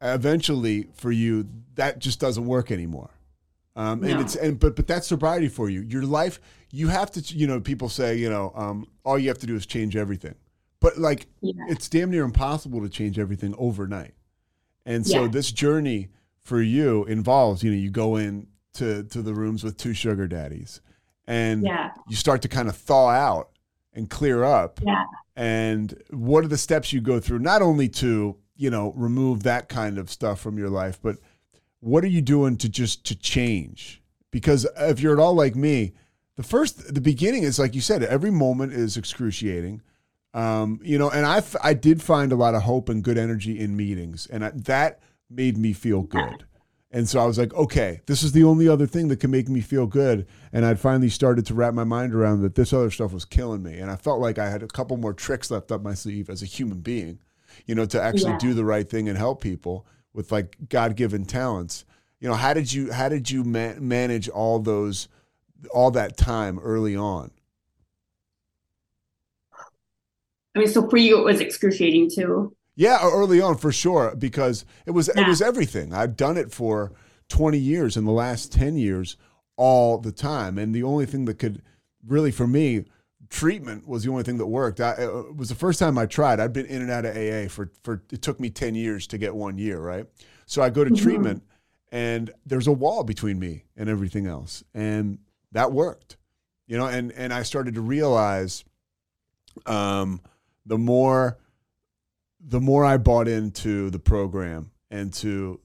eventually 0.00 0.88
for 0.94 1.10
you 1.10 1.48
that 1.74 1.98
just 1.98 2.20
doesn't 2.20 2.46
work 2.46 2.70
anymore. 2.70 3.10
Um, 3.74 4.02
and 4.02 4.12
No. 4.14 4.20
it's 4.20 4.36
and 4.36 4.58
but 4.58 4.76
but 4.76 4.86
that's 4.86 5.06
sobriety 5.06 5.48
for 5.48 5.68
you. 5.68 5.82
Your 5.82 6.02
life, 6.04 6.40
you 6.70 6.88
have 6.88 7.10
to. 7.12 7.20
You 7.36 7.46
know, 7.46 7.60
people 7.60 7.88
say 7.88 8.16
you 8.16 8.30
know, 8.30 8.52
um, 8.54 8.86
all 9.04 9.18
you 9.18 9.28
have 9.28 9.38
to 9.38 9.46
do 9.46 9.54
is 9.54 9.66
change 9.66 9.96
everything. 9.96 10.34
But 10.80 10.98
like, 10.98 11.26
it's 11.42 11.88
damn 11.88 12.10
near 12.10 12.22
impossible 12.24 12.80
to 12.82 12.88
change 12.88 13.18
everything 13.18 13.54
overnight. 13.58 14.14
And 14.84 15.06
so 15.06 15.22
Yeah. 15.22 15.28
this 15.28 15.50
journey 15.50 16.08
for 16.42 16.60
you 16.62 17.04
involves, 17.06 17.62
you 17.64 17.70
know, 17.70 17.76
you 17.76 17.90
go 17.90 18.16
in 18.16 18.46
to, 18.76 19.04
to 19.04 19.22
the 19.22 19.34
rooms 19.34 19.62
with 19.64 19.76
two 19.76 19.92
sugar 19.94 20.26
daddies 20.26 20.80
and 21.26 21.64
Yeah. 21.64 21.90
you 22.08 22.16
start 22.16 22.42
to 22.42 22.48
kind 22.48 22.68
of 22.68 22.76
thaw 22.76 23.08
out 23.10 23.50
and 23.92 24.08
clear 24.08 24.44
up. 24.44 24.80
Yeah. 24.84 25.04
And 25.34 26.00
what 26.10 26.44
are 26.44 26.48
the 26.48 26.56
steps 26.58 26.92
you 26.92 27.00
go 27.00 27.20
through, 27.20 27.40
not 27.40 27.62
only 27.62 27.88
to, 27.90 28.36
you 28.56 28.70
know, 28.70 28.92
remove 28.96 29.42
that 29.42 29.68
kind 29.68 29.98
of 29.98 30.10
stuff 30.10 30.40
from 30.40 30.56
your 30.58 30.70
life, 30.70 30.98
but 31.02 31.16
what 31.80 32.04
are 32.04 32.08
you 32.08 32.22
doing 32.22 32.56
to 32.58 32.68
just 32.68 33.04
to 33.06 33.14
change? 33.14 34.02
Because 34.30 34.66
if 34.78 35.00
you're 35.00 35.12
at 35.12 35.18
all 35.18 35.34
like 35.34 35.54
me, 35.56 35.92
the 36.36 36.42
first, 36.42 36.94
the 36.94 37.00
beginning 37.00 37.42
is 37.42 37.58
like 37.58 37.74
you 37.74 37.80
said, 37.80 38.02
every 38.02 38.30
moment 38.30 38.72
is 38.72 38.96
excruciating. 38.96 39.82
Um, 40.34 40.80
you 40.82 40.98
know, 40.98 41.08
and 41.10 41.24
I, 41.24 41.38
f- 41.38 41.56
I 41.62 41.72
did 41.74 42.02
find 42.02 42.30
a 42.32 42.36
lot 42.36 42.54
of 42.54 42.62
hope 42.62 42.88
and 42.90 43.02
good 43.02 43.16
energy 43.16 43.58
in 43.58 43.74
meetings, 43.76 44.26
and 44.26 44.44
I, 44.44 44.50
that 44.54 45.00
made 45.30 45.56
me 45.56 45.72
feel 45.72 46.02
good. 46.02 46.44
And 46.96 47.06
so 47.06 47.20
I 47.20 47.26
was 47.26 47.36
like, 47.36 47.52
okay, 47.52 48.00
this 48.06 48.22
is 48.22 48.32
the 48.32 48.44
only 48.44 48.68
other 48.70 48.86
thing 48.86 49.08
that 49.08 49.20
can 49.20 49.30
make 49.30 49.50
me 49.50 49.60
feel 49.60 49.86
good. 49.86 50.26
And 50.50 50.64
I'd 50.64 50.80
finally 50.80 51.10
started 51.10 51.44
to 51.44 51.52
wrap 51.52 51.74
my 51.74 51.84
mind 51.84 52.14
around 52.14 52.40
that 52.40 52.54
this 52.54 52.72
other 52.72 52.90
stuff 52.90 53.12
was 53.12 53.26
killing 53.26 53.62
me. 53.62 53.76
And 53.76 53.90
I 53.90 53.96
felt 53.96 54.18
like 54.18 54.38
I 54.38 54.48
had 54.48 54.62
a 54.62 54.66
couple 54.66 54.96
more 54.96 55.12
tricks 55.12 55.50
left 55.50 55.70
up 55.70 55.82
my 55.82 55.92
sleeve 55.92 56.30
as 56.30 56.40
a 56.40 56.46
human 56.46 56.80
being, 56.80 57.18
you 57.66 57.74
know, 57.74 57.84
to 57.84 58.00
actually 58.00 58.30
Yeah. 58.32 58.38
do 58.38 58.54
the 58.54 58.64
right 58.64 58.88
thing 58.88 59.10
and 59.10 59.18
help 59.18 59.42
people 59.42 59.86
with 60.14 60.32
like 60.32 60.56
God 60.70 60.96
given 60.96 61.26
talents. 61.26 61.84
You 62.18 62.28
know, 62.30 62.34
how 62.34 62.54
did 62.54 62.72
you 62.72 62.90
how 62.90 63.10
did 63.10 63.30
you 63.30 63.44
ma- 63.44 63.74
manage 63.78 64.30
all 64.30 64.58
those 64.58 65.08
all 65.74 65.90
that 65.90 66.16
time 66.16 66.58
early 66.60 66.96
on? 66.96 67.30
I 70.54 70.60
mean, 70.60 70.68
so 70.68 70.88
for 70.88 70.96
you 70.96 71.18
it 71.18 71.24
was 71.24 71.40
excruciating 71.40 72.10
too. 72.14 72.55
Yeah, 72.76 72.98
early 73.02 73.40
on 73.40 73.56
for 73.56 73.72
sure 73.72 74.14
because 74.16 74.64
it 74.84 74.90
was 74.90 75.08
it 75.08 75.26
was 75.26 75.40
everything. 75.40 75.94
I've 75.94 76.16
done 76.16 76.36
it 76.36 76.52
for 76.52 76.92
20 77.30 77.58
years 77.58 77.96
in 77.96 78.04
the 78.04 78.12
last 78.12 78.52
10 78.52 78.76
years 78.76 79.16
all 79.56 79.98
the 79.98 80.12
time 80.12 80.58
and 80.58 80.74
the 80.74 80.82
only 80.82 81.06
thing 81.06 81.24
that 81.24 81.38
could 81.38 81.62
really 82.06 82.30
for 82.30 82.46
me 82.46 82.84
treatment 83.30 83.88
was 83.88 84.04
the 84.04 84.10
only 84.10 84.22
thing 84.22 84.36
that 84.38 84.46
worked. 84.46 84.80
I, 84.80 84.92
it 84.92 85.34
was 85.36 85.48
the 85.48 85.54
first 85.54 85.78
time 85.80 85.96
I 85.98 86.06
tried. 86.06 86.38
I'd 86.38 86.52
been 86.52 86.66
in 86.66 86.82
and 86.82 86.90
out 86.90 87.04
of 87.06 87.16
AA 87.16 87.48
for 87.48 87.70
for 87.82 88.02
it 88.12 88.20
took 88.22 88.38
me 88.38 88.50
10 88.50 88.74
years 88.74 89.06
to 89.08 89.18
get 89.18 89.34
1 89.34 89.56
year, 89.58 89.80
right? 89.80 90.06
So 90.44 90.62
I 90.62 90.68
go 90.70 90.84
to 90.84 90.90
Mhm. 90.90 90.98
treatment 91.02 91.42
and 91.90 92.30
there's 92.44 92.66
a 92.66 92.72
wall 92.72 93.02
between 93.04 93.38
me 93.38 93.64
and 93.76 93.88
everything 93.88 94.26
else 94.26 94.62
and 94.74 95.18
that 95.52 95.72
worked. 95.72 96.18
You 96.66 96.76
know, 96.76 96.86
and 96.86 97.10
and 97.12 97.32
I 97.32 97.42
started 97.42 97.74
to 97.76 97.80
realize 97.80 98.64
um 99.64 100.20
the 100.66 100.76
more 100.78 101.38
the 102.48 102.60
more 102.60 102.84
I 102.84 102.96
bought 102.96 103.26
into 103.28 103.90
the 103.90 103.98
program 103.98 104.70
and 104.90 105.12
to 105.14 105.60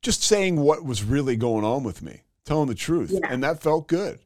just 0.00 0.22
saying 0.22 0.56
what 0.56 0.84
was 0.84 1.02
really 1.04 1.36
going 1.36 1.64
on 1.64 1.82
with 1.84 2.02
me, 2.02 2.22
telling 2.44 2.68
the 2.68 2.74
truth. 2.74 3.10
Yeah. 3.12 3.26
And 3.30 3.42
that 3.42 3.62
felt 3.62 3.86
good, 3.88 4.20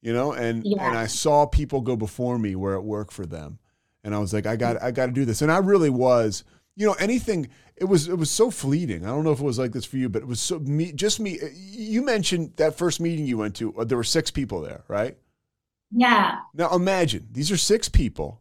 you 0.00 0.12
know, 0.12 0.32
and, 0.32 0.64
Yeah. 0.64 0.86
and 0.88 0.96
I 0.96 1.06
saw 1.06 1.46
people 1.46 1.80
go 1.80 1.96
before 1.96 2.38
me 2.38 2.54
where 2.54 2.74
it 2.74 2.82
worked 2.82 3.12
for 3.12 3.26
them. 3.26 3.58
And 4.04 4.14
I 4.14 4.18
was 4.18 4.32
like, 4.32 4.46
I 4.46 4.56
got, 4.56 4.80
I 4.82 4.92
got 4.92 5.06
to 5.06 5.12
do 5.12 5.24
this. 5.24 5.42
And 5.42 5.52
I 5.52 5.58
really 5.58 5.90
was, 5.90 6.44
you 6.76 6.86
know, 6.86 6.94
anything, 6.94 7.48
it 7.76 7.84
was, 7.84 8.08
it 8.08 8.16
was 8.16 8.30
so 8.30 8.50
fleeting. 8.50 9.04
I 9.04 9.08
don't 9.08 9.24
know 9.24 9.32
if 9.32 9.40
it 9.40 9.44
was 9.44 9.58
like 9.58 9.72
this 9.72 9.84
for 9.84 9.96
you, 9.96 10.08
but 10.08 10.22
it 10.22 10.28
was 10.28 10.40
so 10.40 10.58
me, 10.60 10.92
just 10.92 11.20
me. 11.20 11.38
You 11.52 12.02
mentioned 12.02 12.52
that 12.56 12.78
first 12.78 13.00
meeting 13.00 13.26
you 13.26 13.38
went 13.38 13.56
to, 13.56 13.76
uh, 13.76 13.84
there 13.84 13.98
were 13.98 14.04
six 14.04 14.30
people 14.30 14.62
there, 14.62 14.84
right? 14.88 15.16
Yeah. 15.90 16.38
Now 16.54 16.74
imagine 16.74 17.28
these 17.32 17.50
are 17.50 17.56
six 17.56 17.88
people. 17.88 18.39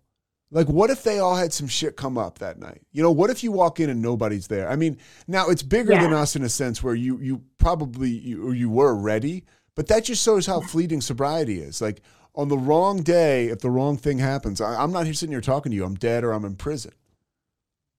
Like, 0.51 0.67
what 0.67 0.89
if 0.89 1.03
they 1.03 1.19
all 1.19 1.35
had 1.35 1.53
some 1.53 1.67
shit 1.67 1.95
come 1.95 2.17
up 2.17 2.39
that 2.39 2.57
night? 2.57 2.81
You 2.91 3.03
know, 3.03 3.11
what 3.11 3.29
if 3.29 3.43
you 3.43 3.51
walk 3.51 3.79
in 3.79 3.89
and 3.89 4.01
nobody's 4.01 4.47
there? 4.47 4.69
I 4.69 4.75
mean, 4.75 4.97
now 5.27 5.49
it's 5.49 5.61
bigger 5.61 5.93
than 5.93 6.11
us 6.13 6.35
in 6.35 6.43
a 6.43 6.49
sense 6.49 6.81
where 6.81 6.95
you 6.95 7.19
you 7.19 7.43
probably 7.59 8.09
you, 8.09 8.47
or 8.47 8.55
you 8.55 8.69
were 8.69 8.95
ready, 8.95 9.45
but 9.75 9.87
that 9.87 10.05
just 10.05 10.23
shows 10.23 10.47
how 10.47 10.59
fleeting 10.61 11.01
sobriety 11.01 11.59
is. 11.59 11.81
Like 11.81 12.01
on 12.33 12.47
the 12.47 12.57
wrong 12.57 13.03
day, 13.03 13.47
if 13.49 13.59
the 13.59 13.69
wrong 13.69 13.95
thing 13.95 14.17
happens, 14.17 14.59
I, 14.59 14.81
I'm 14.81 14.91
not 14.91 15.05
here 15.05 15.13
sitting 15.13 15.33
here 15.33 15.41
talking 15.41 15.71
to 15.71 15.75
you. 15.75 15.85
I'm 15.85 15.95
dead 15.95 16.23
or 16.23 16.31
I'm 16.31 16.45
in 16.45 16.55
prison. 16.55 16.93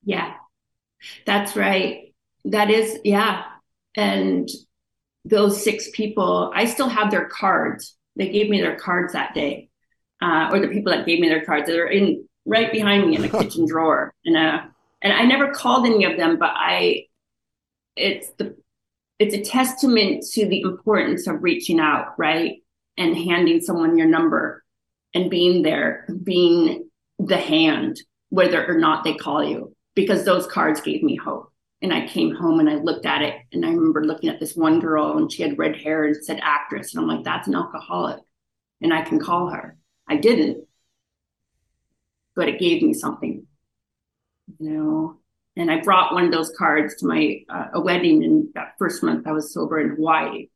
Yeah, 0.02 0.35
that's 1.27 1.55
right. 1.56 2.14
That 2.47 2.70
is, 2.70 2.98
yeah. 3.05 3.44
And 3.94 4.48
those 5.24 5.62
six 5.62 5.90
people, 5.93 6.51
I 6.55 6.64
still 6.64 6.89
have 6.89 7.10
their 7.10 7.27
cards. 7.27 7.97
They 8.16 8.31
gave 8.31 8.51
me 8.51 8.60
their 8.60 8.77
cards 8.77 9.12
that 9.12 9.35
day, 9.35 9.68
uh, 10.20 10.48
or 10.51 10.59
the 10.59 10.68
people 10.68 10.93
that 10.93 11.06
gave 11.06 11.20
me 11.20 11.28
their 11.28 11.44
cards. 11.44 11.66
They're 11.66 11.86
in 11.86 12.27
right 12.44 12.72
behind 12.72 13.08
me 13.08 13.16
in 13.16 13.22
the 13.22 13.28
kitchen 13.38 13.66
drawer. 13.66 14.14
And 14.24 14.36
uh, 14.36 14.60
and 15.02 15.12
I 15.12 15.24
never 15.24 15.52
called 15.52 15.86
any 15.86 16.04
of 16.04 16.16
them, 16.16 16.38
but 16.38 16.52
I, 16.54 17.06
it's 17.96 18.30
the 18.38 18.56
it's 19.18 19.34
a 19.34 19.42
testament 19.42 20.24
to 20.32 20.46
the 20.46 20.62
importance 20.62 21.26
of 21.26 21.42
reaching 21.42 21.78
out, 21.78 22.18
right? 22.18 22.62
And 22.96 23.16
handing 23.16 23.60
someone 23.60 23.98
your 23.98 24.08
number 24.08 24.64
and 25.14 25.30
being 25.30 25.62
there, 25.62 26.06
being 26.22 26.88
the 27.18 27.36
hand, 27.36 28.00
whether 28.30 28.66
or 28.66 28.78
not 28.78 29.04
they 29.04 29.14
call 29.14 29.44
you, 29.44 29.76
because 29.94 30.24
those 30.24 30.46
cards 30.46 30.80
gave 30.80 31.02
me 31.02 31.16
hope. 31.16 31.52
And 31.82 31.92
I 31.92 32.06
came 32.06 32.34
home 32.34 32.60
and 32.60 32.68
I 32.68 32.76
looked 32.76 33.06
at 33.06 33.22
it 33.22 33.34
and 33.52 33.64
I 33.64 33.68
remember 33.68 34.04
looking 34.04 34.30
at 34.30 34.40
this 34.40 34.54
one 34.54 34.80
girl 34.80 35.16
and 35.16 35.30
she 35.30 35.42
had 35.42 35.58
red 35.58 35.76
hair 35.76 36.04
and 36.04 36.16
said 36.16 36.40
actress. 36.42 36.94
And 36.94 37.02
I'm 37.02 37.08
like, 37.08 37.24
that's 37.24 37.48
an 37.48 37.54
alcoholic. 37.54 38.20
And 38.80 38.92
I 38.92 39.02
can 39.02 39.18
call 39.18 39.48
her. 39.48 39.76
I 40.08 40.16
didn't, 40.16 40.66
but 42.36 42.48
it 42.48 42.59
gave 42.59 42.82
me 42.82 42.94
something, 42.94 43.47
you 44.59 44.70
know. 44.70 45.16
And 45.57 45.70
I 45.70 45.81
brought 45.81 46.15
one 46.15 46.24
of 46.24 46.31
those 46.31 46.52
cards 46.57 46.94
to 46.97 47.07
my 47.07 47.40
uh, 47.48 47.66
a 47.74 47.81
wedding 47.81 48.23
in 48.23 48.51
that 48.55 48.74
first 48.78 49.02
month 49.02 49.27
I 49.27 49.32
was 49.32 49.52
sober 49.52 49.81
in 49.81 49.90
Hawaii, 49.90 50.48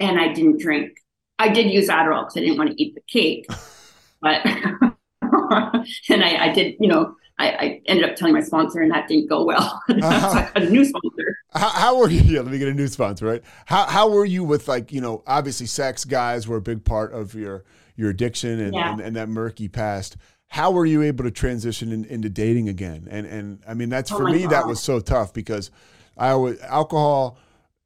and 0.00 0.18
I 0.18 0.32
didn't 0.32 0.60
drink. 0.60 0.92
I 1.38 1.48
did 1.48 1.70
use 1.70 1.88
Adderall 1.88 2.22
because 2.22 2.36
I 2.36 2.40
didn't 2.40 2.58
want 2.58 2.70
to 2.70 2.82
eat 2.82 2.94
the 2.94 3.02
cake, 3.02 3.46
but 4.20 4.44
and 6.08 6.24
I, 6.24 6.46
I 6.46 6.52
did, 6.52 6.76
you 6.80 6.88
know, 6.88 7.16
I, 7.38 7.48
I, 7.48 7.80
ended 7.86 8.08
up 8.08 8.16
telling 8.16 8.34
my 8.34 8.40
sponsor, 8.40 8.80
and 8.80 8.92
that 8.92 9.08
didn't 9.08 9.28
go 9.28 9.44
well. 9.44 9.82
so 9.90 9.96
I 9.96 10.50
got 10.54 10.62
a 10.62 10.70
new 10.70 10.84
sponsor. 10.84 11.36
How, 11.52 11.68
how, 11.68 11.98
were 11.98 12.08
you? 12.08 12.20
Yeah, 12.20 12.40
let 12.40 12.52
me 12.52 12.58
get 12.58 12.68
a 12.68 12.74
new 12.74 12.88
sponsor, 12.88 13.26
right? 13.26 13.42
How 13.66 13.86
how 13.86 14.08
were 14.10 14.24
you 14.24 14.44
with 14.44 14.68
like 14.68 14.92
you 14.92 15.00
know 15.00 15.22
obviously 15.26 15.66
sex 15.66 16.04
guys 16.04 16.46
were 16.46 16.58
a 16.58 16.62
big 16.62 16.84
part 16.84 17.12
of 17.12 17.34
your 17.34 17.64
your 17.96 18.10
addiction 18.10 18.60
and, 18.60 18.74
yeah. 18.74 18.92
and, 18.92 19.00
and 19.00 19.16
that 19.16 19.28
murky 19.28 19.68
past 19.68 20.16
how 20.52 20.70
were 20.70 20.84
you 20.84 21.00
able 21.00 21.24
to 21.24 21.30
transition 21.30 21.92
in, 21.92 22.04
into 22.04 22.28
dating 22.28 22.68
again? 22.68 23.08
And 23.10 23.26
and 23.26 23.62
I 23.66 23.72
mean 23.72 23.88
that's 23.88 24.12
oh 24.12 24.18
for 24.18 24.24
me 24.28 24.42
God. 24.42 24.50
that 24.50 24.66
was 24.66 24.80
so 24.80 25.00
tough 25.00 25.32
because 25.32 25.70
I 26.14 26.34
was 26.34 26.60
alcohol, 26.60 27.38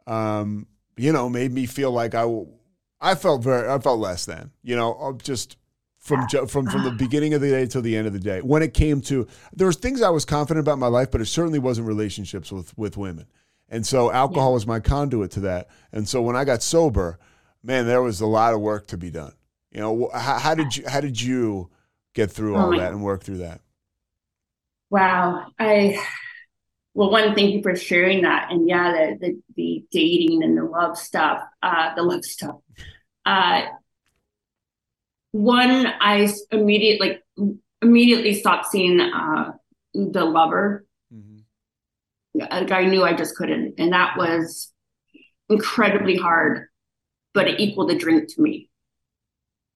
um, 0.09 0.67
you 0.97 1.13
know, 1.13 1.29
made 1.29 1.53
me 1.53 1.67
feel 1.67 1.93
like 1.93 2.17
I 2.17 2.27
I 3.01 3.15
felt 3.15 3.45
very 3.45 3.71
I 3.71 3.79
felt 3.79 4.01
less 4.01 4.27
than 4.27 4.51
you 4.65 4.75
know 4.75 5.17
just 5.23 5.57
from 6.01 6.27
from 6.29 6.67
from 6.67 6.83
the 6.83 6.91
beginning 6.91 7.35
of 7.35 7.41
the 7.41 7.51
day 7.51 7.67
till 7.67 7.83
the 7.83 7.97
end 7.97 8.09
of 8.09 8.13
the 8.13 8.19
day. 8.19 8.41
When 8.41 8.65
it 8.65 8.75
came 8.75 9.01
to 9.03 9.29
there 9.53 9.69
was 9.69 9.77
things 9.77 10.03
I 10.03 10.11
was 10.11 10.25
confident 10.25 10.67
about 10.67 10.81
my 10.81 10.89
life, 10.89 11.13
but 11.13 11.21
it 11.21 11.27
certainly 11.27 11.61
wasn't 11.61 11.87
relationships 11.87 12.51
with 12.51 12.77
with 12.77 12.97
women. 12.97 13.27
And 13.69 13.87
so 13.87 14.11
alcohol 14.11 14.51
yeah. 14.51 14.55
was 14.55 14.67
my 14.67 14.81
conduit 14.81 15.31
to 15.33 15.41
that. 15.41 15.69
And 15.93 16.09
so 16.09 16.21
when 16.21 16.35
I 16.35 16.43
got 16.43 16.65
sober, 16.65 17.21
man, 17.63 17.87
there 17.87 18.03
was 18.03 18.21
a 18.21 18.27
lot 18.27 18.55
of 18.55 18.61
work 18.61 18.89
to 18.89 18.97
be 18.97 19.13
done. 19.13 19.35
You 19.71 19.81
know, 19.81 20.11
how, 20.13 20.41
how 20.41 20.55
did 20.57 20.77
you 20.77 20.83
how 20.89 21.01
did 21.01 21.23
you 21.23 21.71
get 22.17 22.33
through 22.33 22.57
oh 22.57 22.61
all 22.61 22.71
that 22.79 22.93
and 22.93 23.03
work 23.03 23.23
through 23.23 23.39
that? 23.39 23.61
Wow. 24.91 25.47
I 25.59 26.03
well, 26.95 27.11
one, 27.11 27.35
thank 27.35 27.53
you 27.53 27.63
for 27.63 27.77
sharing 27.77 28.23
that. 28.23 28.51
And 28.51 28.67
yeah, 28.67 28.91
the 28.93 29.19
the, 29.21 29.43
the 29.55 29.85
dating 29.93 30.43
and 30.43 30.57
the 30.57 30.65
love 30.65 30.99
stuff, 30.99 31.43
uh, 31.63 31.95
the 31.95 32.03
love 32.03 32.25
stuff. 32.25 32.57
Uh, 33.25 33.67
one, 35.33 35.87
I 36.01 36.33
immediately 36.51 37.07
like 37.09 37.23
immediately 37.83 38.33
stopped 38.33 38.67
seeing 38.67 38.99
uh, 39.01 39.53
the 39.93 40.25
lover. 40.25 40.87
Mm-hmm. 41.13 42.41
Like 42.41 42.73
I 42.73 42.87
knew 42.87 43.05
I 43.05 43.13
just 43.13 43.37
couldn't, 43.37 43.75
and 43.77 43.93
that 43.93 44.17
was 44.17 44.73
incredibly 45.51 46.17
hard, 46.17 46.69
but 47.35 47.47
it 47.47 47.61
equaled 47.61 47.91
the 47.91 47.99
drink 47.99 48.35
to 48.35 48.41
me 48.41 48.71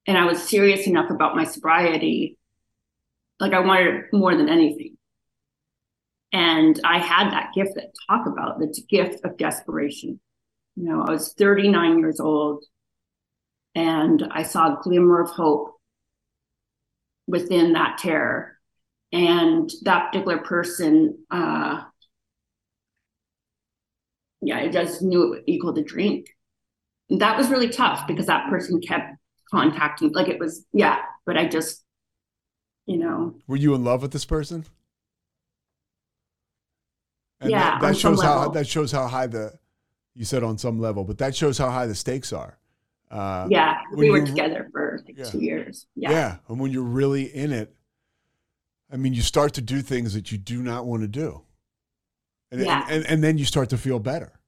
and 0.06 0.18
I 0.18 0.24
was 0.24 0.42
serious 0.42 0.86
enough 0.86 1.10
about 1.10 1.36
my 1.36 1.44
sobriety. 1.44 2.38
Like 3.38 3.52
I 3.52 3.60
wanted 3.60 3.94
it 3.94 4.04
more 4.12 4.36
than 4.36 4.48
anything. 4.48 4.96
And 6.32 6.78
I 6.84 6.98
had 6.98 7.30
that 7.30 7.52
gift 7.54 7.72
that 7.74 7.92
talk 8.08 8.26
about 8.26 8.58
the 8.58 8.72
gift 8.88 9.24
of 9.24 9.36
desperation. 9.36 10.20
You 10.76 10.84
know, 10.84 11.02
I 11.02 11.10
was 11.10 11.34
39 11.34 11.98
years 11.98 12.20
old 12.20 12.64
and 13.74 14.26
I 14.30 14.42
saw 14.44 14.66
a 14.66 14.82
glimmer 14.82 15.20
of 15.20 15.30
hope 15.30 15.74
within 17.26 17.72
that 17.72 17.98
terror. 17.98 18.56
And 19.12 19.68
that 19.82 20.12
particular 20.12 20.38
person, 20.38 21.24
uh, 21.30 21.82
yeah, 24.40 24.58
I 24.58 24.68
just 24.68 25.02
knew 25.02 25.24
it 25.24 25.28
would 25.30 25.42
equal 25.46 25.74
to 25.74 25.82
drink. 25.82 26.26
And 27.08 27.20
that 27.20 27.36
was 27.36 27.50
really 27.50 27.68
tough 27.68 28.06
because 28.06 28.26
that 28.26 28.48
person 28.48 28.80
kept 28.80 29.19
contacting. 29.50 30.12
Like 30.12 30.28
it 30.28 30.38
was, 30.38 30.64
yeah. 30.72 30.98
But 31.26 31.36
I 31.36 31.46
just, 31.46 31.84
you 32.86 32.98
know. 32.98 33.34
Were 33.46 33.56
you 33.56 33.74
in 33.74 33.84
love 33.84 34.02
with 34.02 34.12
this 34.12 34.24
person? 34.24 34.64
And 37.40 37.50
yeah, 37.50 37.78
that, 37.78 37.80
that 37.80 37.96
shows 37.96 38.22
how 38.22 38.48
that 38.50 38.66
shows 38.66 38.92
how 38.92 39.06
high 39.06 39.26
the 39.26 39.52
you 40.14 40.24
said 40.24 40.42
on 40.42 40.58
some 40.58 40.78
level, 40.78 41.04
but 41.04 41.18
that 41.18 41.34
shows 41.34 41.56
how 41.56 41.70
high 41.70 41.86
the 41.86 41.94
stakes 41.94 42.32
are. 42.32 42.58
Uh, 43.10 43.46
yeah, 43.50 43.78
we 43.94 44.10
were 44.10 44.24
together 44.24 44.68
for 44.70 45.00
like 45.06 45.16
yeah. 45.16 45.24
two 45.24 45.40
years. 45.40 45.86
Yeah. 45.96 46.10
yeah, 46.10 46.36
and 46.48 46.60
when 46.60 46.70
you're 46.70 46.82
really 46.82 47.24
in 47.24 47.52
it, 47.52 47.74
I 48.92 48.96
mean, 48.96 49.14
you 49.14 49.22
start 49.22 49.54
to 49.54 49.62
do 49.62 49.80
things 49.80 50.12
that 50.14 50.30
you 50.30 50.36
do 50.36 50.62
not 50.62 50.84
want 50.84 51.02
to 51.02 51.08
do, 51.08 51.40
and 52.52 52.60
yeah. 52.60 52.82
and, 52.82 52.92
and, 52.92 53.06
and 53.06 53.24
then 53.24 53.38
you 53.38 53.46
start 53.46 53.70
to 53.70 53.78
feel 53.78 53.98
better. 53.98 54.38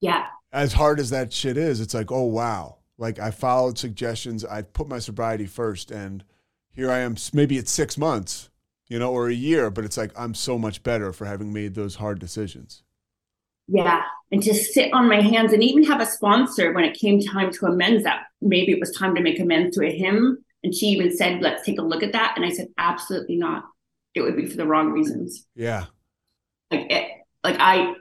Yeah. 0.00 0.26
As 0.52 0.72
hard 0.72 1.00
as 1.00 1.10
that 1.10 1.32
shit 1.32 1.56
is, 1.56 1.80
it's 1.80 1.94
like, 1.94 2.10
oh 2.10 2.24
wow, 2.24 2.78
like 2.98 3.18
I 3.18 3.30
followed 3.30 3.78
suggestions. 3.78 4.44
I 4.44 4.62
put 4.62 4.88
my 4.88 4.98
sobriety 4.98 5.46
first, 5.46 5.90
and 5.90 6.24
here 6.70 6.90
I 6.90 7.00
am. 7.00 7.16
Maybe 7.32 7.58
it's 7.58 7.70
six 7.70 7.98
months, 7.98 8.50
you 8.88 8.98
know, 8.98 9.12
or 9.12 9.28
a 9.28 9.34
year, 9.34 9.70
but 9.70 9.84
it's 9.84 9.96
like 9.96 10.12
I'm 10.16 10.34
so 10.34 10.58
much 10.58 10.82
better 10.82 11.12
for 11.12 11.24
having 11.24 11.52
made 11.52 11.74
those 11.74 11.96
hard 11.96 12.18
decisions. 12.18 12.82
Yeah, 13.66 14.02
and 14.30 14.42
to 14.42 14.54
sit 14.54 14.92
on 14.92 15.08
my 15.08 15.20
hands 15.20 15.52
and 15.52 15.62
even 15.62 15.84
have 15.84 16.00
a 16.00 16.06
sponsor 16.06 16.72
when 16.72 16.84
it 16.84 16.98
came 16.98 17.20
time 17.20 17.50
to 17.52 17.66
amends 17.66 18.04
that 18.04 18.24
maybe 18.40 18.72
it 18.72 18.80
was 18.80 18.94
time 18.96 19.14
to 19.14 19.22
make 19.22 19.40
amends 19.40 19.76
to 19.76 19.90
him. 19.90 20.44
And 20.62 20.74
she 20.74 20.86
even 20.86 21.14
said, 21.14 21.42
"Let's 21.42 21.64
take 21.64 21.78
a 21.78 21.82
look 21.82 22.02
at 22.02 22.12
that." 22.12 22.34
And 22.36 22.44
I 22.44 22.50
said, 22.50 22.68
"Absolutely 22.78 23.36
not. 23.36 23.64
It 24.14 24.22
would 24.22 24.36
be 24.36 24.46
for 24.46 24.56
the 24.56 24.66
wrong 24.66 24.92
reasons." 24.92 25.46
Yeah, 25.54 25.86
like 26.70 26.90
it, 26.90 27.10
like 27.42 27.56
I, 27.58 27.94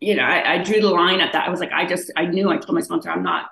you 0.00 0.14
know, 0.14 0.24
I, 0.24 0.54
I 0.54 0.62
drew 0.62 0.80
the 0.80 0.88
line 0.88 1.20
at 1.20 1.32
that. 1.32 1.46
I 1.46 1.50
was 1.50 1.60
like, 1.60 1.72
I 1.72 1.86
just, 1.86 2.10
I 2.16 2.26
knew. 2.26 2.50
I 2.50 2.56
told 2.56 2.74
my 2.74 2.80
sponsor, 2.80 3.10
I'm 3.10 3.22
not 3.22 3.46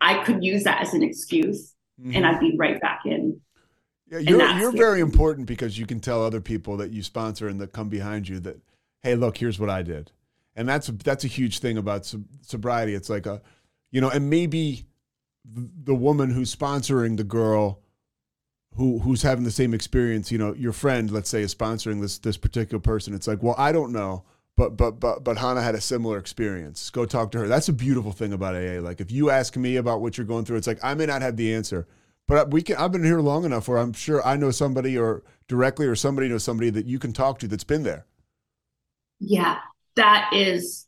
I 0.00 0.24
could 0.24 0.42
use 0.42 0.64
that 0.64 0.80
as 0.80 0.94
an 0.94 1.02
excuse 1.02 1.74
mm-hmm. 2.00 2.16
and 2.16 2.26
I'd 2.26 2.40
be 2.40 2.56
right 2.56 2.80
back 2.80 3.02
in. 3.04 3.40
Yeah, 4.08 4.18
you're, 4.18 4.58
you're 4.58 4.72
very 4.72 5.00
important 5.00 5.46
because 5.46 5.78
you 5.78 5.86
can 5.86 6.00
tell 6.00 6.24
other 6.24 6.40
people 6.40 6.76
that 6.78 6.90
you 6.90 7.02
sponsor 7.02 7.46
and 7.46 7.60
that 7.60 7.72
come 7.72 7.88
behind 7.88 8.28
you 8.28 8.40
that, 8.40 8.58
hey, 9.02 9.14
look, 9.14 9.36
here's 9.36 9.58
what 9.58 9.70
I 9.70 9.82
did. 9.82 10.10
And 10.56 10.68
that's 10.68 10.88
a, 10.88 10.92
that's 10.92 11.24
a 11.24 11.28
huge 11.28 11.60
thing 11.60 11.78
about 11.78 12.12
sobriety. 12.42 12.94
It's 12.94 13.08
like 13.08 13.26
a, 13.26 13.40
you 13.92 14.00
know, 14.00 14.10
and 14.10 14.28
maybe 14.28 14.86
the 15.44 15.94
woman 15.94 16.30
who's 16.30 16.54
sponsoring 16.54 17.16
the 17.16 17.24
girl 17.24 17.80
who 18.76 19.00
who's 19.00 19.22
having 19.22 19.44
the 19.44 19.50
same 19.50 19.74
experience, 19.74 20.30
you 20.30 20.38
know, 20.38 20.54
your 20.54 20.72
friend, 20.72 21.10
let's 21.10 21.28
say, 21.28 21.42
is 21.42 21.54
sponsoring 21.54 22.00
this 22.00 22.18
this 22.18 22.36
particular 22.36 22.80
person. 22.80 23.14
It's 23.14 23.26
like, 23.26 23.42
well, 23.42 23.54
I 23.58 23.72
don't 23.72 23.92
know 23.92 24.24
but 24.60 24.76
but 24.76 25.00
but 25.00 25.24
but 25.24 25.38
Hannah 25.38 25.62
had 25.62 25.74
a 25.74 25.80
similar 25.80 26.18
experience. 26.18 26.90
Go 26.90 27.06
talk 27.06 27.32
to 27.32 27.38
her. 27.38 27.48
That's 27.48 27.70
a 27.70 27.72
beautiful 27.72 28.12
thing 28.12 28.34
about 28.34 28.54
AA. 28.54 28.80
Like 28.80 29.00
if 29.00 29.10
you 29.10 29.30
ask 29.30 29.56
me 29.56 29.76
about 29.76 30.02
what 30.02 30.18
you're 30.18 30.26
going 30.26 30.44
through, 30.44 30.58
it's 30.58 30.66
like 30.66 30.78
I 30.82 30.92
may 30.92 31.06
not 31.06 31.22
have 31.22 31.38
the 31.38 31.54
answer, 31.54 31.88
but 32.28 32.50
we 32.50 32.60
can. 32.60 32.76
I've 32.76 32.92
been 32.92 33.02
here 33.02 33.22
long 33.22 33.46
enough 33.46 33.68
where 33.68 33.78
I'm 33.78 33.94
sure 33.94 34.22
I 34.22 34.36
know 34.36 34.50
somebody 34.50 34.98
or 34.98 35.22
directly 35.48 35.86
or 35.86 35.96
somebody 35.96 36.28
knows 36.28 36.44
somebody 36.44 36.68
that 36.68 36.84
you 36.84 36.98
can 36.98 37.14
talk 37.14 37.38
to 37.38 37.48
that's 37.48 37.64
been 37.64 37.84
there. 37.84 38.04
Yeah, 39.18 39.60
that 39.96 40.30
is 40.34 40.86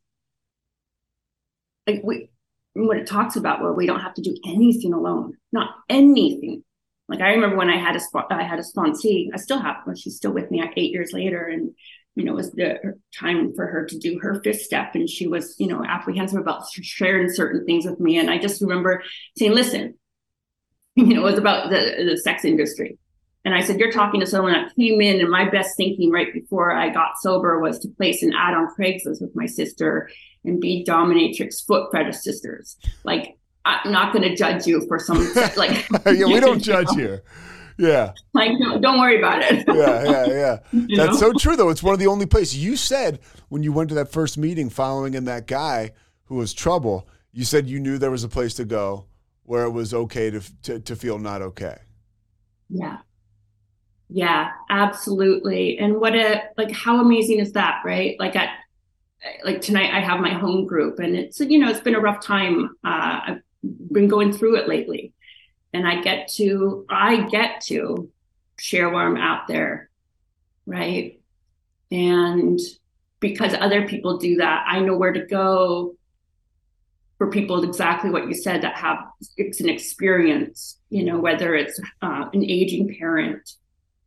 like 1.87 2.03
we 2.05 2.29
what 2.75 2.99
it 2.99 3.07
talks 3.07 3.37
about 3.37 3.63
where 3.63 3.73
we 3.73 3.87
don't 3.87 4.01
have 4.01 4.15
to 4.15 4.23
do 4.23 4.37
anything 4.47 4.93
alone, 4.93 5.39
not 5.51 5.71
anything. 5.89 6.63
Like 7.09 7.23
I 7.23 7.31
remember 7.31 7.57
when 7.57 7.71
I 7.71 7.79
had 7.79 7.97
a 7.97 8.01
spot, 8.01 8.27
I 8.31 8.43
had 8.43 8.59
a 8.59 8.63
sponsee. 8.63 9.29
I 9.33 9.39
still 9.39 9.61
have, 9.61 9.77
she's 9.97 10.17
still 10.17 10.33
with 10.33 10.51
me 10.51 10.63
eight 10.77 10.93
years 10.93 11.15
later, 11.15 11.47
and 11.47 11.73
you 12.15 12.25
know, 12.25 12.33
it 12.33 12.37
was 12.37 12.53
the 12.53 12.95
time 13.19 13.55
for 13.55 13.67
her 13.67 13.87
to 13.87 13.99
do 13.99 14.19
her 14.21 14.41
fifth 14.43 14.61
step. 14.61 14.95
And 14.95 15.09
she 15.09 15.27
was, 15.27 15.55
you 15.59 15.67
know, 15.67 15.83
apprehensive 15.85 16.39
about 16.39 16.65
sharing 16.71 17.31
certain 17.31 17.65
things 17.65 17.87
with 17.87 18.01
me. 18.01 18.19
And 18.19 18.31
I 18.31 18.39
just 18.39 18.61
remember 18.61 19.03
saying, 19.39 19.53
listen, 19.53 19.95
you 20.95 21.15
know, 21.15 21.23
it 21.23 21.31
was 21.31 21.39
about 21.39 21.71
the, 21.71 22.05
the 22.11 22.19
sex 22.19 22.45
industry. 22.45 22.99
And 23.45 23.55
I 23.55 23.61
said, 23.61 23.81
You're 23.81 23.91
talking 23.91 24.21
to 24.21 24.27
someone 24.27 24.53
that 24.53 24.75
came 24.77 25.01
in, 25.01 25.21
and 25.21 25.31
my 25.31 25.49
best 25.49 25.77
thinking 25.77 26.11
right 26.11 26.33
before 26.33 26.73
I 26.73 26.91
got 26.91 27.19
sober 27.21 27.59
was 27.59 27.79
to 27.81 27.89
place 27.89 28.23
an 28.23 28.33
ad 28.33 28.55
on 28.55 28.69
Craigslist 28.79 29.21
with 29.21 29.35
my 29.35 29.47
sister 29.47 30.09
and 30.45 30.61
be 30.61 30.85
dominatrix 30.87 31.67
foot 31.67 31.91
fetish 31.93 32.19
sisters. 32.19 32.77
Like, 33.05 33.37
I'm 33.65 33.91
not 33.91 34.13
going 34.13 34.29
to 34.29 34.37
judge 34.37 34.67
you 34.67 34.85
for 34.87 34.99
some, 34.99 35.19
like, 35.57 35.89
yeah, 36.07 36.27
we 36.27 36.41
don't 36.41 36.63
judge 36.63 36.87
know? 36.89 36.95
here. 36.95 37.23
Yeah. 37.79 38.13
Like, 38.33 38.53
no, 38.59 38.79
don't 38.79 38.99
worry 38.99 39.19
about 39.19 39.43
it. 39.43 39.65
yeah, 39.69 40.05
yeah, 40.05 40.27
yeah. 40.27 40.59
That's 40.97 41.21
know? 41.21 41.33
so 41.33 41.33
true, 41.33 41.57
though. 41.57 41.71
It's 41.71 41.83
one 41.83 41.95
of 41.95 42.01
the 42.01 42.07
only 42.07 42.27
places 42.27 42.63
you 42.63 42.77
said 42.77 43.21
when 43.49 43.63
you 43.63 43.73
went 43.73 43.89
to 43.91 43.95
that 43.97 44.13
first 44.13 44.39
meeting 44.39 44.71
following 44.71 45.15
in 45.15 45.25
that 45.25 45.47
guy 45.47 45.93
who 46.25 46.37
was 46.37 46.53
trouble, 46.53 47.09
you 47.33 47.45
said 47.45 47.69
you 47.69 47.81
knew 47.81 47.99
there 47.99 48.11
was 48.11 48.25
a 48.25 48.29
place 48.29 48.55
to 48.55 48.65
go 48.65 49.07
where 49.45 49.65
it 49.65 49.71
was 49.71 49.93
okay 49.93 50.31
to, 50.31 50.41
to, 50.63 50.81
to 50.81 50.97
feel 50.97 51.19
not 51.19 51.43
okay. 51.43 51.79
Yeah. 52.69 52.99
Yeah, 54.09 54.51
absolutely. 54.71 55.79
And 55.79 55.99
what 56.01 56.15
a, 56.15 56.43
like, 56.57 56.71
how 56.71 57.01
amazing 57.01 57.39
is 57.39 57.53
that, 57.53 57.81
right? 57.85 58.17
Like, 58.19 58.37
at, 58.37 58.51
like 59.45 59.61
tonight 59.61 59.93
I 59.93 60.01
have 60.01 60.21
my 60.21 60.33
home 60.33 60.67
group 60.67 60.99
and 60.99 61.15
it's 61.17 61.41
you 61.41 61.59
know 61.59 61.69
it's 61.69 61.81
been 61.81 61.95
a 61.95 62.01
rough 62.01 62.25
time. 62.25 62.71
Uh, 62.85 63.21
I've 63.27 63.43
been 63.93 64.09
going 64.09 64.33
through 64.33 64.57
it 64.57 64.69
lately, 64.69 65.13
and 65.73 65.87
I 65.87 66.01
get 66.03 66.29
to 66.37 66.87
I 66.89 67.29
get 67.29 67.63
to 67.63 68.11
share 68.59 68.91
where 68.91 69.07
I'm 69.07 69.17
out 69.17 69.49
there, 69.49 69.91
right? 70.67 71.21
And 71.91 72.59
because 73.21 73.55
other 73.55 73.87
people 73.87 74.19
do 74.19 74.37
that, 74.37 74.65
I 74.69 74.81
know 74.81 74.97
where 74.97 75.13
to 75.13 75.25
go 75.25 75.97
for 77.19 77.31
people 77.31 77.63
exactly 77.63 78.11
what 78.11 78.27
you 78.27 78.35
said 78.35 78.63
that 78.63 78.77
have 78.77 78.99
it's 79.37 79.61
an 79.61 79.69
experience, 79.69 80.79
you 80.91 81.05
know, 81.05 81.21
whether 81.21 81.55
it's 81.55 81.79
uh, 82.03 82.25
an 82.33 82.45
aging 82.45 82.97
parent 82.99 83.49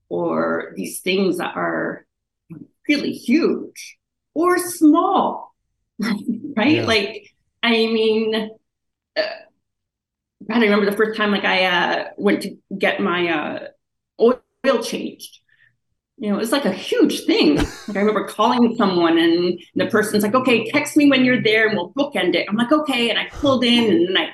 or 0.09 0.73
these 0.75 0.99
things 0.99 1.37
that 1.37 1.55
are 1.55 2.05
really 2.87 3.13
huge 3.13 3.97
or 4.33 4.57
small, 4.57 5.55
right? 5.99 6.75
Yeah. 6.75 6.85
Like, 6.85 7.33
I 7.63 7.71
mean, 7.71 8.49
uh, 9.15 9.21
God, 10.47 10.57
I 10.57 10.65
remember 10.65 10.89
the 10.89 10.97
first 10.97 11.17
time 11.17 11.31
like 11.31 11.45
I 11.45 11.65
uh, 11.65 12.09
went 12.17 12.43
to 12.43 12.57
get 12.77 12.99
my 12.99 13.29
uh, 13.29 13.67
oil 14.19 14.83
changed. 14.83 15.39
You 16.17 16.31
know, 16.31 16.39
it's 16.39 16.51
like 16.51 16.65
a 16.65 16.71
huge 16.71 17.25
thing. 17.25 17.55
Like 17.55 17.97
I 17.97 17.99
remember 17.99 18.25
calling 18.27 18.75
someone 18.77 19.17
and 19.17 19.59
the 19.75 19.87
person's 19.87 20.23
like, 20.23 20.33
okay, 20.33 20.69
text 20.71 20.95
me 20.95 21.09
when 21.09 21.25
you're 21.25 21.41
there 21.41 21.67
and 21.67 21.77
we'll 21.77 21.91
bookend 21.91 22.35
it. 22.35 22.47
I'm 22.49 22.55
like, 22.55 22.71
okay. 22.71 23.09
And 23.09 23.19
I 23.19 23.27
pulled 23.29 23.65
in 23.65 23.91
and 23.91 24.17
I 24.17 24.29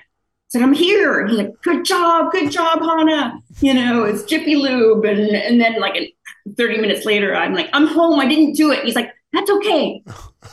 said, 0.50 0.62
I'm 0.62 0.74
here. 0.74 1.22
And 1.22 1.30
he's 1.30 1.40
like, 1.40 1.60
good 1.64 1.84
job, 1.86 2.32
good 2.32 2.52
job, 2.52 2.80
Hannah. 2.82 3.40
You 3.62 3.74
know, 3.74 4.04
it's 4.04 4.24
Jiffy 4.24 4.56
Lube. 4.56 5.06
And 5.06 5.20
and 5.36 5.60
then 5.60 5.80
like 5.80 6.14
30 6.56 6.78
minutes 6.78 7.06
later, 7.06 7.36
I'm 7.36 7.54
like, 7.54 7.70
I'm 7.74 7.88
home. 7.88 8.20
I 8.20 8.28
didn't 8.28 8.54
do 8.54 8.72
it. 8.72 8.84
He's 8.84 8.96
like, 8.96 9.12
that's 9.34 9.50
okay. 9.50 10.04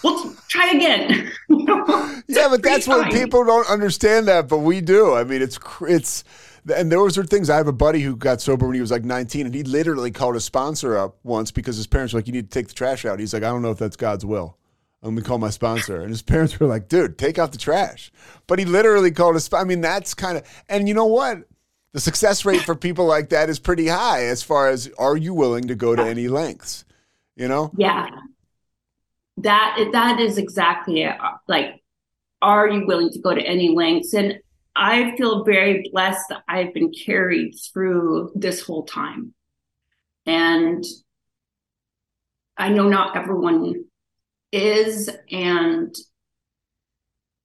We'll 0.04 0.34
try 0.48 0.70
again. 0.70 1.32
yeah, 2.28 2.48
but 2.48 2.62
that's 2.62 2.86
what 2.86 3.10
people 3.10 3.44
don't 3.44 3.68
understand 3.68 4.28
that, 4.28 4.48
but 4.48 4.58
we 4.58 4.80
do. 4.80 5.14
I 5.14 5.24
mean, 5.24 5.42
it's 5.42 5.58
it's 5.82 6.24
and 6.72 6.92
those 6.92 7.18
are 7.18 7.24
things. 7.24 7.50
I 7.50 7.56
have 7.56 7.68
a 7.68 7.72
buddy 7.72 8.00
who 8.00 8.14
got 8.14 8.40
sober 8.40 8.66
when 8.66 8.74
he 8.74 8.80
was 8.80 8.90
like 8.90 9.04
19, 9.04 9.46
and 9.46 9.54
he 9.54 9.62
literally 9.64 10.10
called 10.10 10.36
a 10.36 10.40
sponsor 10.40 10.96
up 10.96 11.16
once 11.22 11.50
because 11.50 11.76
his 11.76 11.86
parents 11.86 12.12
were 12.12 12.20
like, 12.20 12.26
"You 12.26 12.32
need 12.32 12.50
to 12.50 12.54
take 12.58 12.68
the 12.68 12.74
trash 12.74 13.04
out." 13.04 13.18
He's 13.18 13.34
like, 13.34 13.42
"I 13.42 13.48
don't 13.48 13.62
know 13.62 13.70
if 13.70 13.78
that's 13.78 13.96
God's 13.96 14.24
will." 14.24 14.56
I'm 15.02 15.14
gonna 15.14 15.26
call 15.26 15.38
my 15.38 15.50
sponsor, 15.50 16.00
and 16.00 16.10
his 16.10 16.22
parents 16.22 16.58
were 16.58 16.66
like, 16.66 16.88
"Dude, 16.88 17.18
take 17.18 17.38
out 17.38 17.52
the 17.52 17.58
trash." 17.58 18.12
But 18.46 18.58
he 18.58 18.64
literally 18.64 19.10
called 19.10 19.36
a. 19.36 19.40
Sp- 19.42 19.58
I 19.58 19.64
mean, 19.64 19.80
that's 19.80 20.14
kind 20.14 20.38
of. 20.38 20.44
And 20.68 20.88
you 20.88 20.94
know 20.94 21.06
what? 21.06 21.44
The 21.92 22.00
success 22.00 22.44
rate 22.44 22.62
for 22.62 22.74
people 22.74 23.06
like 23.06 23.30
that 23.30 23.48
is 23.48 23.58
pretty 23.58 23.88
high. 23.88 24.26
As 24.26 24.42
far 24.42 24.68
as 24.68 24.90
are 24.98 25.16
you 25.16 25.34
willing 25.34 25.68
to 25.68 25.74
go 25.74 25.96
to 25.96 26.02
any 26.02 26.28
lengths? 26.28 26.84
You 27.34 27.48
know? 27.48 27.70
Yeah. 27.76 28.08
That 29.42 29.88
that 29.92 30.20
is 30.20 30.36
exactly 30.36 31.02
it. 31.02 31.16
Like, 31.46 31.82
are 32.42 32.68
you 32.68 32.86
willing 32.86 33.10
to 33.10 33.20
go 33.20 33.34
to 33.34 33.40
any 33.40 33.74
lengths? 33.74 34.14
And 34.14 34.40
I 34.74 35.16
feel 35.16 35.44
very 35.44 35.88
blessed 35.92 36.24
that 36.30 36.42
I've 36.48 36.74
been 36.74 36.92
carried 36.92 37.54
through 37.72 38.32
this 38.34 38.62
whole 38.62 38.84
time. 38.84 39.34
And 40.26 40.84
I 42.56 42.68
know 42.70 42.88
not 42.88 43.16
everyone 43.16 43.84
is 44.50 45.08
and 45.30 45.94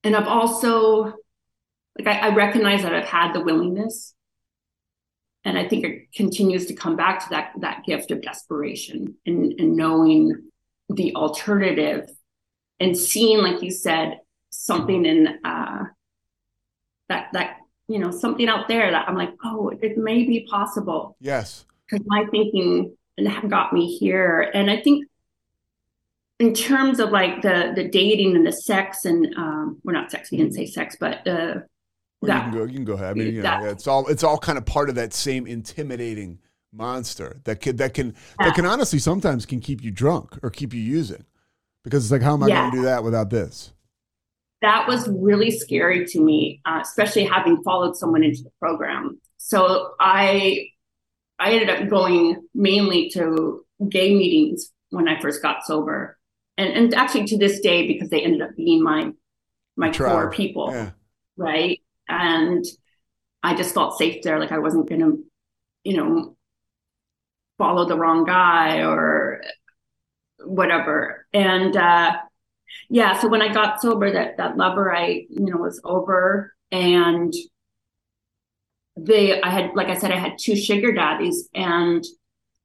and 0.02 0.16
I've 0.16 0.26
also 0.26 1.14
like 1.98 2.06
I, 2.06 2.28
I 2.28 2.34
recognize 2.34 2.82
that 2.82 2.94
I've 2.94 3.04
had 3.04 3.32
the 3.32 3.40
willingness 3.40 4.14
and 5.44 5.58
I 5.58 5.68
think 5.68 5.84
it 5.84 6.12
continues 6.14 6.66
to 6.66 6.74
come 6.74 6.96
back 6.96 7.20
to 7.20 7.30
that 7.30 7.52
that 7.60 7.84
gift 7.84 8.10
of 8.10 8.22
desperation 8.22 9.14
and, 9.26 9.54
and 9.58 9.76
knowing 9.76 10.50
the 10.88 11.14
alternative 11.14 12.08
and 12.80 12.96
seeing, 12.96 13.38
like 13.38 13.62
you 13.62 13.70
said, 13.70 14.20
something 14.50 15.04
in 15.06 15.28
uh, 15.44 15.84
that 17.08 17.28
that 17.32 17.56
you 17.88 17.98
know 17.98 18.10
something 18.10 18.48
out 18.48 18.68
there 18.68 18.90
that 18.90 19.08
I'm 19.08 19.16
like, 19.16 19.32
oh, 19.44 19.70
it 19.82 19.96
may 19.98 20.24
be 20.24 20.46
possible 20.50 21.16
Yes. 21.20 21.64
because 21.88 22.04
my 22.06 22.24
thinking 22.30 22.96
got 23.48 23.72
me 23.72 23.96
here, 23.96 24.50
and 24.54 24.70
I 24.70 24.80
think 24.80 25.06
in 26.40 26.52
terms 26.54 26.98
of 26.98 27.10
like 27.10 27.42
the 27.42 27.72
the 27.74 27.88
dating 27.88 28.36
and 28.36 28.46
the 28.46 28.52
sex 28.52 29.04
and 29.04 29.34
um, 29.36 29.80
we're 29.84 29.92
not 29.92 30.10
sex, 30.10 30.30
we 30.30 30.38
didn't 30.38 30.54
say 30.54 30.66
sex, 30.66 30.96
but 30.98 31.26
uh, 31.26 31.60
Well, 32.20 32.22
you 32.22 32.26
that 32.28 32.42
can 32.44 32.52
go. 32.52 32.64
You 32.64 32.74
can 32.74 32.84
go 32.84 32.94
ahead. 32.94 33.10
I 33.10 33.14
mean, 33.14 33.26
you 33.34 33.42
know, 33.42 33.42
that- 33.42 33.64
it's 33.64 33.86
all 33.86 34.06
it's 34.08 34.24
all 34.24 34.38
kind 34.38 34.58
of 34.58 34.66
part 34.66 34.88
of 34.88 34.94
that 34.96 35.12
same 35.12 35.46
intimidating 35.46 36.38
monster 36.74 37.40
that 37.44 37.60
can 37.60 37.76
that 37.76 37.94
can 37.94 38.14
that 38.42 38.54
can 38.54 38.66
honestly 38.66 38.98
sometimes 38.98 39.46
can 39.46 39.60
keep 39.60 39.82
you 39.82 39.90
drunk 39.90 40.38
or 40.42 40.50
keep 40.50 40.74
you 40.74 40.80
using 40.80 41.24
because 41.84 42.04
it's 42.04 42.12
like, 42.12 42.22
how 42.22 42.34
am 42.34 42.42
I 42.42 42.50
Yeah. 42.50 42.60
going 42.60 42.70
to 42.70 42.76
do 42.76 42.82
that 42.82 43.04
without 43.04 43.30
this? 43.30 43.72
that 44.62 44.86
was 44.88 45.08
really 45.08 45.50
scary 45.50 46.06
to 46.06 46.20
me, 46.20 46.60
uh, 46.64 46.78
especially 46.82 47.24
having 47.24 47.62
followed 47.62 47.96
someone 47.96 48.22
into 48.24 48.42
the 48.42 48.50
program. 48.60 49.20
So 49.38 49.92
I 50.00 50.68
I 51.38 51.52
ended 51.52 51.70
up 51.70 51.88
going 51.90 52.46
mainly 52.54 53.10
to 53.14 53.64
gay 53.88 54.14
meetings 54.14 54.72
when 54.90 55.08
I 55.08 55.20
first 55.20 55.42
got 55.42 55.64
sober, 55.66 56.18
and 56.58 56.72
and 56.74 56.94
actually 56.94 57.26
to 57.26 57.38
this 57.38 57.60
day 57.60 57.86
because 57.88 58.10
they 58.10 58.22
ended 58.22 58.42
up 58.42 58.56
being 58.56 58.82
my 58.82 59.12
my 59.76 59.90
Tribe. 59.90 59.98
core 59.98 60.30
people, 60.30 60.72
Yeah. 60.72 60.90
right? 61.36 61.80
And 62.08 62.64
I 63.42 63.54
just 63.54 63.74
felt 63.74 63.98
safe 63.98 64.22
there, 64.22 64.38
like 64.40 64.52
I 64.52 64.58
wasn't 64.60 64.88
gonna, 64.88 65.12
you 65.84 65.96
know, 65.96 66.33
follow 67.58 67.86
the 67.86 67.96
wrong 67.96 68.24
guy 68.24 68.82
or 68.82 69.42
whatever. 70.44 71.26
And 71.32 71.76
uh, 71.76 72.16
yeah, 72.88 73.18
so 73.18 73.28
when 73.28 73.42
I 73.42 73.52
got 73.52 73.80
sober, 73.80 74.12
that 74.12 74.36
that 74.38 74.56
lover 74.56 74.94
I 74.94 75.26
you 75.28 75.40
know 75.40 75.56
was 75.56 75.80
over, 75.84 76.54
and 76.70 77.32
they 78.96 79.40
I 79.40 79.50
had 79.50 79.70
like 79.74 79.88
I 79.88 79.98
said 79.98 80.12
I 80.12 80.18
had 80.18 80.38
two 80.38 80.56
sugar 80.56 80.92
daddies, 80.92 81.48
and 81.54 82.04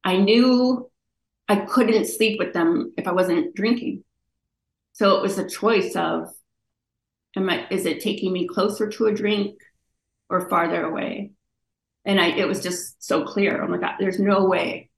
I 0.04 0.16
knew 0.16 0.90
I 1.48 1.56
couldn't 1.56 2.06
sleep 2.06 2.38
with 2.38 2.52
them 2.52 2.92
if 2.96 3.08
I 3.08 3.12
wasn't 3.12 3.54
drinking. 3.54 4.04
So 4.92 5.16
it 5.16 5.22
was 5.22 5.38
a 5.38 5.48
choice 5.48 5.96
of, 5.96 6.28
am 7.36 7.48
I 7.48 7.66
is 7.70 7.86
it 7.86 8.00
taking 8.00 8.32
me 8.32 8.46
closer 8.46 8.88
to 8.88 9.06
a 9.06 9.14
drink 9.14 9.58
or 10.28 10.48
farther 10.48 10.84
away? 10.84 11.32
And 12.04 12.20
I 12.20 12.28
it 12.28 12.48
was 12.48 12.62
just 12.62 13.02
so 13.02 13.24
clear. 13.24 13.62
I'm 13.62 13.70
like, 13.70 13.98
there's 13.98 14.18
no 14.18 14.44
way 14.44 14.90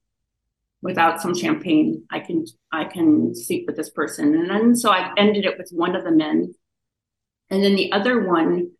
without 0.81 1.21
some 1.21 1.33
champagne 1.33 2.03
I 2.11 2.19
can 2.19 2.45
I 2.71 2.85
can 2.85 3.33
sleep 3.33 3.65
with 3.65 3.77
this 3.77 3.89
person. 3.89 4.35
And 4.35 4.49
then 4.49 4.75
so 4.75 4.91
I 4.91 5.13
ended 5.17 5.45
it 5.45 5.57
with 5.57 5.71
one 5.71 5.95
of 5.95 6.03
the 6.03 6.11
men. 6.11 6.53
And 7.49 7.63
then 7.63 7.75
the 7.75 7.91
other 7.91 8.27
one, 8.27 8.71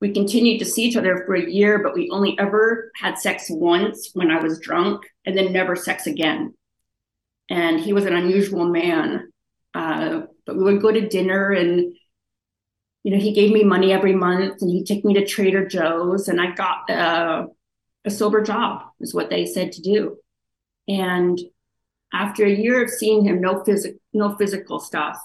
we 0.00 0.12
continued 0.12 0.58
to 0.58 0.64
see 0.64 0.84
each 0.84 0.96
other 0.96 1.24
for 1.26 1.34
a 1.34 1.50
year, 1.50 1.78
but 1.82 1.94
we 1.94 2.10
only 2.10 2.38
ever 2.38 2.92
had 2.96 3.18
sex 3.18 3.46
once 3.48 4.10
when 4.14 4.30
I 4.30 4.40
was 4.40 4.60
drunk 4.60 5.02
and 5.24 5.36
then 5.36 5.52
never 5.52 5.76
sex 5.76 6.06
again. 6.06 6.54
And 7.50 7.80
he 7.80 7.92
was 7.92 8.06
an 8.06 8.14
unusual 8.14 8.66
man. 8.68 9.30
Uh, 9.74 10.22
but 10.46 10.56
we 10.56 10.64
would 10.64 10.82
go 10.82 10.92
to 10.92 11.08
dinner 11.08 11.50
and 11.50 11.94
you 13.04 13.12
know, 13.12 13.18
he 13.18 13.32
gave 13.32 13.52
me 13.52 13.62
money 13.62 13.92
every 13.92 14.14
month 14.14 14.60
and 14.62 14.70
he'd 14.70 14.86
take 14.86 15.04
me 15.04 15.14
to 15.14 15.24
Trader 15.24 15.66
Joe's 15.66 16.26
and 16.26 16.40
I 16.40 16.52
got 16.52 16.90
uh, 16.90 17.46
a 18.04 18.10
sober 18.10 18.42
job 18.42 18.82
is 19.00 19.14
what 19.14 19.30
they 19.30 19.46
said 19.46 19.72
to 19.72 19.82
do. 19.82 20.18
And 20.88 21.38
after 22.12 22.44
a 22.44 22.50
year 22.50 22.82
of 22.82 22.90
seeing 22.90 23.24
him, 23.24 23.40
no 23.40 23.62
physical, 23.64 23.98
no 24.12 24.36
physical 24.36 24.80
stuff. 24.80 25.18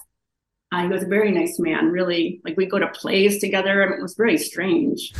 Uh, 0.71 0.83
he 0.83 0.87
was 0.87 1.03
a 1.03 1.07
very 1.07 1.31
nice 1.31 1.57
man, 1.57 1.91
really. 1.91 2.41
Like 2.43 2.57
we 2.57 2.65
go 2.65 2.77
to 2.77 2.87
plays 2.89 3.39
together, 3.39 3.81
and 3.81 3.93
it 3.93 4.01
was 4.01 4.13
very 4.15 4.37
strange. 4.37 5.13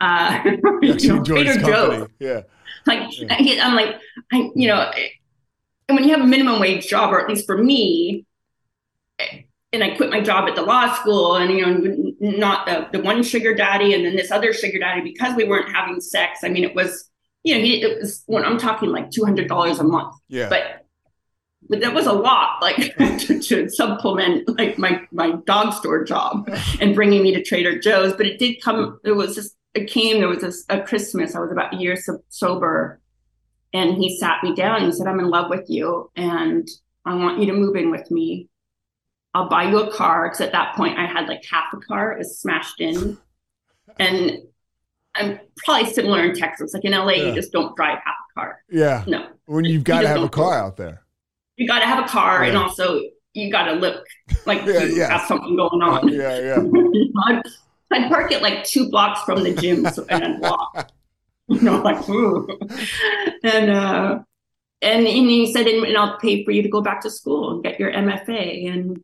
Uh, 0.00 0.40
You 0.82 0.94
know, 0.94 1.22
Trader 1.22 1.54
company. 1.54 1.98
Joe's. 1.98 2.08
Yeah. 2.18 2.42
Like 2.86 3.08
he, 3.10 3.60
I'm 3.60 3.74
like, 3.74 3.96
I, 4.32 4.50
you 4.54 4.68
know, 4.68 4.90
and 5.88 5.96
when 5.96 6.04
you 6.04 6.10
have 6.10 6.20
a 6.20 6.26
minimum 6.26 6.60
wage 6.60 6.88
job, 6.88 7.12
or 7.12 7.20
at 7.20 7.28
least 7.28 7.46
for 7.46 7.56
me, 7.56 8.26
and 9.72 9.84
I 9.84 9.96
quit 9.96 10.10
my 10.10 10.20
job 10.20 10.48
at 10.48 10.56
the 10.56 10.62
law 10.62 10.94
school, 10.94 11.36
and 11.36 11.52
you 11.52 11.66
know, 11.66 12.38
not 12.38 12.66
the 12.66 12.98
the 12.98 13.04
one 13.04 13.22
sugar 13.22 13.54
daddy, 13.54 13.94
and 13.94 14.04
then 14.04 14.16
this 14.16 14.30
other 14.30 14.52
sugar 14.52 14.78
daddy 14.78 15.02
because 15.02 15.34
we 15.36 15.44
weren't 15.44 15.74
having 15.74 16.00
sex. 16.00 16.40
I 16.42 16.48
mean, 16.48 16.64
it 16.64 16.74
was, 16.74 17.08
you 17.44 17.54
know, 17.54 17.60
he, 17.60 17.82
it 17.82 18.00
was 18.00 18.22
when 18.26 18.44
I'm 18.44 18.58
talking 18.58 18.90
like 18.90 19.10
two 19.10 19.24
hundred 19.24 19.48
dollars 19.48 19.78
a 19.78 19.84
month, 19.84 20.14
Yeah. 20.28 20.48
but 20.48 20.86
but 21.68 21.80
that 21.80 21.92
was 21.92 22.06
a 22.06 22.12
lot, 22.12 22.62
like 22.62 22.96
to, 23.18 23.40
to 23.40 23.68
supplement 23.68 24.48
like 24.58 24.78
my 24.78 25.02
my 25.12 25.32
dog 25.46 25.74
store 25.74 26.02
job 26.04 26.48
and 26.80 26.94
bringing 26.94 27.22
me 27.22 27.34
to 27.34 27.42
Trader 27.42 27.78
Joe's. 27.78 28.14
But 28.14 28.26
it 28.26 28.38
did 28.38 28.62
come. 28.62 28.98
It 29.04 29.12
was 29.12 29.34
just 29.34 29.54
it 29.74 29.90
came. 29.90 30.18
There 30.20 30.28
was 30.28 30.40
this, 30.40 30.64
a 30.70 30.80
Christmas. 30.80 31.34
I 31.34 31.40
was 31.40 31.52
about 31.52 31.74
a 31.74 31.76
year 31.76 31.96
so, 31.96 32.22
sober, 32.30 33.00
and 33.74 33.96
he 33.96 34.16
sat 34.18 34.42
me 34.42 34.54
down 34.54 34.76
and 34.76 34.86
he 34.86 34.92
said, 34.92 35.06
"I'm 35.06 35.20
in 35.20 35.28
love 35.28 35.50
with 35.50 35.68
you, 35.68 36.10
and 36.16 36.66
I 37.04 37.14
want 37.16 37.38
you 37.38 37.46
to 37.46 37.52
move 37.52 37.76
in 37.76 37.90
with 37.90 38.10
me. 38.10 38.47
I'll 39.38 39.48
buy 39.48 39.64
you 39.70 39.78
a 39.78 39.92
car." 39.92 40.28
Because 40.28 40.40
at 40.40 40.52
that 40.52 40.74
point, 40.76 40.98
I 40.98 41.06
had 41.06 41.28
like 41.28 41.44
half 41.50 41.72
a 41.72 41.78
car. 41.78 42.12
It 42.12 42.18
was 42.18 42.38
smashed 42.38 42.80
in, 42.80 43.18
and 43.98 44.38
I'm 45.14 45.40
probably 45.64 45.90
similar 45.92 46.24
in 46.24 46.34
Texas. 46.34 46.72
Like 46.74 46.84
in 46.84 46.92
LA, 46.92 47.12
Yeah. 47.12 47.28
you 47.28 47.34
just 47.34 47.52
don't 47.52 47.74
drive 47.76 47.98
half 48.04 48.14
a 48.30 48.40
car. 48.40 48.62
Yeah. 48.70 49.04
No. 49.06 49.26
When 49.46 49.64
you've 49.64 49.84
got 49.84 50.02
to 50.02 50.08
have 50.08 50.22
a 50.22 50.28
car 50.28 50.54
out 50.54 50.76
there. 50.76 51.02
you 51.56 51.66
got 51.66 51.80
to 51.80 51.86
have 51.86 52.04
a 52.04 52.08
car 52.08 52.42
and 52.44 52.56
also 52.56 53.00
you 53.34 53.50
got 53.50 53.64
to 53.64 53.72
look 53.72 54.06
like 54.46 54.62
Yeah, 54.66 54.84
you 54.84 54.96
yeah. 54.96 55.18
have 55.18 55.26
something 55.26 55.56
going 55.56 55.82
on. 55.82 56.08
Yeah, 56.12 56.38
yeah. 56.38 57.42
I'd, 57.90 58.10
park 58.10 58.30
it 58.32 58.42
like 58.42 58.64
two 58.64 58.90
blocks 58.90 59.22
from 59.22 59.42
the 59.42 59.54
gym 59.54 59.86
so, 59.88 60.04
and 60.08 60.40
walk. 60.40 60.90
You 61.48 61.62
know, 61.62 61.80
like, 61.80 62.06
ooh. 62.10 62.46
And, 63.42 63.70
uh, 63.70 64.18
and, 64.82 65.06
and 65.06 65.30
he 65.30 65.50
said, 65.52 65.66
and, 65.66 65.84
and 65.86 65.96
I'll 65.96 66.18
pay 66.18 66.44
for 66.44 66.50
you 66.50 66.62
to 66.62 66.68
go 66.68 66.82
back 66.82 67.00
to 67.02 67.10
school 67.10 67.52
and 67.52 67.62
get 67.64 67.80
your 67.80 67.90
MFA. 67.90 68.70
And, 68.70 69.02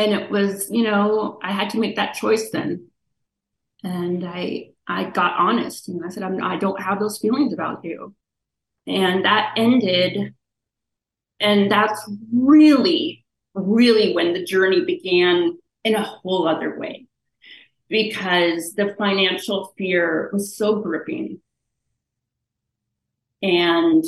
and 0.00 0.14
it 0.14 0.30
was, 0.30 0.70
you 0.70 0.82
know, 0.82 1.38
I 1.42 1.52
had 1.52 1.70
to 1.70 1.78
make 1.78 1.96
that 1.96 2.14
choice 2.14 2.50
then. 2.50 2.88
And 3.84 4.26
I, 4.26 4.70
I 4.86 5.10
got 5.10 5.38
honest. 5.38 5.88
You 5.88 5.94
know, 5.94 6.06
I 6.06 6.08
said, 6.08 6.22
I'm, 6.22 6.42
I 6.42 6.56
don't 6.56 6.80
have 6.80 6.98
those 6.98 7.18
feelings 7.18 7.52
about 7.52 7.84
you. 7.84 8.14
And 8.86 9.26
that 9.26 9.52
ended. 9.58 10.34
And 11.38 11.70
that's 11.70 12.10
really, 12.32 13.26
really 13.52 14.14
when 14.14 14.32
the 14.32 14.42
journey 14.42 14.86
began 14.86 15.58
in 15.84 15.94
a 15.94 16.02
whole 16.02 16.48
other 16.48 16.78
way 16.78 17.06
because 17.90 18.72
the 18.72 18.94
financial 18.96 19.74
fear 19.76 20.30
was 20.32 20.56
so 20.56 20.80
gripping. 20.80 21.42
And 23.42 24.02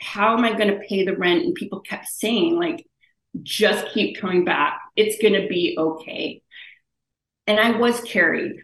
how 0.00 0.36
am 0.36 0.44
I 0.44 0.54
going 0.54 0.70
to 0.70 0.84
pay 0.88 1.04
the 1.04 1.16
rent? 1.16 1.44
And 1.44 1.54
people 1.54 1.78
kept 1.80 2.06
saying, 2.06 2.56
like, 2.56 2.87
just 3.42 3.92
keep 3.92 4.18
coming 4.18 4.44
back. 4.44 4.80
It's 4.96 5.20
going 5.20 5.40
to 5.40 5.48
be 5.48 5.76
okay. 5.78 6.42
And 7.46 7.58
I 7.58 7.72
was 7.72 8.00
carried. 8.00 8.56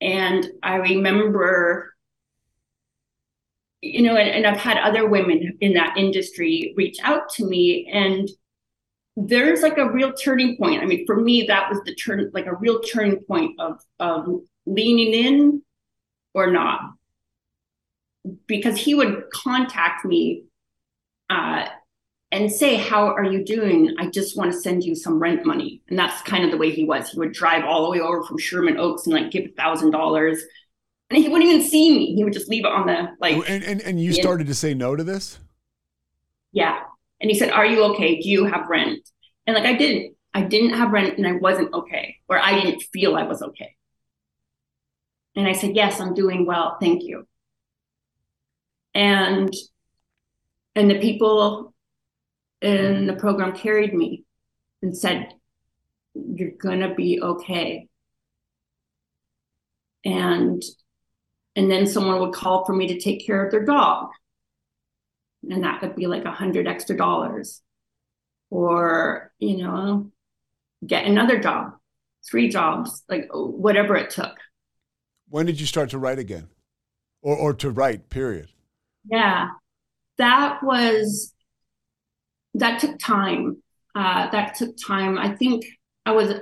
And 0.00 0.46
I 0.62 0.76
remember, 0.76 1.94
you 3.80 4.02
know, 4.02 4.16
and, 4.16 4.28
and 4.28 4.46
I've 4.46 4.60
had 4.60 4.78
other 4.78 5.08
women 5.08 5.58
in 5.60 5.74
that 5.74 5.96
industry 5.96 6.74
reach 6.76 6.98
out 7.02 7.30
to 7.34 7.46
me 7.46 7.88
and 7.92 8.28
there's 9.16 9.62
like 9.62 9.78
a 9.78 9.90
real 9.90 10.12
turning 10.12 10.56
point. 10.58 10.82
I 10.82 10.86
mean, 10.86 11.06
for 11.06 11.16
me, 11.16 11.46
that 11.46 11.70
was 11.70 11.80
the 11.84 11.94
turn, 11.94 12.30
like 12.34 12.46
a 12.46 12.54
real 12.54 12.80
turning 12.80 13.20
point 13.24 13.58
of 13.58 13.80
of 13.98 14.26
leaning 14.66 15.14
in 15.14 15.62
or 16.34 16.50
not, 16.50 16.80
because 18.46 18.76
he 18.76 18.94
would 18.94 19.24
contact 19.32 20.04
me 20.04 20.44
uh, 21.30 21.66
and 22.32 22.50
say, 22.50 22.76
"How 22.76 23.06
are 23.06 23.24
you 23.24 23.44
doing? 23.44 23.94
I 23.98 24.10
just 24.10 24.36
want 24.36 24.52
to 24.52 24.60
send 24.60 24.84
you 24.84 24.94
some 24.94 25.18
rent 25.18 25.46
money." 25.46 25.82
And 25.88 25.98
that's 25.98 26.22
kind 26.22 26.44
of 26.44 26.50
the 26.50 26.56
way 26.56 26.70
he 26.70 26.84
was. 26.84 27.10
He 27.10 27.18
would 27.18 27.32
drive 27.32 27.64
all 27.64 27.84
the 27.84 27.90
way 27.90 28.00
over 28.00 28.22
from 28.22 28.38
Sherman 28.38 28.78
Oaks 28.78 29.06
and 29.06 29.14
like 29.14 29.30
give 29.30 29.44
a 29.44 29.52
thousand 29.52 29.92
dollars, 29.92 30.42
and 31.10 31.22
he 31.22 31.28
wouldn't 31.28 31.50
even 31.50 31.66
see 31.66 31.96
me. 31.96 32.14
He 32.14 32.24
would 32.24 32.32
just 32.32 32.48
leave 32.48 32.64
it 32.64 32.72
on 32.72 32.86
the 32.86 33.08
like. 33.20 33.36
And 33.48 33.62
and, 33.62 33.80
and 33.80 34.00
you 34.00 34.12
started 34.12 34.46
to 34.48 34.54
say 34.54 34.74
no 34.74 34.96
to 34.96 35.04
this? 35.04 35.38
Yeah. 36.52 36.80
And 37.20 37.30
he 37.30 37.38
said, 37.38 37.50
Are 37.50 37.66
you 37.66 37.84
okay? 37.84 38.20
Do 38.20 38.28
you 38.28 38.44
have 38.44 38.68
rent? 38.68 39.08
And 39.46 39.54
like 39.54 39.66
I 39.66 39.74
didn't. 39.74 40.14
I 40.34 40.42
didn't 40.42 40.74
have 40.74 40.92
rent 40.92 41.16
and 41.16 41.26
I 41.26 41.32
wasn't 41.32 41.72
okay, 41.72 42.16
or 42.28 42.38
I 42.38 42.60
didn't 42.60 42.82
feel 42.92 43.16
I 43.16 43.22
was 43.22 43.40
okay. 43.40 43.74
And 45.34 45.46
I 45.46 45.52
said, 45.52 45.74
Yes, 45.74 46.00
I'm 46.00 46.12
doing 46.12 46.44
well. 46.44 46.76
Thank 46.80 47.04
you. 47.04 47.26
And 48.94 49.52
and 50.74 50.90
the 50.90 50.98
people 50.98 51.74
in 52.60 52.76
mm-hmm. 52.76 53.06
the 53.06 53.14
program 53.14 53.54
carried 53.54 53.94
me 53.94 54.24
and 54.82 54.96
said, 54.96 55.32
You're 56.14 56.50
gonna 56.50 56.94
be 56.94 57.20
okay. 57.20 57.88
And 60.04 60.62
and 61.56 61.70
then 61.70 61.86
someone 61.86 62.20
would 62.20 62.34
call 62.34 62.64
for 62.64 62.74
me 62.74 62.88
to 62.88 63.00
take 63.00 63.26
care 63.26 63.44
of 63.44 63.50
their 63.50 63.64
dog 63.64 64.08
and 65.50 65.64
that 65.64 65.80
would 65.82 65.96
be 65.96 66.06
like 66.06 66.24
a 66.24 66.30
hundred 66.30 66.66
extra 66.66 66.96
dollars 66.96 67.62
or 68.50 69.32
you 69.38 69.58
know 69.58 70.10
get 70.86 71.06
another 71.06 71.38
job 71.38 71.72
three 72.28 72.48
jobs 72.48 73.02
like 73.08 73.28
whatever 73.32 73.96
it 73.96 74.10
took 74.10 74.36
When 75.28 75.46
did 75.46 75.60
you 75.60 75.66
start 75.66 75.90
to 75.90 75.98
write 75.98 76.18
again? 76.18 76.48
Or 77.22 77.36
or 77.36 77.54
to 77.54 77.70
write, 77.70 78.08
period. 78.08 78.48
yeah 79.10 79.48
that 80.18 80.62
was 80.62 81.34
that 82.60 82.80
took 82.80 82.98
time 82.98 83.56
uh 83.94 84.28
that 84.30 84.54
took 84.54 84.74
time 84.86 85.18
i 85.18 85.34
think 85.34 85.64
i 86.04 86.12
was 86.12 86.32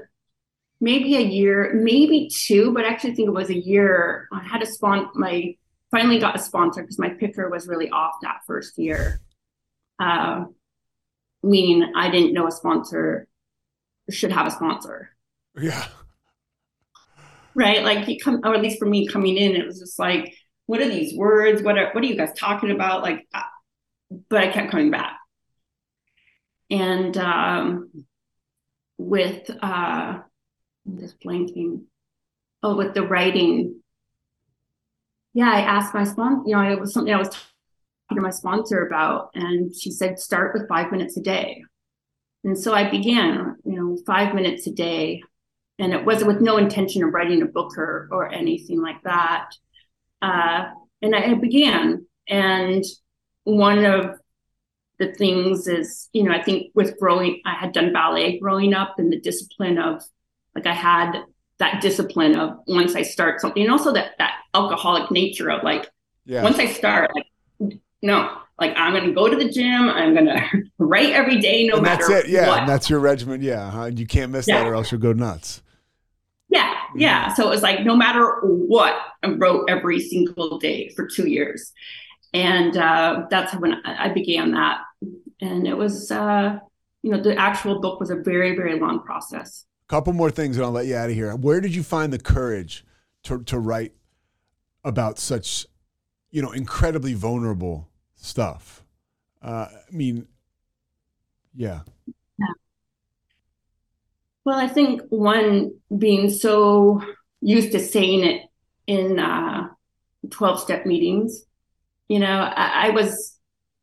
maybe 0.80 1.16
a 1.16 1.20
year 1.20 1.72
maybe 1.74 2.28
two 2.44 2.72
but 2.72 2.84
I 2.84 2.88
actually 2.88 3.14
think 3.14 3.28
it 3.28 3.32
was 3.32 3.50
a 3.50 3.58
year 3.58 4.28
i 4.32 4.42
had 4.42 4.62
a 4.62 4.66
sponsor. 4.66 5.10
my 5.14 5.54
finally 5.90 6.18
got 6.18 6.34
a 6.36 6.38
sponsor 6.40 6.82
because 6.82 6.98
my 6.98 7.10
picker 7.10 7.48
was 7.48 7.68
really 7.68 7.88
off 7.90 8.14
that 8.22 8.38
first 8.46 8.78
year 8.78 9.20
uh, 10.00 10.44
meaning 11.42 11.92
i 11.96 12.10
didn't 12.10 12.32
know 12.32 12.46
a 12.46 12.50
sponsor 12.50 13.28
should 14.10 14.32
have 14.32 14.46
a 14.46 14.50
sponsor 14.50 15.10
Yeah. 15.56 15.84
right? 17.54 17.82
Like 17.84 18.08
you 18.08 18.18
come, 18.18 18.40
or 18.44 18.54
at 18.54 18.60
least 18.62 18.78
for 18.78 18.86
me 18.86 19.06
coming 19.06 19.36
in, 19.36 19.54
it 19.54 19.64
was 19.64 19.78
just 19.78 19.98
like, 19.98 20.34
what 20.66 20.80
are 20.80 20.88
these 20.88 21.16
words? 21.16 21.62
What 21.62 21.78
are 21.78 21.90
what 21.92 22.02
are 22.02 22.06
you 22.06 22.16
guys 22.16 22.32
talking 22.36 22.70
about? 22.72 23.02
Like, 23.02 23.26
but 24.28 24.38
I 24.44 24.48
kept 24.48 24.70
coming 24.72 24.90
back, 24.90 25.16
and 26.70 27.16
um, 27.16 28.04
with 28.98 29.50
uh, 29.62 30.18
I'm 30.86 30.98
just 30.98 31.20
blanking. 31.20 31.84
Oh, 32.62 32.76
with 32.76 32.94
the 32.94 33.02
writing, 33.02 33.82
yeah, 35.34 35.50
I 35.50 35.60
asked 35.60 35.92
my 35.92 36.04
sponsor. 36.04 36.48
You 36.48 36.56
know, 36.56 36.72
it 36.72 36.80
was 36.80 36.94
something 36.94 37.12
I 37.12 37.18
was 37.18 37.28
talking 37.28 38.16
to 38.16 38.22
my 38.22 38.30
sponsor 38.30 38.86
about, 38.86 39.30
and 39.34 39.74
she 39.74 39.90
said 39.90 40.18
start 40.18 40.54
with 40.54 40.68
five 40.68 40.90
minutes 40.90 41.16
a 41.16 41.20
day. 41.20 41.62
And 42.42 42.58
so 42.58 42.74
I 42.74 42.90
began, 42.90 43.56
you 43.64 43.76
know, 43.76 43.98
five 44.06 44.34
minutes 44.34 44.66
a 44.66 44.70
day 44.70 45.22
and 45.78 45.92
it 45.92 46.04
was 46.04 46.24
with 46.24 46.40
no 46.40 46.56
intention 46.56 47.02
of 47.02 47.12
writing 47.12 47.42
a 47.42 47.46
book 47.46 47.76
or, 47.76 48.08
or 48.12 48.32
anything 48.32 48.80
like 48.80 49.02
that. 49.02 49.50
Uh, 50.22 50.66
and 51.02 51.14
I 51.14 51.34
began, 51.34 52.06
and 52.28 52.84
one 53.42 53.84
of 53.84 54.18
the 54.98 55.12
things 55.14 55.66
is, 55.66 56.08
you 56.12 56.22
know, 56.22 56.32
I 56.32 56.42
think 56.42 56.70
with 56.74 56.98
growing, 56.98 57.40
I 57.44 57.54
had 57.54 57.72
done 57.72 57.92
ballet 57.92 58.38
growing 58.38 58.74
up, 58.74 58.94
and 58.98 59.12
the 59.12 59.20
discipline 59.20 59.78
of, 59.78 60.02
like, 60.54 60.66
I 60.66 60.72
had 60.74 61.12
that 61.58 61.80
discipline 61.80 62.36
of 62.36 62.58
once 62.66 62.94
I 62.94 63.02
start 63.02 63.40
something, 63.40 63.62
and 63.62 63.72
also 63.72 63.92
that 63.92 64.12
that 64.18 64.34
alcoholic 64.54 65.10
nature 65.10 65.50
of 65.50 65.62
like, 65.62 65.88
Yeah. 66.26 66.42
once 66.42 66.58
I 66.58 66.66
start, 66.66 67.10
like, 67.14 67.78
no, 68.02 68.38
like 68.58 68.72
I'm 68.76 68.92
gonna 68.92 69.12
go 69.12 69.28
to 69.28 69.36
the 69.36 69.48
gym, 69.48 69.88
I'm 69.88 70.14
gonna 70.14 70.40
write 70.78 71.10
every 71.10 71.40
day, 71.40 71.66
no 71.66 71.74
and 71.74 71.82
matter 71.82 72.06
that's 72.08 72.24
it. 72.26 72.30
Yeah. 72.30 72.66
that's 72.66 72.88
your 72.90 73.00
regimen. 73.00 73.42
Yeah. 73.42 73.70
huh? 73.70 73.90
You 73.94 74.06
can't 74.06 74.32
miss 74.32 74.46
that 74.46 74.66
or 74.66 74.74
else 74.74 74.90
you'll 74.92 75.00
go 75.00 75.12
nuts. 75.12 75.62
Yeah, 76.50 76.72
yeah. 76.96 77.24
Mm-hmm. 77.26 77.34
So 77.34 77.46
it 77.46 77.50
was 77.50 77.62
like 77.62 77.84
no 77.84 77.96
matter 77.96 78.40
what, 78.42 78.94
I 79.22 79.28
wrote 79.30 79.68
every 79.68 80.00
single 80.00 80.58
day 80.58 80.90
for 80.94 81.06
two 81.06 81.28
years, 81.28 81.72
and 82.34 82.76
uh, 82.76 83.26
that's 83.30 83.54
when 83.54 83.74
I 83.84 84.08
began 84.08 84.50
that. 84.50 84.80
And 85.40 85.66
it 85.68 85.76
was, 85.76 86.10
uh, 86.10 86.58
you 87.02 87.12
know, 87.12 87.22
the 87.22 87.36
actual 87.36 87.80
book 87.80 88.00
was 88.00 88.10
a 88.10 88.16
very, 88.16 88.56
very 88.56 88.78
long 88.78 89.02
process. 89.04 89.64
A 89.88 89.88
couple 89.88 90.12
more 90.12 90.32
things 90.32 90.56
and 90.56 90.66
I'll 90.66 90.72
let 90.72 90.86
you 90.86 90.96
out 90.96 91.10
of 91.10 91.14
here. 91.14 91.34
Where 91.36 91.60
did 91.60 91.74
you 91.74 91.84
find 91.84 92.12
the 92.12 92.18
courage 92.18 92.84
to, 93.22 93.42
to 93.44 93.58
write 93.58 93.92
about 94.82 95.20
such, 95.20 95.66
you 96.32 96.42
know, 96.42 96.50
incredibly 96.50 97.14
vulnerable 97.14 97.88
stuff? 98.16 98.82
Uh, 99.40 99.68
I 99.70 99.92
mean, 99.92 100.26
yeah. 101.54 101.80
Well, 104.44 104.58
I 104.58 104.66
think 104.66 105.02
one 105.08 105.72
being 105.96 106.30
so 106.30 107.00
used 107.40 107.72
to 107.72 107.80
saying 107.80 108.24
it 108.24 108.42
in 108.86 109.18
uh, 109.18 109.68
12 110.30 110.60
step 110.60 110.84
meetings, 110.84 111.44
you 112.08 112.18
know, 112.18 112.52
I, 112.54 112.88
I 112.88 112.90
was, 112.90 113.36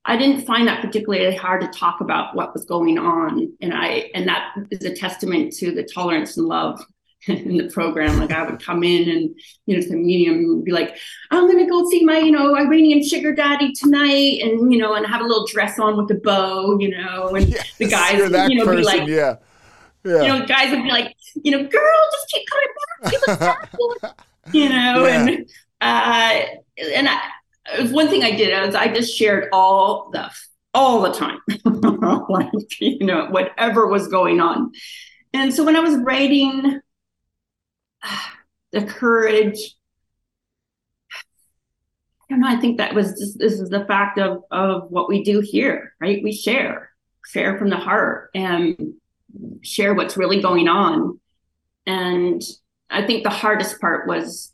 I 0.06 0.18
didn't 0.18 0.46
find 0.46 0.68
that 0.68 0.82
particularly 0.84 1.36
hard 1.36 1.62
to 1.62 1.68
talk 1.68 2.02
about 2.02 2.36
what 2.36 2.54
was 2.54 2.66
going 2.66 2.98
on. 2.98 3.54
And 3.62 3.74
I, 3.74 4.10
and 4.16 4.28
that 4.28 4.54
is 4.72 4.84
a 4.84 4.96
testament 4.96 5.54
to 5.58 5.72
the 5.72 5.84
tolerance 5.84 6.38
and 6.38 6.48
love 6.48 6.84
in 7.28 7.58
the 7.58 7.70
program. 7.70 8.20
Like 8.20 8.32
I 8.32 8.44
would 8.44 8.64
come 8.64 8.84
in 8.84 9.10
and, 9.10 9.36
you 9.68 9.76
know, 9.76 9.82
to 9.82 9.90
the 9.90 9.96
medium 9.96 10.36
and 10.38 10.66
be 10.66 10.72
like, 10.72 10.98
I'm 11.30 11.46
going 11.46 11.64
to 11.64 11.70
go 11.70 11.88
see 11.90 12.04
my, 12.04 12.18
you 12.18 12.32
know, 12.32 12.56
Iranian 12.56 13.04
sugar 13.08 13.34
daddy 13.34 13.74
tonight. 13.74 14.42
And, 14.42 14.74
you 14.74 14.80
know, 14.80 14.96
and 14.96 15.06
have 15.06 15.22
a 15.22 15.26
little 15.26 15.46
dress 15.48 15.78
on 15.80 15.98
with 15.98 16.10
a 16.12 16.20
bow, 16.20 16.80
you 16.80 16.90
know, 16.90 17.36
and 17.36 17.56
the 17.78 17.88
guys, 17.88 18.18
you 18.50 18.64
know, 18.64 18.76
be 18.76 18.82
like, 18.84 19.08
yeah. 19.08 19.36
Yeah. 20.04 20.22
you 20.24 20.28
know, 20.30 20.46
guys 20.48 20.72
would 20.72 20.82
be 20.82 20.90
like, 20.90 21.16
you 21.44 21.52
know, 21.52 21.60
girl, 21.64 22.02
just 22.12 22.28
keep 22.30 22.44
coming 22.50 22.68
back. 23.04 23.14
You 23.14 23.20
look 23.28 23.40
fabulous," 24.02 24.14
you 24.52 24.70
know, 24.70 25.06
Yeah. 25.06 25.28
and 25.28 25.50
uh, 25.80 26.42
and 26.96 27.08
I, 27.08 27.22
one 27.92 28.08
thing 28.08 28.24
I 28.24 28.32
did 28.32 28.68
is 28.68 28.76
I 28.76 28.88
just 28.94 29.16
shared 29.16 29.50
all 29.52 30.10
the 30.12 30.30
all 30.74 31.02
the 31.02 31.12
time, 31.12 31.40
like 32.30 32.80
you 32.80 33.06
know, 33.06 33.28
whatever 33.28 33.88
was 33.88 34.08
going 34.08 34.40
on. 34.40 34.72
And 35.34 35.54
so 35.54 35.64
when 35.64 35.76
I 35.76 35.82
was 35.82 35.98
writing, 35.98 36.80
the 38.72 38.86
courage. 38.86 39.76
I 41.14 42.34
don't 42.34 42.40
know. 42.42 42.48
I 42.48 42.62
think 42.62 42.78
that 42.78 42.96
was 42.96 43.12
just 43.20 43.38
this 43.38 43.60
is 43.60 43.70
the 43.70 43.86
fact 43.86 44.18
of 44.18 44.44
of 44.52 44.90
what 44.90 45.10
we 45.10 45.24
do 45.24 45.42
here, 45.42 45.94
right? 46.00 46.24
We 46.24 46.32
share, 46.32 46.92
share 47.28 47.58
from 47.58 47.70
the 47.70 47.78
heart 47.78 48.30
and 48.34 48.94
share 49.62 49.94
what's 49.94 50.16
really 50.16 50.42
going 50.42 50.70
on. 50.70 51.20
And 51.86 52.42
I 52.90 53.06
think 53.06 53.24
the 53.24 53.30
hardest 53.30 53.82
part 53.82 54.08
was 54.08 54.54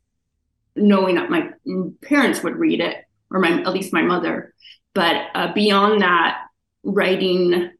knowing 0.76 1.15
that 1.15 1.30
my 1.30 1.49
parents 2.03 2.44
would 2.44 2.56
read 2.56 2.80
it, 2.80 3.03
or 3.32 3.40
my 3.40 3.62
at 3.62 3.74
least 3.74 3.94
my 3.94 4.02
mother. 4.02 4.54
But 4.94 5.28
uh, 5.36 5.54
beyond 5.54 6.02
that, 6.02 6.44
writing 6.84 7.72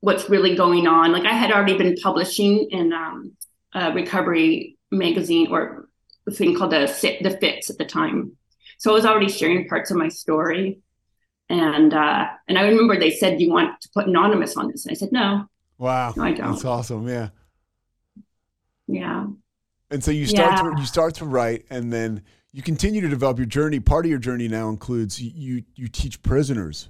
what's 0.00 0.28
really 0.28 0.54
going 0.54 0.86
on. 0.86 1.12
Like 1.12 1.24
I 1.24 1.32
had 1.32 1.50
already 1.50 1.76
been 1.78 1.96
publishing 1.96 2.68
in 2.70 2.92
um, 2.92 3.32
a 3.74 3.92
recovery 3.92 4.76
magazine 4.90 5.48
or 5.50 5.88
a 6.26 6.30
thing 6.30 6.56
called 6.56 6.72
the 6.72 6.86
the 7.22 7.36
Fix 7.40 7.70
at 7.70 7.78
the 7.78 7.84
time, 7.84 8.36
so 8.78 8.90
I 8.90 8.94
was 8.94 9.06
already 9.06 9.28
sharing 9.28 9.68
parts 9.68 9.90
of 9.90 9.96
my 9.96 10.08
story. 10.08 10.80
And 11.48 11.94
uh, 11.94 12.26
and 12.48 12.58
I 12.58 12.62
remember 12.68 12.98
they 12.98 13.12
said, 13.12 13.38
"Do 13.38 13.44
you 13.44 13.50
want 13.50 13.80
to 13.80 13.88
put 13.94 14.06
anonymous 14.06 14.56
on 14.56 14.70
this?" 14.70 14.84
And 14.84 14.92
I 14.92 14.94
said, 14.94 15.12
"No." 15.12 15.46
Wow, 15.78 16.12
no, 16.16 16.24
I 16.24 16.32
don't. 16.32 16.52
That's 16.52 16.64
awesome. 16.64 17.06
Yeah. 17.06 17.28
Yeah. 18.88 19.26
And 19.90 20.02
so 20.02 20.10
you 20.10 20.26
start 20.26 20.52
Yeah. 20.52 20.70
to 20.70 20.80
you 20.80 20.86
start 20.86 21.14
to 21.16 21.24
write, 21.24 21.66
and 21.70 21.92
then 21.92 22.22
you 22.56 22.62
continue 22.62 23.02
to 23.02 23.08
develop 23.08 23.36
your 23.36 23.44
journey. 23.44 23.80
Part 23.80 24.06
of 24.06 24.10
your 24.10 24.18
journey 24.18 24.48
now 24.48 24.70
includes 24.70 25.20
you 25.20 25.62
you, 25.74 25.88
teach 25.88 26.22
prisoners 26.22 26.88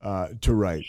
uh, 0.00 0.28
to 0.40 0.54
write. 0.54 0.86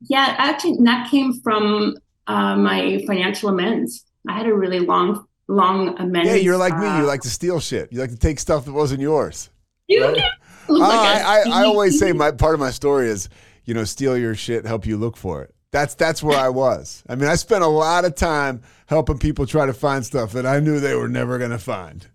Yeah, 0.00 0.34
actually, 0.38 0.78
that 0.84 1.10
came 1.10 1.34
from 1.42 1.98
uh, 2.26 2.56
my 2.56 3.04
financial 3.06 3.50
amends. 3.50 4.06
I 4.26 4.38
had 4.38 4.46
a 4.46 4.54
really 4.54 4.80
long, 4.80 5.26
long 5.48 5.98
amends. 6.00 6.30
Yeah, 6.30 6.36
you're 6.36 6.56
like 6.56 6.78
me. 6.78 6.86
uh, 6.86 7.00
You 7.00 7.04
like 7.04 7.20
to 7.22 7.30
steal 7.30 7.60
shit. 7.60 7.92
You 7.92 8.00
like 8.00 8.08
to 8.08 8.16
take 8.16 8.38
stuff 8.38 8.64
that 8.64 8.72
wasn't 8.72 9.02
yours. 9.02 9.50
You 9.86 10.02
Right? 10.06 10.22
Oh, 10.68 10.78
Like 10.78 11.20
a 11.22 11.26
I, 11.26 11.42
I, 11.44 11.60
I 11.62 11.64
always 11.66 11.96
say 11.98 12.12
my 12.12 12.32
part 12.32 12.54
of 12.54 12.58
my 12.60 12.70
story 12.70 13.08
is, 13.08 13.28
you 13.66 13.74
know, 13.74 13.84
steal 13.84 14.16
your 14.16 14.34
shit, 14.34 14.64
help 14.66 14.84
you 14.84 14.96
look 14.96 15.16
for 15.16 15.42
it. 15.42 15.54
That's 15.72 15.94
that's 15.94 16.22
where 16.22 16.38
I 16.38 16.48
was. 16.48 17.04
I 17.08 17.14
mean, 17.16 17.28
I 17.28 17.34
spent 17.36 17.62
a 17.62 17.68
lot 17.68 18.04
of 18.06 18.14
time 18.14 18.62
helping 18.86 19.18
people 19.18 19.46
try 19.46 19.66
to 19.66 19.74
find 19.74 20.04
stuff 20.04 20.32
that 20.32 20.46
I 20.46 20.58
knew 20.58 20.80
they 20.80 20.94
were 20.96 21.08
never 21.08 21.38
going 21.38 21.50
to 21.52 21.58
find. 21.58 22.06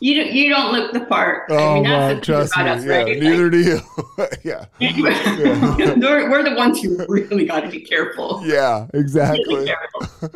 You 0.00 0.16
don't, 0.16 0.32
you 0.32 0.48
don't 0.48 0.72
look 0.72 0.92
the 0.92 1.00
part. 1.06 1.50
I 1.50 1.54
Oh, 1.54 1.74
mean, 1.74 1.84
that's 1.84 1.92
well, 1.92 2.14
the 2.16 2.20
trust 2.48 2.56
me. 2.56 2.62
us, 2.64 2.84
yeah, 2.84 2.96
right? 2.96 3.18
neither 3.20 3.50
do 3.50 3.58
you. 3.62 3.80
yeah. 4.44 4.64
Like, 4.80 5.96
we're, 5.96 6.30
we're 6.30 6.42
the 6.42 6.54
ones 6.56 6.82
who 6.82 7.04
really 7.08 7.44
got 7.46 7.60
to 7.60 7.68
be 7.68 7.80
careful. 7.80 8.42
Yeah, 8.44 8.86
exactly. 8.94 9.44
Really 9.54 9.66
careful. 9.66 10.30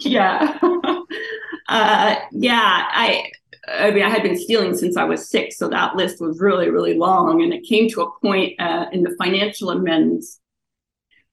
yeah. 0.00 0.58
uh, 1.68 2.16
yeah. 2.32 2.86
I, 2.90 3.30
I 3.68 3.90
mean, 3.92 4.02
I 4.02 4.08
had 4.10 4.22
been 4.22 4.38
stealing 4.38 4.76
since 4.76 4.96
I 4.96 5.04
was 5.04 5.28
six, 5.28 5.58
so 5.58 5.68
that 5.68 5.94
list 5.96 6.20
was 6.20 6.40
really, 6.40 6.68
really 6.70 6.94
long. 6.96 7.42
And 7.42 7.52
it 7.52 7.62
came 7.64 7.88
to 7.90 8.02
a 8.02 8.10
point 8.20 8.58
uh, 8.60 8.86
in 8.92 9.02
the 9.02 9.14
financial 9.18 9.70
amends 9.70 10.40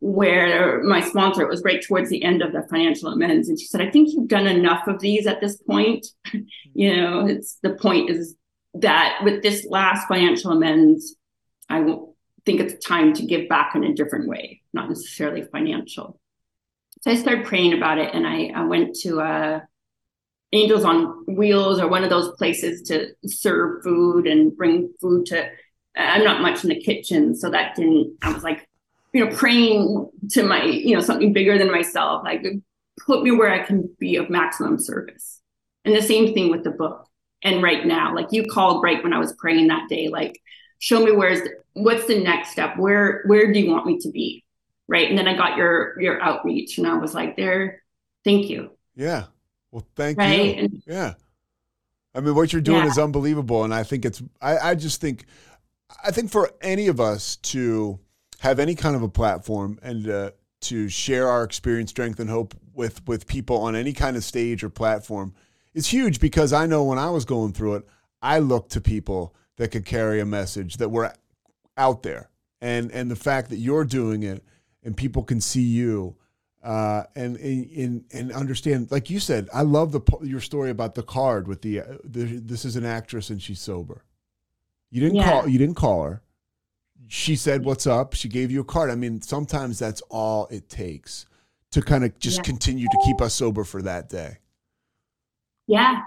where 0.04 0.84
my 0.84 1.00
sponsor, 1.00 1.42
it 1.42 1.48
was 1.48 1.64
right 1.64 1.82
towards 1.82 2.10
the 2.10 2.26
end 2.26 2.42
of 2.42 2.52
the 2.52 2.68
financial 2.70 3.08
amends, 3.08 3.48
and 3.48 3.58
she 3.58 3.68
said, 3.68 3.80
I 3.80 3.90
think 3.90 4.10
you've 4.12 4.28
done 4.28 4.48
enough 4.48 4.86
of 4.86 5.00
these 5.00 5.26
at 5.26 5.40
this 5.40 5.56
point. 5.56 6.06
you 6.74 6.94
know, 6.94 7.26
it's 7.26 7.58
the 7.64 7.70
point 7.70 8.10
is 8.10 8.36
that 8.74 9.22
with 9.24 9.42
this 9.42 9.66
last 9.66 10.10
financial 10.10 10.52
amends, 10.52 11.16
I 11.70 11.86
think 12.46 12.60
it's 12.60 12.86
time 12.86 13.14
to 13.14 13.26
give 13.26 13.48
back 13.48 13.76
in 13.76 13.86
a 13.86 13.94
different 13.94 14.28
way, 14.28 14.62
not 14.74 14.90
necessarily 14.90 15.44
financial. 15.44 16.20
So 17.02 17.12
I 17.12 17.16
started 17.16 17.46
praying 17.46 17.72
about 17.72 17.98
it, 17.98 18.14
and 18.14 18.28
I, 18.28 18.52
I 18.54 18.66
went 18.66 18.96
to 19.04 19.22
uh, 19.22 19.62
Angels 20.52 20.84
on 20.84 21.24
Wheels 21.28 21.80
or 21.80 21.88
one 21.88 22.04
of 22.04 22.10
those 22.10 22.36
places 22.36 22.82
to 22.90 23.14
serve 23.26 23.84
food 23.84 24.28
and 24.28 24.56
bring 24.56 24.94
food 25.00 25.28
to. 25.28 25.50
I'm 25.96 26.26
not 26.26 26.42
much 26.42 26.64
in 26.64 26.72
the 26.72 26.82
kitchen, 26.82 27.38
so 27.38 27.50
that 27.52 27.76
didn't. 27.76 28.18
I 28.22 28.34
was 28.34 28.44
like, 28.44 28.68
you 29.14 29.24
know, 29.26 29.36
praying 29.36 30.10
to 30.32 30.44
my, 30.44 30.64
you 30.64 30.96
know, 30.96 31.02
something 31.02 31.34
bigger 31.34 31.58
than 31.58 31.72
myself, 31.72 32.24
like 32.24 32.44
put 33.06 33.24
me 33.24 33.32
where 33.32 33.52
I 33.52 33.64
can 33.64 33.90
be 34.00 34.16
of 34.18 34.30
maximum 34.30 34.80
service. 34.80 35.40
And 35.86 35.96
the 35.96 36.02
same 36.02 36.34
thing 36.34 36.50
with 36.50 36.64
the 36.64 36.72
book. 36.72 37.08
And 37.44 37.62
right 37.62 37.86
now, 37.86 38.16
like 38.16 38.28
you 38.32 38.46
called 38.46 38.84
right 38.84 39.04
when 39.04 39.14
I 39.14 39.20
was 39.20 39.34
praying 39.34 39.68
that 39.68 39.90
day, 39.90 40.08
like 40.08 40.42
show 40.80 41.04
me 41.04 41.12
where's 41.12 41.48
what's 41.74 42.08
the 42.08 42.20
next 42.24 42.52
step? 42.52 42.78
Where 42.78 43.24
where 43.26 43.52
do 43.52 43.60
you 43.60 43.70
want 43.72 43.86
me 43.86 44.00
to 44.00 44.10
be? 44.12 44.44
Right. 44.88 45.10
And 45.10 45.18
then 45.18 45.28
I 45.28 45.36
got 45.36 45.58
your 45.58 46.00
your 46.02 46.22
outreach 46.22 46.78
and 46.78 46.88
I 46.88 46.96
was 46.96 47.14
like, 47.14 47.36
there, 47.36 47.84
thank 48.24 48.50
you. 48.50 48.72
Yeah. 48.96 49.26
Well, 49.72 49.86
thank 49.96 50.18
Right? 50.18 50.56
you. 50.56 50.64
And- 50.64 50.84
yeah. 50.88 51.14
I 52.16 52.22
mean, 52.22 52.36
what 52.36 52.54
you're 52.54 52.62
doing 52.62 52.84
Yeah. 52.84 52.92
is 52.92 52.98
unbelievable, 53.00 53.64
and 53.64 53.74
I 53.74 53.82
think 53.82 54.06
it's. 54.06 54.22
I, 54.40 54.58
I 54.60 54.76
just 54.76 55.02
think, 55.02 55.26
I 56.06 56.12
think 56.12 56.30
for 56.30 56.52
any 56.62 56.88
of 56.88 57.00
us 57.02 57.38
to 57.38 58.00
have 58.44 58.60
any 58.60 58.76
kind 58.76 58.94
of 58.94 59.02
a 59.02 59.08
platform 59.08 59.80
and 59.82 60.10
uh, 60.10 60.32
to 60.60 60.90
share 60.90 61.30
our 61.30 61.46
experience, 61.46 61.92
strength, 61.92 62.20
and 62.20 62.30
hope 62.30 62.54
with 62.74 63.08
with 63.08 63.26
people 63.26 63.56
on 63.58 63.74
any 63.74 63.94
kind 63.94 64.18
of 64.18 64.24
stage 64.24 64.64
or 64.66 64.70
platform 64.70 65.34
is 65.74 65.88
huge 65.88 66.20
because 66.20 66.52
I 66.52 66.66
know 66.66 66.84
when 66.84 67.00
I 67.00 67.10
was 67.10 67.24
going 67.24 67.54
through 67.54 67.76
it, 67.76 67.88
I 68.22 68.40
looked 68.40 68.72
to 68.74 68.82
people 68.82 69.34
that 69.56 69.70
could 69.70 69.86
carry 69.86 70.20
a 70.20 70.26
message 70.26 70.76
that 70.78 70.90
were 70.90 71.14
out 71.78 72.04
there, 72.04 72.30
and 72.60 72.92
and 72.92 73.10
the 73.10 73.16
fact 73.16 73.50
that 73.50 73.58
you're 73.58 73.86
doing 73.86 74.24
it 74.24 74.44
and 74.84 74.98
people 74.98 75.24
can 75.24 75.40
see 75.40 75.62
you 75.64 76.18
uh, 76.64 77.04
and, 77.16 77.38
and 77.38 78.04
and 78.12 78.34
understand. 78.34 78.92
Like 78.92 79.10
you 79.10 79.22
said, 79.22 79.48
I 79.54 79.62
love 79.62 79.94
the 79.94 80.02
your 80.22 80.42
story 80.42 80.70
about 80.70 80.96
the 80.96 81.04
card 81.04 81.48
with 81.48 81.62
the, 81.62 81.80
uh, 81.80 81.86
the 82.04 82.26
this 82.26 82.66
is 82.66 82.76
an 82.76 82.84
actress 82.84 83.30
and 83.30 83.42
she's 83.42 83.62
sober. 83.62 84.04
You 84.92 85.00
didn't 85.00 85.16
Yeah. 85.16 85.30
call 85.30 85.48
you 85.48 85.58
didn't 85.58 85.76
call 85.76 86.04
her. 86.04 86.22
She 87.08 87.36
said, 87.36 87.64
"What's 87.66 87.88
up?" 87.88 88.14
She 88.14 88.28
gave 88.30 88.52
you 88.52 88.62
a 88.62 88.64
card. 88.66 88.90
I 88.90 88.96
mean, 88.96 89.22
sometimes 89.22 89.80
that's 89.80 90.02
all 90.10 90.48
it 90.52 90.70
takes 90.70 91.26
to 91.72 91.82
kind 91.82 92.04
of 92.04 92.18
just 92.20 92.40
Yeah. 92.40 92.44
continue 92.44 92.88
to 92.90 92.98
keep 93.06 93.22
us 93.22 93.34
sober 93.36 93.64
for 93.64 93.82
that 93.84 94.10
day. 94.10 94.38
Yeah, 95.68 96.02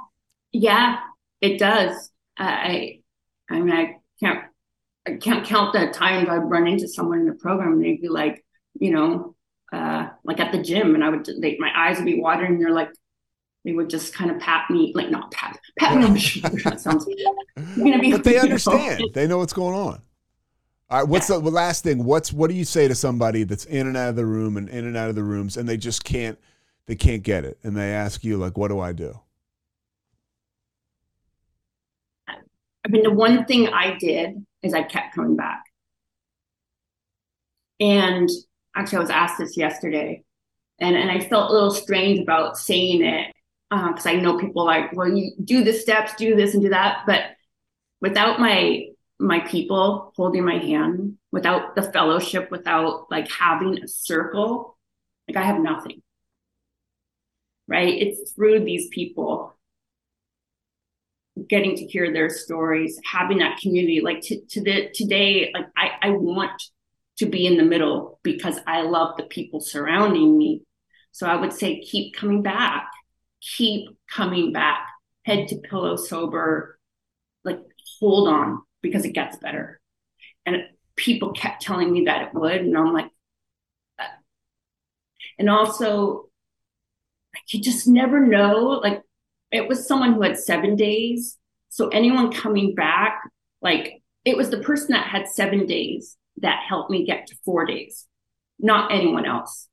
yeah, 0.53 1.01
it 1.41 1.59
does. 1.59 2.11
I, 2.39 3.01
I 3.51 3.61
mean, 3.61 3.73
I 3.73 3.97
can't, 4.21 4.45
I 5.07 5.13
can't 5.17 5.47
count 5.47 5.73
the 5.73 5.89
times 5.93 6.29
I'd 6.29 6.39
run 6.39 6.67
into 6.67 6.89
someone 6.89 7.21
in 7.21 7.27
the 7.27 7.35
program 7.35 7.75
and 7.75 7.85
they'd 7.85 8.01
be 8.03 8.09
like, 8.09 8.45
you 8.79 8.93
know, 8.93 9.37
uh, 9.73 10.11
like 10.25 10.41
at 10.41 10.53
the 10.53 10.63
gym, 10.63 10.95
and 10.95 11.05
I 11.05 11.11
would, 11.11 11.27
they, 11.41 11.57
my 11.59 11.73
eyes 11.77 11.97
would 11.99 12.07
be 12.07 12.21
watering. 12.21 12.55
And 12.55 12.61
they're 12.63 12.73
like, 12.73 12.91
they 13.65 13.73
would 13.73 13.91
just 13.91 14.15
kind 14.15 14.31
of 14.31 14.39
pat 14.41 14.71
me, 14.71 14.93
like 14.95 15.11
not 15.11 15.31
pat, 15.33 15.59
pat 15.79 15.97
me 15.99 16.05
on 16.05 16.15
the 16.15 16.21
shoulder. 16.21 16.59
That 16.65 16.81
sounds, 16.81 17.07
you're 17.09 17.33
gonna 17.85 17.99
be, 18.01 18.13
But 18.13 18.25
they 18.25 18.39
you 18.43 18.43
know, 18.43 18.43
understand. 18.45 19.03
They 19.15 19.27
know 19.27 19.39
what's 19.39 19.53
going 19.53 19.75
on. 19.75 20.03
All 20.89 21.01
right, 21.01 21.09
what's 21.09 21.27
the, 21.27 21.41
the 21.41 21.51
last 21.51 21.83
thing? 21.83 22.05
What's 22.05 22.33
what 22.33 22.49
do 22.49 22.57
you 22.57 22.65
say 22.65 22.87
to 22.87 22.95
somebody 22.95 23.43
that's 23.43 23.65
in 23.65 23.89
and 23.89 23.97
out 23.97 24.11
of 24.11 24.17
the 24.17 24.27
room 24.27 24.57
and 24.57 24.69
in 24.69 24.87
and 24.87 24.97
out 24.97 25.09
of 25.09 25.17
the 25.17 25.25
rooms 25.25 25.57
and 25.57 25.69
they 25.69 25.77
just 25.77 26.05
can't 26.05 26.39
they 26.87 26.95
can't 26.95 27.25
get 27.25 27.45
it 27.45 27.59
and 27.65 27.77
they 27.77 27.93
ask 27.93 28.23
you 28.23 28.37
like, 28.37 28.57
"What 28.57 28.69
do 28.69 28.79
I 28.79 28.93
do?" 28.93 29.21
I 32.29 32.89
mean, 32.89 33.03
the 33.03 33.11
one 33.11 33.47
thing 33.47 33.69
I 33.69 33.97
did 33.99 34.47
is 34.63 34.73
I 34.73 34.85
kept 34.85 35.15
coming 35.15 35.35
back. 35.35 35.65
And 37.81 38.31
actually, 38.77 38.99
I 38.99 39.01
was 39.01 39.11
asked 39.11 39.39
this 39.39 39.57
yesterday, 39.57 40.23
and, 40.79 40.95
and 40.95 41.11
I 41.11 41.19
felt 41.21 41.51
a 41.51 41.53
little 41.53 41.73
strange 41.73 42.21
about 42.21 42.57
saying 42.57 43.05
it 43.05 43.35
uh, 43.73 43.89
because 43.89 44.07
I 44.07 44.15
know 44.15 44.39
people 44.39 44.65
like, 44.65 44.93
well, 44.95 45.09
you 45.09 45.33
do 45.43 45.65
the 45.65 45.73
steps, 45.73 46.15
do 46.15 46.37
this, 46.37 46.55
and 46.55 46.63
do 46.63 46.69
that. 46.69 47.03
But 47.07 47.23
without 48.01 48.39
my 48.39 48.87
my 49.19 49.41
people 49.41 50.13
holding 50.17 50.45
my 50.45 50.59
hand, 50.59 51.17
without 51.33 51.75
the 51.75 51.83
fellowship, 51.83 52.51
without 52.51 53.11
like 53.11 53.31
having 53.31 53.83
a 53.83 53.89
circle, 53.89 54.77
like 55.29 55.37
I 55.37 55.47
have 55.47 55.61
nothing. 55.61 56.03
Right? 57.69 57.95
It's 57.95 58.33
through 58.33 58.65
these 58.65 58.89
people 58.89 59.57
getting 61.49 61.77
to 61.77 61.85
hear 61.85 62.13
their 62.13 62.31
stories, 62.31 63.01
having 63.05 63.39
that 63.39 63.59
community. 63.59 64.01
Like 64.01 64.21
to, 64.23 64.41
to 64.51 64.63
the 64.63 64.91
today, 64.95 65.51
like 65.53 65.67
I, 65.77 65.91
I 66.03 66.11
want 66.11 66.63
to 67.19 67.27
be 67.27 67.47
in 67.47 67.57
the 67.57 67.65
middle 67.65 68.21
because 68.23 68.59
I 68.67 68.83
love 68.83 69.17
the 69.17 69.25
people 69.25 69.61
surrounding 69.61 70.37
me. 70.37 70.63
So 71.13 71.27
I 71.27 71.37
would 71.37 71.53
say 71.53 71.81
keep 71.81 72.15
coming 72.15 72.43
back, 72.43 72.91
keep 73.41 73.89
coming 74.11 74.53
back, 74.53 74.87
head 75.25 75.49
to 75.49 75.57
pillow 75.57 75.97
sober, 75.97 76.79
like 77.45 77.61
hold 77.99 78.29
on 78.29 78.63
because 78.87 79.05
it 79.05 79.13
gets 79.13 79.37
better. 79.37 79.81
And 80.45 80.65
people 80.97 81.33
kept 81.33 81.63
telling 81.63 81.93
me 81.93 82.05
that 82.05 82.29
it 82.29 82.35
would, 82.35 82.61
and 82.61 82.77
I'm 82.77 82.93
like, 82.93 83.11
and 85.39 85.51
also, 85.51 86.29
like 87.35 87.53
you 87.53 87.61
just 87.61 87.87
never 87.87 88.21
know. 88.21 88.81
Like 88.83 89.03
it 89.53 89.69
was 89.69 89.87
someone 89.87 90.15
who 90.15 90.23
had 90.23 90.39
seven 90.39 90.77
days. 90.77 91.37
So 91.69 91.89
anyone 91.89 92.33
coming 92.33 92.75
back, 92.75 93.21
like 93.61 94.03
it 94.25 94.37
was 94.37 94.51
the 94.51 94.61
person 94.61 94.93
that 94.93 95.09
had 95.09 95.29
seven 95.29 95.67
days 95.67 96.17
that 96.39 96.65
helped 96.67 96.91
me 96.91 97.05
get 97.05 97.27
to 97.27 97.37
four 97.45 97.67
days, 97.67 98.07
not 98.59 98.93
anyone 98.93 99.27
else. 99.27 99.69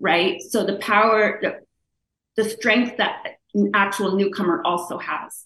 Right. 0.00 0.40
So 0.40 0.64
the 0.64 0.78
power, 0.78 1.38
the, 1.42 1.60
the 2.36 2.48
strength 2.48 2.96
that 2.96 3.22
an 3.54 3.70
actual 3.74 4.16
newcomer 4.16 4.62
also 4.64 4.98
has 4.98 5.44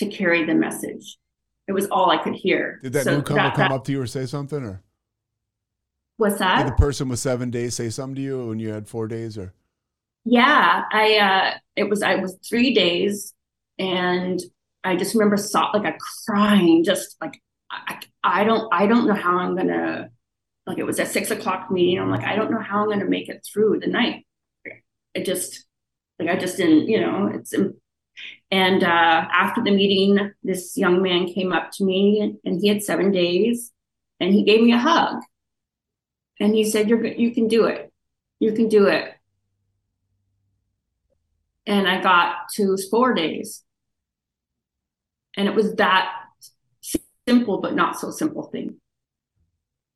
to 0.00 0.06
carry 0.06 0.44
the 0.44 0.54
message. 0.54 1.16
It 1.68 1.72
was 1.72 1.86
all 1.88 2.10
I 2.10 2.18
could 2.18 2.34
hear. 2.34 2.80
Did 2.82 2.92
that 2.94 3.04
So 3.04 3.16
newcomer 3.16 3.42
that- 3.42 3.54
come 3.54 3.68
that- 3.68 3.72
up 3.74 3.84
to 3.84 3.92
you 3.92 4.00
or 4.02 4.06
say 4.06 4.26
something 4.26 4.62
or? 4.64 4.82
What's 6.16 6.38
that? 6.38 6.62
Did 6.64 6.72
the 6.72 6.76
person 6.76 7.08
with 7.08 7.18
seven 7.18 7.50
days 7.50 7.74
say 7.74 7.90
something 7.90 8.16
to 8.16 8.20
you 8.22 8.46
when 8.48 8.58
you 8.58 8.68
had 8.70 8.86
four 8.88 9.08
days, 9.08 9.36
or 9.38 9.54
Yeah, 10.24 10.84
I 10.92 11.16
uh 11.18 11.58
it 11.74 11.84
was 11.88 12.02
I 12.02 12.16
was 12.16 12.36
three 12.48 12.74
days 12.74 13.34
and 13.78 14.40
I 14.84 14.96
just 14.96 15.14
remember 15.14 15.36
saw 15.36 15.70
like 15.72 15.94
a 15.94 15.98
crying, 16.26 16.84
just 16.84 17.16
like 17.20 17.40
I, 17.70 17.98
I 18.22 18.44
don't 18.44 18.68
I 18.72 18.86
don't 18.86 19.06
know 19.06 19.14
how 19.14 19.38
I'm 19.38 19.56
gonna 19.56 20.10
like 20.66 20.78
it 20.78 20.84
was 20.84 20.98
a 21.00 21.06
six 21.06 21.30
o'clock 21.30 21.70
meeting. 21.70 21.98
I'm 21.98 22.10
like, 22.10 22.24
I 22.24 22.36
don't 22.36 22.50
know 22.50 22.60
how 22.60 22.82
I'm 22.82 22.88
gonna 22.90 23.06
make 23.06 23.28
it 23.28 23.44
through 23.50 23.80
the 23.80 23.88
night. 23.88 24.26
It 25.14 25.24
just 25.24 25.64
like 26.18 26.28
I 26.28 26.36
just 26.36 26.56
didn't, 26.56 26.88
you 26.88 27.00
know, 27.00 27.26
it's 27.34 27.52
and 28.50 28.82
uh 28.84 28.86
after 29.32 29.62
the 29.62 29.70
meeting, 29.70 30.32
this 30.42 30.76
young 30.76 31.02
man 31.02 31.26
came 31.26 31.52
up 31.52 31.70
to 31.72 31.84
me 31.84 32.36
and 32.44 32.60
he 32.60 32.68
had 32.68 32.82
seven 32.82 33.10
days 33.10 33.72
and 34.20 34.32
he 34.32 34.44
gave 34.44 34.62
me 34.62 34.72
a 34.72 34.78
hug. 34.78 35.22
And 36.40 36.54
he 36.54 36.64
said, 36.64 36.88
You're 36.88 37.04
you 37.06 37.32
can 37.32 37.48
do 37.48 37.66
it. 37.66 37.92
You 38.40 38.52
can 38.52 38.68
do 38.68 38.86
it 38.86 39.14
and 41.66 41.86
I 41.88 42.00
got 42.00 42.48
to 42.54 42.76
four 42.90 43.14
days. 43.14 43.62
And 45.36 45.48
it 45.48 45.54
was 45.54 45.74
that 45.76 46.12
simple, 47.26 47.60
but 47.60 47.74
not 47.74 47.98
so 47.98 48.10
simple 48.10 48.44
thing. 48.44 48.76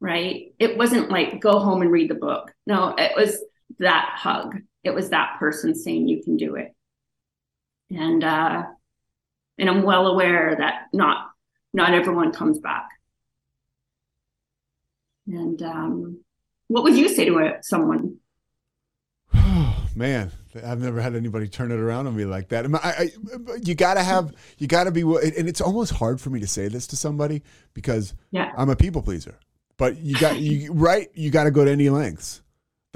Right? 0.01 0.55
It 0.59 0.77
wasn't 0.77 1.11
like 1.11 1.41
go 1.41 1.59
home 1.59 1.83
and 1.83 1.91
read 1.91 2.11
the 2.11 2.15
book. 2.15 2.53
No, 2.67 2.95
it 2.97 3.13
was 3.17 3.43
that 3.79 4.13
hug. 4.15 4.57
It 4.85 4.95
was 4.95 5.11
that 5.11 5.37
person 5.39 5.75
saying 5.75 6.09
you 6.09 6.23
can 6.23 6.37
do 6.37 6.55
it. 6.55 6.75
And 7.91 8.25
uh 8.25 8.65
and 9.59 9.71
I'm 9.71 9.83
well 9.83 10.07
aware 10.07 10.57
that 10.57 10.89
not 10.93 11.31
not 11.73 11.95
everyone 11.95 12.33
comes 12.33 12.59
back. 12.59 12.89
And 15.27 15.61
um 15.63 16.21
what 16.69 16.83
would 16.83 16.97
you 16.97 17.09
say 17.09 17.27
to 17.27 17.39
a, 17.39 17.63
someone 17.63 18.19
man, 19.97 20.31
I've 20.65 20.81
never 20.81 21.01
had 21.01 21.15
anybody 21.15 21.49
turn 21.49 21.73
it 21.73 21.79
around 21.79 22.07
on 22.07 22.17
me 22.17 22.25
like 22.25 22.49
that. 22.49 22.67
I, 22.67 22.79
I, 22.83 23.11
you 23.63 23.75
gotta 23.75 24.03
have, 24.03 24.33
you 24.59 24.67
gotta 24.67 24.91
be, 24.91 25.03
and 25.03 25.49
it's 25.49 25.61
almost 25.61 25.93
hard 25.93 26.21
for 26.21 26.31
me 26.31 26.41
to 26.41 26.47
say 26.47 26.69
this 26.69 26.87
to 26.89 26.97
somebody 26.97 27.43
because 27.75 28.15
yeah. 28.31 28.53
I'm 28.57 28.71
a 28.71 28.77
people 28.77 29.03
pleaser. 29.03 29.39
But 29.77 29.99
you 29.99 30.19
got, 30.19 30.39
you 30.39 30.73
right, 30.73 31.11
you 31.15 31.31
got 31.31 31.45
to 31.45 31.51
go 31.51 31.65
to 31.65 31.71
any 31.71 31.91
lengths. 31.91 32.41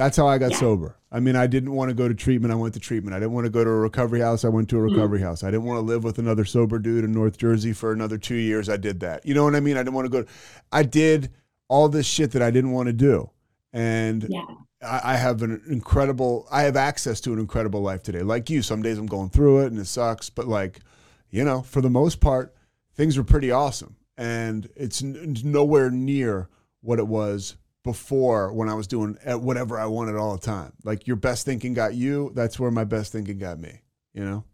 That's 0.01 0.17
how 0.17 0.27
I 0.27 0.39
got 0.39 0.53
Yeah. 0.53 0.57
sober. 0.61 0.97
I 1.13 1.21
mean, 1.21 1.37
I 1.37 1.47
didn't 1.47 1.73
want 1.73 1.91
to 1.91 1.95
go 1.95 2.09
to 2.09 2.15
treatment. 2.15 2.53
I 2.53 2.55
went 2.57 2.73
to 2.73 2.81
treatment. 2.81 3.15
I 3.15 3.19
didn't 3.21 3.33
want 3.33 3.45
to 3.45 3.51
go 3.51 3.63
to 3.63 3.69
a 3.69 3.75
recovery 3.79 4.21
house. 4.21 4.47
I 4.47 4.49
went 4.49 4.71
to 4.71 4.79
a 4.79 4.81
Mm. 4.81 4.93
recovery 4.93 5.21
house. 5.21 5.45
I 5.45 5.51
didn't 5.51 5.65
want 5.65 5.77
to 5.77 5.83
live 5.83 6.05
with 6.05 6.19
another 6.19 6.47
sober 6.47 6.79
dude 6.79 7.05
in 7.05 7.13
North 7.13 7.37
Jersey 7.37 7.75
for 7.75 7.93
another 7.93 8.17
two 8.17 8.35
years. 8.37 8.71
I 8.71 8.79
did 8.79 9.01
that. 9.01 9.27
You 9.27 9.35
know 9.35 9.45
what 9.45 9.55
I 9.55 9.61
mean? 9.61 9.77
I 9.77 9.81
didn't 9.81 9.93
want 9.93 10.07
to 10.07 10.23
go. 10.23 10.25
I 10.73 10.85
did 10.85 11.29
all 11.69 11.91
this 11.91 12.07
shit 12.07 12.31
that 12.33 12.41
I 12.41 12.51
didn't 12.51 12.71
want 12.71 12.87
to 12.87 12.95
do. 12.95 13.29
And 13.75 14.25
Yeah. 14.31 14.41
I, 14.83 15.01
I 15.13 15.17
have 15.17 15.43
an 15.43 15.61
incredible, 15.69 16.49
I 16.51 16.63
have 16.63 16.77
access 16.77 17.21
to 17.21 17.35
an 17.35 17.39
incredible 17.39 17.83
life 17.83 18.03
today. 18.03 18.23
Like 18.23 18.49
you, 18.49 18.63
some 18.63 18.81
days 18.81 18.97
I'm 18.97 19.05
going 19.05 19.29
through 19.29 19.61
it 19.61 19.67
and 19.67 19.79
it 19.79 19.87
sucks, 19.87 20.31
but 20.31 20.49
like, 20.49 20.81
you 21.29 21.45
know, 21.45 21.61
for 21.61 21.83
the 21.83 21.91
most 21.91 22.21
part, 22.21 22.55
things 22.95 23.19
are 23.19 23.23
pretty 23.25 23.51
awesome. 23.51 23.97
And 24.17 24.67
it's 24.77 25.03
n- 25.03 25.37
nowhere 25.45 25.91
near 25.91 26.49
what 26.81 26.99
it 26.99 27.07
was 27.07 27.57
before 27.83 28.53
when 28.53 28.69
I 28.69 28.75
was 28.75 28.87
doing 28.87 29.17
uh, 29.27 29.39
whatever 29.39 29.79
I 29.79 29.87
wanted 29.87 30.17
all 30.17 30.37
the 30.37 30.45
time. 30.45 30.73
Like 30.85 31.07
your 31.07 31.17
best 31.17 31.47
thinking 31.47 31.75
got 31.75 31.95
you. 31.95 32.31
That's 32.35 32.59
where 32.59 32.71
my 32.71 32.85
best 32.85 33.13
thinking 33.13 33.39
got 33.39 33.59
me, 33.59 33.81
you 34.13 34.25
know? 34.25 34.45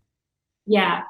Yeah, 0.66 1.02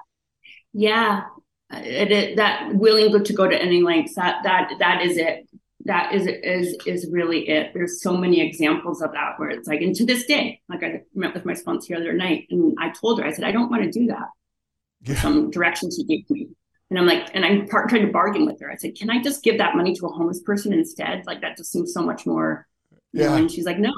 yeah. 0.72 1.24
It, 1.72 2.12
it, 2.12 2.36
that 2.36 2.74
willing 2.74 3.24
to 3.24 3.32
go 3.32 3.48
to 3.48 3.60
any 3.60 3.82
lengths. 3.82 4.14
That 4.14 4.42
that 4.44 4.70
that 4.78 5.02
is 5.02 5.16
it. 5.16 5.48
That 5.84 6.14
is 6.14 6.26
is 6.26 6.76
is 6.86 7.10
really 7.10 7.48
it. 7.48 7.72
There's 7.74 8.02
so 8.02 8.16
many 8.16 8.40
examples 8.40 9.02
of 9.02 9.12
that 9.12 9.38
where 9.38 9.50
it's 9.50 9.68
like, 9.68 9.80
and 9.80 9.94
to 9.96 10.06
this 10.06 10.26
day, 10.26 10.60
like 10.68 10.82
I 10.82 11.02
met 11.14 11.34
with 11.34 11.44
my 11.44 11.54
sponsor 11.54 11.94
the 11.94 12.00
other 12.00 12.12
night, 12.12 12.46
and 12.50 12.76
I 12.80 12.90
told 12.90 13.20
her, 13.20 13.26
I 13.26 13.32
said, 13.32 13.44
I 13.44 13.52
don't 13.52 13.70
want 13.70 13.82
to 13.84 13.90
do 13.90 14.06
that. 14.06 15.18
Some 15.18 15.50
directions 15.50 15.96
she 15.96 16.04
gave 16.04 16.28
me, 16.28 16.48
and 16.90 16.98
I'm 16.98 17.06
like, 17.06 17.28
and 17.34 17.44
I'm 17.44 17.66
part, 17.68 17.88
trying 17.88 18.06
to 18.06 18.12
bargain 18.12 18.46
with 18.46 18.60
her. 18.60 18.70
I 18.70 18.76
said, 18.76 18.94
can 18.94 19.10
I 19.10 19.20
just 19.22 19.42
give 19.42 19.58
that 19.58 19.74
money 19.74 19.94
to 19.96 20.06
a 20.06 20.08
homeless 20.08 20.40
person 20.40 20.72
instead? 20.72 21.26
Like 21.26 21.40
that 21.40 21.56
just 21.56 21.72
seems 21.72 21.92
so 21.92 22.02
much 22.02 22.26
more. 22.26 22.66
You 23.12 23.22
know? 23.22 23.30
Yeah. 23.30 23.36
And 23.36 23.50
she's 23.50 23.66
like, 23.66 23.78
no. 23.78 23.92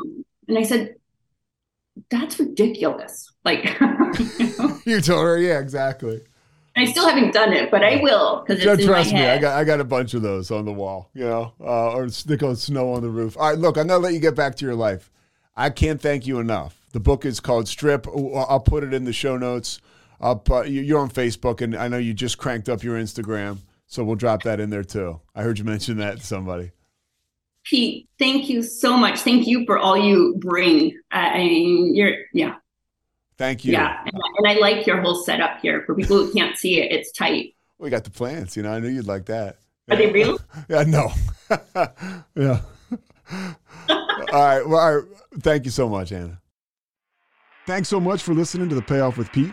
And 0.48 0.58
I 0.58 0.62
said, 0.62 0.96
that's 2.10 2.38
ridiculous. 2.38 3.30
Like. 3.44 3.64
you 4.86 5.00
told 5.00 5.24
her, 5.24 5.38
yeah, 5.38 5.58
exactly. 5.58 6.22
I 6.78 6.84
still 6.84 7.08
haven't 7.08 7.32
done 7.32 7.52
it, 7.52 7.70
but 7.70 7.82
I 7.82 7.96
will 7.96 8.44
because 8.46 8.62
it's 8.62 8.82
in 8.82 8.88
my 8.88 8.94
trust 8.94 9.12
me, 9.12 9.26
I 9.26 9.38
got 9.38 9.58
I 9.58 9.64
got 9.64 9.80
a 9.80 9.84
bunch 9.84 10.14
of 10.14 10.22
those 10.22 10.52
on 10.52 10.64
the 10.64 10.72
wall, 10.72 11.10
you 11.12 11.24
know, 11.24 11.52
uh, 11.60 11.92
or 11.92 12.08
stick 12.08 12.42
on 12.44 12.54
snow 12.54 12.92
on 12.92 13.02
the 13.02 13.08
roof. 13.08 13.36
All 13.36 13.50
right, 13.50 13.58
look, 13.58 13.76
I'm 13.76 13.88
gonna 13.88 13.98
let 13.98 14.14
you 14.14 14.20
get 14.20 14.36
back 14.36 14.54
to 14.56 14.64
your 14.64 14.76
life. 14.76 15.10
I 15.56 15.70
can't 15.70 16.00
thank 16.00 16.24
you 16.24 16.38
enough. 16.38 16.86
The 16.92 17.00
book 17.00 17.24
is 17.24 17.40
called 17.40 17.66
Strip. 17.66 18.06
I'll 18.06 18.60
put 18.60 18.84
it 18.84 18.94
in 18.94 19.04
the 19.04 19.12
show 19.12 19.36
notes. 19.36 19.80
Put, 20.44 20.68
you- 20.68 20.82
you're 20.82 21.00
on 21.00 21.10
Facebook, 21.10 21.60
and 21.60 21.76
I 21.76 21.88
know 21.88 21.98
you 21.98 22.14
just 22.14 22.38
cranked 22.38 22.68
up 22.68 22.82
your 22.82 22.96
Instagram, 22.98 23.58
so 23.86 24.02
we'll 24.04 24.16
drop 24.16 24.42
that 24.42 24.60
in 24.60 24.70
there 24.70 24.84
too. 24.84 25.20
I 25.34 25.42
heard 25.42 25.58
you 25.58 25.64
mention 25.64 25.98
that 25.98 26.18
to 26.18 26.26
somebody. 26.26 26.72
Pete, 27.64 28.08
thank 28.18 28.48
you 28.48 28.62
so 28.62 28.96
much. 28.96 29.20
Thank 29.20 29.46
you 29.46 29.64
for 29.66 29.78
all 29.78 29.96
you 29.96 30.36
bring. 30.38 30.98
I 31.10 31.38
mean, 31.38 31.94
you're 31.94 32.14
yeah, 32.32 32.54
Thank 33.36 33.64
you. 33.64 33.72
yeah, 33.72 34.00
and, 34.06 34.22
and 34.38 34.46
I 34.48 34.54
like 34.60 34.86
your 34.86 35.00
whole 35.02 35.22
setup 35.22 35.60
here. 35.60 35.82
For 35.84 35.94
people 35.94 36.16
who 36.16 36.32
can't 36.32 36.56
see 36.56 36.80
it, 36.80 36.90
it's 36.92 37.12
tight. 37.12 37.54
We 37.78 37.90
got 37.90 38.04
the 38.04 38.10
plants. 38.10 38.56
You 38.56 38.62
know, 38.62 38.72
I 38.72 38.80
knew 38.80 38.88
you'd 38.88 39.06
like 39.06 39.26
that. 39.26 39.58
Are 39.90 39.96
they 39.96 40.10
real? 40.10 40.38
Yeah, 40.68 40.82
no. 40.84 41.12
yeah. 42.34 42.60
all 43.88 43.96
right. 44.32 44.66
Well, 44.66 44.76
all 44.80 44.96
right. 44.96 45.04
Thank 45.40 45.64
you 45.66 45.70
so 45.70 45.88
much, 45.88 46.08
Hannah. 46.10 46.40
Thanks 47.66 47.88
so 47.88 48.00
much 48.00 48.22
for 48.22 48.32
listening 48.34 48.68
to 48.70 48.74
The 48.74 48.82
Payoff 48.82 49.18
with 49.18 49.30
Pete. 49.30 49.52